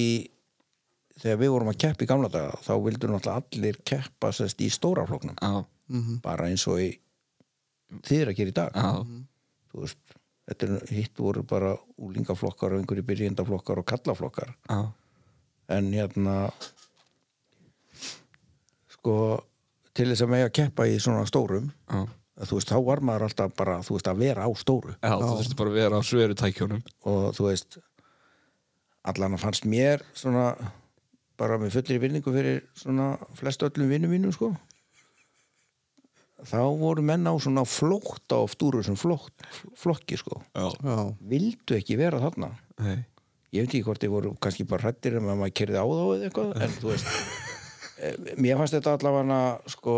þegar 1.21 1.41
við 1.43 1.53
vorum 1.55 1.71
að 1.73 1.81
keppa 1.85 2.05
í 2.07 2.11
gamla 2.11 2.31
daga 2.33 2.61
þá 2.65 2.73
vildur 2.85 3.13
náttúrulega 3.15 3.43
allir 3.59 3.81
keppa 3.91 4.31
sérst 4.37 4.63
í 4.65 4.71
stóra 4.73 5.07
floknum 5.09 5.37
Já, 5.41 5.65
bara 6.25 6.49
eins 6.53 6.65
og 6.71 6.81
í 6.85 6.91
þið 8.07 8.21
er 8.23 8.31
að 8.31 8.37
gera 8.39 8.53
í 8.53 8.57
dag. 8.61 8.77
Já, 8.79 8.91
þú 9.73 9.81
veist, 9.85 9.99
þetta 10.51 10.67
er, 10.69 10.85
hitt 10.95 11.19
voru 11.19 11.43
bara 11.47 11.73
úlingaflokkar 11.99 12.77
og 12.77 12.83
einhverju 12.85 13.07
byrjendaflokkar 13.09 13.81
og 13.83 13.89
kallaflokkar 13.91 14.53
já. 14.71 14.81
En 15.71 15.91
hérna 15.95 16.37
sko 19.01 19.17
til 19.97 20.09
þess 20.13 20.23
að 20.25 20.33
mega 20.37 20.51
keppa 20.61 20.87
í 20.87 20.99
svona 21.03 21.27
stórum 21.29 21.71
Já, 21.91 22.05
þú 22.47 22.57
veist, 22.57 22.71
þá 22.73 22.79
var 22.87 23.03
maður 23.05 23.27
alltaf 23.27 23.55
bara 23.59 23.79
þú 23.85 23.97
veist, 23.99 24.09
að 24.09 24.21
vera 24.23 24.47
á 24.49 24.51
stóru. 24.57 24.95
Já 25.03 25.13
þú 25.21 25.31
þurfti 25.41 25.57
bara 25.59 25.73
að 25.73 25.79
vera 25.81 25.99
á 26.01 26.03
sveru 26.09 26.37
tækjónum 26.41 26.83
og 27.11 27.25
þú 27.37 27.49
veist 27.51 27.77
allan 29.11 29.37
að 29.37 29.43
fannst 29.45 29.67
mér 29.69 30.05
svona 30.17 30.47
bara 31.41 31.57
með 31.61 31.75
fullri 31.79 31.99
vinningu 32.01 32.33
fyrir 32.33 32.63
svona 32.77 33.15
flest 33.37 33.65
öllum 33.65 33.89
vinnum 33.93 34.13
mínum 34.13 34.33
sko. 34.37 34.53
Þá 36.41 36.61
voru 36.81 37.05
menn 37.05 37.29
á 37.29 37.37
svona 37.37 37.67
flótt 37.69 38.33
á 38.33 38.41
stúru 38.49 38.81
sem 38.85 38.97
flótt, 38.97 39.45
flokki 39.77 40.17
sko. 40.21 40.41
Já, 40.57 40.69
já, 40.81 40.97
vildu 41.29 41.77
ekki 41.77 41.99
vera 42.01 42.21
þarna. 42.23 42.55
Nei. 42.81 43.03
Ég 43.53 43.67
veit 43.67 43.73
ekki 43.75 43.85
hvort 43.85 44.01
þið 44.01 44.13
voru 44.15 44.33
kannski 44.41 44.65
bara 44.69 44.89
hrættir 44.89 45.19
um 45.21 45.29
að 45.29 45.41
maður 45.43 45.57
kerði 45.61 45.81
á 45.81 45.85
þá 45.85 46.03
eða 46.07 46.29
eitthvað 46.29 46.53
en 46.65 46.77
þú 46.79 46.93
veist 46.95 47.09
mér 48.41 48.61
fannst 48.61 48.77
þetta 48.77 48.97
allavega 48.97 49.41
sko 49.71 49.97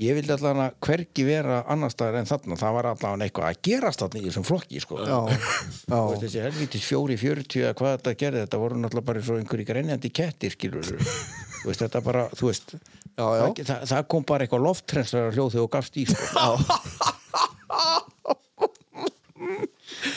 ég 0.00 0.16
vildi 0.16 0.32
allavega 0.32 0.70
hvergi 0.84 1.24
vera 1.26 1.60
annar 1.70 1.92
staðar 1.92 2.20
en 2.20 2.28
þarna, 2.28 2.58
það 2.60 2.76
var 2.76 2.88
allavega 2.92 3.26
eitthvað 3.26 3.48
að 3.50 3.60
gerast 3.68 4.04
þarna 4.04 4.20
í 4.20 4.24
þessum 4.28 4.46
flokki 4.48 4.82
sko. 4.84 5.00
Já, 5.04 5.18
já, 5.90 6.00
þessi 6.22 6.44
helvítis 6.46 6.86
fjóri, 6.88 7.18
fjörutíu 7.20 7.66
eða 7.66 7.76
hvað 7.80 7.96
þetta 7.96 8.16
gerði, 8.24 8.44
þetta 8.46 8.62
voru 8.62 8.80
náttúrulega 8.80 9.10
bara 9.10 9.24
svo 9.26 9.36
einhverjir 9.40 9.70
greinjandi 9.72 10.12
kettir, 10.20 10.56
skilur 10.56 10.88
þú 10.88 11.68
veist, 11.68 11.82
þetta 11.84 12.04
bara, 12.06 12.28
þú 12.36 12.50
veist 12.52 12.76
Já. 13.20 13.26
Það, 13.52 13.82
það, 13.90 14.04
kom 14.08 14.24
bara 14.24 14.46
eitthvað 14.46 14.64
lofttrenslar 14.64 15.34
hljóð 15.34 15.50
þegar 15.52 15.66
þú 15.66 15.70
gafst 15.74 16.00
í, 16.00 16.06
sko 16.08 16.20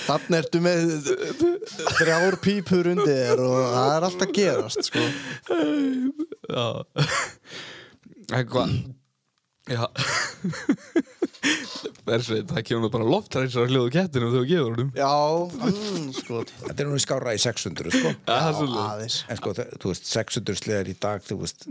Þannig 0.07 0.37
ertu 0.39 0.61
með 0.63 0.91
þrjár 1.99 2.37
pípur 2.43 2.89
undir 2.93 3.13
þér 3.13 3.43
og 3.43 3.55
það 3.73 3.93
er 3.93 4.07
alltaf 4.09 4.33
gerast 4.37 4.89
sko. 4.89 5.05
Já. 6.49 6.67
Eitthvað. 8.33 8.75
Já. 9.71 9.85
Bersveit, 12.03 12.49
það 12.51 12.65
kemur 12.67 12.91
bara 12.91 13.07
loftrænsar 13.07 13.69
hljóðu 13.71 13.91
kettinu 13.95 14.29
þegar 14.29 14.35
þú 14.35 14.47
gefur 14.49 14.73
honum. 14.75 14.89
Já, 14.97 15.11
mm, 15.71 16.07
sko. 16.17 16.41
Þetta 16.65 16.83
er 16.83 16.89
nú 16.91 16.99
skára 16.99 17.35
í 17.35 17.39
600, 17.43 17.93
sko. 17.95 18.11
Já, 18.27 18.39
svolítið. 18.57 18.79
Aðeins. 18.83 19.17
En 19.31 19.39
sko, 19.39 19.53
þú 19.55 19.91
veist, 19.93 20.09
600 20.11 20.59
slegar 20.59 20.91
í 20.91 20.95
dag, 21.07 21.23
þú 21.23 21.39
veist 21.43 21.67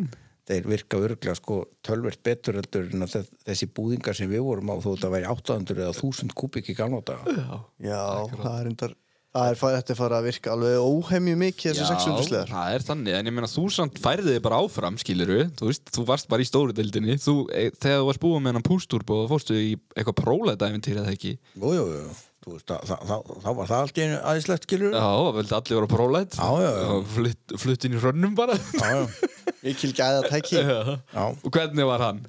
þeir 0.49 0.65
virka 0.67 0.99
örglega, 0.99 1.37
sko, 1.39 1.61
tölvert 1.87 2.23
betur 2.27 2.59
heldur 2.59 2.89
en 2.93 3.07
að 3.07 3.13
þe- 3.15 3.29
þessi 3.47 3.69
búðingar 3.77 4.17
sem 4.19 4.31
við 4.31 4.43
vorum 4.43 4.73
á 4.75 4.77
þó 4.83 4.89
þetta 4.97 5.13
væri 5.15 5.29
800 5.31 5.85
eða 5.87 5.95
1000 5.95 6.35
kubik 6.35 6.73
í 6.73 6.75
gamla 6.75 6.99
daga. 7.07 7.63
Já, 7.79 8.03
það 8.33 8.59
er 8.59 8.67
reyndar 8.71 8.99
Það 9.33 9.47
er, 9.49 9.57
þetta 9.57 9.95
farið 9.97 10.15
að 10.19 10.27
virka 10.27 10.51
alveg 10.53 10.75
óhemju 10.85 11.37
mikið 11.41 11.71
þessi 11.73 11.85
600 11.89 12.25
sleðar 12.27 12.51
það 12.53 12.75
er 12.75 12.83
þannig, 12.85 13.15
en 13.17 13.29
ég 13.31 13.33
meina 13.33 13.49
þú 13.49 13.63
samt 13.73 13.97
færði 14.05 14.35
þig 14.35 14.43
bara 14.45 14.59
áfram, 14.61 14.99
skiluru 15.01 15.39
þú 15.57 15.71
veist, 15.71 15.87
þú 15.95 16.05
varst 16.11 16.29
bara 16.29 16.45
í 16.45 16.49
stóru 16.51 16.75
deildinni. 16.77 17.17
Þú, 17.17 17.35
e, 17.49 17.63
þegar 17.81 18.03
þú 18.03 18.09
varst 18.11 18.21
búið 18.27 18.43
með 18.45 18.53
hennan 18.53 18.67
pústúrb 18.69 19.15
og 19.17 19.31
fórstu 19.33 19.57
í 19.57 19.71
eitthvað 19.97 20.19
prólæta-æventýr 20.21 21.01
eða 21.01 21.15
ekki? 21.17 21.33
Jú, 21.57 21.73
jú, 21.79 21.87
jú, 21.95 22.05
veist, 22.51 22.67
það, 22.69 22.81
það, 23.09 23.21
það 23.45 23.55
var 23.61 23.67
það 23.71 23.79
allt 23.85 23.99
í 23.99 24.01
einu 24.07 24.17
aðeinslegt, 24.33 24.65
skilur 24.69 24.93
Já, 24.97 25.01
það 25.07 25.31
vildi 25.39 25.55
allir 25.59 25.77
vera 25.79 25.91
prólæt 25.93 26.33
Já, 26.39 26.49
já, 26.65 26.71
já. 26.83 26.87
og 26.97 27.01
flutt, 27.17 27.45
flutt 27.63 27.83
inn 27.89 27.97
í 27.97 27.99
hrönnum 28.03 28.35
bara 28.39 28.55
já, 28.59 28.63
já, 28.91 29.03
Mikil 29.65 29.93
gæða 29.97 30.21
tæki 30.33 30.57
Já. 30.59 30.63
já. 30.99 31.25
Og 31.31 31.49
hvernig 31.55 31.87
var 31.87 32.01
hann? 32.09 32.21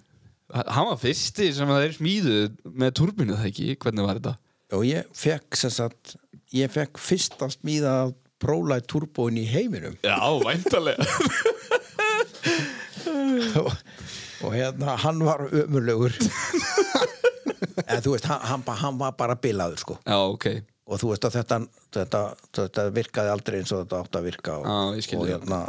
Hann 0.53 0.85
var 0.91 0.99
fyrsti 1.01 1.45
sem 1.57 1.67
það 1.71 1.85
er 1.87 1.93
smíðuð 1.97 2.49
með 2.83 2.89
turbinu 2.99 3.33
það 3.39 3.49
ekki, 3.49 3.67
hvernig 3.81 4.05
var 4.09 4.15
þetta? 4.21 4.33
og 4.73 4.81
ég 4.89 5.01
fekk 5.17 5.49
sem 5.59 5.69
sagt, 5.73 6.15
ég 6.53 6.67
fekk 6.73 6.97
fyrsta 7.01 7.45
smíða 7.53 7.95
prólæt 8.41 8.85
turbóin 8.89 9.37
í 9.37 9.43
heiminum 9.49 9.93
Já, 10.05 10.17
væntalega 10.41 11.05
og, 13.61 13.71
og 14.43 14.53
hérna, 14.55 14.95
hann 15.03 15.21
var 15.25 15.45
ömurlegur 15.51 16.11
en 17.83 18.03
þú 18.05 18.13
veist, 18.15 18.29
hann, 18.29 18.63
hann, 18.67 18.97
var 19.01 19.17
bara 19.19 19.35
bilaður, 19.39 19.81
sko. 19.81 19.97
Já, 20.05 20.17
ok. 20.19 20.47
Og 20.83 20.99
þú 20.99 21.11
veist 21.13 21.27
að 21.27 21.37
þetta, 21.39 21.59
þetta, 21.95 22.21
þetta 22.59 22.87
virkaði 22.95 23.31
aldrei 23.33 23.59
eins 23.61 23.71
og 23.71 23.83
þetta 23.85 24.01
átt 24.03 24.17
að 24.19 24.25
virka 24.27 24.55
og, 24.59 24.65
Já, 24.67 24.97
ég 24.97 25.05
skil 25.05 25.19
og 25.19 25.27
þig. 25.27 25.35
hérna 25.37 25.59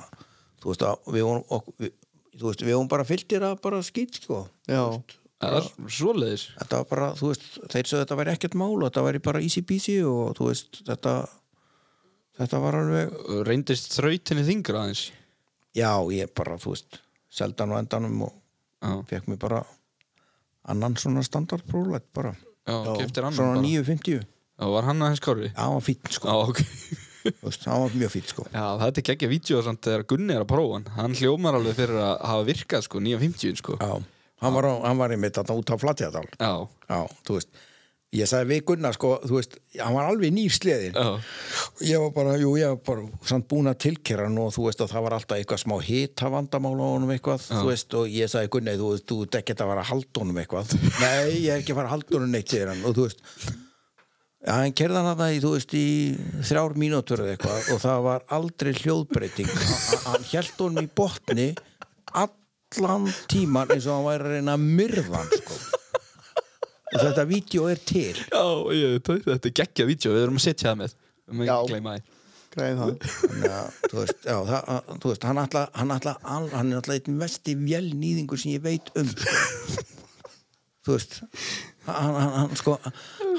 þú 0.65 0.73
veist 0.73 0.87
að 0.89 1.13
við 1.15 1.27
vorum, 1.29 1.45
og, 1.55 1.69
við, 1.79 1.93
þú 2.35 2.49
veist, 2.49 2.65
við 2.65 2.75
vorum 2.75 2.91
bara 2.95 3.07
fylltir 3.09 3.47
að 3.47 3.61
bara 3.63 3.85
skýt 3.87 4.21
sko. 4.23 4.41
Já, 4.71 4.83
Það 5.45 5.57
er 5.59 5.67
svoleiðis. 5.93 6.43
Þetta 6.57 6.79
var 6.81 6.87
bara, 6.89 7.07
þú 7.19 7.29
veist, 7.29 7.47
þeir 7.69 7.89
sögðu 7.91 8.03
þetta 8.05 8.17
væri 8.17 8.33
ekkert 8.33 8.55
mál 8.57 8.71
og 8.79 8.85
þetta 8.87 9.03
væri 9.05 9.21
bara 9.27 9.43
easy 9.45 9.63
peasy 9.67 9.97
og 10.09 10.31
þú 10.39 10.47
veist, 10.49 10.79
þetta 10.87 11.15
þetta 12.39 12.61
var 12.63 12.79
alveg, 12.79 13.19
Reyndist 13.47 13.93
þrautinni 13.99 14.47
þingra 14.47 14.85
aðeins. 14.85 15.03
Já, 15.77 15.91
ég 16.15 16.33
bara, 16.39 16.57
þú 16.63 16.73
veist 16.75 17.01
seldan 17.35 17.75
á 17.75 17.83
endanum 17.83 18.25
og 18.29 18.33
Já, 18.85 18.95
fekk 19.09 19.29
mér 19.31 19.41
bara 19.41 19.61
annan 20.69 20.97
svona 21.01 21.23
standardprólætt 21.27 22.07
bara. 22.15 22.35
Já, 22.65 22.77
svona 23.37 23.55
bara. 23.59 23.65
950, 23.65 24.23
Já, 24.55 24.67
var 24.71 24.87
hann 24.87 25.03
aðeins 25.03 25.21
kári? 25.25 25.49
já, 25.51 25.59
hann 25.61 25.75
var 25.75 25.85
Já, 25.89 26.13
sko. 26.15 26.29
Ok. 26.49 26.61
Þú 27.25 27.47
veist, 27.49 27.63
hann 27.65 27.81
var 27.81 27.95
mjög 27.97 28.11
fýtt 28.13 28.33
sko. 28.35 28.43
Já, 28.53 28.65
þetta 28.83 29.01
er 29.01 29.07
geggja 29.09 29.29
vídeo 29.33 29.61
samt 29.65 29.81
þegar 29.87 30.03
Gunni 30.13 30.35
er 30.37 30.43
að 30.45 30.51
prófa 30.53 30.75
hann. 30.79 30.89
Hann 30.99 31.15
hljómar 31.17 31.57
alveg 31.57 31.79
fyrir 31.79 31.97
að 32.05 32.19
hafa 32.29 32.45
virkað 32.51 32.85
sko, 32.85 33.01
950 33.01 33.61
sko. 33.63 33.77
Já, 33.81 33.93
hann 34.45 34.55
var, 34.59 34.69
á, 34.69 34.75
hann 34.85 35.01
var 35.01 35.15
einmitt 35.17 35.39
þarna 35.39 35.57
út 35.61 35.73
á 35.73 35.77
Flatjadal 35.81 36.27
Já, 36.37 36.53
Já, 36.91 36.99
þú 37.25 37.39
veist 37.39 37.63
Ég 38.15 38.29
sagði 38.31 38.47
við 38.53 38.61
Gunnar 38.69 38.95
sko, 38.95 39.09
þú 39.27 39.35
veist, 39.41 39.57
hann 39.81 39.95
var 39.97 40.07
alveg 40.13 40.31
nýr 40.37 40.53
sleðin 40.55 40.95
já, 40.95 41.07
Ég 41.89 41.99
var 42.05 42.13
bara, 42.15 42.37
jú, 42.39 42.53
ég 42.61 42.71
var 42.71 42.79
bara 42.87 43.27
samt 43.27 43.49
búin 43.51 43.67
að 43.73 43.81
tilkera 43.89 44.29
hann 44.29 44.39
og 44.39 44.53
þú 44.55 44.69
veist 44.69 44.85
að 44.85 44.93
það 44.95 45.03
var 45.09 45.17
alltaf 45.17 45.41
eitthvað 45.41 45.63
smá 45.65 45.75
hita 45.83 46.31
vandamál 46.31 46.77
á 46.79 46.87
honum 46.93 47.11
eitthvað, 47.17 47.49
þú 47.49 47.65
veist, 47.73 47.97
og 47.99 48.07
ég 48.15 48.31
sagði 48.31 48.53
Gunnar, 48.55 48.79
þú 48.79 48.93
veist, 48.93 49.07
þú 49.11 49.19
ert 49.27 49.39
ekki 49.41 49.57
að 49.59 49.65
fara 49.73 49.83
að 49.83 49.91
halda 49.91 50.23
honum 50.23 50.41
eitthvað. 50.45 50.77
Nei, 51.03 51.35
ég 51.43 51.51
er 51.57 51.59
ekki 51.65 51.75
að 51.75 51.81
fara 51.81 51.91
að 51.91 51.95
halda 51.97 52.17
honum 52.21 52.33
neitt, 52.39 52.55
segir 52.55 52.71
hann 52.71 52.87
og 52.87 52.95
þú 53.01 53.09
veist, 53.09 53.25
já, 54.45 54.53
hann 54.61 54.77
kerði 54.79 55.01
hann 55.03 55.11
að 55.11 55.23
það 55.25 55.35
í, 55.35 55.43
þú 55.49 55.53
veist, 55.57 55.75
í 55.75 55.87
þrjár 56.53 56.79
mínútur 56.85 57.25
eða 57.27 57.35
eitthvað 57.35 57.71
og 57.75 57.83
það 57.89 58.07
var 58.07 58.27
aldrei 58.39 58.75
hljóðbreyting. 58.79 59.51
Hann- 59.59 60.05
hann 60.13 60.29
held 60.31 60.55
honum 60.63 60.87
í 60.87 60.93
botni 61.03 61.49
allan 62.15 63.11
tíman 63.33 63.75
eins 63.75 63.87
og 63.91 63.99
hann 63.99 64.07
væri 64.13 64.29
að 64.29 64.37
reyna 64.39 64.55
að 64.55 64.69
myrða 64.79 65.19
hann, 65.19 65.41
sko 65.41 65.81
og 66.95 67.01
þetta 67.05 67.25
vídeo 67.31 67.69
er 67.73 67.81
til 67.91 68.15
já 68.17 68.43
ég, 68.79 68.99
þetta, 68.99 69.17
þetta 69.29 69.51
er 69.51 69.57
geggja 69.61 69.87
vídeo, 69.89 70.13
við 70.15 70.23
erum 70.27 70.39
að 70.41 70.47
setja 70.49 70.71
það 70.73 70.79
með 70.83 70.93
Já. 70.95 70.99
ekki 71.35 71.55
að 71.57 71.73
gleyma 71.73 71.97
það 71.99 72.11
Þannig 72.55 73.51
að, 73.51 73.79
þú 73.91 73.97
veist, 73.99 74.19
já, 74.29 74.35
það, 74.47 74.69
að- 74.71 74.91
þú 75.03 75.09
veist, 75.11 75.25
hann 75.27 75.39
ætla, 75.43 75.63
hann 75.75 75.91
ætla, 75.91 76.13
hann, 76.23 76.45
hann 76.53 76.69
er 76.71 76.77
alltaf 76.79 76.95
einn 77.01 77.17
mesti 77.19 77.55
vélnýðingur 77.59 78.39
sem 78.39 78.53
ég 78.53 78.63
veit 78.63 78.93
um, 79.01 79.09
sko. 79.11 79.33
þú 80.87 80.95
veist, 80.95 81.17
hann, 81.89 82.15
hann, 82.15 82.31
hann 82.37 82.55
sko, 82.61 82.77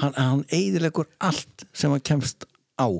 hann, 0.02 0.12
hann 0.20 0.44
eiðilegur 0.52 1.08
allt 1.30 1.64
sem 1.72 1.94
hann 1.96 2.04
kemst 2.04 2.44
á. 2.76 2.92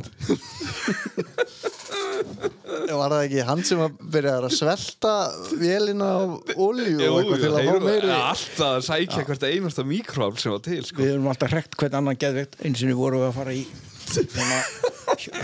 Var 3.01 3.13
það 3.13 3.23
ekki 3.23 3.45
hann 3.47 3.63
sem 3.67 3.81
að 3.83 3.97
byrja 4.15 4.35
að 4.41 4.55
svelta 4.57 5.13
vélina 5.61 6.07
á 6.07 6.23
olíu 6.55 6.97
Jú, 6.97 7.09
og 7.11 7.19
eitthvað 7.21 7.43
til 7.43 7.51
að 7.53 7.69
fá 7.69 7.87
meiri 7.87 8.13
alltaf 8.17 8.67
að 8.69 8.85
sækja 8.89 9.25
hvert 9.29 9.47
einasta 9.51 9.85
mikroafl 9.87 10.41
sem 10.43 10.55
var 10.55 10.63
til 10.67 10.83
sko. 10.87 11.01
Við 11.03 11.15
erum 11.15 11.31
alltaf 11.33 11.53
hrekt 11.55 11.77
hvern 11.81 11.99
annan 12.01 12.21
geðveikt, 12.21 12.59
eins 12.63 12.83
og 12.83 12.91
við 12.93 13.01
vorum 13.01 13.25
við 13.25 13.29
að 13.31 13.39
fara 13.41 13.57
í 13.57 13.65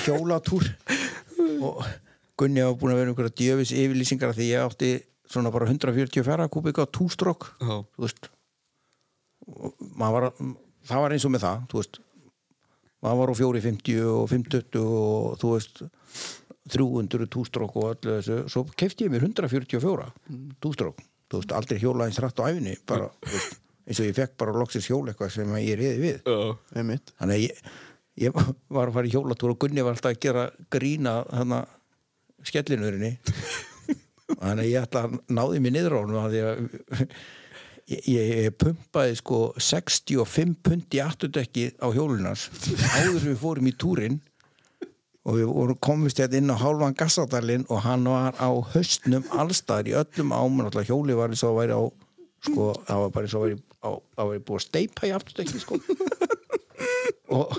hjólatúr 0.06 0.68
og 1.62 1.82
Gunni 2.40 2.62
var 2.64 2.76
búin 2.80 2.94
að 2.94 3.02
vera 3.02 3.12
einhverja 3.12 3.36
djöfis 3.38 3.72
yfirlýsingar 3.76 4.32
af 4.32 4.38
því 4.38 4.46
ég 4.48 4.64
átti 4.66 4.92
svona 5.32 5.52
bara 5.52 5.68
144 5.68 6.48
kubika 6.52 6.86
tústrók, 6.88 7.52
Já. 7.60 7.82
þú 7.84 8.06
veist 8.06 8.30
og 9.46 9.74
maður 9.98 10.14
var 10.16 10.26
að, 10.28 10.40
það 10.88 11.04
var 11.04 11.14
eins 11.14 11.26
og 11.26 11.34
með 11.34 11.44
það 11.46 11.62
þú 11.70 11.80
veist 11.80 12.00
maður 13.02 13.20
var 13.20 13.32
á 13.32 13.34
450 13.40 14.10
og 14.12 14.24
520 14.30 14.82
og 14.86 15.38
þú 15.42 15.52
veist 15.56 15.82
300 16.70 17.26
tústrók 17.32 17.76
og 17.80 17.88
öllu 17.96 18.18
þessu 18.20 18.36
svo 18.52 18.62
kefti 18.78 19.08
ég 19.08 19.12
mér 19.14 19.26
144 19.26 20.06
tústrók, 20.62 21.02
þú 21.30 21.40
veist 21.40 21.54
aldrei 21.56 21.80
hjóla 21.82 22.06
eins 22.06 22.20
rætt 22.22 22.38
á 22.38 22.46
æfinni 22.46 22.76
bara, 22.86 23.08
þú 23.24 23.34
veist, 23.34 23.58
eins 23.88 24.02
og 24.02 24.06
ég 24.06 24.18
fekk 24.20 24.36
bara 24.38 24.54
loksins 24.54 24.86
hjól 24.86 25.02
eitthvað 25.10 25.34
sem 25.34 25.54
ég 25.58 25.80
reyði 25.80 25.98
við. 26.04 26.20
Já. 26.22 26.56
Einmitt. 26.78 27.14
þannig 27.18 27.34
að 27.34 27.44
ég, 27.48 27.76
ég 28.22 28.40
var 28.78 28.88
að 28.88 28.96
fara 28.98 29.10
í 29.10 29.14
hjólatúr 29.16 29.54
og 29.54 29.60
Gunni 29.64 29.82
var 29.82 29.96
alltaf 29.96 30.14
að 30.14 30.22
gera 30.22 30.48
grína 30.70 31.18
hana 31.32 31.62
skellinurinni 32.46 33.16
þannig 34.42 34.64
að 34.64 34.70
ég 34.70 34.98
að 35.02 35.16
náði 35.30 35.62
mér 35.62 35.76
niður 35.78 35.98
á 35.98 36.00
honum 36.02 36.22
af 36.22 36.30
því 36.30 36.44
að 36.46 37.08
ég, 37.92 38.32
ég 38.46 38.56
pumpaði 38.58 39.16
sko 39.18 39.40
65 39.58 40.58
pund 40.62 40.94
í 40.94 41.02
afturdekki 41.02 41.70
á 41.82 41.88
hjólunars 41.90 42.48
áður 42.94 43.26
við 43.32 43.40
fórum 43.42 43.68
í 43.68 43.74
túrin 43.74 44.20
og 45.22 45.38
við 45.38 45.50
vorum 45.54 45.78
komist 45.82 46.18
hérna 46.18 46.40
inn 46.40 46.50
á 46.50 46.58
hálfan 46.58 46.96
gassadalinn 46.98 47.66
og 47.70 47.84
hann 47.84 48.08
var 48.10 48.34
á 48.42 48.50
höstnum 48.74 49.26
allstaðar 49.30 49.90
í 49.90 49.94
öllum 50.00 50.34
ámun 50.34 50.66
alltaf 50.66 50.88
hjóli 50.88 51.14
var 51.18 51.30
eins 51.30 51.44
og 51.46 51.60
væri 51.60 51.76
á 51.78 51.82
sko, 52.42 52.72
það 52.88 53.04
var 53.04 53.14
bara 53.14 53.28
eins 53.28 53.36
og 53.38 53.44
væri, 53.46 53.58
á, 53.86 53.90
það 54.16 54.32
væri 54.32 54.44
búið 54.48 54.58
að 54.58 54.66
steipa 54.66 55.06
í 55.06 55.14
afturdekki 55.14 55.62
sko 55.62 55.78
og 57.38 57.54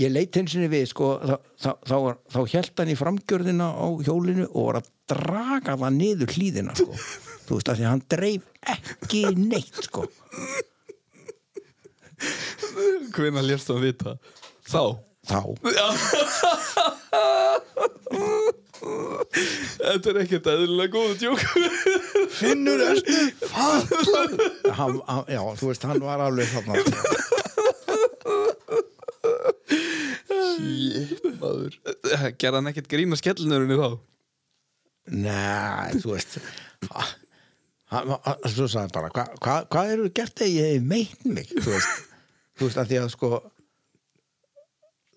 ég 0.00 0.14
leit 0.14 0.38
hins 0.38 0.54
sinni 0.54 0.70
við 0.70 0.86
sko, 0.92 1.10
þá, 1.18 1.36
þá, 1.58 1.70
þá, 1.82 1.96
þá 2.30 2.40
held 2.54 2.72
hann 2.84 2.94
í 2.94 2.98
framgjörðina 3.02 3.68
á 3.74 3.86
hjólinu 4.06 4.46
og 4.52 4.70
var 4.70 4.80
að 4.80 4.94
draga 5.10 5.76
það 5.82 5.98
niður 5.98 6.34
hlýðina 6.36 6.78
sko. 6.78 6.94
þú 7.48 7.58
veist 7.58 7.72
að 7.72 7.80
því 7.80 7.90
hann 7.90 8.06
dreif 8.14 8.48
ekki 8.70 9.22
neitt 9.34 9.86
sko. 9.88 10.06
Hvenær 13.16 13.42
lérst 13.42 13.66
þú 13.66 13.80
að 13.80 13.86
vita? 13.88 14.18
Þá 14.70 14.82
þá. 15.28 15.40
Þetta 19.80 20.12
er 20.12 20.18
ekkert 20.22 20.48
eðlilega 20.52 20.92
góðu 20.94 21.14
djók. 21.20 21.42
Finnur 22.38 22.84
hann, 24.78 25.00
já, 25.28 25.42
þú 25.60 25.70
veist, 25.70 25.84
hann 25.88 26.00
var 26.04 26.24
alveg 26.24 26.48
þarna. 26.54 26.72
Shit, 30.50 31.26
maður. 31.40 31.76
Gerði 32.40 32.56
hann 32.56 32.70
ekkert 32.72 32.90
grína 32.92 33.18
skellnurinn 33.20 33.74
í 33.74 33.80
þá? 33.80 33.90
Nei, 35.10 35.98
þú 36.00 36.14
veist 36.14 36.38
svo 37.90 38.66
sagði 38.70 38.92
bara 38.94 39.08
hvað 39.10 39.32
hva, 39.42 39.54
hva 39.66 39.82
eru 39.90 40.10
gert 40.14 40.36
þegar 40.38 40.52
ég 40.54 40.76
hef 40.76 40.84
meitt 40.86 41.24
mig? 41.26 41.48
Þú 41.50 41.72
veist, 41.74 42.04
þú 42.58 42.68
veist 42.68 42.78
að 42.78 42.92
því 42.92 43.00
að 43.00 43.08
sko 43.16 43.30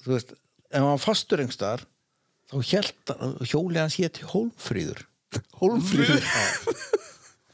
þú 0.03 0.15
veist 0.15 0.33
ef 0.33 0.79
hann 0.79 0.89
var 0.89 1.01
fastur 1.01 1.43
einhverstaðar 1.43 1.85
þá 2.49 2.57
hélt 2.69 3.13
hjólið 3.49 3.81
hans 3.81 3.97
hétt 3.99 4.21
Hólmfríður. 4.29 5.03
Hólmfríður. 5.61 6.25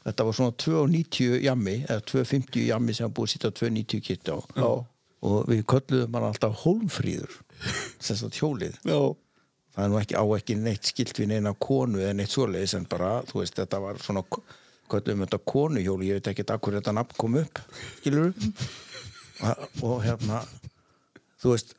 Þetta 0.00 0.26
var 0.26 0.36
svona 0.36 0.56
2,90 0.60 1.42
jammi 1.44 1.76
eða 1.84 2.04
2,50 2.08 2.68
jammi 2.70 2.96
sem 2.96 3.06
hann 3.06 3.16
búið 3.16 3.28
að 3.28 3.34
sitja 3.34 3.52
á 3.52 3.58
2,90 3.60 4.04
kitt 4.06 4.32
á. 4.32 4.38
Já. 4.56 4.70
og 5.20 5.50
við 5.50 5.66
kölluðum 5.68 6.14
hann 6.16 6.28
alltaf 6.30 6.62
Hólmfríður 6.62 7.34
sem 8.00 8.16
sagt 8.16 8.40
hjólið. 8.40 8.78
Já, 8.88 9.00
það 9.76 9.84
er 9.84 9.92
nú 9.92 10.00
ekki 10.00 10.16
á 10.16 10.24
ekki 10.36 10.56
neitt 10.56 10.88
skilt 10.88 11.20
við 11.20 11.34
neina 11.34 11.52
konu 11.60 12.00
eða 12.00 12.16
neitt 12.16 12.32
svoleiðis 12.32 12.76
en 12.78 12.88
bara, 12.88 13.18
þú 13.28 13.42
veist, 13.42 13.58
þetta 13.60 13.82
var 13.84 14.00
svona 14.00 14.24
hvað 14.90 15.12
um 15.12 15.20
þetta 15.22 15.38
konuhjóli, 15.52 16.08
ég 16.08 16.18
veit 16.18 16.30
ekki 16.32 16.46
að 16.48 16.62
hverju 16.64 16.80
þetta 16.80 16.94
nafn 16.96 17.18
kom 17.20 17.36
upp, 17.38 17.60
skilur 18.00 18.32
og 19.86 20.00
hérna 20.02 20.40
þú 21.40 21.52
veist 21.52 21.76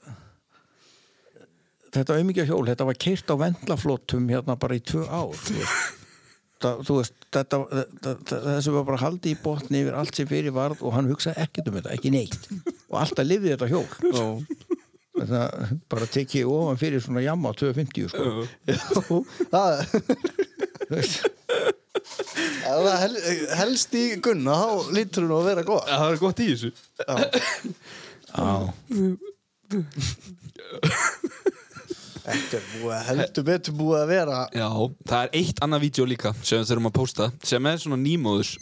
þetta 1.95 2.17
auðmikið 2.17 2.51
hjól, 2.51 2.65
þetta 2.69 2.87
var 2.87 3.01
keirt 3.05 3.33
á 3.33 3.35
vendlaflótum 3.41 4.29
hérna 4.31 4.57
bara 4.59 4.77
í 4.77 4.83
tvö 4.83 5.03
ár 5.07 5.35
þú 5.41 5.57
veist, 5.57 5.97
það, 6.61 6.83
þú 6.87 6.97
veist 6.99 7.21
þetta, 7.31 7.59
þetta, 8.03 8.39
þessu 8.47 8.73
var 8.75 8.85
bara 8.89 9.01
haldi 9.01 9.33
í 9.33 9.39
botni 9.41 9.81
yfir 9.83 9.97
allt 9.97 10.17
sem 10.17 10.27
fyrir 10.29 10.53
varð 10.55 10.79
og 10.85 10.95
hann 10.95 11.09
hugsaði 11.11 11.43
ekkert 11.45 11.69
um 11.71 11.77
þetta, 11.79 11.95
ekki 11.95 12.13
neitt. 12.13 12.43
Og 12.91 12.95
alltaf 13.01 13.25
lifði 13.27 13.53
þetta 13.53 13.71
hjól. 13.71 13.89
Já, 14.11 14.25
þetta 15.21 15.41
bara 15.91 16.09
tekið 16.15 16.51
ofan 16.51 16.81
fyrir 16.81 16.99
svona 17.03 17.23
jamma 17.25 17.51
á 17.51 17.53
250 17.59 18.07
sko. 18.11 19.17
Það 19.51 19.71
veist. 20.91 21.17
Ef 22.01 22.79
það 22.81 22.99
hel, 23.03 23.15
helst 23.59 23.91
í 23.99 24.03
gunna 24.23 24.53
þá 24.57 24.69
lítur 24.95 25.25
hún 25.27 25.35
að 25.37 25.47
vera 25.51 25.63
góð 25.67 25.81
Það 25.87 26.07
er 26.07 26.21
gott 26.21 26.39
í 26.41 26.47
þessu. 26.51 26.71
Já, 28.31 28.51
Þetta 32.25 32.59
er 32.59 32.67
búið, 32.75 32.99
heldur 33.07 33.47
betur 33.47 33.77
búið 33.77 33.97
að 34.01 34.11
vera. 34.11 34.41
Já, 34.55 34.67
það 35.09 35.23
er 35.25 35.33
eitt 35.41 35.63
annað 35.65 35.83
vídeo 35.87 36.05
líka 36.09 36.33
sem 36.41 36.61
við 36.61 36.69
þurfum 36.71 36.91
að 36.91 36.95
posta 36.99 37.31
sem 37.47 37.71
er 37.71 37.81
svona 37.81 37.99
nýmóðus 38.01 38.53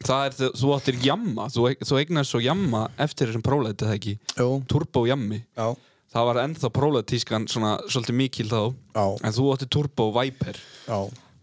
Það 0.00 0.22
er 0.24 0.36
þegar 0.38 0.52
þú 0.56 0.68
áttir 0.72 0.98
jamma 1.04 1.46
þú, 1.52 1.64
þú 1.84 1.96
eignar 2.00 2.24
svo 2.24 2.38
jamma 2.40 2.86
eftir 3.04 3.28
þessum 3.28 3.44
prólæti 3.44 3.84
það 3.84 3.96
ekki? 3.98 4.14
Jú. 4.38 4.46
Turbo 4.72 5.02
jammi 5.04 5.42
já, 5.44 5.66
Það 6.10 6.28
var 6.30 6.38
ennþá 6.42 6.70
prólætískan 6.74 7.44
svona 7.52 7.74
svolítið 7.86 8.16
mikil 8.18 8.48
þá. 8.50 8.62
Já. 8.96 9.04
En 9.28 9.34
þú 9.36 9.44
áttir 9.52 9.68
Turbo 9.70 10.08
Viper. 10.16 10.56
Já, 10.88 10.96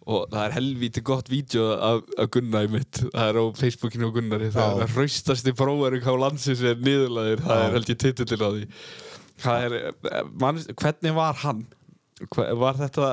og 0.08 0.30
það 0.32 0.42
er 0.42 0.56
helvíti 0.56 1.04
gott 1.04 1.30
vídeo 1.32 1.68
af, 1.76 2.02
af 2.20 2.30
Gunnar 2.32 2.70
mitt, 2.72 3.02
það 3.12 3.30
er 3.32 3.40
á 3.40 3.44
Facebookinu 3.60 4.08
á 4.08 4.12
Gunnari, 4.16 4.50
það 4.56 4.64
Já. 4.64 4.76
er 4.78 4.86
að 4.86 4.96
raustasti 5.02 5.54
prófaring 5.58 6.08
á 6.08 6.14
landsins 6.16 6.64
er 6.64 6.80
niðurlaðir, 6.80 7.44
það 7.44 7.64
er 7.66 7.76
held 7.76 7.92
ég 7.92 8.00
titillin 8.04 8.46
á 8.48 8.50
því 8.56 8.64
er, 9.46 9.78
man, 10.40 10.62
hvernig 10.78 11.18
var 11.18 11.44
hann? 11.44 11.66
Var 12.18 12.78
þetta 12.80 13.08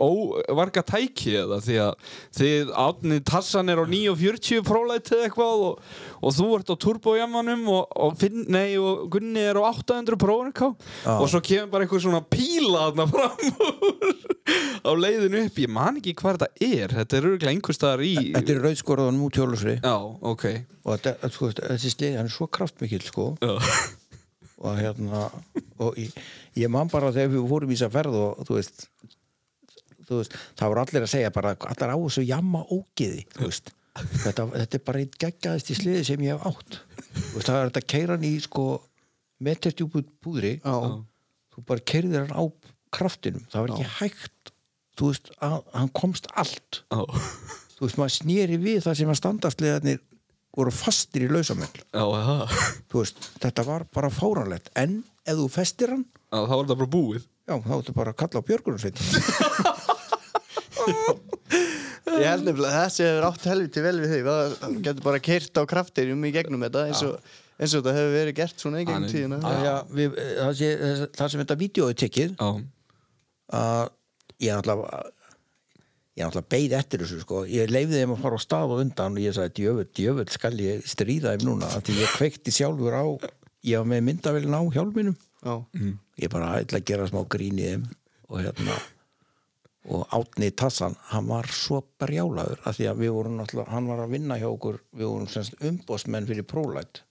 óvarga 0.00 0.80
tæki 0.88 1.34
eða? 1.42 1.58
Því 1.60 1.74
að 1.84 2.06
þið 2.38 2.70
átnið 2.86 3.18
tassan 3.28 3.68
er 3.68 3.82
á 3.82 3.84
9.40 3.84 4.62
prólæti 4.64 5.12
eða 5.12 5.26
eitthvað 5.26 5.64
og, 5.66 5.82
og 6.24 6.34
þú 6.38 6.46
ert 6.56 6.72
á 6.72 6.76
turbojammanum 6.86 7.66
og, 7.68 7.92
og, 7.92 8.24
og 8.24 9.02
Gunni 9.12 9.42
er 9.44 9.60
á 9.60 9.62
800 9.68 10.16
prófarká 10.22 10.70
og 11.18 11.26
svo 11.28 11.42
kemur 11.44 11.68
bara 11.74 11.84
eitthvað 11.84 12.06
svona 12.06 12.22
píla 12.24 12.86
þarna 12.86 13.08
fram 13.12 13.44
úr 13.68 14.24
á 14.86 14.92
leiðinu 14.94 15.42
upp, 15.46 15.60
ég 15.60 15.70
man 15.72 16.00
ekki 16.00 16.14
hvað 16.16 16.38
þetta 16.38 16.64
er. 16.64 16.96
Þetta 17.00 17.18
er 17.18 17.28
örgulega 17.28 17.52
einhver 17.52 17.76
staðar 17.76 18.06
í 18.06 18.14
þetta 18.36 18.54
er 18.54 18.64
rauðskorðan 18.64 19.22
út 19.26 19.38
hjólusri 19.40 19.76
Já, 19.82 19.96
ok. 20.32 20.44
Og 20.86 20.96
þetta, 20.96 21.30
sko, 21.34 21.52
þessi 21.58 21.92
slið, 21.92 22.18
hann 22.20 22.30
er 22.30 22.34
svo 22.34 22.48
kraftmikill 22.56 23.04
sko. 23.04 23.30
Já, 23.42 23.56
og 24.56 24.78
hérna 24.80 25.26
og 25.82 25.98
ég, 26.00 26.12
ég 26.56 26.72
man 26.72 26.90
bara 26.92 27.12
þegar 27.14 27.34
við 27.34 27.48
fórum 27.50 27.72
í 27.72 27.76
þess 27.76 27.88
að 27.88 27.96
ferð 27.98 28.18
og 28.22 28.44
þú 28.48 28.58
veist, 28.58 28.86
þú 30.08 30.20
veist 30.20 30.36
það 30.56 30.70
voru 30.72 30.84
allir 30.84 31.06
að 31.06 31.12
segja 31.12 31.34
bara 31.34 31.56
allar 31.56 31.92
á 31.92 31.98
þessu 31.98 32.24
jamma 32.24 32.62
ógiði 32.72 33.26
þetta, 33.96 34.46
þetta 34.52 34.78
er 34.78 34.84
bara 34.86 35.02
einn 35.02 35.18
geggjaðist 35.24 35.72
í 35.72 35.76
sliði 35.78 36.04
sem 36.10 36.24
ég 36.26 36.36
hef 36.36 36.48
átt. 36.50 36.80
Veist, 37.34 37.48
það 37.48 37.58
er 37.58 37.70
þetta 37.70 37.84
keiran 37.94 38.26
í 38.26 38.32
sko 38.44 38.64
meterstjúpu 39.46 40.02
púðri. 40.24 40.56
Já, 40.60 40.74
þú 41.54 41.64
bara 41.68 41.86
keirðir 41.92 42.26
hann 42.26 42.36
á 42.36 42.44
kraftinum. 42.96 43.46
Það 43.52 43.64
var 43.64 43.74
ekki 43.74 43.94
hægt 44.00 44.52
þú 44.96 45.12
veist, 45.12 45.32
að, 45.44 45.56
hann 45.76 45.92
komst 45.96 46.28
allt. 46.34 46.82
Já, 46.92 47.00
þú 47.76 47.86
veist, 47.86 48.00
maður 48.00 48.16
snýri 48.16 48.60
við 48.60 48.82
það 48.86 49.00
sem 49.00 49.12
að 49.12 49.20
standastliðarnir 49.22 50.02
voru 50.56 50.72
fastir 50.72 51.26
í 51.26 51.30
lausamöll. 51.30 51.82
Já, 51.92 52.04
já. 52.16 52.36
þetta 53.44 53.64
var 53.66 53.86
bara 53.94 54.10
fáranlegt 54.12 54.70
en 54.78 55.02
ef 55.26 55.36
þú 55.38 55.48
festir 55.52 55.92
hann 55.92 56.04
Já, 56.26 56.40
þá 56.42 56.52
var 56.52 56.64
þetta 56.64 56.78
bara 56.80 56.92
búið. 56.92 57.26
Já, 57.46 57.54
þá 57.62 57.72
ertu 57.78 57.92
bara 57.94 58.12
að 58.12 58.20
kalla 58.22 58.40
á 58.42 58.48
björgunarsveit 58.48 58.98
ég 62.16 62.26
held 62.26 62.46
nefnilega 62.46 62.72
að 62.72 62.78
þessi 62.80 63.04
hefur 63.06 63.26
átt 63.28 63.48
helviti 63.50 63.82
vel 63.84 63.96
við 64.02 64.14
þig. 64.14 64.30
Það 64.60 64.78
getur 64.86 65.04
bara 65.06 65.22
keirt 65.28 65.60
á 65.60 65.62
kraftinum 65.70 66.26
í 66.26 66.32
gegnum 66.34 66.64
þetta 66.66 66.84
eins 66.90 67.02
og, 67.06 67.34
eins 67.58 67.74
og 67.74 67.82
þetta 67.82 67.94
hefur 67.98 68.16
verið 68.16 68.38
gert 68.40 68.64
svona 68.64 68.82
í 68.82 68.86
gegnum 68.88 69.10
tíðina. 69.10 69.40
Það, 69.44 69.92
við, 69.98 70.18
það, 70.40 70.52
sé, 70.60 70.70
það 71.18 71.32
sem 71.32 71.42
þetta 71.44 71.58
vídeo 71.62 71.90
er 71.90 71.98
tekið 72.02 72.34
Já, 72.34 72.48
að 73.60 73.84
ég 74.42 74.50
er 74.52 74.58
náttúrulega 74.60 75.02
ég 76.16 76.24
er 76.24 76.30
náttúrulega 76.30 76.52
beið 76.54 76.74
eftir 76.78 77.04
þessu 77.04 77.20
sko. 77.22 77.42
ég 77.50 77.70
leifði 77.70 78.00
þeim 78.00 78.14
að 78.16 78.22
fara 78.24 78.40
á 78.40 78.46
stað 78.46 78.74
og 78.74 78.82
undan 78.86 79.18
og 79.18 79.22
ég 79.22 79.36
sagði 79.36 79.54
djöfull, 79.60 79.88
djöfull 80.00 80.28
skal 80.32 80.54
ég 80.62 80.88
stríða 80.88 81.36
þeim 81.36 81.46
núna 81.50 81.68
af 81.76 81.84
því 81.84 82.00
ég 82.00 82.16
kveikti 82.16 82.54
sjálfur 82.56 82.96
á 82.96 83.04
ég 83.66 83.82
var 83.82 83.88
með 83.90 84.04
myndavélina 84.06 84.60
á 84.62 84.64
hjálminum. 84.72 85.16
Já, 85.42 85.54
ég 86.22 86.30
bara 86.32 86.56
ætla 86.60 86.80
að 86.80 86.86
gera 86.88 87.08
smá 87.10 87.22
grín 87.28 87.58
í 87.60 87.70
þeim 87.70 87.88
og 88.30 88.42
hérna 88.42 88.76
og 89.86 90.06
Átni 90.10 90.50
Tassan, 90.50 90.96
hann 91.12 91.28
var 91.30 91.46
svo 91.54 91.78
brjálaður 92.00 92.58
af 92.66 92.74
því 92.78 92.88
að 92.90 93.02
við 93.04 93.12
vorum 93.14 93.36
náttúrulega 93.38 93.70
hann 93.70 93.90
var 93.92 94.00
að 94.02 94.14
vinna 94.16 94.38
hjá 94.40 94.48
okkur, 94.48 94.80
við 94.90 95.10
vorum 95.12 95.28
semst 95.30 95.60
umbóðsmenn 95.62 96.26
fyrir 96.26 96.46
prólætt 96.48 97.04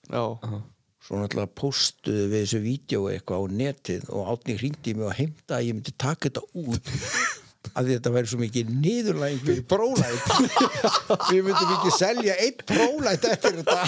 svo 1.06 1.20
náttúrulega 1.22 1.54
postuðu 1.56 2.26
við 2.32 2.42
þessu 2.42 2.60
vídeo 2.64 3.06
eitthvað 3.08 3.46
á 3.46 3.56
netið 3.62 4.08
og 4.12 4.30
Átni 4.34 4.58
hringdi 4.60 4.92
í 4.92 4.98
mig 4.98 5.08
og 5.08 5.16
heimta 5.16 5.56
að 5.60 5.68
ég 5.70 5.78
myndi 5.78 5.94
taka 5.96 6.28
þetta 6.28 6.44
út 6.66 6.92
að 7.74 7.92
þetta 7.94 8.14
væri 8.14 8.30
svo 8.30 8.40
mikið 8.42 8.72
niðurlæging 8.84 9.42
fyrir 9.46 9.64
prólætt 9.70 10.26
við 11.30 11.42
myndum 11.48 11.74
ekki 11.76 11.94
selja 11.96 12.36
eitt 12.44 12.64
prólætt 12.68 13.26
eftir 13.32 13.60
þetta. 13.60 13.80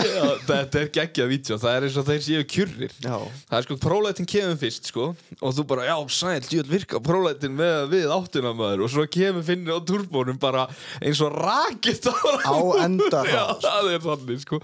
Já 0.00 0.20
þetta 0.46 0.80
er 0.80 0.88
geggjað 0.94 1.30
vídeo. 1.30 1.58
Það 1.60 1.74
er 1.76 1.86
eins 1.86 1.98
og 2.00 2.06
þeir 2.08 2.22
séu 2.24 2.46
kjurrir. 2.48 2.94
Já. 3.04 3.16
Það 3.50 3.58
er 3.58 3.66
sko, 3.66 3.76
prólætin 3.82 4.28
kemur 4.30 4.58
fyrst 4.60 4.90
sko 4.90 5.08
Og 5.40 5.54
þú 5.56 5.64
bara, 5.70 5.86
já, 5.90 5.96
sæl, 6.14 6.40
djúl 6.46 6.66
virka 6.70 7.00
prólætin 7.04 7.56
með 7.58 7.90
við 7.94 8.14
áttina 8.14 8.54
maður. 8.56 8.86
Og 8.86 8.94
svo 8.94 9.06
kemur 9.10 9.46
finnir 9.46 9.76
á 9.76 9.80
turbónum 9.86 10.40
bara 10.40 10.66
eins 11.00 11.20
og 11.24 11.36
rakist 11.36 12.08
á, 12.10 12.14
Á 12.46 12.56
enda 12.86 13.24
Já, 13.34 13.44
það 13.62 13.94
er 13.94 14.04
þannig 14.06 14.44
sko 14.46 14.60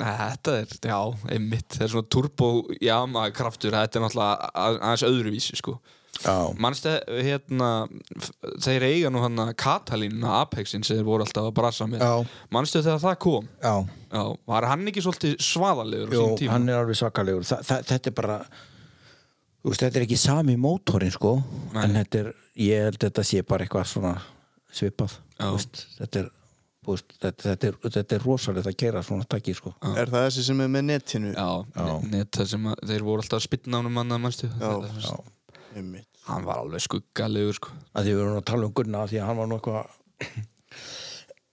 Þetta 0.00 0.54
er, 0.60 0.72
já, 0.82 0.96
einmitt 1.30 1.76
Það 1.76 1.84
er 1.86 1.92
svona 1.92 2.08
turbo, 2.10 2.48
já, 2.82 2.96
maður 3.06 3.34
kraftur 3.38 3.76
Þetta 3.76 4.00
er 4.00 4.02
náttúrulega 4.02 4.48
að- 4.50 4.78
aðeins 4.80 5.04
öðruvísi 5.06 5.58
sko. 5.60 5.76
Já, 6.24 6.34
Manstu 6.62 6.90
hérna 7.10 7.68
þeir 8.62 8.84
eiga 8.86 9.10
nú 9.10 9.20
hann 9.24 9.54
Katalín 9.58 10.22
Apexin 10.24 10.84
sem 10.86 10.96
þeir 10.96 11.04
voru 11.08 11.24
alltaf 11.26 11.48
að 11.48 11.54
brasa 11.56 11.86
með. 11.90 12.04
Já. 12.06 12.26
Manstu 12.54 12.82
þegar 12.82 13.02
það 13.02 13.18
kom? 13.24 13.48
já. 13.62 13.74
Já, 14.14 14.22
var 14.46 14.66
hann 14.70 14.86
ekki 14.86 15.02
svolítið 15.02 15.34
svaðalegur 15.42 16.14
Jú, 16.14 16.28
hann 16.52 16.68
er 16.68 16.78
alveg 16.84 16.98
svakalegur. 17.00 17.42
Þa, 17.42 17.58
það, 17.66 17.82
þetta 17.90 18.10
er 18.12 18.16
bara 18.20 18.38
veist, 19.64 19.80
þetta 19.82 19.96
er 20.00 20.06
ekki 20.06 20.18
sami 20.20 20.56
mótorinn 20.60 21.12
sko 21.14 21.34
en 21.74 21.94
þetta 21.98 22.20
er, 22.22 22.32
ég 22.62 22.86
held 22.88 22.98
að 23.00 23.06
þetta 23.08 23.24
sé 23.30 23.42
bara 23.48 23.64
eitthvað 23.66 23.90
svona 23.90 24.14
svipað 24.74 25.18
þetta 25.98 26.24
er 26.24 26.30
veist, 26.86 27.14
þetta, 27.20 27.42
þetta, 27.48 27.68
er, 27.70 27.76
þetta 27.96 28.16
er 28.16 28.26
rosalegt 28.28 28.68
að 28.70 28.76
gera 28.84 29.02
svona 29.06 29.26
takki 29.28 29.54
sko. 29.56 29.72
Er 29.94 30.10
það 30.12 30.26
þessi 30.28 30.44
sem 30.48 30.64
er 30.64 30.72
með 30.72 30.84
netinu? 30.90 31.30
Já, 31.34 31.50
net 32.10 32.30
það 32.36 32.50
sem 32.54 32.68
að 32.70 32.82
þeir 32.90 33.06
voru 33.06 33.24
alltaf 33.24 33.38
að 33.40 33.46
spytna 33.48 33.80
ánum 33.80 34.00
Já, 34.60 34.72
já. 35.04 35.14
Einmitt. 35.74 36.08
Hann 36.24 36.46
var 36.46 36.62
alveg 36.62 36.80
skuggalegur 36.84 37.56
sko. 37.58 37.74
Að 37.92 38.06
því 38.06 38.12
við 38.14 38.24
erum 38.24 38.38
að 38.38 38.48
tala 38.48 38.66
um 38.68 38.74
Gunna 38.78 39.04
af 39.04 39.10
því 39.10 39.18
að 39.20 39.28
hann 39.28 39.38
var 39.40 39.48
nú 39.50 39.56
eitthvað 39.58 39.84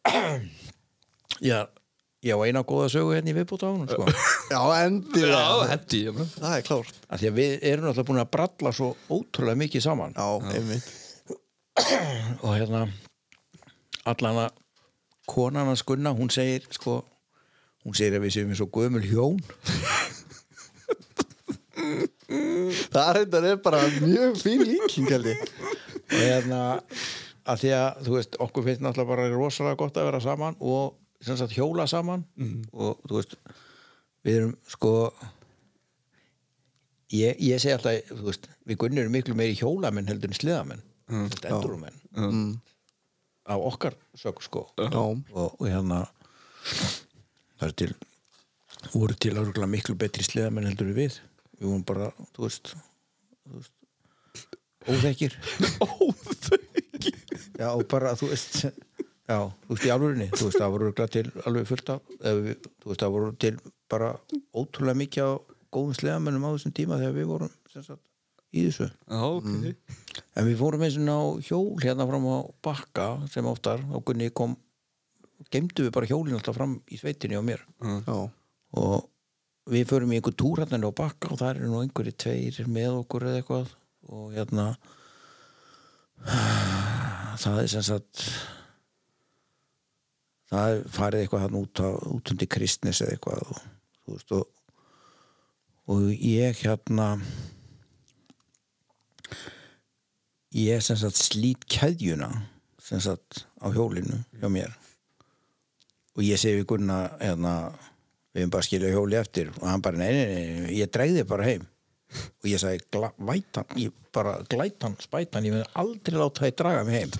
já, 1.51 1.59
já 2.23 2.35
eina 2.45 2.63
góða 2.69 2.87
sögu 2.93 3.15
hérna 3.15 3.33
í 3.33 3.35
viðbúta 3.35 3.67
á 3.67 3.71
hann 3.73 3.89
sko. 3.91 4.07
Já, 4.53 4.61
endilega. 4.85 5.41
Já, 5.41 5.75
ég 5.97 6.15
bara 6.15 6.29
Það 6.37 6.55
er 6.55 6.65
klárt. 6.69 6.95
Því 7.11 7.31
að 7.31 7.37
við 7.41 7.51
erum 7.71 7.91
alltaf 7.91 8.07
búin 8.07 8.23
að 8.23 8.33
bralla 8.37 8.73
svo 8.77 8.89
ótrúlega 9.09 9.61
mikið 9.65 9.85
saman. 9.89 10.15
Já, 10.15 10.27
einmitt. 10.55 10.87
Og 12.45 12.51
hérna 12.55 12.85
allan 14.07 14.43
að 14.45 14.60
konan 15.31 15.69
hans 15.71 15.83
Gunna, 15.87 16.13
hún 16.15 16.31
segir 16.33 16.67
sko, 16.75 16.99
hún 17.85 17.97
segir 17.97 18.19
að 18.19 18.25
við 18.25 18.35
séum 18.35 18.51
eins 18.53 18.63
og 18.63 18.71
gömul 18.75 19.05
hjón. 19.05 19.39
Það 22.91 23.09
reyndar 23.17 23.47
er 23.49 23.57
bara 23.63 23.81
mjög 24.03 24.37
fín 24.39 24.61
líking 24.67 25.09
og 25.11 25.25
hérna 26.11 26.61
að 27.47 27.63
því 27.63 27.71
að 27.75 28.01
þú 28.05 28.15
veist 28.15 28.37
okkur 28.45 28.65
finnst 28.67 28.83
náttúrulega 28.83 29.11
bara 29.11 29.31
rosalega 29.33 29.79
gott 29.79 29.97
að 29.97 30.07
vera 30.11 30.21
saman 30.23 30.57
og 30.59 30.95
sem 31.23 31.37
sagt 31.39 31.55
hjóla 31.55 31.87
saman. 31.89 32.23
Og 32.71 32.99
þú 33.07 33.19
veist 33.19 33.35
við 34.25 34.41
erum 34.41 34.55
sko 34.69 34.93
ég, 37.11 37.37
ég 37.41 37.61
segi 37.61 37.75
alltaf 37.75 38.11
þú 38.11 38.27
veist, 38.29 38.49
við 38.67 38.79
gunnir 38.83 39.05
erum 39.05 39.15
miklu 39.15 39.37
meiri 39.37 39.57
hjólamenn 39.59 40.09
heldur 40.09 40.31
en 40.31 40.37
sliðamenn 40.37 40.83
mm. 41.11 41.27
endurumenn 41.49 41.97
mm. 42.15 42.51
Á 43.51 43.55
okkar 43.59 43.97
sög 44.17 44.41
sko. 44.45 44.65
Og, 44.79 45.21
og 45.35 45.67
hérna 45.67 46.05
það 47.59 47.67
er 47.67 47.75
til 47.83 47.91
voru 48.95 49.17
til 49.21 49.35
að 49.37 49.69
miklu 49.69 49.95
betri 49.99 50.25
sliðamenn 50.25 50.71
heldur 50.71 50.89
en 50.89 50.97
við. 50.97 51.19
Við 51.59 51.69
vorum 51.69 51.85
bara, 51.85 52.09
þú 52.33 52.47
veist, 52.47 52.73
þú 53.45 53.59
veist 53.59 53.77
óþekkir. 54.89 55.35
Óþekki 55.85 57.13
Já, 57.59 57.67
og 57.75 57.85
bara, 57.91 58.15
þú 58.17 58.31
veist 58.31 58.63
Já, 58.65 59.37
þú 59.45 59.75
veist, 59.75 59.85
í 59.85 59.91
alvörinni 59.93 60.29
Þú 60.33 60.47
veist, 60.47 60.57
það 60.57 60.73
voru 60.75 60.91
til 60.97 61.25
alveg 61.45 61.67
fullt 61.69 61.91
af 61.93 62.15
eða 62.19 62.55
Þú 62.55 62.91
veist, 62.91 63.03
það 63.03 63.15
voru 63.15 63.33
til 63.45 63.53
bara 63.91 64.11
ótrúlega 64.57 65.01
mikið 65.03 65.29
á 65.29 65.31
góðum 65.71 65.97
sleðamennum 65.97 66.47
á 66.47 66.53
þessum 66.55 66.75
tíma 66.75 66.99
þegar 66.99 67.17
við 67.17 67.29
vorum 67.29 67.51
sem 67.71 67.85
sagt, 67.85 68.01
í 68.51 68.65
þessu. 68.67 68.89
Já, 68.91 69.21
ok. 69.21 70.19
En 70.35 70.47
við 70.47 70.59
fórum 70.59 70.83
eins 70.85 70.97
og 70.99 71.07
á 71.07 71.21
hjól 71.47 71.79
hérna 71.83 72.07
fram 72.09 72.27
á 72.27 72.39
bakka 72.65 73.07
sem 73.31 73.47
oftar 73.47 73.83
og 73.91 74.03
Gunni 74.07 74.31
kom 74.35 74.57
gemdu 75.51 75.87
við 75.87 75.95
bara 75.95 76.09
hjólinn 76.09 76.37
alltaf 76.37 76.57
fram 76.57 76.79
í 76.91 76.99
sveitinni 76.99 77.39
á 77.39 77.43
mér. 77.43 77.63
Já, 77.81 78.17
og 78.77 78.97
við 79.71 79.87
förum 79.89 80.11
í 80.13 80.19
einhver 80.19 80.35
túr 80.37 80.61
hérna 80.61 80.81
á 80.81 80.91
bakka 80.95 81.31
og 81.31 81.39
það 81.41 81.53
eru 81.55 81.69
nú 81.69 81.83
einhverju 81.83 82.15
tveir 82.23 82.63
með 82.67 82.97
okkur 83.03 83.27
eða 83.29 83.41
eitthvað 83.41 83.75
og 84.11 84.33
hérna 84.35 84.65
það 87.41 87.61
er 87.61 87.69
sem 87.71 87.85
sagt 87.85 88.25
það 90.51 90.73
er 90.73 90.81
farið 90.91 91.23
eitthvað 91.23 91.45
hann 91.45 91.59
út, 91.61 91.83
út 92.15 92.33
undir 92.33 92.49
kristnis 92.51 93.01
eða 93.03 93.15
eitthvað 93.15 93.45
og, 93.45 93.61
þú 94.01 94.17
veist, 94.17 94.35
og, 94.35 94.43
og 95.93 96.09
ég 96.11 96.65
hérna 96.65 97.13
ég 100.57 100.81
sem 100.83 100.97
sagt 100.99 101.15
slít 101.19 101.65
keðjuna 101.71 102.29
sem 102.81 102.99
sagt 103.03 103.45
á 103.63 103.71
hjólinu 103.71 104.19
hjá 104.41 104.49
mér. 104.51 104.73
Og 106.17 106.23
ég 106.27 106.39
segi 106.41 106.59
við 106.59 106.67
Gunna 106.73 106.97
hérna, 107.21 107.53
við 108.35 108.41
erum 108.43 108.51
bara 108.51 108.63
að 108.65 108.67
skilja 108.67 108.91
hjóli 108.91 109.15
eftir. 109.19 109.51
Og 109.61 109.67
hann 109.69 109.83
bara, 109.83 109.97
nei, 110.01 110.11
nei, 110.11 110.25
nei, 110.65 110.73
ég 110.81 110.91
dregði 110.91 111.23
bara 111.29 111.47
heim. 111.47 111.63
Og 112.43 112.49
ég 112.51 112.59
sagði, 112.59 112.81
"Gla- 112.91 113.13
vætan 113.17 113.65
ég 113.79 113.91
bara 114.11 114.41
glætan, 114.49 114.97
spætan, 114.99 115.45
ég 115.47 115.53
verði 115.55 115.71
aldrei 115.75 116.17
láta 116.19 116.41
það 116.43 116.55
draga 116.55 116.83
mig 116.83 116.99
heim. 116.99 117.11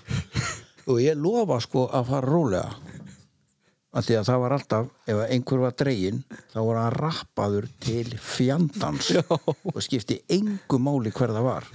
Og 0.87 0.99
ég 0.99 1.15
lofa 1.15 1.61
sko 1.61 1.87
að 1.87 2.07
fara 2.07 2.27
rólega. 2.27 2.75
Af 3.93 4.05
því 4.07 4.15
að 4.19 4.25
það 4.27 4.39
var 4.39 4.51
alltaf 4.55 4.85
ef 5.07 5.17
einhver 5.29 5.59
var 5.59 5.71
dregin 5.71 6.23
þá 6.53 6.59
var 6.65 6.77
hann 6.79 6.93
rappaður 6.95 7.65
til 7.79 8.05
fjandans 8.17 9.09
og 9.29 9.81
skipti 9.83 10.21
engu 10.31 10.79
máli 10.79 11.11
hver 11.11 11.33
það 11.35 11.43
var 11.43 11.67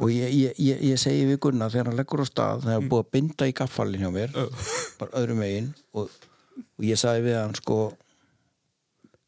og 0.00 0.10
ég, 0.12 0.32
ég, 0.32 0.58
ég, 0.58 0.84
ég 0.90 1.00
segi 1.00 1.26
við 1.28 1.40
Gunnar 1.44 1.72
þegar 1.72 1.90
hann 1.90 2.00
leggur 2.00 2.24
á 2.24 2.26
stað 2.28 2.62
þegar 2.64 2.76
hann 2.76 2.84
er 2.84 2.92
búið 2.92 3.04
að 3.04 3.10
binda 3.16 3.48
í 3.50 3.56
gaffalinn 3.56 4.04
hjá 4.04 4.12
mér 4.14 4.36
bara 5.00 5.20
öðrum 5.20 5.42
megin 5.42 5.72
og, 5.92 6.08
og 6.08 6.86
ég 6.88 7.00
sagði 7.00 7.28
við 7.28 7.38
hann 7.40 7.58
sko 7.58 7.80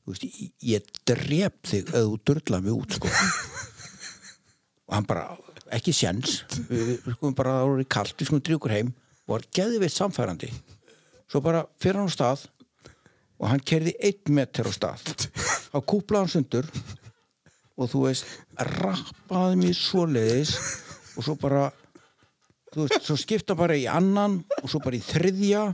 veist, 0.09 0.27
ég, 0.63 0.87
drep 1.09 1.69
þig 1.69 1.91
ef 1.91 2.07
þú 2.07 2.19
dörla 2.27 2.61
mig 2.63 2.75
út 2.75 2.97
sko. 2.99 3.11
Og 4.89 4.97
hann 4.97 5.09
bara, 5.09 5.27
ekki 5.73 5.95
sjens 5.97 6.43
við, 6.69 6.97
skulum 7.15 7.37
bara, 7.39 7.61
það 7.61 7.71
voru 7.71 7.89
kallt 7.97 8.17
við 8.19 8.31
skulum 8.31 8.45
drjúkur 8.49 8.75
heim. 8.75 8.95
Og 9.27 9.37
var 9.37 9.47
geðveitt 9.55 9.95
samfærandi. 9.95 10.51
Svo 11.31 11.43
bara 11.45 11.65
fyrir 11.81 12.03
hann 12.03 12.11
á 12.11 12.17
stað 12.17 12.47
og 13.39 13.49
hann 13.51 13.63
kerði 13.67 13.95
einn 14.03 14.37
metr 14.37 14.69
á 14.69 14.73
stað. 14.75 15.07
Þá 15.73 15.79
kúplaði 15.89 16.23
hann 16.25 16.35
sundur 16.35 16.69
og 17.79 17.89
þú 17.89 18.07
veist, 18.09 18.27
rappaði 18.59 19.61
mér 19.63 19.79
svoleiðis 19.79 20.57
og 21.17 21.25
svo 21.25 21.37
bara 21.41 21.71
þú 22.73 22.87
veist, 22.87 23.01
svo 23.07 23.17
skipta 23.21 23.57
bara 23.59 23.77
í 23.77 23.87
annan 23.91 24.41
og 24.63 24.69
svo 24.71 24.81
bara 24.85 24.99
í 24.99 25.05
þriðja 25.05 25.65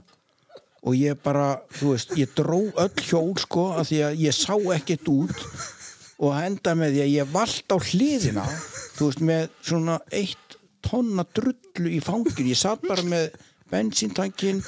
og 0.87 0.95
ég 0.95 1.19
bara, 1.23 1.59
þú 1.75 1.95
veist, 1.95 2.15
ég 2.19 2.31
dró 2.39 2.61
öll 2.79 3.03
hjól 3.03 3.35
sko, 3.41 3.65
af 3.81 3.89
því 3.91 3.99
að 4.07 4.21
ég 4.23 4.37
sá 4.37 4.55
ekkert 4.77 5.11
út 5.11 5.41
og 6.19 6.35
enda 6.39 6.75
með 6.79 6.95
því 6.95 7.03
að 7.05 7.15
ég 7.15 7.33
vald 7.35 7.75
á 7.75 7.77
hliðina 7.79 8.45
þú 8.99 9.09
veist, 9.09 9.25
með 9.27 9.49
svona 9.63 9.99
eitt 10.15 10.59
tonna 10.87 11.27
drullu 11.35 11.91
í 11.93 11.99
fangin 12.03 12.51
ég 12.51 12.59
satt 12.59 12.87
bara 12.87 13.05
með 13.07 13.35
bensíntankin 13.71 14.63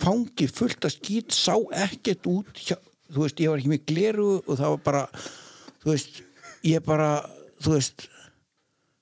fangi 0.00 0.46
fullt 0.48 0.86
af 0.86 0.94
skýt 0.94 1.34
sá 1.34 1.54
ekkert 1.82 2.30
út 2.30 2.50
þú 2.60 3.24
veist, 3.24 3.42
ég 3.42 3.50
var 3.50 3.60
ekki 3.60 3.74
með 3.74 3.86
gleru 3.90 4.30
og 4.40 4.54
það 4.54 4.74
var 4.74 4.82
bara 4.86 5.04
þú 5.82 5.92
veist, 5.92 6.22
ég 6.66 6.84
bara 6.86 7.10
þú 7.60 7.76
veist 7.76 8.08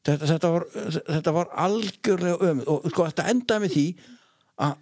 þetta, 0.09 0.27
þetta, 0.27 0.51
var, 0.55 0.69
þetta 0.99 1.35
var 1.37 1.55
algjörlega 1.67 2.51
öm 2.51 2.63
og 2.67 2.87
sko 2.93 3.09
þetta 3.09 3.27
endaði 3.33 3.65
með 3.65 3.75
því 3.77 3.87
að 4.67 4.77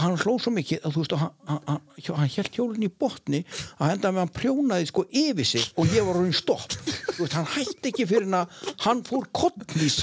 hann 0.00 0.16
hló 0.22 0.38
svo 0.40 0.52
mikið 0.54 0.86
að 0.86 0.94
þú 0.94 1.02
veist 1.02 1.14
hann, 1.20 1.32
hann, 1.48 1.62
hann, 1.68 1.80
hann 2.16 2.30
held 2.34 2.54
hjólinn 2.56 2.86
í 2.86 2.92
botni 3.02 3.42
að 3.76 3.94
endaði 3.94 4.16
með 4.16 4.22
hann 4.22 4.34
prjónaði 4.38 4.88
sko 4.88 5.04
yfir 5.22 5.48
sig 5.48 5.66
og 5.76 5.92
ég 5.92 6.06
var 6.06 6.20
hann 6.20 6.36
stopp. 6.36 6.76
Veist, 7.18 7.36
hann 7.36 7.50
hætti 7.56 7.92
ekki 7.92 8.08
fyrir 8.08 8.38
að 8.38 8.54
hann 8.86 9.02
fór 9.06 9.28
kottnís 9.36 10.02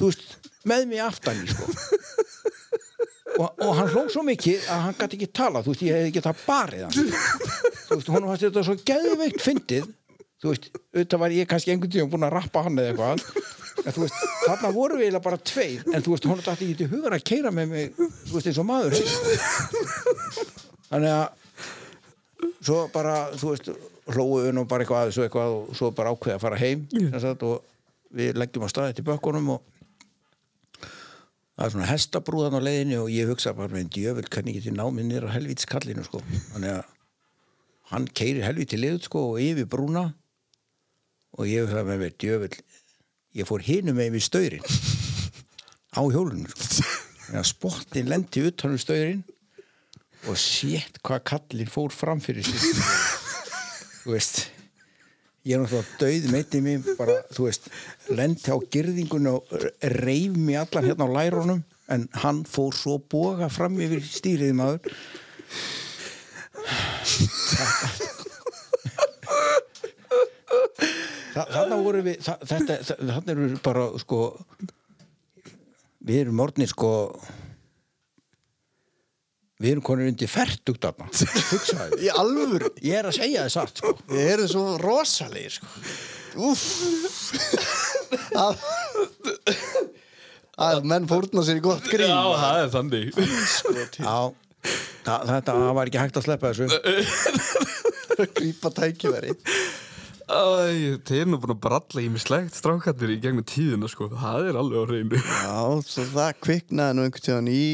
veist, 0.00 0.24
með 0.66 0.88
mig 0.90 1.04
aftan 1.04 1.44
í 1.44 1.50
sko. 1.52 1.70
Og, 3.34 3.48
og 3.66 3.70
hann 3.74 3.88
hló 3.90 4.04
svo 4.10 4.22
mikið 4.26 4.66
að 4.70 4.82
hann 4.88 4.98
gæti 4.98 5.18
ekki 5.18 5.30
tala 5.34 5.62
þú 5.62 5.72
veist, 5.72 5.86
ég 5.86 5.96
hefði 5.98 6.10
ekki 6.12 6.24
það 6.26 6.42
barið 6.48 6.84
hann. 6.86 7.14
Þú 7.84 7.96
veist, 7.98 8.10
hún 8.14 8.28
fannst 8.30 8.46
þetta 8.48 8.66
svo 8.66 8.76
geðveikt 8.90 9.42
fyndið 9.42 9.88
þú 10.44 10.52
veist, 10.52 10.68
auðvitað 10.92 11.22
var 11.24 11.34
ég 11.34 11.48
kannski 11.48 11.72
einhvern 11.72 11.94
tíum 11.94 12.10
búin 12.12 12.26
að 12.28 12.34
rappa 12.36 12.64
hann 12.66 12.76
eða 12.82 12.92
eitthvað. 12.92 13.54
En 13.84 13.96
þú 13.96 14.04
veist, 14.04 14.20
þarna 14.44 14.72
voru 14.76 14.98
við 15.00 15.06
eiginlega 15.08 15.24
bara 15.24 15.40
tveir. 15.50 15.88
En 15.88 16.04
þú 16.04 16.12
veist, 16.12 16.28
hún 16.28 16.44
dætti 16.44 16.68
til 16.78 16.90
hugar 16.92 17.16
að 17.16 17.24
keira 17.32 17.52
með 17.54 17.72
mig 17.72 17.96
þú 17.96 18.36
veist, 18.36 18.50
eins 18.52 18.60
og 18.60 18.68
maður. 18.68 19.00
Þannig 20.92 21.16
að 21.16 21.26
svo 22.60 22.78
bara, 22.92 23.16
þú 23.40 23.54
veist 23.54 23.72
hlóðu 24.12 24.40
við 24.46 24.56
nú 24.56 24.64
bara 24.68 24.84
eitthvað 24.84 25.12
og 25.12 25.26
eitthvað 25.26 25.54
og 25.58 25.76
svo 25.78 25.90
bara 25.96 26.12
ákveða 26.12 26.36
að 26.36 26.42
fara 26.44 26.60
heim 26.60 26.82
sagt, 27.22 27.44
og 27.46 27.62
við 28.14 28.36
leggjum 28.38 28.66
á 28.66 28.72
staði 28.72 28.98
til 28.98 29.06
bökkunum 29.08 29.54
og 29.56 29.62
það 31.54 31.64
er 31.66 31.72
svona 31.74 31.88
hestabrúðan 31.88 32.58
á 32.58 32.66
leiðinni 32.66 32.98
og 33.00 33.12
ég 33.14 33.30
hugsa 33.30 33.54
bara 33.56 33.72
með 33.72 33.94
djöfull 33.96 34.26
hvernig 34.28 34.58
ég 34.58 34.66
geti 34.66 34.74
námið 34.76 35.08
nýra 35.08 35.30
á 35.30 35.34
helvítis 35.36 35.68
kallinu 35.70 36.04
sko. 36.06 36.20
þannig 36.52 36.74
að 36.74 36.84
hann 37.94 38.08
keirir 38.10 38.46
helvíti 38.46 38.80
liðut 38.80 39.08
sko 39.08 39.24
og 39.32 39.40
yfir 39.42 39.68
brúna 39.70 40.10
og 41.34 41.50
ég 41.50 41.64
hugsa 41.64 41.84
með 41.86 42.02
mér 42.04 42.16
djöfull 42.22 42.58
ég 43.34 43.48
fór 43.48 43.64
hinum 43.66 43.98
með 43.98 44.16
við 44.16 44.26
staurin 44.28 44.66
á 45.94 46.00
hjólunum 46.02 46.50
sko. 46.54 47.44
spottin 47.46 48.10
lendi 48.10 48.44
utan 48.48 48.74
um 48.74 48.80
staurin 48.80 49.22
og 50.30 50.38
sétt 50.40 51.00
hvað 51.04 51.24
kallin 51.30 51.70
fór 51.70 51.92
fram 51.94 52.22
fyrir 52.24 52.46
sig 52.46 52.62
þú 54.04 54.14
veist 54.14 54.44
ég 55.44 55.56
er 55.56 55.60
náttúrulega 55.60 55.98
döið 56.00 56.30
meiti 56.32 56.60
mér 56.64 56.86
bara, 56.96 57.18
þú 57.34 57.48
veist, 57.48 57.68
lendi 58.08 58.48
á 58.48 58.56
girðingun 58.72 59.28
og 59.34 59.52
reif 60.00 60.38
mér 60.38 60.64
allan 60.64 60.88
hérna 60.88 61.08
á 61.10 61.16
lærunum 61.18 61.60
en 61.92 62.06
hann 62.22 62.44
fór 62.48 62.72
svo 62.76 62.96
boga 63.12 63.50
fram 63.52 63.76
yfir 63.84 64.00
stýrið 64.08 64.54
maður 64.56 64.80
Þa- 71.34 71.48
þarna 71.50 71.76
voru 71.82 72.02
við 72.06 72.20
þa- 72.22 72.38
þetta, 72.46 72.76
þa- 72.86 72.98
þarna 73.10 73.32
erum 73.34 73.48
við 73.48 73.62
bara 73.64 73.86
sko 73.98 74.18
við 76.04 76.20
erum 76.24 76.42
orðnir 76.44 76.70
sko 76.70 76.90
við 79.64 79.70
erum 79.72 79.84
konur 79.86 80.10
undir 80.10 80.28
færtugt 80.30 80.82
þarna 80.84 81.06
hugsaðu 81.10 81.98
í 82.04 82.10
alvöru? 82.12 82.70
Ég 82.84 82.98
er 83.00 83.08
að 83.10 83.16
segja 83.18 83.44
það 83.46 83.52
satt 83.56 83.80
sko. 83.80 83.92
Þið 84.10 84.24
eru 84.34 84.48
svo 84.50 84.64
rosalegir 84.82 85.54
sko. 85.56 85.66
Úff. 86.44 86.64
Að, 88.34 88.58
að 90.68 90.86
menn 90.90 91.06
fórna 91.10 91.44
sér 91.46 91.60
í 91.60 91.62
gott 91.64 91.86
grín. 91.90 92.10
Já, 92.10 92.22
það 92.42 92.56
er 92.64 92.72
þannig. 92.74 93.06
Já, 93.14 94.16
það, 95.06 95.28
þetta 95.30 95.54
var 95.78 95.90
ekki 95.90 96.02
hægt 96.02 96.18
að 96.20 96.26
sleppa 96.28 96.50
þessu. 96.52 96.66
Grípa 98.38 98.70
tækiveri 98.74 99.32
Æ, 100.24 101.00
þið 101.04 101.18
er 101.20 101.28
nú 101.28 101.40
búin 101.42 101.52
að 101.52 101.60
bralla 101.66 102.00
í 102.00 102.06
mig 102.12 102.22
slegt 102.24 102.56
strákarnir 102.56 103.12
í 103.12 103.18
gegnum 103.20 103.44
tíðina 103.48 103.90
sko. 103.92 104.08
Það 104.08 104.48
er 104.48 104.58
alveg 104.60 104.80
á 104.80 104.84
reynu 104.88 105.20
Já, 105.20 105.58
svo 105.84 106.06
það 106.14 106.38
kviknaði 106.46 106.96
nú 106.96 107.04
einhvern 107.04 107.26
tíðan 107.26 107.50
í 107.52 107.64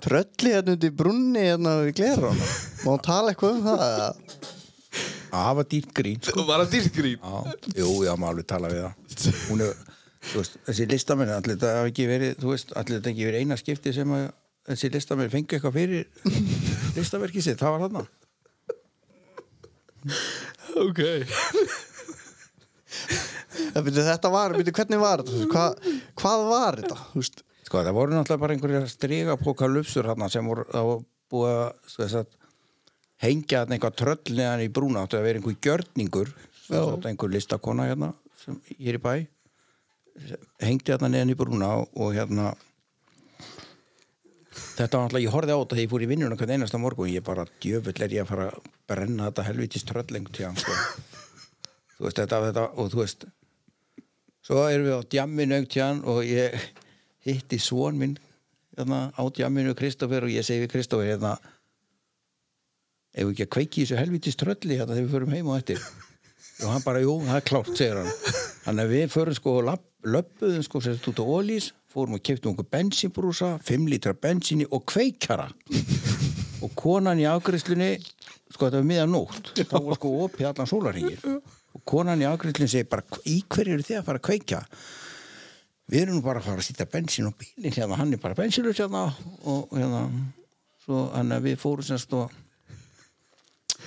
trölli 0.00 0.54
hérna 0.54 0.76
undir 0.78 0.94
brunni 0.96 1.42
hérna 1.44 1.74
við 1.84 1.92
glera 2.00 2.30
Má 2.86 2.94
tala 3.04 3.34
eitthvað 3.34 3.58
um 3.58 3.66
það? 3.68 3.84
Eða? 3.90 4.10
það 5.30 5.56
var 5.60 5.68
dýrt 5.70 5.92
grín 5.94 6.20
sko. 6.24 6.44
Var 6.48 6.64
það 6.64 6.72
dýrgrín? 6.74 7.20
Já, 7.20 7.82
jú, 7.82 7.90
já, 8.06 8.12
maður 8.18 8.32
alveg 8.34 8.48
tala 8.50 8.70
við 8.72 8.80
það. 8.84 9.42
Hún 9.50 9.64
er, 9.66 9.82
þú 10.30 10.40
veist, 10.40 10.56
þessi 10.68 10.86
listamenn 10.90 11.34
allir 11.34 11.54
þetta 11.56 11.74
hafi 11.78 11.92
ekki 11.92 12.06
verið, 12.10 12.32
þú 12.40 12.54
veist, 12.54 12.72
allir 12.80 12.98
þetta 12.98 13.12
ekki 13.12 13.28
verið 13.28 13.44
eina 13.44 13.60
skipti 13.60 13.94
sem 13.96 14.16
að 14.16 14.24
þessi 14.70 14.90
listamenn 14.96 15.32
fengi 15.32 15.56
eitthvað 15.56 15.76
fyrir 15.78 16.08
listaverkið 16.98 17.46
sitt, 17.46 17.60
það 17.60 17.76
var 17.76 17.84
þarna 17.86 18.04
Ok 20.80 21.00
Það 23.70 23.88
þetta 24.06 24.30
var, 24.32 24.54
byrju, 24.56 24.72
hvernig 24.74 25.00
var 25.00 25.22
þetta? 25.22 25.46
Hvað, 25.50 25.88
hvað 26.18 26.44
var 26.48 26.78
þetta? 26.80 26.96
Veist, 27.14 27.42
Sko, 27.70 27.82
það 27.86 27.94
voru 27.94 28.16
náttúrulega 28.16 28.42
bara 28.42 28.54
einhverja 28.56 28.82
strigapóka 28.90 29.68
lufsur 29.70 30.08
þarna 30.10 30.26
sem 30.32 30.46
voru, 30.48 30.64
það 30.72 30.88
búið 31.30 31.52
að, 32.16 32.32
hengja 33.22 33.60
þarna 33.60 33.76
einhvað 33.76 33.98
tröll 34.00 34.34
neðan 34.38 34.64
í 34.64 34.70
brúna, 34.74 35.04
áttu 35.04 35.18
að 35.20 35.26
vera 35.28 35.38
einhver 35.38 35.58
gjörningur 35.66 36.32
einhver 36.70 37.30
listakona 37.34 37.86
hérna 37.90 38.08
sem 38.40 38.58
hér 38.78 38.98
í 38.98 39.02
bæ 39.04 39.12
hengdi 40.64 40.90
þarna 40.90 41.12
neðan 41.12 41.32
í 41.34 41.38
brúna 41.38 41.70
og 41.84 42.10
hérna 42.16 42.50
þetta 44.80 44.98
var 44.98 45.06
náttúrulega, 45.06 45.26
ég 45.26 45.34
horfði 45.34 45.54
á 45.54 45.60
þetta 45.60 45.76
þegar 45.76 45.84
ég 45.84 45.92
fór 45.92 46.04
í 46.04 46.08
vinnuna 46.10 46.38
hvern 46.40 46.54
einasta 46.56 46.80
morgun, 46.80 47.10
ég 47.12 47.24
bara 47.26 47.44
djöfull 47.62 47.96
er 48.04 48.14
ég 48.16 48.24
að 48.24 48.30
fara 48.32 48.48
að 48.50 48.70
brenna 48.90 49.28
þetta 49.28 49.46
helvitist 49.48 49.88
trölleng 49.90 50.30
til 50.32 50.46
hann, 50.46 50.58
sko. 50.60 50.76
Þú 51.98 52.06
veist, 52.06 52.20
þetta, 52.22 52.40
þetta, 52.48 52.66
og 52.80 52.90
þú 52.92 53.02
veist 53.02 53.26
svo 54.46 54.62
erum 54.66 54.86
við 54.86 54.96
á 54.96 55.02
djamminu 55.14 55.58
aukt 55.60 55.74
hjá 55.76 55.84
hann 55.84 55.98
og 56.08 56.20
ég 56.24 56.54
hitti 57.26 57.58
svon 57.60 57.98
minn 58.00 58.14
hérna, 58.78 59.10
á 59.12 59.22
djamminu 59.36 59.74
Kristoffer 59.76 60.24
og 60.24 60.32
ég 60.32 60.46
segi 60.46 60.64
við 60.64 60.72
Kristoffer 60.72 61.10
hérna 61.12 61.34
ef 63.12 63.26
við 63.26 63.34
ekki 63.34 63.46
að 63.46 63.52
kveiki 63.56 63.84
þessu 63.84 63.98
helvitist 64.00 64.40
trölli 64.40 64.78
hérna 64.78 64.96
þegar 64.96 65.06
við 65.06 65.14
förum 65.18 65.36
heim 65.36 65.50
og 65.50 65.60
eftir? 65.60 65.84
Og 66.60 66.72
hann 66.72 66.84
bara, 66.84 67.02
jú, 67.04 67.18
það 67.24 67.36
er 67.36 67.46
klárt, 67.48 67.70
segir 67.76 68.00
hann. 68.00 68.10
Þannig 68.64 68.82
að 68.82 68.94
við 68.94 69.12
förum 69.14 69.36
sko 69.36 69.54
og 69.60 69.70
löbbuðum 70.14 70.64
sko 70.64 70.82
þetta 70.84 71.12
út 71.12 71.20
á 71.20 71.24
ólís 71.24 71.70
fórum 71.90 72.16
og 72.18 72.24
keftum 72.24 72.54
okkur 72.54 72.68
bensínbrúsa 72.72 73.54
5 73.66 73.88
lítra 73.90 74.14
bensíni 74.14 74.66
og 74.70 74.84
kveikara 74.90 75.48
og 76.64 76.74
konan 76.78 77.20
í 77.20 77.28
afgriðslunni 77.30 77.94
sko 78.50 78.66
þetta 78.66 78.80
var 78.80 78.90
miðan 78.90 79.14
nótt 79.14 79.54
þá 79.60 79.76
var 79.78 79.98
sko 79.98 80.12
opið 80.26 80.50
allan 80.50 80.70
sólarhingir 80.70 81.40
og 81.74 81.84
konan 81.88 82.22
í 82.22 82.28
afgriðslunni 82.28 82.72
segir 82.72 82.90
bara 82.90 83.22
í 83.28 83.40
hverju 83.46 83.76
eru 83.76 83.86
þið 83.86 84.00
að 84.00 84.06
fara 84.08 84.20
að 84.20 84.26
kveikja? 84.28 84.60
Við 85.90 86.04
erum 86.04 86.18
nú 86.18 86.24
bara 86.24 86.38
að 86.38 86.46
fara 86.46 86.62
að 86.62 86.68
sýta 86.68 86.86
bensín 86.90 87.26
og 87.26 87.34
bílinn 87.38 87.74
hérna, 87.74 87.98
hann 87.98 88.14
er 88.14 88.22
bara 88.22 88.38
bensínlust 88.38 88.78
hérna. 88.78 89.08
Og 89.50 89.72
hérna 89.74 90.04
svo 90.84 91.08
hann 91.14 91.34
að 91.34 91.48
við 91.48 91.58
fórum 91.62 91.86
semst 91.86 92.14
og 92.14 92.30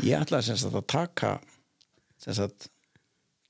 ég 0.04 0.20
ætlaði 0.20 0.50
semst 0.50 0.68
að 0.68 0.84
taka 0.92 1.38
semst 2.24 2.44
að 2.44 2.68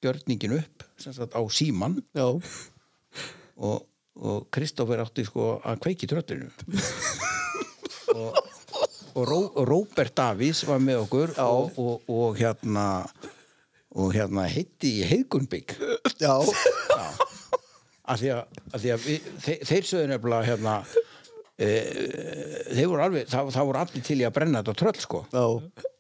gjörningin 0.03 0.57
upp 0.59 0.85
semst 1.01 1.23
að 1.23 1.37
á 1.37 1.41
síman 1.53 1.97
já, 2.13 2.27
og, 2.27 3.85
og 4.21 4.47
Kristoffer 4.53 5.01
átti 5.03 5.25
sko 5.27 5.55
að 5.65 5.81
kveiki 5.87 6.09
tröllinu. 6.11 6.51
Og, 8.13 8.35
og, 9.15 9.23
Ró, 9.25 9.37
Róbert 9.65 10.13
Davís 10.13 10.59
var 10.67 10.77
með 10.83 10.99
okkur 11.07 11.31
og, 11.41 11.77
og, 11.81 12.03
og 12.13 12.35
hérna 12.37 12.83
og 13.97 14.11
hérna 14.13 14.43
heitti 14.49 14.91
í 14.99 15.07
Heiðgunbygg 15.09 15.73
já, 16.21 16.33
af 18.03 18.19
því 18.19 18.31
að, 18.35 18.59
að, 18.69 18.77
því 18.83 18.93
að 18.93 19.07
við, 19.07 19.27
þeir, 19.45 19.65
þeir 19.69 19.89
sögðu 19.89 20.11
nefnilega 20.11 20.47
hérna 20.49 20.75
e, 21.57 21.69
þeir 22.69 22.91
voru 22.91 23.05
alveg 23.07 23.29
það, 23.31 23.51
það 23.55 23.69
voru 23.69 23.81
allir 23.83 24.05
til 24.09 24.19
í 24.19 24.27
að 24.27 24.35
brenna 24.37 24.63
þetta 24.63 24.77
tröll 24.81 25.03
sko. 25.05 25.23
Já, 25.33 25.45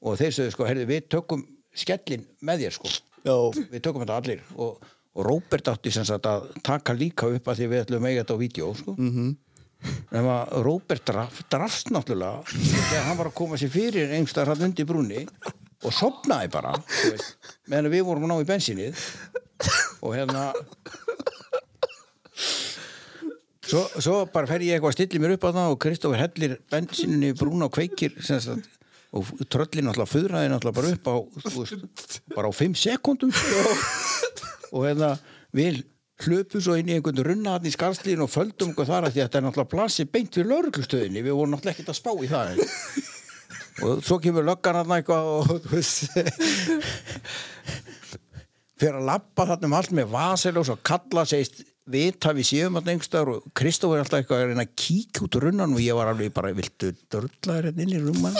og 0.03 0.19
þeir 0.19 0.37
sögðu 0.37 0.55
sko, 0.55 0.67
heyrðu 0.69 0.89
við 0.89 1.07
tökum 1.15 1.45
skellin 1.83 2.25
með 2.45 2.65
þér 2.65 2.77
sko. 2.77 2.93
Já, 3.23 3.35
við 3.71 3.79
tökum 3.85 4.05
þetta 4.05 4.19
allir. 4.21 4.43
Og, 4.57 4.93
og 5.13 5.25
Róbert 5.27 5.69
átti 5.69 5.91
sem 5.93 6.05
sagt 6.07 6.25
að 6.29 6.47
taka 6.65 6.95
líka 6.97 7.29
upp 7.29 7.49
að 7.49 7.59
því 7.59 7.69
við 7.71 7.83
ætlum 7.83 8.07
eiga 8.09 8.23
þetta 8.23 8.37
á 8.37 8.43
vídeo 8.43 8.69
sko. 8.77 8.95
mm 8.97 9.11
-hmm. 9.11 9.35
nema 10.11 10.35
Róbert 10.65 11.05
draf, 11.05 11.43
drafst 11.49 11.91
náttúrulega 11.91 12.43
þegar 12.47 13.05
hann 13.07 13.17
var 13.17 13.27
að 13.27 13.39
koma 13.41 13.57
sér 13.57 13.69
fyrir 13.69 14.09
einhverstað 14.09 14.47
hann 14.47 14.65
undir 14.69 14.85
brúni 14.85 15.27
og 15.83 15.93
sopnaði 15.93 16.49
bara 16.51 16.73
meðan 17.67 17.91
við 17.91 18.05
vorum 18.07 18.23
að 18.23 18.31
ná 18.31 18.41
í 18.41 18.47
bensinið 18.47 18.95
og 20.01 20.15
hérna 20.15 20.53
svo, 23.61 23.83
svo 23.99 24.15
bara 24.33 24.47
fer 24.47 24.61
ég 24.61 24.77
eitthvað 24.77 24.93
að 24.93 24.97
stilla 24.97 25.23
mér 25.23 25.35
upp 25.35 25.47
á 25.47 25.51
það 25.51 25.73
og 25.73 25.81
Kristoffer 25.85 26.23
hellir 26.23 26.57
bensininu 26.71 27.33
í 27.33 27.37
brúna 27.37 27.69
og 27.69 27.75
kveikir 27.75 28.15
sem 28.23 28.41
sagt 28.41 28.69
og 29.13 29.29
tröllin 29.45 29.85
náttúrulega 29.85 30.09
föðraði 30.09 30.49
náttúrulega 30.49 30.79
bara 30.79 30.93
upp 30.95 31.07
á 31.11 31.15
veist, 31.59 32.21
bara 32.33 32.49
á 32.49 32.53
5 32.53 32.75
sekundum 32.81 33.29
og 33.29 33.77
hérna 34.81 35.11
við 35.53 35.83
hlöpum 36.23 36.61
svo 36.63 36.75
inn 36.77 36.91
í 36.91 36.95
einhvern 36.97 37.23
runna 37.25 37.55
hann 37.55 37.67
í 37.67 37.73
skarslíðin 37.73 38.25
og 38.25 38.31
földum 38.31 38.71
okkur 38.73 38.89
þar 38.89 39.07
að 39.07 39.15
því 39.15 39.21
að 39.21 39.27
þetta 39.27 39.39
er 39.39 39.45
náttúrulega 39.47 39.73
plassi 39.73 40.05
beint 40.09 40.37
við 40.37 40.49
lauruglustöðinni 40.51 41.25
við 41.25 41.37
vorum 41.37 41.55
náttúrulega 41.55 41.75
ekkert 41.75 41.91
að 41.93 41.99
spá 41.99 42.11
í 42.13 42.29
það 42.31 42.47
og 43.87 44.03
svo 44.05 44.19
kemur 44.23 44.47
löggan 44.47 44.79
hann 44.79 44.95
eitthvað 44.97 45.23
og 45.33 45.47
fyrir 48.79 48.99
að 48.99 49.07
lappa 49.09 49.47
þarna 49.49 49.69
um 49.69 49.77
allt 49.79 49.95
með 49.97 50.11
vasel 50.13 50.55
og 50.61 50.73
kalla 50.85 51.25
segist 51.29 51.63
vita 51.89 52.31
við 52.35 52.47
séum 52.47 52.79
að 52.79 52.93
nengstar 52.93 53.29
og 53.31 53.49
Kristóf 53.57 53.95
er 53.95 54.03
alltaf 54.03 54.21
eitthvað 54.21 54.45
að 54.45 54.53
reyna 54.53 54.63
að 54.67 54.75
kíkja 54.79 55.25
út 55.25 55.37
úr 55.39 55.49
runnan 55.49 55.75
og 55.75 55.83
ég 55.83 55.97
var 55.97 56.13
alveg 56.13 56.31
bara 56.35 56.53
viltu 56.55 56.93
dörla 57.11 57.57
þér 57.57 57.69
hérna 57.69 57.83
inn 57.83 57.97
í 57.97 58.03
rumman 58.05 58.37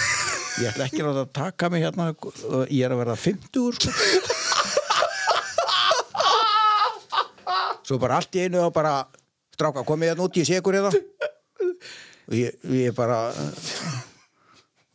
ég 0.60 0.70
ætla 0.70 0.86
ekki 0.86 1.02
að 1.02 1.22
taka 1.34 1.70
mig 1.72 1.82
hérna 1.86 2.12
og 2.12 2.70
ég 2.70 2.86
er 2.86 2.94
að 2.94 3.02
verða 3.02 3.18
50 3.26 3.80
sko. 3.80 4.35
Svo 7.86 8.00
bara 8.02 8.18
allt 8.20 8.34
í 8.34 8.46
einu 8.46 8.64
og 8.66 8.74
bara 8.74 8.98
stráka 9.54 9.84
komið 9.86 10.12
hérna 10.12 10.26
út 10.26 10.38
ég 10.40 10.48
sé 10.48 10.58
ykkur 10.60 10.80
hérna. 10.80 10.90
Og 12.26 12.34
ég, 12.34 12.56
ég 12.74 12.94
bara 12.96 13.20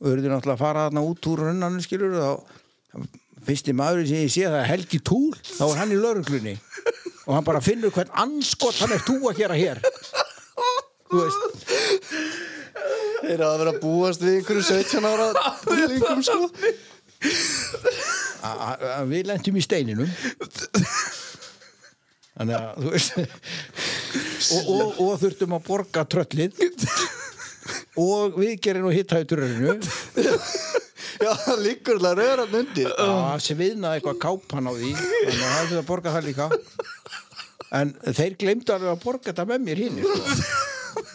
verður 0.01 0.33
náttúrulega 0.33 0.57
að 0.57 0.63
fara 0.63 0.85
þarna 0.87 1.05
út 1.07 1.29
úr 1.31 1.45
runnanum 1.45 1.83
skilur 1.83 2.17
og 2.19 3.07
fyrsti 3.45 3.73
maður 3.77 4.05
sem 4.09 4.25
ég 4.25 4.33
sé 4.33 4.45
það 4.47 4.59
er 4.59 4.69
Helgi 4.69 4.99
Túl 5.05 5.31
þá 5.47 5.63
er 5.69 5.79
hann 5.79 5.93
í 5.95 5.99
lauruglunni 6.01 6.55
og 7.27 7.35
hann 7.37 7.47
bara 7.47 7.61
finnur 7.63 7.93
hvern 7.95 8.11
anskot 8.23 8.81
hann 8.81 8.93
er 8.95 9.05
tú 9.07 9.17
að 9.29 9.39
gera 9.43 9.57
hér. 9.57 9.81
Þú 11.11 11.21
veist. 11.21 11.41
Þeir 13.21 13.43
að 13.45 13.57
vera 13.61 13.73
að 13.75 13.81
búast 13.83 14.23
við 14.23 14.39
einhverju 14.39 14.63
17 14.67 15.07
ára 15.07 15.27
búlingum 15.65 16.23
sko. 16.25 16.49
Við 19.11 19.27
lentum 19.29 19.59
í 19.59 19.63
steininum 19.63 20.09
þannig 22.41 22.57
að 22.57 22.83
þú 22.83 22.93
veist. 22.95 23.17
Og, 24.51 24.69
og, 24.75 25.01
og 25.05 25.13
þurftum 25.21 25.55
að 25.57 25.65
borga 25.69 26.05
tröllið 26.11 26.63
og 28.01 28.37
við 28.41 28.55
gerum 28.65 28.89
í 28.91 29.03
turrinu 29.05 29.75
já, 31.21 31.31
það 31.45 31.59
liggur 31.61 31.99
alltaf 31.99 32.17
röðran 32.17 32.55
undir. 32.61 32.89
Að 32.97 33.43
sviðna 33.45 33.93
eitthvað 33.97 34.19
kápan 34.23 34.69
á 34.69 34.73
því. 34.73 34.91
Þannig 34.97 35.45
að 35.45 35.53
það 35.53 35.71
er 35.75 35.79
að 35.81 35.87
borga 35.91 36.13
það 36.15 36.27
líka. 36.29 36.49
En 37.81 37.93
þeir 38.17 38.33
glemdu 38.41 38.73
alveg 38.75 38.91
að 38.95 39.03
borga 39.05 39.29
þetta 39.29 39.45
með 39.47 39.65
mér 39.67 39.81
hinn 39.85 40.01
sko. 40.01 40.15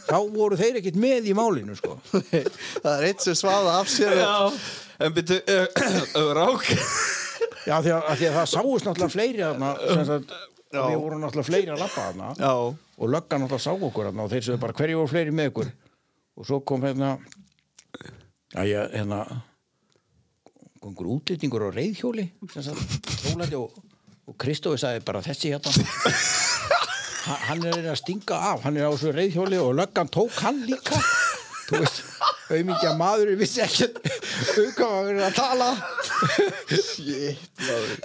þá 0.07 0.17
voru 0.33 0.57
þeir 0.57 0.79
ekkert 0.81 0.97
með 1.03 1.27
í 1.29 1.35
málinu 1.37 1.75
sko. 1.77 1.99
það 2.15 2.93
er 2.95 3.07
eitt 3.11 3.25
sem 3.27 3.37
svaða 3.37 3.75
af 3.83 3.91
sér. 3.93 4.21
Og- 4.25 4.61
En 4.97 5.13
byrju, 5.13 5.37
uh, 5.53 6.31
rák. 6.39 6.69
Já 7.67 7.75
því 7.85 7.91
að, 7.93 7.99
að 8.09 8.15
því 8.23 8.29
að 8.31 8.37
það 8.39 8.47
sáust 8.55 8.87
náttúrulega 8.87 9.13
fleiri 9.13 9.43
þarna 9.43 9.73
sem 9.91 10.05
sagt, 10.09 10.33
við 10.73 10.97
vorum 11.01 11.21
náttúrulega 11.23 11.47
fleiri 11.51 11.73
að 11.75 11.83
lappa 11.85 12.07
þarna. 12.09 12.31
Já, 12.41 12.53
og 12.99 13.11
löggan 13.13 13.43
náttúrulega 13.45 13.65
sá 13.67 13.73
okkur 13.77 14.09
þarna 14.11 14.25
og 14.27 14.31
þeir 14.33 14.47
sögðu 14.49 14.63
bara 14.65 14.77
hverju 14.81 14.99
voru 15.01 15.13
fleiri 15.13 15.35
með 15.39 15.51
ykkur? 15.53 15.71
Og 16.37 16.49
svo 16.49 16.59
kom 16.69 16.83
hérna 16.85 17.13
að 18.57 18.71
ég 18.73 18.97
hérna 18.97 19.21
kom 20.81 20.91
einhver 20.93 21.13
útlýtingur 21.17 21.65
á 21.67 21.71
reyðhjóli 21.75 22.27
og, 23.57 23.79
og 24.27 24.37
Kristófi 24.43 24.79
sagði 24.83 25.05
bara 25.07 25.23
þessi 25.25 25.55
hérna. 25.55 25.73
Ha- 27.27 27.41
hann 27.49 27.65
er 27.67 27.81
að 27.91 27.97
stinga 28.03 28.37
af 28.53 28.63
hann 28.67 28.77
er 28.79 28.87
á 28.87 28.93
þessu 28.95 29.11
reyðhjóli 29.17 29.59
og 29.59 29.73
löggan 29.81 30.11
tók 30.15 30.37
hann 30.45 30.61
líka. 30.69 30.99
Þú 31.67 31.81
veist 31.83 32.03
auðmikið 32.47 32.89
að 32.93 32.99
maður 33.01 33.33
vissi 33.41 33.63
ekki 33.65 33.89
um 33.91 34.69
hvað 34.77 34.93
var 34.93 35.09
verið 35.09 35.25
að 35.27 35.35
tala. 35.41 35.71
Shit 36.71 37.65
maður. 37.67 37.97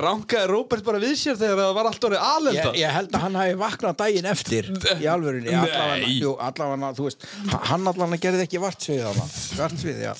Ránkaði 0.00 0.46
Róbert 0.50 0.84
bara 0.86 0.98
við 1.02 1.14
sér 1.20 1.36
þegar 1.38 1.60
það 1.60 1.74
var 1.76 1.88
allt 1.90 2.06
orðið 2.08 2.24
alelda? 2.26 2.62
Ég, 2.72 2.78
ég 2.80 2.94
held 2.96 3.12
að 3.14 3.22
hann 3.26 3.38
hafi 3.38 3.54
vaknað 3.60 3.98
daginn 4.00 4.28
eftir 4.32 4.70
í 4.96 5.06
alvörunni. 5.10 5.52
Allavega, 5.54 6.10
jú, 6.10 6.32
allavega, 6.42 6.90
þú 6.96 7.06
veist 7.06 7.26
hann 7.70 7.86
allavega 7.92 8.22
gerði 8.26 8.46
ekki 8.46 8.62
vartsvið 8.64 9.04
hana 9.06 9.28
vartsvið, 9.60 10.02
já. 10.02 10.12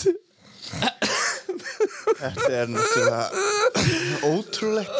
Þetta 2.16 2.52
er 2.60 2.70
náttúrulega 2.72 3.24
ótrúlegt. 4.30 4.94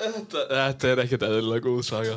Þetta, 0.00 0.44
þetta 0.50 0.88
er 0.90 1.02
ekkert 1.04 1.26
eðlilega 1.28 1.64
góð 1.66 1.82
saga. 1.90 2.14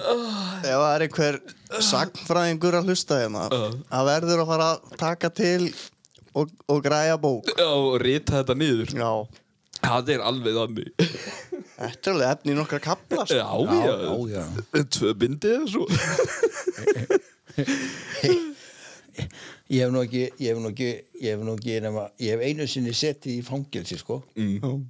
Ef 0.00 0.64
það 0.64 0.90
er 0.94 1.04
einhver 1.06 1.36
Sagnfræðingur 1.84 2.76
að 2.78 2.88
hlusta 2.88 3.18
hérna 3.20 3.42
Það 3.52 4.06
verður 4.08 4.42
að 4.42 4.48
fara 4.52 4.68
að 4.72 4.94
taka 5.00 5.28
til 5.36 5.62
og, 6.34 6.50
og 6.70 6.82
græja 6.84 7.16
bók 7.20 7.50
Já, 7.56 7.66
og 7.68 7.96
rita 8.02 8.40
þetta 8.40 8.54
niður 8.58 8.92
Já 8.96 9.10
Það 9.80 10.10
er 10.14 10.20
alveg 10.28 10.54
þannig 10.58 10.88
Þetta 11.80 12.10
er 12.10 12.12
alveg 12.14 12.28
efni 12.34 12.52
í 12.52 12.56
nokkra 12.58 12.80
kapla 12.84 13.24
sko. 13.24 13.38
Já, 13.38 13.46
já, 13.72 13.94
já, 14.04 14.12
já. 14.34 14.44
Tvö 14.96 15.14
bindið 15.22 15.52
eða 15.56 15.66
svo 15.72 15.84
Ég 19.70 19.84
hef 19.84 19.92
nú 19.94 20.00
ekki, 20.02 20.24
ég 20.42 20.50
hef 20.50 20.58
nú 20.58 20.72
ekki, 20.72 20.88
ég 21.22 21.36
hef 21.36 21.42
nú 21.46 21.52
ekki 21.54 21.76
nema, 21.84 22.08
ég 22.18 22.34
hef 22.34 22.40
einu 22.42 22.66
sinni 22.66 22.90
settið 22.96 23.36
í 23.36 23.44
fangelsi, 23.46 23.98
sko. 24.00 24.16
mm. 24.34 24.80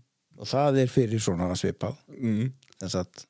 Og 0.40 0.48
það 0.48 0.78
er 0.80 0.88
fyrir 0.88 1.20
svona 1.20 1.50
svipað. 1.58 1.98
Mm. 2.16 2.46
Þess 2.80 2.96
að, 3.02 3.24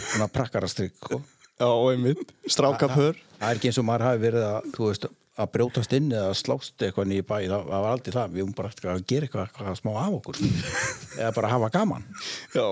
svona 0.00 0.26
prakkarastrykk, 0.34 0.96
sko. 0.98 1.20
Já, 1.54 1.68
einmitt 1.92 2.32
Strákapör 2.50 3.14
Það 3.38 3.44
er 3.46 3.58
ekki 3.60 3.68
eins 3.70 3.78
og 3.78 3.86
maður 3.86 4.04
hafi 4.08 4.22
verið 4.24 4.44
að, 4.48 4.64
þú 4.74 4.88
veist, 4.88 5.04
að 5.34 5.50
brjótast 5.56 5.94
inn 5.96 6.12
eða 6.14 6.34
slást 6.38 6.82
eitthvað 6.84 7.08
nýja 7.10 7.26
bæ, 7.26 7.36
það, 7.50 7.64
það 7.70 7.84
var 7.84 7.88
aldrei 7.90 8.14
það. 8.14 8.34
Við 8.34 8.44
höfum 8.44 8.58
bara 8.58 8.70
eftir 8.70 8.90
að 8.92 9.06
gera 9.10 9.28
eitthvað, 9.28 9.48
eitthvað 9.48 9.80
smá 9.80 9.92
af 9.98 10.18
okkur. 10.20 10.42
Eða 11.20 11.32
bara 11.38 11.54
hafa 11.54 11.72
gaman. 11.74 12.06
Já 12.54 12.68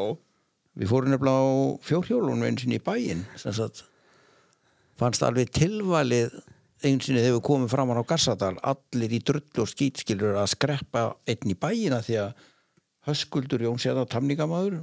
Við 0.73 0.89
fórum 0.89 1.13
nefnilega 1.13 1.41
á 1.45 1.53
fjórhjólunum 1.85 2.73
í 2.73 2.79
bæinn, 2.81 3.27
sem 3.37 3.53
sagt, 3.53 3.83
fannst 4.97 5.25
alveg 5.27 5.51
tilvalið 5.53 6.33
einu 6.83 7.05
sinni 7.05 7.21
þegar 7.21 7.37
við 7.37 7.45
komum 7.47 7.69
fram 7.71 7.93
á 7.93 8.01
Gassadal, 8.09 8.55
allir 8.65 9.13
í 9.13 9.21
drullu 9.21 9.67
og 9.67 9.71
skýtskilur 9.71 10.39
að 10.41 10.49
skreppa 10.55 11.05
einn 11.29 11.53
í 11.53 11.59
bæina 11.59 12.01
því 12.03 12.19
að 12.25 12.49
Höskuldur 13.07 13.63
Jón 13.67 13.81
séða 13.83 14.07
tamningamaður 14.09 14.81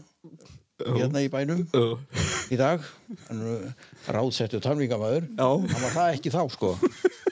hérna 0.80 1.23
í 1.26 1.31
bænum 1.31 1.65
Já. 1.73 1.97
í 2.53 2.60
dag, 2.60 2.85
ráðsettu 4.07 4.61
tamningamaður, 4.64 5.26
Já. 5.34 5.49
hann 5.49 5.84
var 5.88 5.95
það 5.97 6.14
ekki 6.19 6.35
þá 6.38 6.41
sko. 6.53 6.76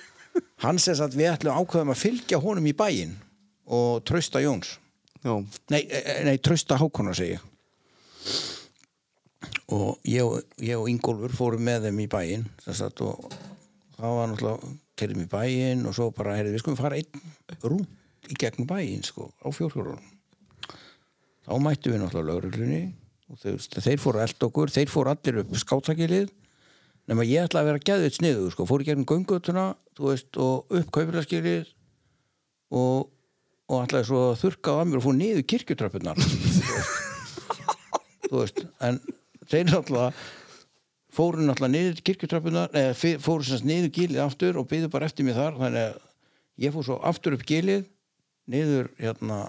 Hann 0.63 0.79
sess 0.81 1.03
að 1.03 1.19
við 1.19 1.33
ætlum 1.35 1.59
ákveðum 1.59 1.93
að 1.93 2.01
fylgja 2.01 2.41
honum 2.41 2.67
í 2.69 2.73
bæinn 2.77 3.13
og 3.67 4.01
trösta 4.07 4.41
Jóns. 4.41 4.77
Já. 5.21 5.35
Nei, 5.73 5.83
eh, 5.89 6.23
nei 6.25 6.37
trösta 6.37 6.77
Hákonar 6.79 7.17
segi 7.17 7.37
og 9.67 9.99
ég, 10.07 10.43
ég 10.63 10.79
og 10.79 10.87
Ingólfur 10.91 11.33
fórum 11.35 11.65
með 11.67 11.87
þeim 11.87 12.03
í 12.05 12.09
bæinn 12.11 12.45
sem 12.63 12.77
sagt, 12.77 13.01
og 13.03 13.27
það 13.97 14.13
var 14.17 14.29
náttúrulega 14.31 14.69
kerðum 14.97 15.25
í 15.25 15.31
bæinn 15.31 15.87
og 15.87 15.95
svo 15.97 16.09
bara 16.15 16.37
heyrðu, 16.37 16.53
við 16.55 16.63
skulum 16.63 16.79
fara 16.79 16.99
einn 16.99 17.65
rúnt 17.65 18.31
í 18.31 18.37
gegnum 18.39 18.69
bæinn 18.69 19.03
sko, 19.05 19.27
á 19.43 19.47
fjórhjórunum 19.51 20.13
þá 21.47 21.53
mættu 21.63 21.91
við 21.91 22.01
náttúrulega 22.03 22.31
lögreglunni 22.31 22.81
og 23.27 23.41
þeir, 23.43 23.59
þeir 23.75 24.03
fóru 24.03 24.23
eld 24.23 24.47
okkur 24.47 24.73
þeir 24.73 24.91
fóru 24.91 25.13
allir 25.13 25.41
upp 25.43 25.55
skátsakilið 25.63 26.31
nema 27.07 27.25
ég 27.27 27.47
ætla 27.47 27.63
að 27.63 27.69
vera 27.71 27.83
geðveit 27.89 28.17
sniðu 28.17 28.49
sko, 28.53 28.65
fóru 28.67 28.83
í 28.83 28.87
gegnum 28.89 29.07
göngutuna 29.07 29.67
veist, 29.99 30.31
og 30.37 30.67
upp 30.75 30.89
kaupirlaskilið 30.95 31.69
og, 32.75 33.07
og 33.71 33.85
ætlaði 33.85 34.09
svo 34.09 34.23
að 34.31 34.41
þurrka 34.41 34.75
á 34.75 34.77
að 34.81 34.89
mér 34.89 34.99
og 34.99 35.05
fór 35.05 35.17
niður 35.17 35.45
kirkjutröppunar 35.53 36.19
þú 38.27 38.41
veist 38.41 38.65
en 38.83 38.99
þeir 39.47 39.71
náttúrulega 39.71 40.09
fóru 41.17 41.45
náttúrulega 41.45 41.75
niður 41.77 42.03
kirkjutröppunar 42.09 42.75
eða 42.75 43.13
fóru 43.23 43.47
sem 43.47 43.55
sagt 43.55 43.69
niður 43.69 43.93
gilið 43.95 44.25
aftur 44.25 44.59
og 44.59 44.67
byggðu 44.69 44.91
bara 44.93 45.07
eftir 45.07 45.27
mig 45.27 45.37
þar 45.37 45.55
þannig 45.61 45.85
að 45.87 46.03
ég 46.67 46.75
fór 46.75 46.89
svo 46.89 46.99
aftur 47.07 47.37
upp 47.37 47.47
gilið 47.47 47.87
niður 48.51 48.91
hérna 48.99 49.45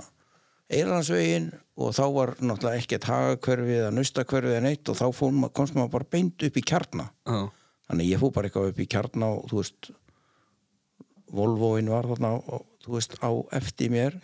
Eirlandsvegin 0.68 1.46
og 1.80 1.94
þá 1.96 2.02
var 2.12 2.34
náttúrulega 2.44 2.82
ekkert 2.82 3.06
hagakverfi 3.08 3.76
eða 3.78 3.92
naustakverfi 3.96 4.50
eða 4.52 4.64
neitt 4.66 4.90
og 4.92 4.98
þá 4.98 5.06
fór, 5.16 5.32
ma- 5.32 5.48
komst 5.54 5.76
maður 5.78 5.94
bara 5.94 6.08
beint 6.12 6.44
upp 6.44 6.58
í 6.60 6.64
kjarna 6.68 7.06
Já. 7.24 7.38
þannig 7.88 8.10
ég 8.10 8.20
fór 8.20 8.34
bara 8.36 8.50
eitthvað 8.50 8.72
upp 8.74 8.82
í 8.84 8.88
kjarna 8.92 9.30
og 9.38 9.48
þú 9.52 9.62
veist 9.62 9.90
Volvoin 11.28 11.90
var 11.92 12.06
þarna 12.08 12.30
og, 12.40 12.62
þú 12.84 12.94
veist, 12.96 13.16
á 13.20 13.28
eftir 13.58 13.90
mér 13.92 14.14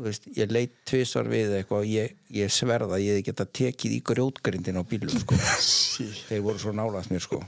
veist, 0.00 0.28
ég 0.36 0.48
leitt 0.54 0.76
tvisvar 0.88 1.28
við 1.28 1.56
eitthvað 1.58 1.88
ég, 1.90 2.14
ég 2.32 2.52
sverða 2.52 2.96
að 2.96 3.04
ég 3.04 3.24
geta 3.26 3.44
tekið 3.44 3.96
í 3.98 4.02
grjótgrindin 4.12 4.78
á 4.80 4.84
bílum 4.88 5.12
sko. 5.24 5.36
þeir 6.28 6.44
voru 6.46 6.60
svo 6.62 6.72
nálað 6.76 7.10
mér 7.12 7.24
sko 7.24 7.42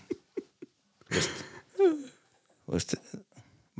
þú 1.11 1.17
veist, 1.17 1.45
þú 1.77 2.75
veist 2.77 2.97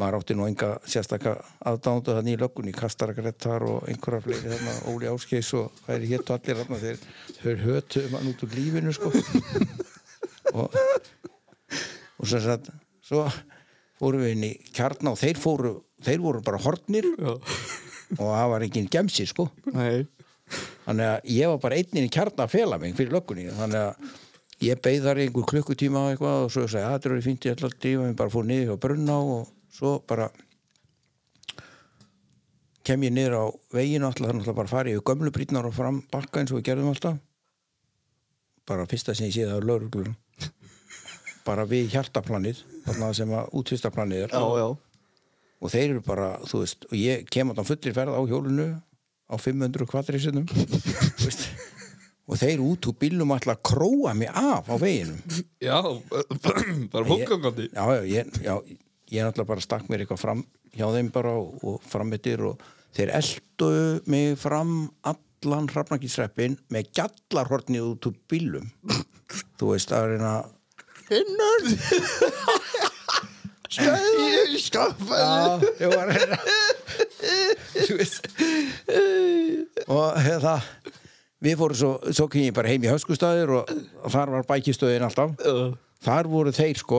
maður 0.01 0.21
átti 0.21 0.37
nú 0.37 0.47
enga 0.49 0.71
sérstaka 0.89 1.35
aðdándu 1.69 2.17
þannig 2.17 2.39
í 2.39 2.41
löggunni, 2.41 2.75
Kastara 2.77 3.15
Grettar 3.17 3.65
og 3.69 3.89
einhverja 3.91 4.25
fleiri 4.25 4.53
þarna, 4.55 4.75
Óli 4.93 5.11
Áskeis 5.11 5.53
og 5.59 5.71
hvað 5.85 5.97
er 5.97 6.07
hétt 6.11 6.33
allir 6.35 6.61
þarna 6.63 6.81
þeir, 6.85 7.05
þeir 7.41 7.65
hötu 7.67 8.05
mann 8.13 8.31
út 8.31 8.45
úr 8.47 8.57
lífinu 8.57 8.95
sko. 8.97 9.13
Og, 10.51 10.73
og 12.19 12.27
sem 12.27 12.41
sagt 12.43 12.73
svo 13.07 13.21
fórum 14.01 14.25
við 14.25 14.33
inn 14.35 14.47
í 14.49 14.51
kjarna 14.75 15.13
og 15.13 15.21
þeir 15.21 15.39
fóru 15.39 15.71
þeir 16.03 16.25
voru 16.25 16.41
bara 16.43 16.59
hortnir 16.65 17.07
og 17.21 17.45
það 18.17 18.49
var 18.51 18.65
enginn 18.67 18.89
gemsi 18.91 19.29
sko. 19.31 19.47
Nei. 19.71 20.09
Þannig 20.89 21.07
að 21.07 21.31
ég 21.37 21.53
var 21.53 21.63
bara 21.63 21.79
einnin 21.79 22.09
í 22.09 22.11
kjarna 22.11 22.49
að 22.49 22.57
fela 22.57 22.81
mig 22.83 22.97
fyrir 22.99 23.15
löggunni 23.15 23.47
þannig 23.61 23.85
að 23.85 24.11
ég 24.61 24.91
í 24.91 24.97
einhver 24.99 25.47
klukkutíma 25.53 26.03
og 26.03 26.15
eitthvað 26.15 26.45
og 26.45 26.53
svo 26.53 26.67
sagði 26.67 26.87
að 26.89 26.97
þetta 26.97 27.15
er 27.15 27.25
fínt 27.25 27.47
ég 27.47 27.55
ætla 27.55 27.71
að 27.71 27.79
drífa 27.85 28.09
mig 28.09 28.17
bara 28.19 28.35
fór 28.35 28.49
niður 28.49 28.75
á 28.75 28.83
brunna 28.83 29.21
og 29.23 29.49
svo 29.81 29.97
bara 30.05 30.29
kem 32.85 33.09
ég 33.09 33.15
niður 33.17 33.37
á 33.41 33.45
veginu 33.73 34.09
alltaf 34.09 34.29
þannig 34.29 34.49
að 34.49 34.61
bara 34.61 34.75
fara 34.77 34.93
yfir 34.93 35.07
gömlu 35.09 35.33
brýtnar 35.33 35.69
og 35.69 35.77
fram 35.77 36.03
bakka 36.13 36.43
eins 36.43 36.53
og 36.53 36.61
við 36.61 36.69
gerðum 36.71 36.93
alltaf. 36.93 37.21
Bara 38.69 38.85
fyrsta 38.87 39.17
sem 39.17 39.31
ég 39.31 39.41
séð 39.41 39.55
það 39.55 39.63
er 39.63 39.71
lauruglun 39.73 40.19
bara 41.47 41.65
við 41.69 41.91
hjartaplanið 41.95 42.63
þarna 42.87 43.11
sem 43.17 43.33
að 43.35 43.51
útvistaplanið 43.61 44.27
er. 44.27 44.35
Já, 44.35 44.61
já. 44.61 44.69
Og 45.61 45.73
þeir 45.73 45.87
eru 45.87 46.03
bara, 46.05 46.29
þú 46.49 46.63
veist, 46.63 46.87
og 46.89 46.97
ég 46.97 47.27
kem 47.33 47.51
á 47.53 47.57
þann 47.59 47.69
fullir 47.69 47.97
ferð 47.97 48.17
á 48.17 48.23
hjólinu 48.29 48.69
á 49.31 49.35
500 49.37 49.89
kvadrisunum 49.91 50.47
og 52.31 52.39
þeir 52.41 52.63
út 52.65 52.89
úr 52.89 52.97
bílnum 53.01 53.35
ætla 53.35 53.57
að 53.57 53.65
króa 53.69 54.15
mig 54.17 54.31
af 54.31 54.71
á 54.71 54.77
veginum. 54.81 55.21
Já, 55.61 55.81
bara 56.93 57.05
fólkangandi 57.11 57.69
já, 57.69 57.83
já, 57.83 58.01
ég, 58.09 58.33
já, 58.45 58.55
ég 59.11 59.25
náttúrulega 59.25 59.51
bara 59.53 59.65
stakk 59.65 59.89
mér 59.91 60.05
eitthvað 60.05 60.23
fram 60.25 60.45
hjá 60.75 60.87
þeim 60.95 61.11
bara 61.15 61.35
og, 61.39 61.59
og 61.67 61.83
frammittir 61.91 62.45
og 62.47 62.63
þeir 62.97 63.15
eldu 63.19 63.73
mig 64.11 64.39
fram 64.41 64.75
allan 65.07 65.69
hrafnakísreppin 65.71 66.59
með 66.73 66.93
gjallarhortni 66.99 67.83
út 67.85 68.11
úr 68.11 68.17
bílum 68.31 68.71
þú 69.59 69.75
veist, 69.75 69.93
að 69.95 70.15
reyna 70.15 70.35
Hinnur 71.11 71.63
Skæði 73.71 74.59
Skaffa 74.59 75.19
Já, 75.21 75.69
ég 75.79 75.93
var 75.93 76.11
að 76.11 76.17
reyna. 76.19 76.39
Þú 77.71 77.99
veist. 78.01 78.25
Og 79.87 80.17
hérna 80.25 80.57
Við 81.41 81.57
fórum 81.57 81.79
svo, 81.79 81.91
svo 82.13 82.27
kynni 82.29 82.53
bara 82.53 82.69
heim 82.69 82.83
í 82.85 82.91
höskustæður 82.91 83.55
og 83.63 83.71
þar 84.13 84.35
var 84.35 84.49
bækistöðin 84.49 85.07
alltaf. 85.07 85.39
Þar 86.05 86.29
voru 86.33 86.53
þeir 86.53 86.81
sko 86.81 86.99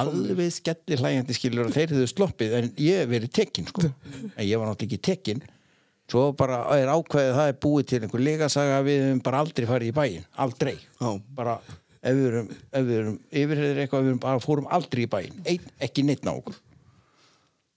alveg 0.00 0.50
skellir 0.54 1.02
hlægjandi 1.02 1.36
skilur 1.36 1.68
og 1.68 1.74
þeir 1.74 1.92
hefðu 1.94 2.08
sloppið 2.10 2.56
en 2.58 2.70
ég 2.82 3.02
hef 3.02 3.10
verið 3.12 3.34
tekinn 3.38 3.68
sko. 3.70 3.86
En 4.38 4.46
ég 4.46 4.58
var 4.58 4.70
náttúrulega 4.70 4.88
ekki 4.88 5.00
tekinn. 5.10 5.44
Svo 6.10 6.26
bara 6.36 6.58
er 6.76 6.90
ákveðið 6.92 7.38
það 7.38 7.50
er 7.50 7.62
búið 7.64 7.86
til 7.88 8.00
einhver 8.02 8.24
legasaga 8.24 8.82
við 8.84 9.00
hefum 9.06 9.22
bara 9.24 9.40
aldrei 9.44 9.68
farið 9.70 9.92
í 9.92 9.96
bæinn 9.96 10.26
aldrei. 10.44 10.74
Já. 11.00 11.10
bara 11.38 11.56
ef 12.04 12.18
við 12.18 12.26
erum, 12.28 12.50
erum 12.74 13.16
yfirheðir 13.30 13.80
eitthvað 13.84 14.10
við 14.10 14.18
bara 14.26 14.42
fórum 14.44 14.68
aldrei 14.68 15.06
í 15.06 15.10
bæinn. 15.10 15.38
Ein, 15.48 15.70
ekki 15.86 16.04
neitt 16.04 16.26
ná 16.26 16.34
okkur. 16.34 16.58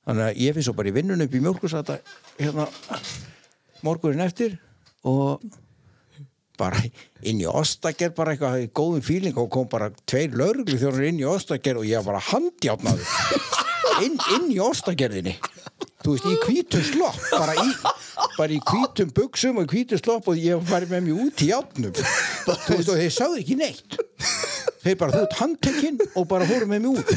Þannig 0.08 0.26
að 0.26 0.42
ég 0.44 0.56
finn 0.56 0.68
svo 0.68 0.76
bara 0.76 0.92
í 0.92 0.96
vinnun 0.96 1.24
upp 1.24 1.34
í 1.36 1.44
mjólkursata 1.44 1.98
hérna 2.40 2.68
morgunin 3.84 4.24
eftir 4.24 4.58
og 5.08 5.44
bara 6.60 6.80
inn 7.28 7.42
í 7.42 7.48
Ostager 7.50 8.14
bara 8.18 8.34
eitthvað 8.34 8.64
í 8.66 8.70
góðum 8.76 9.04
fíling 9.06 9.38
og 9.42 9.50
kom 9.54 9.68
bara 9.72 9.92
tveir 10.10 10.34
lauruglu 10.38 10.78
þjóðan 10.82 11.08
inn 11.12 11.22
í 11.22 11.28
Ostager 11.30 11.80
og 11.82 11.88
ég 11.88 12.02
var 12.02 12.14
bara 12.14 12.24
handjátnaður 12.32 13.06
inn, 14.06 14.18
inn 14.38 14.50
í 14.54 14.60
Ostagerðinni. 14.64 15.38
Þú 16.04 16.14
veist, 16.14 16.28
í 16.30 16.36
hvítum 16.46 16.84
slopp 16.88 17.18
bara 17.34 17.56
í, 17.58 17.70
bara 18.38 18.54
í 18.54 18.60
hvítum 18.70 19.10
buksum 19.18 19.58
og 19.60 19.66
í 19.68 19.72
hvítum 19.74 20.00
slopp 20.00 20.30
og 20.32 20.38
ég 20.40 20.62
var 20.70 20.86
með 20.88 21.08
mér 21.10 21.24
út 21.26 21.42
í 21.44 21.50
játnum 21.50 21.94
þú 21.98 22.78
veist, 22.78 22.92
og 22.94 23.00
þeir 23.02 23.14
sáðu 23.18 23.42
ekki 23.42 23.58
neitt. 23.60 23.98
Þeir 24.86 25.00
bara, 25.02 25.18
þú 25.18 25.24
ert 25.26 25.40
handtekinn 25.42 25.98
og 26.14 26.28
bara 26.30 26.48
fóru 26.48 26.70
með 26.70 26.86
mér 26.86 27.02
út. 27.02 27.16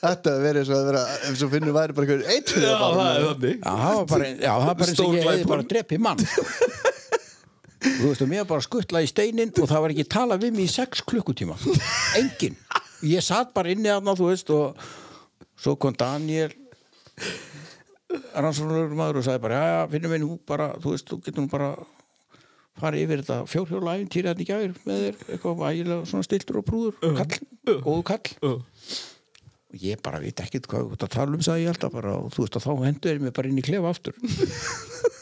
Þetta 0.00 0.34
verið 0.40 0.64
svo 0.64 0.76
að 0.80 0.86
vera 0.90 1.00
ef 1.28 1.34
svo 1.36 1.48
finnur 1.52 1.74
væri 1.76 1.96
bara 1.96 2.06
einhver 2.06 2.30
eitt 2.32 2.52
Já, 2.56 2.70
það 2.80 3.00
er 3.00 3.24
þannig. 3.26 3.56
Já, 3.60 3.72
það 3.80 3.96
var 3.98 4.06
bara, 4.12 4.28
já, 4.30 4.52
það 4.52 4.62
var 4.66 4.78
bara 4.78 4.92
eins 4.92 5.02
og 5.04 5.16
ég 5.16 5.26
hefði 5.28 5.48
bara 5.50 5.66
drepið 5.72 6.00
mann 6.06 6.22
Þú 7.80 8.10
veist, 8.10 8.24
og 8.24 8.28
mér 8.28 8.48
bara 8.48 8.64
skuttla 8.64 9.00
í 9.04 9.08
steinin 9.08 9.52
og 9.56 9.68
það 9.70 9.84
var 9.84 9.94
ekki 9.94 10.08
talað 10.12 10.44
við 10.44 10.56
mig 10.58 10.68
í 10.68 10.72
sex 10.72 11.04
klukkutíma. 11.08 11.56
Engin 12.20 12.58
Ég 13.06 13.24
satt 13.24 13.54
bara 13.56 13.72
inni 13.72 13.88
aðna, 13.88 14.12
þú 14.12 14.26
veist 14.28 14.50
og 14.52 14.82
svo 15.60 15.72
kom 15.80 15.94
Daniel 15.96 16.52
rannsóknarlegur 18.34 18.98
maður 18.98 19.20
og 19.20 19.26
sagði 19.26 19.42
bara, 19.46 19.60
já, 19.64 19.78
finnum 19.92 20.12
við 20.14 20.22
nú 20.24 20.36
bara 20.48 20.72
þú 20.82 20.94
veist, 20.94 21.08
þú 21.08 21.20
getur 21.24 21.44
nú 21.46 21.52
bara 21.52 21.70
fara 22.80 23.00
yfir 23.00 23.22
þetta 23.22 23.38
fjórhjóla 23.50 23.94
æfintýri 23.98 24.30
þetta 24.30 24.44
í 24.44 24.48
gæður 24.48 24.74
með 24.88 25.00
þér 25.04 25.22
eitthvað 25.34 25.64
ægilega 25.68 26.10
svona 26.10 26.26
stiltur 26.26 26.60
og 26.60 26.66
prúður 26.68 27.16
kall, 27.18 27.40
góðu 27.84 28.04
kall. 28.10 28.34
og 28.50 29.80
ég 29.80 30.02
bara 30.04 30.20
veit 30.22 30.42
ekkert 30.42 30.68
hvað 30.70 30.86
þú 30.86 30.96
ert 30.96 31.06
að 31.06 31.14
tala 31.16 31.38
um 31.38 31.44
sagði 31.46 31.66
ég 31.66 31.74
alltaf 31.74 31.94
bara 31.94 32.16
og 32.18 32.30
þú 32.34 32.44
veist 32.46 32.58
að 32.60 32.66
þá 32.66 32.72
hendur 32.88 33.12
þeir 33.12 33.24
mig 33.24 33.36
bara 33.36 33.52
inn 33.52 33.60
í 33.60 33.66
klefa 33.66 33.92
aftur 33.92 34.16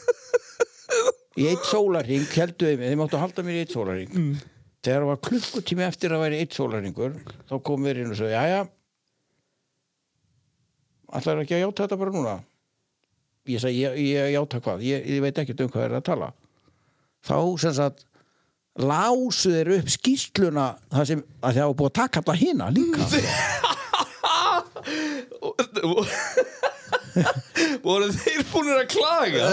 í 1.39 1.47
eitt 1.49 1.65
sólarring 1.67 2.27
heldur 2.35 2.67
þeir 2.67 2.79
mig, 2.79 2.87
þeir 2.91 2.99
máttu 2.99 3.17
halda 3.21 3.41
mér 3.45 3.55
í 3.55 3.61
eitt 3.63 3.75
sólarring 3.75 4.11
þegar 4.83 5.01
það 5.03 5.09
var 5.09 5.21
klukkutími 5.29 5.83
eftir 5.87 6.09
að 6.15 6.23
væri 6.25 6.41
eitt 6.43 6.53
sólarringur 6.57 7.13
þá 7.49 7.55
kom 7.63 7.79
við 7.87 7.95
inn 8.03 8.13
og 8.13 8.17
sagði 8.19 8.35
jæja 8.35 8.61
ætlar 11.19 11.41
ekki 11.43 11.55
að 11.57 11.63
játa 11.63 11.83
þetta 11.85 12.01
bara 12.03 12.13
núna? 12.13 12.35
Ég 13.49 13.59
sagði 13.63 13.77
ég, 13.81 13.91
ég 14.11 14.23
játa 14.35 14.57
hvað? 14.61 14.77
Ég, 14.85 14.97
ég 15.09 15.19
veit 15.23 15.39
ekkert 15.41 15.63
um 15.65 15.71
hvað 15.73 15.85
er 15.87 15.93
að 15.97 16.07
tala. 16.11 16.27
Þá 17.25 17.37
sem 17.63 17.73
sagt 17.79 17.99
lásu 18.79 19.49
þeir 19.55 19.69
upp 19.79 19.89
skýsluna 19.91 20.67
það 20.93 21.03
sem 21.09 21.21
að 21.41 21.51
það 21.57 21.65
var 21.65 21.77
búið 21.81 21.89
að 21.89 21.99
taka 21.99 22.17
alla 22.23 22.35
hina 22.39 22.65
líka 22.71 23.03
voru 27.85 28.09
þeir 28.15 28.43
búin 28.51 28.71
að 28.75 28.85
klaga? 28.93 29.49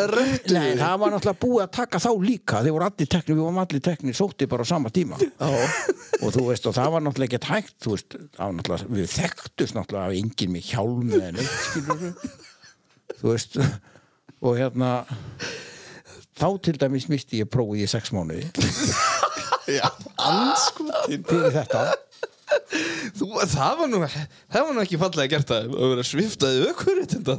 Nei, 0.52 0.72
það 0.78 0.96
var 1.02 1.14
náttúrulega 1.14 1.40
búið 1.42 1.64
að 1.64 1.70
taka 1.78 2.00
þá 2.02 2.10
líka. 2.22 2.62
Þeir 2.64 2.76
voru 2.76 2.88
allir 2.88 3.10
teknir, 3.16 3.36
við 3.36 3.44
vorum 3.44 3.62
allir 3.62 3.84
teknir 3.88 4.18
sótti 4.18 4.48
bara 4.50 4.66
á 4.66 4.72
sama 4.72 4.92
tíma. 4.94 5.20
Og 5.46 6.32
þú 6.34 6.46
veist, 6.48 6.66
og 6.68 6.76
það 6.76 6.94
var 6.96 7.06
náttúrulega 7.06 7.36
ekkert 7.36 7.50
hægt 7.52 7.76
þú 7.84 7.94
veist, 7.96 8.18
það 8.36 8.44
var 8.44 8.56
náttúrulega, 8.60 8.90
við 8.96 9.12
þekktust 9.16 9.76
náttúrulega 9.76 10.06
af 10.06 10.18
enginn 10.22 10.54
með 10.56 10.70
hjálm 10.72 11.14
eða 11.16 11.32
neitt 11.36 12.44
þú 13.20 13.32
veist 13.32 13.56
og 14.44 14.58
hérna 14.58 14.90
þá 16.36 16.48
til 16.64 16.76
dæmis 16.80 17.08
misti 17.08 17.40
ég 17.40 17.50
prófið 17.50 17.86
í 17.86 17.90
sex 17.90 18.12
mánuði. 18.14 18.48
Já, 19.66 19.88
anskotin 20.22 21.24
fyrir 21.26 21.54
þetta 21.56 21.80
Þú, 23.16 23.26
það 23.50 23.72
var 23.80 23.88
nú 23.90 24.00
það 24.06 24.60
var 24.60 24.74
nú 24.76 24.82
ekki 24.84 24.98
fallega 25.00 25.32
gert 25.32 25.52
að 25.56 25.72
að 25.74 25.92
vera 25.92 26.04
sviftaði 26.06 26.62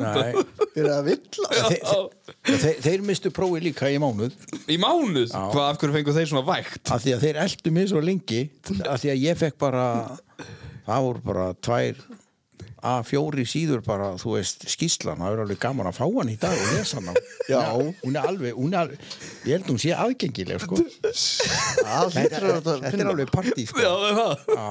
Nei, 0.01 0.43
Fyrir 0.73 0.89
að 0.91 1.07
villa. 1.07 1.51
Þeir, 1.53 1.79
þeir, 1.87 2.59
þeir, 2.63 2.81
þeir 2.87 3.05
mistu 3.07 3.31
prófið 3.33 3.67
líka 3.69 3.91
í 3.93 3.99
mánuð. 4.03 4.35
Í 4.67 4.77
mánuð, 4.81 5.31
hvað 5.31 5.63
af 5.63 5.79
hverju 5.81 5.95
fengu 5.95 6.15
þeir 6.17 6.29
svona 6.33 6.45
vægt? 6.49 6.83
Af 6.91 7.05
því 7.05 7.15
að 7.15 7.25
þeir 7.27 7.41
eldu 7.45 7.73
mig 7.77 7.89
svo 7.91 8.03
lengi 8.03 8.41
af 8.83 9.03
því 9.03 9.13
að 9.13 9.23
ég 9.23 9.39
fekk 9.39 9.59
bara 9.63 9.87
það 10.87 11.07
voru 11.07 11.23
bara 11.31 11.47
tvær 11.63 12.03
A4 12.87 13.43
síður 13.49 13.81
bara, 13.85 14.07
þú 14.21 14.29
veist, 14.37 14.63
skýslan 14.71 15.19
það 15.23 15.33
er 15.35 15.41
alveg 15.43 15.59
gaman 15.63 15.89
að 15.89 15.97
fá 15.99 16.05
hann 16.07 16.31
í 16.31 16.37
dag 16.41 16.55
og 16.55 16.67
lesa 16.75 16.99
hann 17.01 17.17
Já. 17.51 17.61
hún 18.03 18.15
er 18.19 18.23
alveg, 18.31 18.51
hún 18.57 18.73
er 18.75 18.79
alveg 18.85 18.97
ég 19.47 19.53
held 19.57 19.67
hún 19.71 19.81
sé 19.81 19.91
aðgengileg 19.95 20.59
sko. 20.63 20.75
Þetta, 22.17 22.41
að 22.77 22.87
er 23.03 23.11
alveg 23.13 23.29
partí 23.33 23.63
sko. 23.69 23.79
já, 23.83 23.91
það 23.91 24.07
er 24.07 24.15
það 24.21 24.33
Já. 24.57 24.69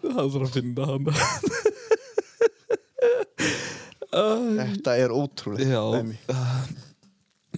það 0.00 0.26
þarf 0.34 0.44
að 0.46 0.54
finna 0.58 0.82
hann 0.90 1.04
Þetta 4.60 4.94
er 4.98 5.12
ótrúlega 5.14 5.70
já, 5.70 5.82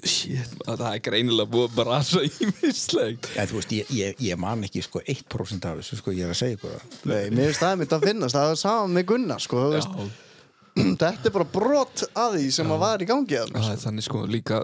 shit, 0.02 0.56
það 0.66 0.84
er 0.88 1.02
greinilega 1.04 1.50
búið 1.52 1.68
að 1.68 1.76
brasa 1.78 2.24
í 2.26 2.48
mislegt 2.62 3.28
Ja, 3.36 3.46
þú 3.50 3.60
veist, 3.60 3.74
ég, 3.76 3.92
ég, 3.94 4.18
ég 4.26 4.40
man 4.40 4.66
ekki 4.66 4.82
sko 4.84 5.02
1% 5.04 5.68
af 5.70 5.78
þessu, 5.80 6.00
sko, 6.00 6.14
ég 6.16 6.26
er 6.26 6.34
að 6.34 6.40
segja 6.40 6.74
Nei, 7.06 7.30
mér 7.30 7.50
finnst 7.50 7.62
það 7.62 7.78
mitt 7.82 7.94
að 7.96 8.08
finnast 8.08 8.38
Það 8.38 8.54
er 8.54 8.60
saman 8.64 8.96
með 8.96 9.08
Gunnar, 9.12 9.42
sko. 9.42 9.62
Þetta 11.02 11.28
er 11.28 11.34
bara 11.34 11.48
brot 11.52 12.04
að 12.16 12.38
því 12.38 12.50
sem 12.56 12.70
að 12.72 12.82
var 12.82 13.02
í 13.04 13.08
gangi 13.08 13.38
að 13.42 13.56
er 13.60 13.80
þannig 13.82 14.06
sko 14.06 14.24
líka 14.30 14.62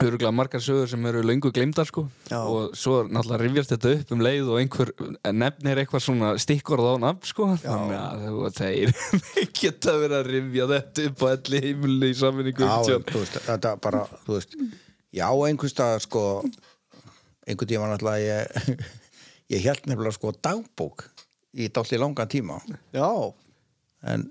öruglega 0.00 0.30
margar 0.32 0.62
sögur 0.64 0.88
sem 0.88 1.04
eru 1.10 1.20
löngu 1.26 1.50
gleymdar 1.52 1.86
sko. 1.88 2.06
Já. 2.30 2.38
og 2.40 2.74
svo 2.78 3.02
náttúrulega 3.04 3.40
rifjast 3.42 3.72
þetta 3.74 3.92
upp 3.98 4.12
um 4.16 4.22
leið 4.24 4.48
og 4.52 4.58
einhver 4.62 4.92
nefnir 5.36 5.80
eitthvað 5.82 6.04
svona 6.06 6.30
stikkorð 6.40 6.88
á 6.88 6.94
nafn 7.04 7.28
sko. 7.28 7.48
Þannig 7.62 7.98
að 8.00 8.24
þú- 8.26 8.52
þeir 8.60 8.94
geta 9.60 9.96
verið 10.00 10.16
að 10.20 10.30
rifja 10.34 10.68
þetta 10.74 11.06
upp 11.10 11.24
á 11.24 11.26
elli 11.36 11.62
heimili 11.66 12.10
í 12.14 12.18
samvinningu 12.20 12.68
Já, 12.70 12.76
þú 13.10 13.22
veist, 13.24 13.38
þetta 13.48 13.74
bara, 13.84 14.04
þú 14.26 14.38
veist 14.38 14.56
Já, 15.20 15.26
einhvers 15.28 15.72
stað, 15.74 15.96
sko 16.06 16.24
einhvern 17.46 17.70
tíma 17.72 17.88
náttúrulega 17.90 18.20
ég, 18.24 18.82
ég 19.56 19.64
held 19.66 19.88
nefnilega 19.90 20.14
sko 20.16 20.30
dagbók 20.38 21.08
í 21.58 21.66
dálítið 21.66 21.98
langan 22.04 22.28
tíma. 22.30 22.60
Já, 22.94 23.08
en 24.06 24.28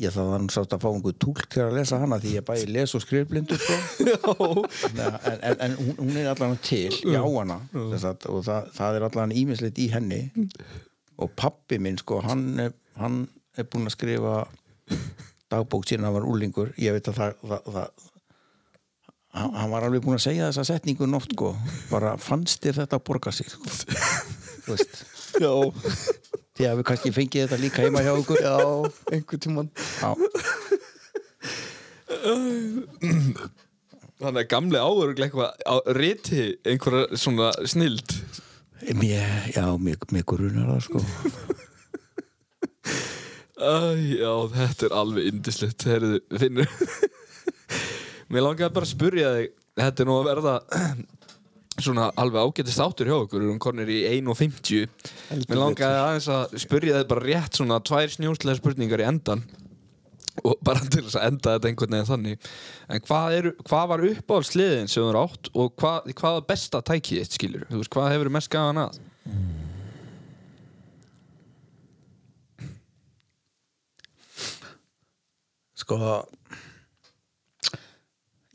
ég 0.00 0.12
það 0.14 0.30
var 0.30 0.44
sátt 0.54 0.74
að 0.76 0.84
fá 0.84 0.88
einhver 0.90 1.16
túlk 1.20 1.42
til 1.52 1.64
að 1.66 1.74
lesa 1.76 1.98
hana 2.00 2.18
því 2.22 2.36
ég 2.38 2.46
bæði 2.48 2.68
les 2.72 2.94
og 2.96 3.02
skrifblindur 3.04 3.60
sko. 3.60 4.46
en, 4.88 5.02
en, 5.02 5.58
en 5.66 5.76
hún, 5.80 5.92
hún 5.98 6.14
er 6.16 6.30
allan 6.32 6.56
til 6.64 6.88
ég 6.88 7.18
á 7.20 7.28
hana 7.28 7.58
sagt, 8.00 8.28
og 8.30 8.44
það, 8.46 8.70
það 8.78 8.98
er 8.98 9.06
allan 9.08 9.34
ímislegt 9.36 9.82
í 9.82 9.90
henni. 9.92 10.22
Og 11.20 11.34
pappi 11.36 11.76
minn 11.82 12.00
sko, 12.00 12.22
hann, 12.24 12.46
er, 12.62 12.72
hann 12.98 13.26
er 13.58 13.68
búinn 13.68 13.90
að 13.90 13.96
skrifa 13.98 14.38
dagbók 15.52 15.84
síðan 15.86 16.08
hann 16.08 16.16
var 16.16 16.28
úlingur 16.28 16.72
ég 16.80 16.96
veit 16.96 17.12
að 17.12 17.18
það, 17.20 17.44
það, 17.50 17.68
það 17.76 18.08
hann, 19.36 19.54
hann 19.58 19.72
var 19.72 19.86
alveg 19.86 20.04
búinn 20.04 20.18
að 20.18 20.26
segja 20.26 20.48
þessa 20.50 20.66
setningun 20.72 21.18
oft 21.18 21.34
sko, 21.36 21.52
bara 21.90 22.16
fannst 22.20 22.64
þér 22.64 22.82
þetta 22.82 22.98
að 22.98 23.06
borga 23.08 23.34
sig 23.34 23.52
sko. 23.52 23.68
þú 24.64 24.76
veist. 24.76 25.02
Já, 25.40 25.52
því 26.58 26.68
að 26.68 26.78
við 26.78 26.86
kannski 26.90 27.12
fengið 27.16 27.44
þetta 27.44 27.58
líka 27.62 27.84
heima 27.84 28.04
hjá 28.04 28.12
okkur. 28.14 28.40
Já, 28.42 28.56
einhvern 29.16 29.42
tímann. 29.46 29.70
Já. 30.00 30.10
Þannig 34.22 34.40
að 34.44 34.50
gamli 34.52 34.78
áður 34.78 35.14
eitthvað 35.16 35.50
á 35.66 35.74
riti 35.98 36.42
einhverja 36.68 37.18
svona 37.18 37.48
snild. 37.66 38.08
Mér, 38.98 39.50
já, 39.54 39.66
mér, 39.78 39.98
mér 40.14 40.24
grunar 40.26 40.68
það 40.74 40.82
sko. 40.86 40.98
Æ, 43.62 43.74
já, 44.18 44.32
þetta 44.56 44.86
er 44.88 44.94
alveg 44.98 45.26
indislegt 45.30 45.84
Herðu, 45.86 46.18
finnur. 46.34 46.70
Mér 48.32 48.46
langaði 48.46 48.74
bara 48.74 48.86
að 48.88 48.94
spurja 48.94 49.28
þig 49.36 49.50
Þetta 49.78 50.02
er 50.02 50.08
nú 50.08 50.14
að 50.18 50.26
verða 50.28 50.54
svona 51.80 52.10
alveg 52.20 52.44
ágætist 52.44 52.82
áttur 52.84 53.08
hjá 53.08 53.16
okkur 53.16 53.44
erum 53.46 53.58
konir 53.62 53.88
í 53.88 54.02
1.50 54.18 54.86
Mér 55.48 55.60
langaði 55.60 56.00
aðeins 56.02 56.28
að 56.32 56.56
spurja 56.60 57.00
þig 57.00 57.10
bara 57.12 57.26
rétt 57.26 57.58
svona 57.58 57.80
tvær 57.84 58.12
snjóslega 58.12 58.60
spurningar 58.60 59.02
í 59.02 59.08
endan 59.08 59.44
og 60.40 60.60
bara 60.64 60.82
til 60.92 61.04
þess 61.06 61.18
að 61.20 61.26
enda 61.28 61.56
þetta 61.56 61.70
einhvern 61.70 61.96
veginn 61.96 62.10
þannig. 62.10 62.52
En 62.88 63.02
hvað, 63.06 63.38
er, 63.38 63.48
hvað 63.68 63.88
var 63.92 64.04
uppáhaldsliðin 64.10 64.90
sem 64.90 65.02
þú 65.02 65.08
eru 65.10 65.24
átt 65.26 65.50
og 65.52 65.74
hvað, 65.80 66.12
hvað 66.20 66.38
er 66.38 66.46
besta 66.52 66.84
tækið 66.88 67.22
þitt 67.22 67.38
skilur, 67.38 67.66
þú 67.68 67.82
veist, 67.82 67.92
hvað 67.96 68.14
hefur 68.14 68.32
mest 68.36 68.52
gaman 68.52 68.86
að? 68.86 69.02
Sko 75.82 75.98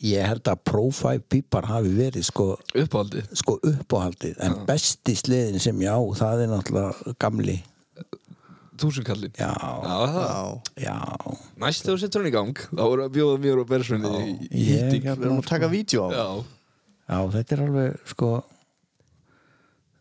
Ég 0.06 0.28
held 0.30 0.46
að 0.52 0.60
Pro 0.68 0.84
5 0.94 1.24
pípar 1.26 1.66
hafi 1.72 1.90
verið 1.98 2.28
sko, 2.28 2.52
uppáhaldið? 2.78 3.32
sko 3.40 3.56
uppáhaldið. 3.66 4.36
En 4.46 4.60
besti 4.68 5.16
sliðin 5.18 5.58
sem 5.64 5.80
ég 5.82 5.90
á 5.90 5.98
það 6.20 6.44
er 6.44 6.52
náttúrulega 6.52 7.16
gamli. 7.18 7.56
Þúsundkallin 8.78 9.34
Já, 9.34 9.50
Já, 9.58 9.96
það? 10.14 10.52
Já, 10.78 10.98
Næst 11.58 11.82
þegar 11.82 11.96
þú 11.96 12.02
setur 12.04 12.22
hann 12.22 12.30
í 12.30 12.34
gang 12.36 12.60
þá 12.70 12.84
voru 12.84 13.06
að 13.08 13.16
bjóða 13.16 13.40
mér 13.42 13.62
og 13.64 13.70
Bersvunni 13.72 14.12
í, 14.22 14.66
hýtting 14.68 15.08
við 15.08 15.26
erum 15.26 15.40
að 15.42 15.48
taka 15.50 15.70
vídeo 15.72 16.04
á 16.06 16.10
Já, 16.14 16.28
Já, 17.08 17.18
þetta 17.34 17.56
er 17.56 17.64
alveg 17.66 17.98
sko 18.14 18.30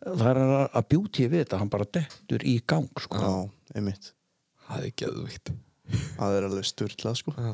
það 0.07 0.29
er 0.29 0.41
að, 0.43 0.85
bjúti 0.93 1.25
við 1.25 1.41
þetta 1.41 1.61
hann 1.63 1.71
bara 1.73 1.87
dettur 1.97 2.45
í 2.47 2.53
gang 2.69 3.01
sko. 3.01 3.17
Já, 3.17 3.33
einmitt. 3.79 4.11
Það 4.67 4.85
er 4.85 4.93
geðvikt 5.01 5.51
Það 6.17 6.37
er 6.37 6.45
alveg 6.49 6.67
sturlað, 6.67 7.17
sko. 7.21 7.33
Já, 7.39 7.53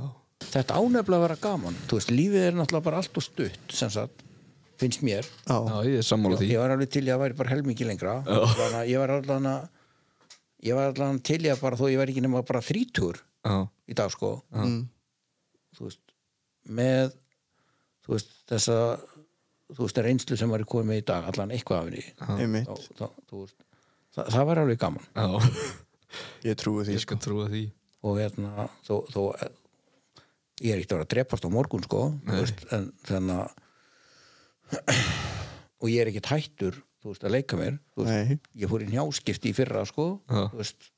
Þetta 0.51 0.77
ánefnilega 0.79 1.19
að 1.19 1.25
vera 1.27 1.37
gaman. 1.43 1.75
Þú 1.89 1.97
veist, 1.99 2.11
lífið 2.13 2.43
er 2.49 2.57
náttúrulega 2.57 2.85
bara 2.89 2.97
allt 3.01 3.17
og 3.17 3.23
stutt 3.25 3.73
sem 3.73 3.89
sagt, 3.93 4.23
finnst 4.81 5.03
mér. 5.05 5.27
Já, 5.47 5.57
ég 5.87 5.97
er 6.01 6.05
sammála 6.07 6.37
því. 6.41 6.49
ég 6.51 6.59
var 6.63 6.73
alveg 6.75 6.89
til 6.93 7.03
í 7.07 7.11
að 7.13 7.21
væri 7.23 7.37
bara 7.39 7.53
helmingi 7.53 7.87
lengra. 7.87 8.15
Þannig 8.27 8.77
að 8.81 8.91
ég 8.91 8.99
var 9.03 9.15
að 9.17 9.69
ég 10.63 10.77
var 10.79 10.91
allan 10.93 11.19
til 11.19 11.41
í 11.43 11.49
að 11.51 11.59
bara 11.61 11.75
þó 11.79 11.85
ég 11.91 11.99
væri 11.99 12.13
ekki 12.15 12.21
nema 12.23 12.43
bara 12.47 12.61
þrítur 12.63 13.17
Já, 13.43 13.55
í 13.91 13.93
dag 13.99 14.11
sko. 14.13 14.29
Mm. 14.55 14.77
þú 15.75 15.87
veist, 15.89 15.99
með 16.71 17.11
þú 18.05 18.13
veist, 18.15 18.31
þessa 18.47 18.77
þú 19.73 19.81
veist, 19.87 19.99
reynslu 20.05 20.37
sem 20.39 20.49
var 20.53 20.63
komið 20.69 21.01
í 21.01 21.05
dag 21.09 21.27
allan 21.31 21.51
eitthvað 21.51 21.81
af 21.81 21.89
henni. 21.89 22.05
Einmitt. 22.43 22.67
Þá- 22.69 23.01
þá- 23.01 23.17
þú 23.31 23.41
veist, 23.43 23.57
það, 24.15 24.29
það 24.37 24.45
var 24.51 24.61
alveg 24.63 24.79
gaman. 24.79 25.09
Já. 25.15 25.27
Ég 26.45 26.55
trúi 26.61 26.83
því, 26.85 26.93
Ég 26.95 27.03
skal 27.03 27.17
trúa 27.17 27.47
því. 27.49 27.63
Og 28.03 28.17
hérna, 28.19 28.69
þó, 28.87 28.95
þó 29.09 29.21
ég 30.63 30.71
er 30.73 30.79
ekkert 30.79 30.93
að 30.93 30.97
vera 30.97 31.07
að 31.07 31.13
drepast 31.15 31.45
á 31.45 31.49
morgun 31.53 31.85
sko 31.85 32.01
veist, 32.29 32.63
en 32.75 32.89
þannig 33.07 33.37
að 33.43 33.49
og 35.83 35.91
ég 35.91 36.01
er 36.01 36.11
ekkert 36.11 36.31
hættur 36.31 36.79
þú 37.03 37.11
veist, 37.11 37.25
að 37.27 37.35
leika 37.35 37.59
mér 37.59 37.77
veist, 37.99 38.49
ég 38.55 38.71
fór 38.71 38.85
í 38.85 38.89
njáskipti 38.93 39.51
í 39.51 39.57
fyrra 39.57 39.83
sko 39.89 40.07
Já. 40.31 40.47
þú 40.53 40.61
veist, 40.61 40.89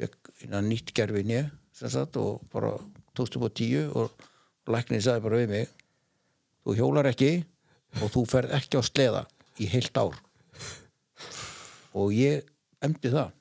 fekk 0.00 0.32
nýtt 0.64 0.94
gerfi 0.96 1.24
njö 1.28 1.44
sem 1.76 1.92
sagt 1.92 2.16
og 2.20 2.42
bara 2.52 2.74
tókst 3.16 3.36
upp 3.36 3.48
á 3.48 3.50
tíu 3.52 3.86
og 3.96 4.12
læknir 4.72 5.02
sagði 5.04 5.24
bara 5.26 5.40
við 5.42 5.52
mig 5.52 5.70
þú 6.64 6.76
hjólar 6.78 7.08
ekki 7.10 7.32
og 8.00 8.12
þú 8.14 8.24
ferð 8.30 8.54
ekki 8.56 8.80
á 8.80 8.82
sleða 8.86 9.22
í 9.60 9.68
heilt 9.68 9.98
ár. 10.00 10.16
Og 11.92 12.12
ég 12.16 12.46
emdi 12.82 13.10
það. 13.12 13.32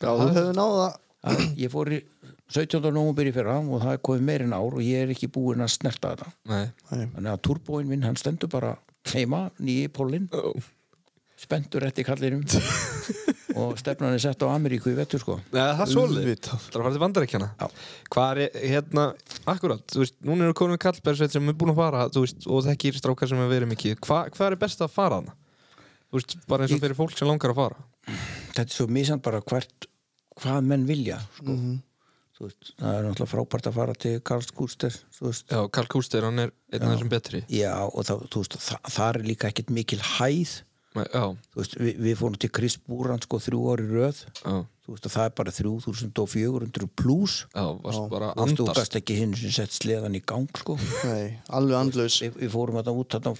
Já, 0.00 0.10
þú 0.10 0.28
hefur 0.34 0.56
náða 0.56 0.86
að 1.30 1.42
ég 1.60 1.70
fór 1.72 1.92
í 1.94 2.00
17. 2.50 2.90
nómubir 2.94 3.30
í 3.30 3.34
fyrra 3.34 3.58
og 3.60 3.82
það 3.84 3.94
er 3.94 4.02
komið 4.08 4.26
meirinn 4.26 4.56
ár 4.56 4.74
og 4.76 4.82
ég 4.84 5.04
er 5.04 5.14
ekki 5.14 5.28
búinn 5.32 5.62
að 5.64 5.72
snerta 5.76 6.14
þetta 6.14 6.30
Nei. 6.50 6.70
þannig 6.90 7.32
að 7.34 7.42
turbóin 7.46 7.88
minn 7.90 8.06
hann 8.06 8.18
stendur 8.18 8.50
bara 8.52 8.74
heima, 9.12 9.48
nýji 9.62 9.88
pólinn 9.94 10.28
spenntur 11.40 11.86
eftir 11.86 12.04
kallinum 12.04 12.42
og 13.60 13.78
stefnan 13.80 14.14
er 14.14 14.22
sett 14.22 14.42
á 14.44 14.52
Ameríku 14.52 14.90
í 14.92 14.96
vettur 14.98 15.22
sko 15.22 15.38
Nei, 15.54 15.62
það 15.78 15.84
er 15.84 16.00
Auðvitað. 16.02 16.64
Það 16.66 16.74
er 16.74 16.80
að 16.80 16.84
fara 16.84 16.94
til 16.96 17.02
bandaríkjana 17.04 17.48
Já. 17.54 17.68
Hvað 18.14 18.40
er, 18.44 18.58
hérna, 18.74 19.06
akkurat 19.50 19.84
Þú 19.90 20.02
veist, 20.04 20.16
núna 20.26 20.46
eru 20.46 20.56
konum 20.60 20.76
við 20.76 20.82
kallberðsveit 20.84 21.34
sem 21.34 21.48
er 21.50 21.56
búin 21.58 21.72
að 21.72 21.80
fara 21.80 22.04
Þú 22.12 22.24
veist, 22.26 22.46
og 22.46 22.66
þekkir 22.68 22.98
strákar 23.00 23.30
sem 23.32 23.40
er 23.42 23.50
verið 23.50 23.72
mikið 23.72 23.96
Hva, 24.06 24.20
Hvað 24.36 24.46
er 24.52 24.60
best 24.60 24.84
að 24.84 24.92
fara 24.94 25.20
hana? 25.22 25.34
Þú 26.10 26.20
veist, 26.20 26.36
bara 26.50 26.66
eins 26.66 26.76
og 26.76 26.82
fyrir 26.84 26.98
fólk 26.98 27.16
sem 27.18 27.30
langar 27.30 27.54
að 27.54 27.62
fara 27.64 27.86
þetta 28.50 28.64
er 28.64 28.74
svo 28.74 28.86
misand 28.90 29.22
bara 29.22 29.40
hvert 29.44 29.86
hvað 30.40 30.66
menn 30.66 30.86
vilja 30.88 31.18
sko. 31.36 31.54
Þú 31.54 31.76
veist, 32.46 32.72
það 32.80 32.96
er 32.96 33.06
náttúrulega 33.06 33.30
frábært 33.34 33.68
að 33.68 33.76
fara 33.76 33.94
til 34.00 34.16
þú 34.20 35.26
veist, 35.26 35.46
Já, 35.50 35.60
Karl 35.76 35.90
Kúster, 35.92 36.26
hann 36.26 36.46
er 36.46 36.52
einn 36.72 36.86
af 36.86 36.94
þessum 36.94 37.12
betri. 37.12 37.44
Já 37.52 37.74
og 37.84 38.02
það, 38.08 38.26
þú 38.32 38.42
veist, 38.42 38.58
það, 38.64 38.90
það 38.96 39.08
er 39.12 39.28
líka 39.28 39.50
ekkert 39.50 39.72
mikil 39.76 40.00
hæð. 40.16 40.56
Veist, 41.54 41.76
við, 41.78 42.00
við 42.02 42.16
fórum 42.18 42.40
til 42.40 42.50
Chris 42.50 42.76
Búran 42.82 43.22
sko 43.22 43.38
þrjú 43.44 43.62
ári 43.74 43.86
röð. 43.90 44.24
Já, 44.40 44.56
þú 44.86 44.96
veist, 44.96 45.06
og 45.06 45.14
það 45.14 45.28
er 45.28 45.36
bara 45.38 45.54
3400 45.60 46.90
pluss 46.98 47.36
já, 47.46 47.64
varst 47.84 48.10
bara 48.10 48.32
þú 48.34 48.46
veist, 48.46 48.58
þú 48.58 48.66
andast. 48.66 48.80
gast 48.80 48.98
ekki 48.98 49.20
hinn 49.20 49.36
sem 49.38 49.54
sett 49.54 49.76
sleðan 49.76 50.18
í 50.18 50.24
gang 50.24 50.50
sko. 50.64 50.78
Nei, 51.06 51.38
alveg 51.54 51.78
andlaus. 51.78 52.20
Við, 52.24 52.40
við 52.42 52.54
fórum 52.56 52.80
þetta 52.80 52.96
út 52.96 53.18
þetta 53.18 53.34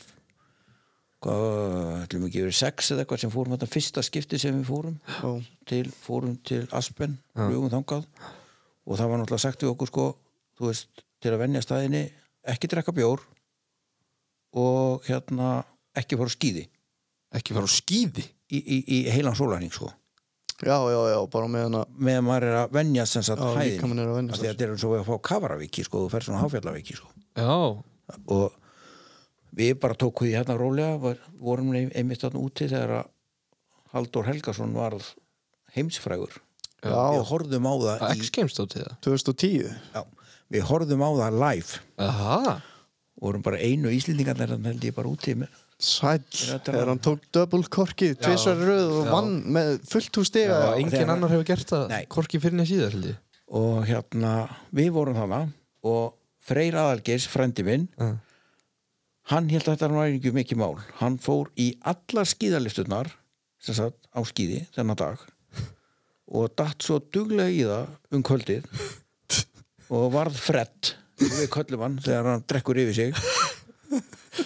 hvað, 1.24 2.04
ætlum 2.04 2.26
ekki 2.28 2.44
verið 2.46 2.58
sex 2.60 2.92
eða 2.92 3.04
eitthvað 3.04 3.22
sem 3.24 3.32
fórum 3.32 3.54
þetta 3.56 3.70
fyrsta 3.70 4.04
skipti 4.04 4.40
sem 4.40 4.56
við 4.56 4.68
fórum 4.70 5.00
Já. 5.04 5.32
til, 5.68 5.82
fórum 6.04 6.36
til 6.48 6.62
Aspen 6.76 7.18
flugum 7.34 7.72
þangað 7.72 8.06
og 8.86 8.96
það 8.98 9.10
var 9.12 9.20
náttúrulega 9.22 9.44
sagt 9.44 9.62
við 9.64 9.72
okkur 9.74 9.90
sko, 9.92 10.06
þú 10.58 10.70
veist, 10.70 11.04
til 11.20 11.32
að 11.34 11.42
venja 11.44 11.62
staðinni 11.64 12.02
ekki 12.54 12.70
drekka 12.72 12.94
bjór 12.96 13.20
og 14.60 15.04
hérna 15.06 15.50
ekki 15.98 16.18
fara 16.18 16.30
á 16.32 16.34
skíði. 16.34 16.64
Ekki 17.36 17.54
fara 17.56 17.68
á 17.68 17.70
skíði? 17.70 18.24
Í, 18.50 18.58
í, 18.58 18.78
í 18.96 19.00
heilan 19.14 19.36
sólæning 19.38 19.70
sko. 19.74 19.90
Já, 20.60 20.74
já, 20.92 20.98
já, 21.14 21.18
bara 21.32 21.48
með 21.48 21.62
hana 21.68 21.82
meðan 21.96 22.26
maður 22.26 22.46
er 22.50 22.56
að 22.64 22.74
hæðin 23.54 23.76
líkaminn 23.78 24.00
er 24.02 24.08
að 24.10 24.16
venjast 24.18 24.34
Af 24.34 24.40
því 24.42 24.48
að 24.48 24.50
þetta 24.56 24.64
er 24.66 24.72
eins 24.74 24.82
og 24.84 24.90
við 24.92 25.00
að 25.00 25.06
fá 25.08 25.14
kavaravíki 25.30 25.84
sko, 25.86 26.02
þú 26.04 26.10
fer 26.12 26.26
svona 26.26 26.42
háfjallavíki 26.42 26.96
sko. 26.98 27.08
Já, 27.40 27.54
og 28.34 28.58
við 29.56 29.70
bara 29.80 29.96
tókum 30.02 30.26
því 30.28 30.34
hérna 30.36 30.56
rólega 30.60 30.98
var, 31.00 31.22
vorum 31.40 31.70
ein- 31.78 31.94
einmitt 31.96 32.20
þarna 32.26 32.42
úti 32.44 32.68
þegar 32.68 32.92
að 32.98 33.08
Halldór 33.94 34.28
Helgason 34.28 34.74
var 34.76 34.98
heimsfrægur 35.74 36.36
Já. 36.80 36.96
við 37.14 37.24
horfðum 37.30 37.66
á 37.68 37.74
það 37.80 38.04
að 38.06 38.14
í, 38.16 38.20
X-Games 38.24 38.54
stótið 38.56 38.84
það? 38.86 38.94
2010 39.04 39.72
já, 39.94 40.02
við 40.56 40.62
horfðum 40.70 41.02
á 41.04 41.10
það 41.20 41.38
live. 41.44 41.80
Aha, 42.06 42.54
vorum 43.20 43.42
bara 43.44 43.58
einu 43.60 43.92
íslendingarnir 43.92 44.48
þannig 44.54 44.70
held 44.72 44.86
ég 44.88 44.94
bara 44.96 45.08
með 45.42 45.58
Sæll, 45.80 46.20
Þetta 46.28 46.54
er 46.72 46.74
þegar 46.76 46.88
hann. 46.92 46.98
tók 47.00 47.22
double 47.32 47.62
korki 47.72 48.10
tvisvar 48.20 48.58
í 48.60 48.66
röð 48.68 48.90
og 48.98 49.06
Já. 49.06 49.10
vann 49.14 49.30
með 49.56 49.68
fullt 49.88 50.18
hús 50.20 50.28
stiga. 50.28 50.56
Já, 50.60 50.72
engin 50.76 50.90
þegar- 50.92 51.12
annar 51.14 51.30
hefur 51.32 51.46
gert 51.48 51.70
það 51.70 51.84
Nei. 51.88 52.02
Hvorki 52.12 52.40
fyrir 52.40 52.56
neða 52.58 52.68
síðar, 52.68 52.90
held 52.92 53.06
ég. 53.08 53.16
Og 53.48 53.86
hérna 53.88 54.32
við 54.76 54.90
vorum 54.92 55.16
þannig 55.16 55.54
og 55.84 56.14
Freyr 56.44 56.74
Aðalgeis, 56.76 57.26
frendi 57.32 57.64
minn 57.64 57.88
Já. 57.98 58.10
hann 59.32 59.48
held 59.48 59.62
að 59.68 59.76
þetta 59.78 59.88
var 59.94 60.06
ekki 60.12 60.32
mikið 60.36 60.60
mál. 60.60 60.76
Hann 61.00 61.16
fór 61.18 61.48
í 61.56 61.70
allar 61.80 62.28
skíðalifturnar 62.28 63.12
sem 63.60 63.74
sagt 63.74 64.08
á 64.12 64.20
skíði 64.24 64.66
þennan 64.76 64.96
dag 65.00 65.18
og 66.30 66.52
datt 66.58 66.82
svo 66.86 67.00
duglega 67.12 67.50
í 67.50 67.62
það 67.66 68.16
um 68.16 68.22
kvöldið 68.26 68.66
og 69.90 70.12
varð 70.14 70.36
fredd 70.38 70.92
við 71.20 71.48
köllum 71.52 71.82
hann 71.84 71.96
þegar 72.04 72.28
hann 72.30 72.44
drekkur 72.48 72.78
yfir 72.80 72.94
sig. 72.96 73.16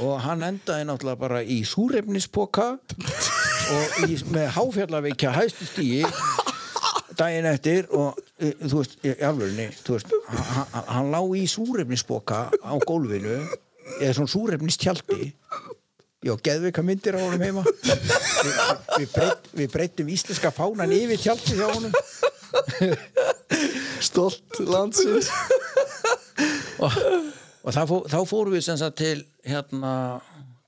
Og 0.00 0.16
hann 0.24 0.42
endaði 0.42 0.86
náttúrulega 0.88 1.20
bara 1.20 1.42
í 1.44 1.60
súrefnispoka 1.68 2.70
og 2.74 3.98
í, 4.08 4.16
með 4.32 4.48
háfjallaveikja 4.56 5.34
hæstu 5.36 5.68
stíi 5.68 6.00
daginn 7.14 7.46
eftir 7.46 7.86
og 7.94 8.16
e, 8.42 8.50
þú 8.64 8.80
veist, 8.80 8.96
í 9.06 9.12
alvörinni 9.22 9.68
þú 9.84 9.94
veist, 9.98 10.14
hann, 10.32 10.66
hann- 10.74 10.88
hann 10.96 11.12
lá 11.14 11.20
í 11.38 11.44
súrefnisboka 11.52 12.40
á 12.50 12.72
gólfinu 12.88 13.36
eða 14.00 14.16
svona 14.16 14.32
súrefnistjaldi 14.34 15.28
já, 16.24 16.32
geðveika 16.48 16.84
myndir 16.86 17.18
á 17.18 17.20
honum 17.20 17.44
heima. 17.44 17.64
Við, 17.64 18.58
við, 18.98 19.08
breyt, 19.12 19.50
við 19.60 19.70
breytum 19.72 20.10
íslenska 20.14 20.52
fánan 20.54 20.94
yfir 20.94 21.20
tjaldi 21.20 21.58
hjá 21.58 21.68
honum. 21.70 21.94
Stolt 24.04 24.60
landsins. 24.64 25.30
Og, 26.82 26.98
og 27.62 27.70
þá, 27.72 27.82
fó, 27.88 27.96
þá 28.10 28.18
fórum 28.28 28.56
við 28.56 28.66
sem 28.66 28.80
sagt 28.80 28.98
til 29.00 29.22
hérna 29.46 29.94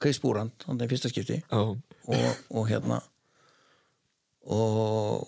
Chris 0.03 0.21
Búrand, 0.23 0.55
þannig 0.65 0.93
fyrsta 0.93 1.11
skipti. 1.13 1.41
Já, 1.43 1.63
og, 2.07 2.33
og 2.55 2.69
hérna 2.71 3.03
og 4.47 5.27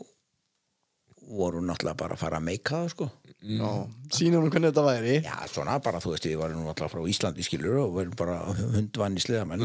voru 1.29 1.61
náttúrulega 1.65 1.99
bara 1.99 2.17
að 2.17 2.23
fara 2.23 2.39
að 2.41 2.47
meika 2.47 2.83
það 2.83 2.93
sko. 2.95 3.09
Já, 3.39 3.71
sýnum 4.17 4.45
hún 4.45 4.53
hvernig 4.53 4.73
þetta 4.73 4.85
væri. 4.87 5.17
Já, 5.23 5.37
svona 5.53 5.77
bara, 5.85 6.01
þú 6.03 6.13
veist, 6.15 6.27
við 6.27 6.41
varum 6.41 6.69
alltaf 6.71 6.95
frá 6.95 7.03
Íslandi 7.13 7.45
skilur 7.47 7.81
og 7.85 7.93
varum 7.99 8.17
bara 8.19 8.39
hundvann 8.57 9.19
í 9.19 9.23
sleðamenn 9.23 9.65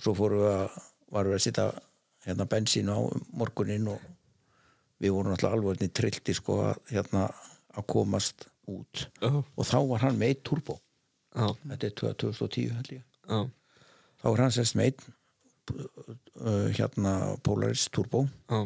svo 0.00 0.14
fórum 0.16 0.44
við 0.44 0.52
að 0.54 0.78
varum 1.12 1.34
við 1.34 1.38
að 1.38 1.44
sitta 1.44 1.66
hérna 2.26 2.48
bensín 2.50 2.88
á 2.90 2.98
morguninn 3.36 3.90
og 3.92 4.06
við 5.02 5.12
vorum 5.16 5.34
alltaf 5.34 5.56
alveg 5.56 5.84
trillti 5.94 6.34
sko 6.36 6.60
að 6.70 6.80
hérna 6.94 7.26
að 7.76 7.88
komast 7.92 8.48
út. 8.66 9.04
Já. 9.20 9.30
og 9.30 9.68
þá 9.68 9.78
var 9.90 10.06
hann 10.06 10.16
með 10.18 10.32
eitt 10.32 10.46
turbo. 10.48 10.80
Já, 11.36 11.50
þetta 11.74 11.90
er 11.90 12.16
2010 12.24 12.72
held 12.78 12.94
ég. 12.96 13.04
Já, 13.28 13.38
þá 14.22 14.26
var 14.30 14.42
hann 14.46 14.56
sérst 14.56 14.80
uh, 15.76 16.68
hérna 16.72 17.12
Polaris 17.44 17.88
turbo. 17.92 18.24
Já 18.48 18.64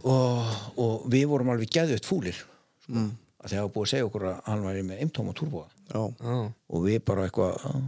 og, 0.00 0.54
og 0.80 1.04
við 1.12 1.26
vorum 1.30 1.52
alveg 1.52 1.70
geðut 1.76 2.08
fúlir 2.08 2.36
sko, 2.36 2.48
að 2.92 3.52
þegar 3.52 3.62
hafa 3.62 3.74
búið 3.74 3.86
að 3.86 3.92
segja 3.92 4.08
okkur 4.08 4.26
að 4.30 4.40
hann 4.48 4.64
væri 4.66 4.86
með 4.88 5.12
turbo 5.36 5.66
Já, 5.92 6.00
Já, 6.22 6.36
og 6.72 6.84
við 6.86 6.98
bara 7.04 7.26
eitthvað 7.28 7.82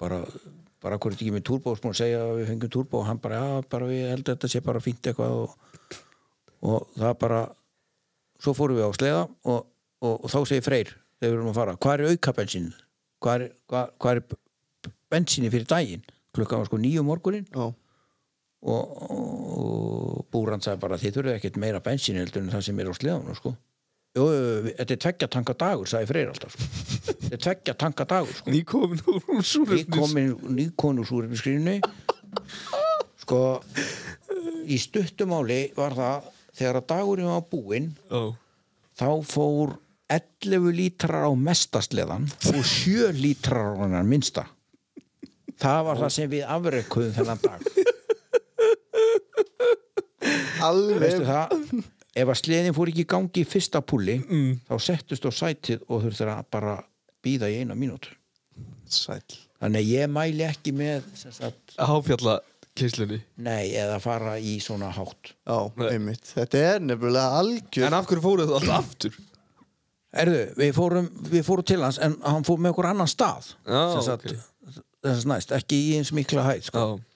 bara, 0.00 0.20
bara 0.80 0.98
hvernig 0.98 1.20
ekki 1.20 1.34
með 1.34 1.46
turbo 1.50 1.74
og 1.76 1.96
segja 1.96 2.22
að 2.24 2.38
við 2.40 2.52
fengum 2.52 2.72
turbo 2.72 3.00
og 3.02 3.08
hann 3.08 3.20
bara, 3.22 3.40
já, 3.40 3.64
bara 3.70 3.88
við 3.90 4.06
heldum 4.08 4.32
að 4.32 4.38
þetta 4.38 4.52
sé 4.54 4.62
bara 4.64 4.84
fínt 4.84 5.10
eitthvað 5.10 5.36
og, 5.42 5.98
og 6.64 6.86
það 6.96 7.18
bara 7.20 7.40
svo 8.40 8.54
fórum 8.56 8.80
við 8.80 8.88
á 8.88 8.92
sleða 8.96 9.24
og, 9.26 9.66
og, 10.00 10.14
og 10.14 10.30
þá 10.32 10.38
segir 10.48 10.64
Freyr 10.64 10.94
þegar 11.20 11.34
við 11.34 11.36
erum 11.36 11.52
að 11.52 11.60
fara, 11.60 11.76
hvað 11.76 11.98
er 11.98 12.14
auka 12.14 12.36
bensin 12.38 12.70
hvað 13.20 13.34
er, 13.36 13.52
hvað, 13.68 13.92
hvað 14.00 14.20
er 14.20 14.94
bensinni 15.12 15.52
fyrir 15.52 15.68
daginn? 15.68 16.04
Klukkan 16.36 16.62
var 16.62 16.70
sko 16.70 16.78
nýju 16.80 17.04
morgunin 17.04 17.46
já, 17.50 17.66
og, 18.60 19.02
og 19.56 20.24
búran 20.32 20.60
sagði 20.64 20.82
bara 20.82 20.98
þið 21.00 21.16
þurfið 21.16 21.36
ekkert 21.38 21.58
meira 21.62 21.80
bensin 21.84 22.18
heldur 22.20 22.44
en 22.44 22.52
það 22.52 22.64
sem 22.68 22.80
er 22.82 22.90
á 22.90 22.94
sleðanum 22.98 23.38
sko. 23.38 23.54
Jú, 24.18 24.24
þetta 24.66 24.94
er 24.96 25.00
tveggja 25.04 25.28
tanka 25.30 25.54
dagur, 25.54 25.86
sagði 25.86 26.08
Freyr 26.10 26.30
alltaf 26.32 26.56
sko. 26.56 26.68
þetta 27.22 27.36
er 27.36 27.42
tveggja 27.44 27.74
tanka 27.78 28.06
dagur 28.10 28.34
sko. 28.34 28.50
nýkomin 28.50 29.02
úr 29.06 29.20
Við 29.28 29.44
súrefnis 29.46 29.86
komin 29.94 30.32
nýkonu 30.56 31.04
súrefniskrinu 31.06 31.76
sko 33.22 33.40
í 34.66 34.78
stuttumáli 34.82 35.60
var 35.76 35.94
það 35.94 36.26
þegar 36.58 36.80
að 36.80 36.88
dagurinn 36.90 37.30
var 37.30 37.46
búinn 37.52 37.92
Já, 38.10 38.22
þá 38.98 39.08
fór 39.30 39.76
11 40.10 40.74
lítrar 40.74 41.30
á 41.30 41.32
mestasleðan 41.38 42.26
og 42.50 42.64
7 42.66 43.12
lítrar 43.14 43.78
á 43.78 43.86
hennar 43.86 44.02
minnsta. 44.10 44.48
Það 45.60 45.84
var 45.86 46.00
það 46.02 46.12
sem 46.16 46.30
við 46.32 46.48
afreikuðum 46.50 47.14
þennan 47.14 47.42
dag 47.44 47.62
alveg. 50.66 51.00
Veistu 51.02 51.26
það 51.28 51.90
ef 52.20 52.30
að 52.32 52.40
sleðin 52.40 52.76
fór 52.76 52.90
ekki 52.90 53.04
í 53.04 53.10
gangi 53.10 53.42
í 53.44 53.48
fyrsta 53.48 53.82
púli 53.86 54.16
þá 54.66 54.74
settust 54.82 55.26
á 55.26 55.30
sætið 55.30 55.84
og 55.86 56.06
þurftur 56.06 56.32
að 56.32 56.48
bara 56.50 56.78
býða 57.24 57.50
í 57.52 57.60
eina 57.62 57.76
mínútu 57.78 58.16
Sæll. 58.90 59.22
Þannig 59.60 59.84
að 59.84 59.90
ég 59.92 60.08
mæli 60.10 60.46
ekki 60.48 60.72
með 60.74 61.04
háfjalla 61.78 62.40
keislunni 62.78 63.20
nei, 63.38 63.70
eða 63.78 63.98
fara 64.02 64.36
í 64.42 64.56
svona 64.62 64.90
hátt. 64.94 65.34
Já, 65.46 65.58
einmitt. 65.90 66.32
Þetta 66.34 66.62
er 66.72 66.82
nefnilega 66.82 67.40
algjör 67.40 67.86
En 67.86 67.98
af 67.98 68.08
hverju 68.08 68.24
fóruð 68.24 68.50
það 68.50 68.58
alltaf 68.60 68.80
aftur? 68.80 69.18
Erðu, 70.20 70.40
við 70.58 70.72
fórum, 70.74 71.10
við 71.30 71.44
fórum 71.46 71.66
til 71.70 71.78
hans 71.84 72.00
en 72.02 72.16
hann 72.24 72.46
fór 72.46 72.58
með 72.58 72.74
okkur 72.74 72.90
annan 72.90 73.10
stað. 73.10 73.52
Já, 73.62 73.82
sem 73.94 74.06
sagt, 74.08 74.80
þess 75.06 75.28
næst, 75.30 75.54
ekki 75.54 75.78
í 75.84 75.92
eins 76.00 76.10
mikla 76.16 76.46
hæð 76.48 76.66
sko. 76.66 76.82
Já, 76.82 77.09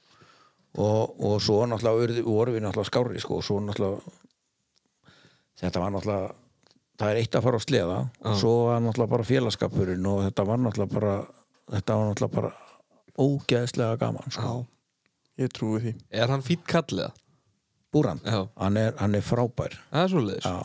og, 0.74 1.14
og 1.20 1.40
svo 1.42 1.60
náttúrulega 1.70 2.04
urði, 2.06 2.24
vorum 2.26 2.56
við 2.56 2.64
náttúrulega 2.66 2.90
skári 2.90 3.22
sko, 3.22 3.38
og 3.40 3.46
svo 3.46 3.60
náttúrulega 3.62 4.14
þetta 5.62 5.82
var 5.84 5.94
náttúrulega 5.94 6.34
það 7.00 7.10
er 7.10 7.20
eitt 7.22 7.38
að 7.38 7.46
fara 7.48 7.60
á 7.60 7.66
sleða 7.66 7.98
og 8.30 8.38
svo 8.40 8.52
var 8.68 8.84
náttúrulega 8.84 9.14
bara 9.16 9.28
félagskapurinn 9.30 10.06
og 10.10 10.22
þetta 10.28 10.46
var 10.50 10.62
náttúrulega 10.62 10.94
bara 10.98 11.16
þetta 11.74 11.98
var 11.98 12.08
náttúrulega 12.10 12.38
bara 12.38 12.54
ógeðslega 13.14 13.98
gaman 14.00 14.34
sko. 14.34 14.54
Ég 15.38 15.50
trúi 15.54 15.80
því 15.82 15.92
Er 16.14 16.30
hann 16.30 16.42
fýtt 16.46 16.64
kallið? 16.70 17.14
Búran, 17.94 18.18
Já. 18.26 18.48
hann 18.58 18.76
er, 18.78 18.94
hann 18.98 19.14
er 19.14 19.22
frábær 19.22 19.76
Það 19.92 20.16
er 20.34 20.40
Já, 20.42 20.56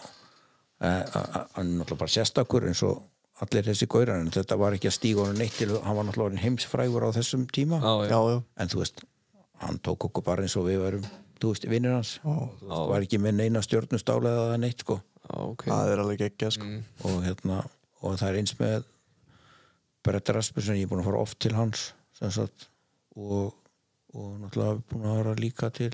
Eh, 0.79 1.03
hann 1.11 1.67
er 1.67 1.79
náttúrulega 1.81 1.99
bara 1.99 2.11
sérstakur 2.13 2.63
eins 2.69 2.79
og 2.87 3.01
allir 3.43 3.65
þessi 3.67 3.87
gaurar 3.91 4.21
en 4.21 4.29
þetta 4.31 4.55
var 4.59 4.77
ekki 4.77 4.87
að 4.87 4.93
stíga 4.95 5.25
honum 5.25 5.35
neitt 5.41 5.57
til 5.59 5.73
hann 5.75 5.97
var 5.97 6.05
náttúrulega 6.07 6.39
heimsfrægur 6.39 7.03
á 7.03 7.11
þessum 7.17 7.43
tíma 7.51 7.81
Já, 7.83 8.07
já. 8.07 8.11
Já, 8.13 8.19
já, 8.31 8.37
en 8.63 8.71
þú 8.71 8.79
veist, 8.79 9.03
hann 9.63 9.79
tók 9.83 10.07
okkur 10.09 10.23
bara 10.25 10.45
eins 10.45 10.55
og 10.59 10.67
við 10.69 10.79
varum, 10.83 11.05
þú 11.39 11.51
veist, 11.53 11.67
vinnir 11.71 11.95
hans. 11.97 12.15
Þú 12.23 12.35
veist, 12.39 12.89
var 12.93 13.05
ekki 13.05 13.19
með 13.21 13.37
neina 13.41 13.61
stjórnustálega 13.65 14.45
eða 14.49 14.57
neitt 14.63 14.83
sko. 14.85 14.99
Já, 15.25 15.35
ok. 15.45 15.65
Það 15.69 15.93
er 15.93 16.03
alveg 16.03 16.25
ekki 16.29 16.51
sko. 16.55 16.69
Og 17.09 17.19
hérna, 17.27 17.61
og 18.01 18.17
það 18.21 18.29
er 18.31 18.39
eins 18.41 18.55
með 18.59 18.87
Brett 20.07 20.31
Rasmussen, 20.33 20.77
ég 20.79 20.87
er 20.87 20.91
búin 20.91 21.01
að 21.03 21.09
fara 21.11 21.23
oft 21.25 21.39
til 21.43 21.53
hans 21.57 21.89
sem 22.17 22.31
sagt. 22.31 22.69
Og, 23.19 23.51
og 24.15 24.29
náttúrulega 24.41 24.79
búin 24.89 25.07
að 25.11 25.17
fara 25.21 25.35
líka 25.39 25.69
til 25.75 25.91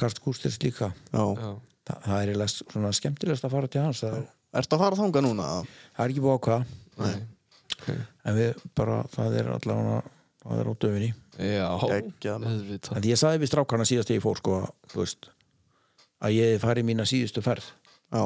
Karst 0.00 0.22
Gústirs 0.24 0.56
líka. 0.64 0.92
Já, 1.12 1.24
Já. 1.36 1.50
Þa, 1.90 1.94
það 2.04 2.14
er 2.22 2.30
eiginlega 2.30 2.52
svona 2.54 2.90
skemmtilegast 2.96 3.44
að 3.48 3.54
fara 3.56 3.68
til 3.72 3.82
hans 3.84 4.00
það, 4.04 4.16
Ertu 4.60 4.76
að 4.76 4.82
fara 4.82 4.98
þangað 4.98 5.24
núna? 5.26 5.44
það 5.96 6.04
er 6.04 6.12
ekki 6.12 6.22
búið 6.24 6.34
á 6.36 6.44
hvað 6.46 6.64
Nei. 7.00 7.96
en 8.28 8.36
við 8.36 8.64
bara, 8.76 8.96
það 9.14 9.36
er 9.40 9.48
allavega 9.54 10.00
það 10.44 10.62
er 10.62 10.70
á 10.70 10.74
döfinni. 10.84 11.10
Ég 13.10 13.20
saði 13.20 13.42
við 13.42 13.52
strákana 13.52 13.86
síðast 13.88 14.12
ég 14.14 14.24
fór 14.24 14.40
sko, 14.40 14.58
veist, 14.94 15.30
að 16.20 16.36
ég 16.36 16.60
fari 16.62 16.84
mína 16.86 17.06
síðustu 17.08 17.44
ferð. 17.44 17.70
Já, 18.10 18.24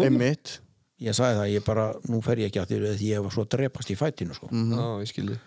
einmitt. 0.00 0.58
Ég 1.00 1.16
sagði 1.16 1.38
það, 1.38 1.50
ég 1.54 1.64
bara, 1.64 1.84
nú 2.12 2.18
fer 2.24 2.42
ég 2.42 2.50
ekki 2.50 2.60
að 2.60 2.72
því 2.72 2.80
að 2.90 3.04
ég 3.06 3.22
var 3.24 3.32
svo 3.32 3.46
drepast 3.48 3.92
í 3.92 3.96
fætinu 3.96 4.36
sko. 4.36 4.50
Já, 4.52 4.84
ég 5.00 5.08
skilji. 5.08 5.38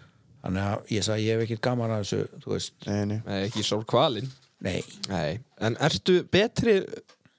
Þannig 0.43 0.69
að 0.69 0.93
ég 0.95 1.05
sagði, 1.05 1.27
ég 1.27 1.37
hef 1.37 1.43
ekkert 1.45 1.65
gaman 1.69 1.93
að 1.93 2.07
þessu 2.09 2.71
Nei, 2.89 3.03
nei. 3.07 3.19
Nei, 3.23 3.37
ekki 3.45 3.63
sár 3.63 3.85
kvalinn 3.87 4.31
nei. 4.63 4.79
Nei, 5.11 5.39
en 5.63 5.77
ertu 5.83 6.21
betri 6.31 6.79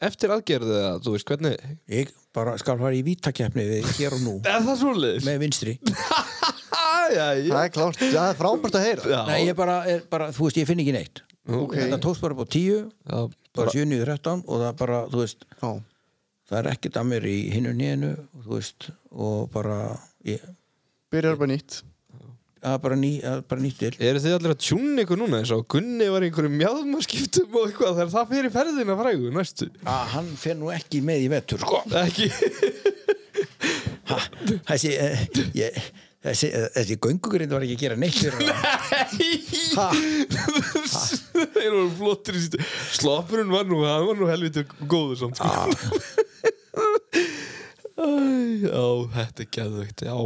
eftir 0.04 0.32
aðgerðu 0.34 0.74
eða, 0.76 0.94
þú 1.04 1.14
veist, 1.16 1.28
hvernig? 1.28 1.66
Ég 1.90 2.12
bara 2.34 2.56
skal 2.60 2.78
fara 2.80 2.96
í 2.96 3.04
vítakeppni 3.06 3.64
við 3.68 3.90
hér 3.98 4.16
og 4.18 4.24
nú. 4.24 4.34
Er 4.50 4.64
það 4.66 5.24
með 5.24 5.40
vinstri 5.44 5.76
Já, 7.12 7.26
já 7.38 7.52
Það 7.52 7.62
er 7.62 7.72
klárt, 7.76 8.02
það 8.02 8.28
er 8.30 8.38
frábært 8.40 8.78
að 8.80 8.86
heyra. 8.88 9.22
Nei, 9.28 9.38
ég 9.48 9.56
bara, 9.58 9.78
er 9.90 10.04
bara, 10.10 10.30
þú 10.34 10.48
veist, 10.48 10.60
ég 10.62 10.68
finn 10.70 10.82
ekki 10.84 10.94
neitt. 10.96 11.24
Ok. 11.44 11.74
þetta 11.76 11.98
tókst 12.00 12.22
bara 12.24 12.32
upp 12.32 12.46
á 12.48 12.48
tíu 12.48 12.76
já 12.88 13.18
bara 13.54 13.68
7-13 13.74 14.46
og 14.48 14.62
það 14.62 14.76
bara, 14.78 15.00
þú 15.12 15.18
veist 15.20 15.42
Já, 15.60 15.68
það 16.48 16.58
er 16.62 16.68
ekkert 16.70 16.96
að 16.96 17.10
mér 17.10 17.26
í 17.28 17.34
hinu 17.52 17.74
nýjunu 17.76 18.12
þú 18.46 18.54
veist, 18.54 18.86
og 19.12 19.50
bara 19.52 19.76
ég, 20.24 20.46
byrjar 21.12 21.36
bara 21.42 21.52
nýtt. 21.52 21.82
Það 22.64 22.72
er 22.78 22.80
bara, 22.80 22.96
ný, 22.96 23.10
er 23.28 23.42
bara 23.44 23.60
nýtt 23.60 23.76
til. 23.82 23.90
Eru 24.00 24.20
þið 24.24 24.34
allir 24.38 24.54
að 24.54 24.62
tjúna 24.64 25.02
ykkur 25.04 25.18
núna 25.20 25.42
eins 25.42 25.50
og 25.52 25.66
Gunni 25.68 26.06
var 26.08 26.24
í 26.24 26.30
einhverjum 26.30 26.54
mjádmaskiptum 26.62 27.58
og 27.60 27.66
eitthvað 27.68 27.98
þegar 27.98 28.12
það 28.14 28.30
fyrir 28.30 28.54
ferðina 28.54 28.96
frægu 29.02 29.32
næstu? 29.34 29.68
Að 29.84 30.06
hann 30.14 30.30
fer 30.40 30.56
nú 30.56 30.70
ekki 30.72 31.02
með 31.04 31.26
í 31.26 31.28
vetur 31.34 31.60
sko. 31.60 31.82
Ekki. 32.00 32.30
Ha, 34.08 34.16
þessi, 34.70 34.94
uh, 35.00 35.20
ég, 35.60 35.76
þessi, 36.24 36.48
uh, 36.56 36.66
þessi 36.74 36.96
göngugrind 37.04 37.52
var 37.54 37.64
ekki 37.66 37.76
að 37.76 37.82
gera 37.84 37.98
neitt 38.00 38.18
fyrir 38.18 38.38
hann. 38.40 39.94
Þeir 41.54 41.70
voru 41.74 41.90
flottir 41.98 42.38
Sloppurinn 42.96 43.52
var 43.52 43.66
nú, 43.68 43.82
hann 43.86 44.06
var 44.08 44.18
nú 44.18 44.28
helviti 44.30 44.64
góður 44.90 45.24
samt 45.24 45.40
Æ, 47.94 48.06
Já, 48.64 48.84
þetta 49.14 49.44
er 49.44 49.50
geðveikt 49.54 50.04
Já, 50.06 50.16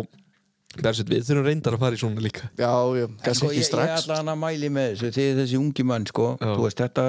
Bersett, 0.79 1.09
við 1.11 1.25
þurfum 1.27 1.47
reyndar 1.49 1.75
að 1.77 1.83
fara 1.83 1.97
í 1.97 2.01
svona 2.01 2.23
líka. 2.23 2.49
Já, 2.61 2.71
já, 2.95 3.07
kannski 3.25 3.41
sko, 3.41 3.49
ekki 3.49 3.57
ég, 3.59 3.65
ég 3.65 3.67
strax. 3.67 4.05
ætla 4.05 4.19
hann 4.21 4.31
að 4.31 4.39
mæli 4.45 4.69
með 4.73 4.93
þessu 4.93 5.11
þegar 5.17 5.39
þessi 5.43 5.59
ungi 5.59 5.85
mann 5.91 6.07
sko, 6.09 6.27
þú 6.43 6.63
veist, 6.63 6.83
þetta 6.85 7.07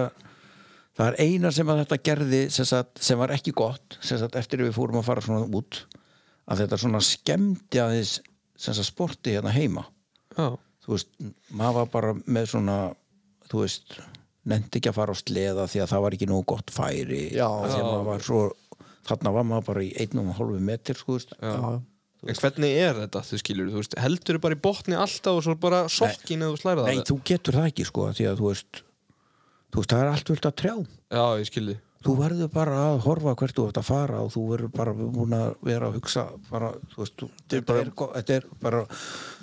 það 0.99 1.05
er 1.11 1.17
eina 1.23 1.51
sem 1.55 1.69
að 1.71 1.81
þetta 1.83 1.99
gerði 2.09 2.41
sem, 2.55 2.67
sagt, 2.67 3.01
sem 3.05 3.19
var 3.21 3.33
ekki 3.35 3.53
gott 3.55 3.99
sem 4.03 4.19
sagt, 4.19 4.35
eftir 4.39 4.63
að 4.63 4.69
við 4.71 4.75
fórum 4.79 4.99
að 5.03 5.07
fara 5.11 5.23
svona 5.23 5.45
út 5.59 5.83
að 6.49 6.63
þetta 6.63 6.79
svona 6.81 7.01
skemmti 7.05 7.81
aðeins 7.83 8.15
sporti 8.59 9.35
hérna 9.37 9.53
heima 9.55 9.85
Já, 10.37 10.55
þú 10.85 10.95
veist, 10.95 11.11
maður 11.51 11.77
var 11.81 11.91
bara 11.93 12.13
með 12.25 12.49
svona 12.53 12.77
þú 13.49 13.63
veist, 13.63 13.99
nefndi 14.49 14.79
ekki 14.79 14.91
að 14.91 14.97
fara 14.99 15.15
á 15.15 15.21
sleða 15.21 15.67
því 15.69 15.83
að 15.83 15.91
það 15.93 16.03
var 16.05 16.17
ekki 16.17 16.29
nógu 16.29 16.45
gott 16.53 16.73
færi 16.73 17.21
Já. 17.35 17.47
Var 18.09 18.25
svo 18.25 18.41
þarna 19.09 19.33
var 19.33 19.47
maður 19.47 19.69
bara 19.71 19.85
í 19.85 19.93
einn 19.97 20.21
og 20.21 20.35
hálfu 20.37 20.59
metr 20.61 20.99
sko, 20.99 21.17
veist. 21.17 21.33
Já, 21.41 21.79
En 22.27 22.35
hvernig 22.35 22.73
er 22.75 22.97
þetta, 22.99 23.21
þú 23.23 23.37
skilur, 23.39 23.67
þú 23.71 23.79
veist, 23.79 23.93
heldur 24.03 24.39
bara 24.43 24.55
í 24.57 24.59
botni 24.59 24.95
alltaf 24.99 25.37
og 25.39 25.43
svo 25.45 25.53
bara 25.55 25.85
sokkin 25.87 26.41
eða 26.43 26.51
þú 26.51 26.59
slæra 26.59 26.83
það? 26.83 26.89
Nei, 26.91 27.05
þú 27.07 27.15
getur 27.29 27.55
það 27.55 27.67
ekki 27.69 27.85
sko 27.87 28.07
því 28.17 28.25
að 28.27 28.41
þú 28.41 28.49
veist, 28.49 28.81
þú 29.71 29.79
veist 29.79 29.93
það 29.93 30.01
er 30.03 30.09
allt 30.11 30.31
vilt 30.33 30.47
að 30.49 30.57
trjá 30.59 30.73
Já, 30.75 31.23
ég 31.39 31.47
skilji. 31.47 31.77
Þú 32.05 32.15
verður 32.19 32.51
bara 32.53 32.75
að 32.89 32.97
horfa 33.05 33.35
hvert 33.39 33.57
þú 33.57 33.65
ert 33.69 33.79
að 33.81 33.87
fara 33.89 34.19
og 34.23 34.31
þú 34.33 34.43
verður 34.53 34.73
bara 34.75 34.93
búin 34.95 35.35
að 35.35 35.49
vera 35.67 35.89
að 35.89 35.97
hugsa 35.99 36.25
bara, 36.49 36.71
þú 36.93 37.01
veist, 37.03 37.15
þú, 37.19 37.29
þetta, 37.55 37.79
er, 37.81 37.91
þetta 38.15 38.37
er 38.37 38.47
bara 38.61 38.83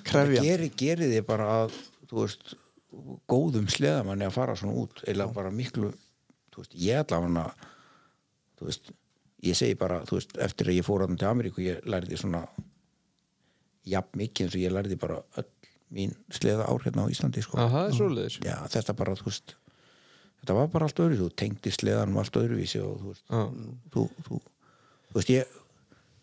Krefjandi. 0.07 0.45
geri, 0.49 0.71
geri 0.83 1.11
þið 1.13 1.27
bara 1.29 1.49
að 1.61 1.75
þú 2.09 2.21
veist, 2.23 2.55
góðum 3.29 3.67
sleðamanni 3.73 4.29
að 4.29 4.37
fara 4.39 4.55
svona 4.57 4.79
út 4.85 5.03
eða 5.11 5.29
bara 5.37 5.53
miklu 5.53 5.91
þú 6.55 6.63
veist, 6.63 6.79
ég 6.81 7.03
ætla 7.03 7.21
hann 7.25 7.43
að 7.43 7.67
þú 8.57 8.71
veist, 8.71 8.95
ég 9.45 9.59
segi 9.59 9.77
bara 9.77 10.01
þú 10.09 10.21
veist, 10.21 10.33
eftir 10.49 10.73
að 10.73 10.81
ég 10.81 10.89
fór 10.89 11.05
hann 11.05 11.21
til 11.21 11.29
Ameríku 11.29 11.65
ég 11.65 11.85
lærði 11.85 12.21
svona 12.23 12.47
jafn 13.87 14.17
mikið 14.23 14.49
eins 14.49 14.57
og 14.57 14.65
ég 14.65 14.75
lærði 14.75 14.99
bara 15.01 15.21
öll 15.37 15.51
mín 15.93 16.17
sleða 16.35 16.67
ár 16.67 16.83
hérna 16.83 17.05
á 17.07 17.13
Íslandi 17.13 17.45
sko. 17.45 17.61
Er 17.61 17.93
svoleiðis. 17.95 18.41
Já, 18.43 18.57
þetta 18.73 18.95
bara, 18.99 19.15
þú 19.15 19.29
veist 19.29 19.55
þetta 20.47 20.55
var 20.61 20.69
bara 20.71 20.87
allt 20.87 21.01
öðru, 21.03 21.17
þú 21.19 21.29
tengdi 21.43 21.73
sleðanum 21.75 22.21
allt 22.23 22.37
öðruvísi 22.39 22.79
og 22.79 23.01
þú 23.03 23.09
veist 23.11 23.25
Já. 23.27 23.41
þú, 23.91 24.05
þú, 24.29 24.37
þú 25.11 25.19
veist 25.19 25.33
ég 25.35 25.57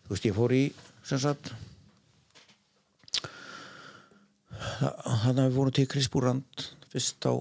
þú 0.06 0.14
veist 0.14 0.28
ég 0.30 0.36
fór 0.38 0.54
í 0.56 0.62
sem 1.04 1.20
sagt 1.20 1.50
þannig 4.64 5.42
að 5.42 5.50
við 5.50 5.58
vorum 5.58 5.76
til 5.76 5.84
Krispúrand 5.92 6.64
fyrst 6.88 7.20
þá 7.20 7.34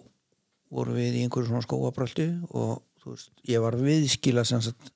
vorum 0.73 0.99
við 0.99 1.21
í 1.21 1.23
einhverju 1.23 1.53
svona 1.53 1.63
skóabröldu 1.63 2.27
og 2.51 2.81
þú 2.99 3.15
veist, 3.15 3.31
ég 3.47 3.63
var 3.63 3.79
viðskila 3.79 4.43
sem 4.47 4.63
sagt 4.65 4.91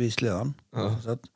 við 0.00 0.14
sleðan 0.16 0.54
sem 0.72 1.00
sagt, 1.04 1.28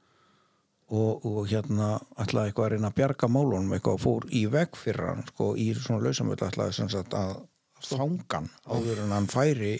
og, 0.88 1.24
og 1.28 1.42
hérna 1.50 1.98
ætlaði 2.16 2.54
eitthvað 2.54 2.70
að 2.70 2.76
reyna 2.78 2.92
að 2.92 3.00
bjarga 3.02 3.28
málunum 3.36 3.76
eitthvað 3.76 3.98
og 3.98 4.04
fór 4.06 4.28
í 4.32 4.46
veg 4.48 4.78
fyrir 4.80 5.10
hann 5.10 5.26
sko, 5.28 5.52
í 5.60 5.74
svona 5.76 6.06
lausamöld 6.06 6.48
ætlaði 6.48 6.78
sem 6.78 6.88
sagt 6.92 7.16
að 7.18 7.42
fangan 7.88 8.50
áður 8.66 9.04
en 9.04 9.14
hann 9.14 9.30
færi 9.30 9.76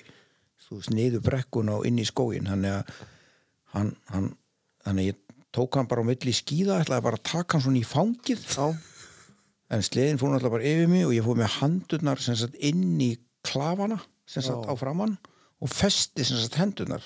niður 0.95 1.23
brekkuna 1.25 1.79
og 1.79 1.87
inn 1.89 2.01
í 2.01 2.07
skógin 2.09 2.49
þannig 2.51 2.79
að 2.79 2.95
hann, 3.75 3.91
hann, 4.11 4.31
þannig 4.85 5.05
að 5.05 5.11
ég 5.11 5.21
tók 5.55 5.79
hann 5.79 5.91
bara 5.91 6.03
á 6.03 6.09
milli 6.09 6.35
skíða 6.35 6.81
ætlaði 6.83 7.07
bara 7.07 7.21
að 7.21 7.27
taka 7.31 7.57
hann 7.57 7.65
svona 7.67 7.81
í 7.81 7.87
fangið. 7.87 8.47
Já, 8.55 8.67
en 9.75 9.85
sleðin 9.87 10.21
fór 10.21 10.33
náttúrulega 10.33 10.57
bara 10.57 10.71
yfir 10.71 10.91
mig 10.91 11.07
og 11.07 11.15
ég 11.15 11.27
fór 11.27 11.39
með 11.39 11.59
handurnar 11.61 12.23
sagt 12.25 12.57
inn 12.59 12.97
í 13.03 13.13
klafana 13.47 14.01
sagt 14.31 14.67
á 14.67 14.73
framann 14.79 15.19
og 15.63 15.71
festi 15.71 16.27
sagt 16.27 16.59
hendurnar. 16.61 17.05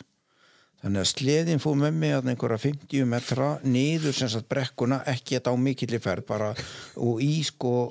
Þannig 0.78 1.02
að 1.02 1.10
sleðin 1.10 1.62
fór 1.62 1.76
með 1.80 1.96
mig 1.98 2.14
að 2.14 2.32
einhverja 2.32 2.60
50 2.62 3.08
metra 3.10 3.48
niður 3.66 4.42
brekkuna 4.48 5.02
ekki 5.10 5.36
þetta 5.36 5.52
á 5.52 5.56
mikilli 5.58 5.98
ferð 6.02 6.28
bara 6.28 6.52
og 7.02 7.22
í 7.24 7.40
sko 7.46 7.90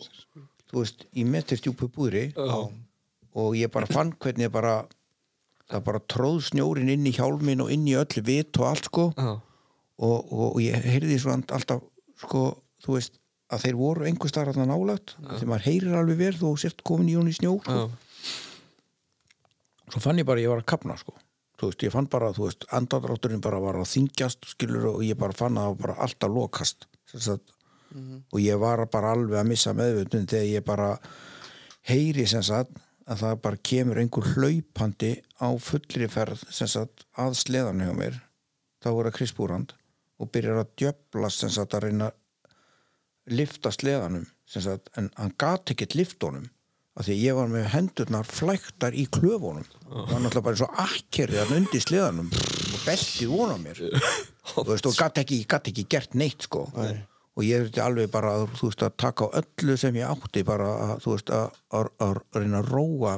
þú 0.68 0.82
veist, 0.82 1.04
í 1.16 1.26
metrstjúpu 1.28 1.90
búðri 1.92 2.30
og 2.40 2.72
ég 3.58 3.72
bara 3.74 3.86
fann 3.90 4.14
hvernig 4.24 4.50
bara 4.52 4.76
það 5.68 5.84
bara 5.84 6.00
tróð 6.14 6.42
snjórin 6.48 6.90
inn 6.94 7.06
í 7.10 7.14
hjálmin 7.18 7.62
og 7.66 7.72
inn 7.74 7.86
í 7.90 7.96
öll 8.00 8.22
vit 8.24 8.58
og 8.62 8.70
allt 8.70 8.88
sko 8.90 9.10
og, 9.98 10.18
og, 10.32 10.56
og 10.56 10.60
ég 10.64 10.78
heyrði 10.88 11.18
svo 11.20 11.34
alltaf 11.36 11.82
sko, 12.22 12.44
þú 12.86 12.96
veist 12.98 13.18
að 13.52 13.64
þeir 13.64 13.78
voru 13.80 14.06
einhver 14.08 14.30
starf 14.32 14.58
að 14.58 14.68
nálægt 14.70 15.16
þegar 15.20 15.50
maður 15.52 15.68
heyrir 15.68 15.96
alveg 16.00 16.18
verð 16.20 16.44
og 16.50 16.60
sért 16.60 16.84
komin 16.88 17.10
í 17.12 17.16
hún 17.16 17.30
í 17.32 17.36
snjó 17.36 17.54
sko. 17.64 17.78
Já. 17.78 17.88
svo 19.94 20.02
fann 20.04 20.20
ég 20.20 20.28
bara 20.28 20.44
ég 20.44 20.52
var 20.52 20.60
að 20.64 20.68
kapna 20.74 20.98
sko. 21.00 21.14
þú 21.58 21.70
veist, 21.72 21.84
ég 21.88 21.94
fann 21.94 22.08
bara, 22.12 22.32
þú 22.36 22.44
veist, 22.48 22.66
andadrátturinn 22.76 23.42
bara 23.42 23.60
var 23.60 23.76
að 23.80 23.88
þingjast, 23.90 24.46
skilur, 24.52 24.90
og 24.96 25.04
ég 25.06 25.18
bara 25.18 25.34
fann 25.34 25.58
að 25.58 25.64
það 25.64 25.72
var 25.72 25.80
bara 25.86 25.96
alltaf 26.06 26.30
lokast 26.34 26.88
sagt, 27.14 27.54
og 28.32 28.40
ég 28.44 28.60
var 28.60 28.84
bara 28.92 29.14
alveg 29.16 29.40
að 29.40 29.48
missa 29.48 29.74
meðvöndun 29.74 30.28
þegar 30.28 30.46
ég 30.52 30.64
bara 30.68 30.90
heyri 31.88 32.28
sem 32.28 32.44
sagt 32.44 32.76
að 33.08 33.24
það 33.24 33.42
bara 33.46 33.64
kemur 33.70 34.00
einhver 34.02 34.32
hlaupandi 34.36 35.12
á 35.40 35.50
fullri 35.64 36.10
ferð 36.12 36.44
sem 36.52 36.70
sagt 36.70 37.06
að 37.16 37.38
sleðan 37.40 37.84
hjá 37.86 37.94
mér 37.96 38.20
þá 38.84 38.90
voru 38.92 39.12
að 39.12 39.18
krispúrand 39.20 39.74
og 40.18 40.32
byrjar 40.34 40.64
að 40.64 41.30
sem 41.34 41.52
sagt 41.54 41.76
að 41.78 41.88
reyna 41.88 42.12
að 42.12 43.36
lifta 43.38 43.72
sleðanum 43.72 44.28
sem 44.48 44.64
sagt, 44.64 44.90
en 44.96 45.10
hann 45.18 45.34
gat 45.40 45.74
ekkert 45.74 45.96
liftunum 45.98 46.48
af 46.98 47.06
því 47.06 47.18
ég 47.20 47.36
var 47.38 47.50
með 47.52 47.68
hendurnar 47.74 48.28
flæktar 48.28 48.96
í 48.98 49.06
klöfunum 49.12 49.68
það 49.68 50.14
var 50.14 50.24
náttúrulega 50.24 50.46
bara 50.48 50.56
eins 50.56 50.66
og 50.66 50.80
akkerið 50.86 51.42
hann 51.42 51.58
undir 51.60 51.84
sleðanum 51.84 52.32
og 52.32 52.80
beltið 52.86 53.34
vona 53.34 53.58
mér 53.62 53.84
og, 54.56 54.64
veist, 54.72 54.88
og 54.88 54.98
gat 54.98 55.22
ekki, 55.22 55.44
gat 55.50 55.70
ekki 55.70 55.86
gert 55.92 56.18
neitt 56.18 56.48
sko. 56.48 56.66
Nei. 56.78 57.04
Og 57.38 57.46
ég 57.46 57.64
þurfti 57.64 57.84
alveg 57.84 58.12
bara 58.14 58.34
að, 58.40 58.48
þú 58.58 58.72
veist, 58.72 58.84
að 58.84 58.96
taka 59.04 59.28
á 59.30 59.36
öllu 59.42 59.78
sem 59.78 59.98
ég 60.00 60.10
átti 60.10 60.44
bara 60.48 60.70
að, 60.88 60.94
þú 61.04 61.14
veist, 61.14 61.32
að, 61.38 61.60
að, 61.78 61.90
að 62.08 62.20
reyna 62.34 62.62
að 62.64 62.72
róa 62.74 63.16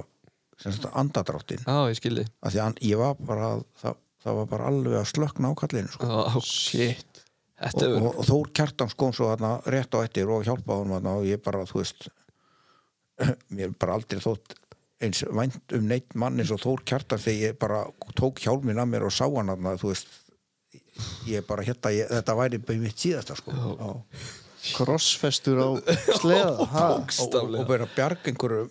andadráttin 0.99 1.63
Já, 1.63 1.77
ég 1.87 1.95
að 2.43 2.81
ég 2.83 2.99
var 2.99 3.15
bara 3.23 3.51
það, 3.79 3.99
það 4.25 4.39
var 4.41 4.49
bara 4.51 4.69
alveg 4.73 4.99
að 4.99 5.09
slökna 5.13 5.51
á 5.51 5.59
kallinu 5.61 5.93
sko. 5.93 6.09
Já, 6.09 6.39
Shit. 6.43 7.21
Og, 7.59 7.83
er 7.83 7.95
og, 7.99 8.09
og 8.13 8.27
Þór 8.27 8.49
Kjartans 8.55 8.95
kom 8.99 9.11
svo 9.15 9.29
þarna 9.31 9.53
rétt 9.71 9.95
á 9.95 9.99
eftir 10.03 10.31
og 10.31 10.45
hjálpaði 10.47 10.83
honum 10.83 10.95
þarna 10.97 11.15
og 11.19 11.27
ég 11.27 11.43
bara, 11.43 11.65
þú 11.67 11.81
veist 11.81 12.09
mér 13.55 13.75
bara 13.79 13.97
aldrei 13.99 14.21
þótt 14.23 14.55
eins 15.03 15.23
vænt 15.31 15.75
um 15.75 15.87
neitt 15.87 16.15
mann 16.19 16.39
eins 16.39 16.51
og 16.55 16.59
Þór 16.63 16.83
Kjartans 16.87 17.23
þegar 17.27 17.45
ég 17.49 17.59
bara 17.59 17.83
tók 18.19 18.43
hjálmin 18.43 18.79
að 18.79 18.91
mér 18.93 19.07
og 19.07 19.15
sá 19.15 19.25
hann 19.27 19.51
þarna, 19.53 19.75
þú 19.79 19.93
veist 19.93 20.11
ég 21.29 21.45
bara 21.47 21.65
hérna, 21.67 21.91
ég, 21.95 22.09
þetta 22.11 22.35
væri 22.39 22.59
bara 22.63 22.83
mitt 22.83 23.01
síðasta 23.01 23.35
sko. 23.39 23.55
Og, 23.55 24.21
Krossfestur 24.75 25.59
á 25.63 25.69
sleða 26.19 26.65
ha? 26.73 26.87
og, 26.99 27.35
og 27.47 27.61
bara 27.69 27.85
bjarg 27.95 28.25
einhverju 28.27 28.65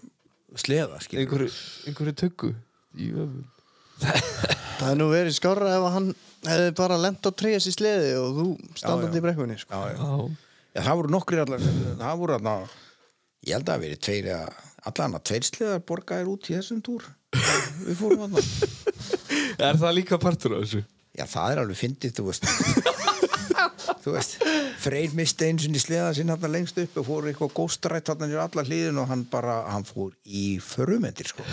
sleða 0.61 0.99
einhverju, 1.09 1.49
einhverju 1.89 2.15
tuggu 2.21 2.51
Jöfn 2.99 3.47
Það 4.79 4.91
er 4.93 4.99
nú 5.01 5.07
verið 5.11 5.35
skárra 5.39 5.71
ef 5.79 5.87
hann 5.95 6.11
hefði 6.47 6.75
bara 6.79 6.99
lent 7.01 7.25
á 7.25 7.31
trías 7.35 7.65
í 7.67 7.73
sleði 7.75 8.13
og 8.21 8.37
þú 8.37 8.45
standandi 8.79 9.19
í 9.19 9.25
brekkunni 9.25 9.57
sko. 9.59 9.73
já, 9.75 9.97
já. 9.97 9.97
Já, 9.99 10.45
Já, 10.77 10.83
það 10.85 10.99
voru 11.01 11.15
nokkri 11.17 11.41
allar 11.43 11.65
það 11.65 12.21
voru 12.21 12.37
allar 12.37 12.69
ég 13.49 13.57
held 13.57 13.65
að 13.65 13.73
það 13.73 13.83
verið 13.87 14.03
tveir 14.07 14.29
eða 14.35 14.53
allan 14.93 15.17
að 15.19 15.25
tveir 15.33 15.49
sleðar 15.49 15.83
borgaðir 15.89 16.31
út 16.35 16.53
í 16.53 16.55
þessum 16.59 16.85
túr. 16.87 17.09
Við 17.89 17.97
fórum 17.99 18.29
allar 18.29 18.53
Er 19.59 19.81
það 19.81 19.97
líka 19.99 20.21
partur 20.23 20.55
af 20.61 20.67
þessu? 20.69 20.85
Já, 21.19 21.25
það 21.27 21.53
er 21.53 21.61
alveg 21.65 21.81
fyndið, 21.81 22.15
þú 22.19 22.29
veist. 22.29 22.49
Þú 23.99 24.13
veist 24.15 24.37
Freyr 24.79 25.15
misti 25.17 25.49
eins 25.49 25.65
og 25.67 25.75
í 25.75 25.81
sleða 25.83 26.13
sinna 26.17 26.37
hann 26.39 26.53
lengst 26.55 26.79
upp 26.81 27.01
og 27.01 27.07
fór 27.09 27.27
eitthvað 27.29 27.51
góstrætt 27.57 28.13
hann 28.13 28.31
í 28.31 28.39
alla 28.39 28.65
hliðin 28.65 29.01
og 29.03 29.09
hann 29.11 29.25
bara, 29.29 29.57
hann 29.73 29.85
fór 29.89 30.13
í 30.25 30.45
förumendir, 30.63 31.29
sko. 31.29 31.45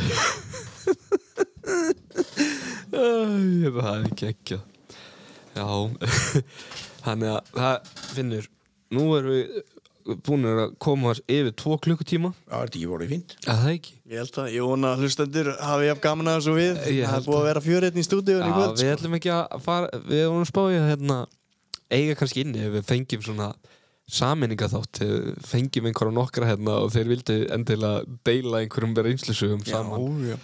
Það 2.95 3.91
er 3.91 4.07
ekki 4.11 4.29
ekki 4.29 4.59
Já. 5.55 5.65
Þannig 7.05 7.31
að 7.31 7.51
það 7.55 7.89
finnur 8.13 8.49
Nú 8.95 9.07
erum 9.17 9.33
við 9.33 9.63
búin 10.05 10.45
að 10.45 10.73
koma 10.81 11.13
yfir 11.25 11.53
tvo 11.57 11.77
klukkutíma. 11.81 12.29
Já, 12.45 12.55
þetta 12.55 12.77
ekki 12.77 12.89
voru 12.89 13.07
fínt. 13.09 13.35
Að 13.45 13.61
það 13.63 13.71
ekki? 13.71 13.93
Ég 14.11 14.21
held 14.21 14.39
að, 14.41 14.49
ég 14.53 14.67
vona 14.69 14.91
að 14.93 15.03
hlustendur 15.05 15.49
hafi 15.57 15.87
jafn 15.89 16.03
gaman 16.03 16.29
að 16.29 16.35
þessu 16.39 16.57
við. 16.59 16.81
Það 16.85 17.15
er 17.15 17.25
búið 17.25 17.39
að 17.39 17.47
vera 17.49 17.63
fjörinn 17.65 17.97
í 17.97 18.05
stúdíun 18.05 18.43
í 18.43 18.49
Já, 18.51 18.55
kvöld 18.57 18.75
við 18.75 18.83
sko. 18.83 18.97
ætlum 18.99 19.17
ekki 19.17 19.31
að 19.33 19.63
fara 19.65 20.01
Við 20.05 20.21
erum 20.25 20.45
spáið 20.49 20.77
að 20.81 20.91
hérna, 20.91 21.17
eiga 21.97 22.19
kannski 22.19 22.45
inni 22.45 22.61
ef 22.67 22.75
við 22.75 22.85
fengjum 22.91 23.25
svona 23.25 23.49
saminninga 24.05 24.69
þátt 24.69 25.01
fengjum 25.49 25.89
einhverja 25.89 26.13
nokkra 26.13 26.51
hérna 26.51 26.77
og 26.83 26.93
þeir 26.93 27.09
vildu 27.09 27.39
endilega 27.55 28.03
deila 28.27 28.61
einhverjum 28.61 28.93
reynslusugum 29.07 29.65
saman 29.65 30.21
Já, 30.21 30.35
já. 30.35 30.37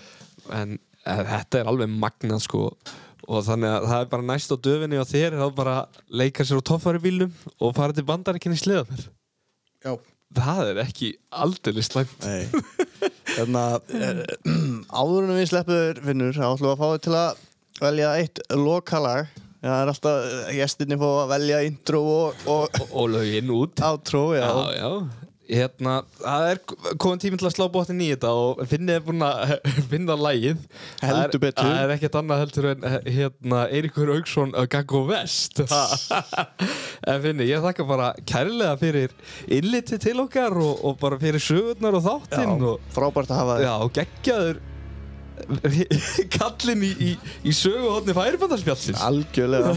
en 0.57 0.75
e, 1.05 1.15
þetta 1.29 1.61
er 1.61 1.69
alveg 1.69 1.93
magnað 1.93 2.41
sko. 2.47 2.65
Og 3.29 3.45
þannig 3.45 3.69
að 3.69 3.85
það 3.91 3.99
er 4.01 4.11
bara 4.15 4.25
næst 4.31 4.49
á 4.49 4.57
döfinni 4.57 4.97
og 4.97 5.05
þér 5.11 5.37
þá 5.37 5.47
bara 5.53 5.75
leika 6.09 6.41
sér 6.41 6.57
á 6.57 6.69
toffari 6.71 7.01
bílnum 7.03 7.33
og 7.61 7.75
fara 7.77 7.93
til 7.93 8.07
bandaríkinni 8.09 8.57
í 8.57 8.63
sleðaferð 8.63 9.11
Já, 9.81 9.93
það 10.37 10.71
er 10.71 10.81
ekki 10.83 11.11
aldrei 11.43 11.85
slæmt. 11.85 12.25
Þannig 13.31 13.61
að 13.61 13.93
áður 15.01 15.29
en 15.29 15.37
við 15.39 15.47
sleppur 15.51 16.01
finnur 16.05 16.35
þá 16.37 16.45
ætlum 16.51 16.67
við 16.67 16.73
að 16.73 16.81
fá 16.81 16.89
þig 16.91 17.05
til 17.07 17.15
að 17.21 17.47
velja 17.81 18.11
eitt 18.19 18.43
lokalag. 18.57 19.31
Það 19.61 19.77
er 19.77 19.89
alltaf, 19.91 20.23
eh, 20.25 20.53
gestinni 20.57 20.97
fá 20.97 21.07
að 21.09 21.33
velja 21.35 21.63
intro 21.67 21.99
og, 22.01 22.45
og 22.49 22.79
og, 22.81 22.95
og 22.97 23.11
lögin 23.13 23.51
út. 23.53 23.81
já. 24.37 24.45
já, 24.45 24.79
já. 24.81 25.20
Hérna, 25.51 25.97
það 26.15 26.45
er 26.47 26.59
komin 27.01 27.19
tíminn 27.19 27.39
til 27.41 27.47
að 27.49 27.55
slá 27.57 27.65
bóttin 27.71 27.99
í 27.99 28.07
þetta 28.13 28.29
og 28.39 28.61
finnið 28.71 28.95
er 28.95 29.03
búin 29.03 29.25
að 29.27 29.51
finna 29.91 30.15
lægið 30.15 30.61
Heldur 31.03 31.41
betur. 31.43 31.67
Það 31.67 31.81
er 31.81 31.93
ekkert 31.97 32.17
annað 32.21 32.43
heldur 32.45 32.67
en 32.69 32.85
hérna, 33.17 33.59
Eiríkur 33.67 34.13
Augsson 34.15 34.55
að 34.55 34.69
Gaggo 34.77 35.03
Vest. 35.09 35.63
En 37.11 37.17
finnið, 37.23 37.47
ég 37.49 37.63
þakka 37.63 37.83
bara 37.89 38.11
kærlega 38.29 38.75
fyrir 38.77 39.13
innliti 39.49 39.97
til 39.99 40.19
okkar 40.21 40.53
og, 40.61 40.83
og 40.85 40.99
bara 41.01 41.17
fyrir 41.19 41.41
sögurnar 41.41 41.97
og 41.97 42.03
þáttinn 42.05 42.53
Já, 42.61 42.67
og, 42.69 42.83
frábært 42.93 43.33
að 43.33 43.39
hafa 43.41 43.55
þig. 43.57 43.65
Já, 43.65 43.73
og 43.81 43.95
geggjaður 43.97 44.61
kallinn 46.37 46.85
í, 46.85 46.91
í, 47.01 47.11
í 47.49 47.55
söguhotni 47.57 48.13
færibandarspjallsins 48.15 49.01
Algjörlega. 49.07 49.73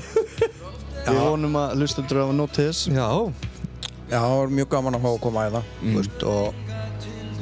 Við 1.05 1.19
vonum 1.19 1.57
að 1.61 1.75
hlustendur 1.81 2.23
hafa 2.23 2.37
nótið 2.37 2.69
þess. 2.69 2.87
Já, 2.93 3.09
já, 4.15 4.21
það 4.23 4.39
var 4.39 4.57
mjög 4.61 4.73
gaman 4.77 4.99
að 4.99 5.07
fá 5.07 5.11
að 5.13 5.23
koma 5.27 5.47
að 5.49 5.59
það 5.59 5.73
mm. 5.83 5.97
veist, 5.99 6.27
og 6.31 6.83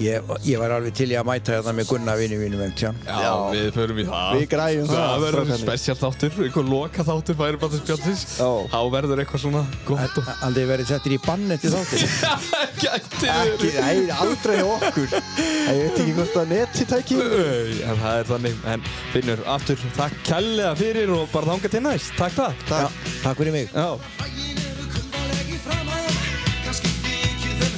ég, 0.01 0.31
ég 0.47 0.61
var 0.61 0.73
alveg 0.77 0.95
til 0.97 1.09
í 1.13 1.17
að 1.19 1.27
mæta 1.29 1.57
þetta 1.59 1.75
með 1.77 1.89
Gunnar 1.91 2.19
vinni 2.21 2.39
mínum 2.41 2.63
um 2.65 2.73
tján 2.79 2.99
já, 3.05 3.33
við 3.53 3.69
förum 3.77 4.01
í 4.01 4.07
það. 4.09 4.31
Við 4.39 4.47
græjum 4.53 4.89
það, 4.89 5.03
Það 5.03 5.25
verður 5.27 5.61
spesial 5.63 5.97
þáttur, 6.01 6.39
einhver 6.47 6.69
loka 6.71 7.07
þáttur 7.07 7.39
færibandarspjallsins 7.41 8.25
Já. 8.39 8.49
Þá 8.73 8.79
verður 8.97 9.23
eitthvað 9.23 9.45
svona 9.45 9.63
gott 9.89 10.21
og 10.23 10.31
Aldrei 10.49 10.69
verið 10.73 10.91
settir 10.93 11.17
í 11.17 11.21
bann 11.27 11.57
eftir 11.57 11.77
þáttir 11.77 12.07
Gæti 12.83 13.31
Ekki, 13.33 13.71
nei, 13.79 14.09
aldrei 14.17 14.57
hjá 14.59 14.67
okkur. 14.79 15.13
Ég 15.13 15.83
veit 15.83 16.01
ekki 16.03 16.17
hvort 16.17 16.41
að 16.41 16.51
neti 16.55 16.87
tæki. 16.91 17.19
En 17.21 18.01
það 18.01 18.17
er 18.17 18.31
þannig, 18.33 18.65
en 18.73 18.89
Finnur, 19.13 19.45
aftur, 19.55 19.87
takk 19.99 20.19
kærlega 20.27 20.75
fyrir 20.81 21.15
og 21.15 21.29
bara 21.35 21.53
þanga 21.53 21.73
til 21.77 21.85
næst, 21.87 22.17
takk 22.19 22.35
það. 22.41 22.67
Takk. 22.73 23.07
Takk 23.23 24.62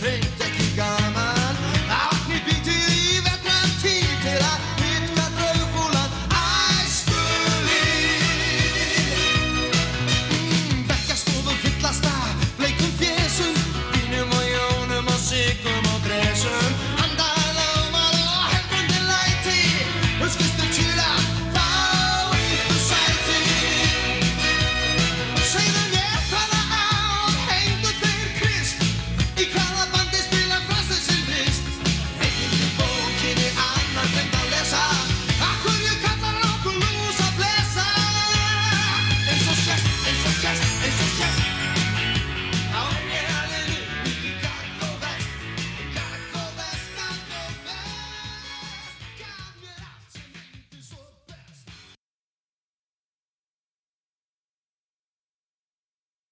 Hey. 0.05 0.34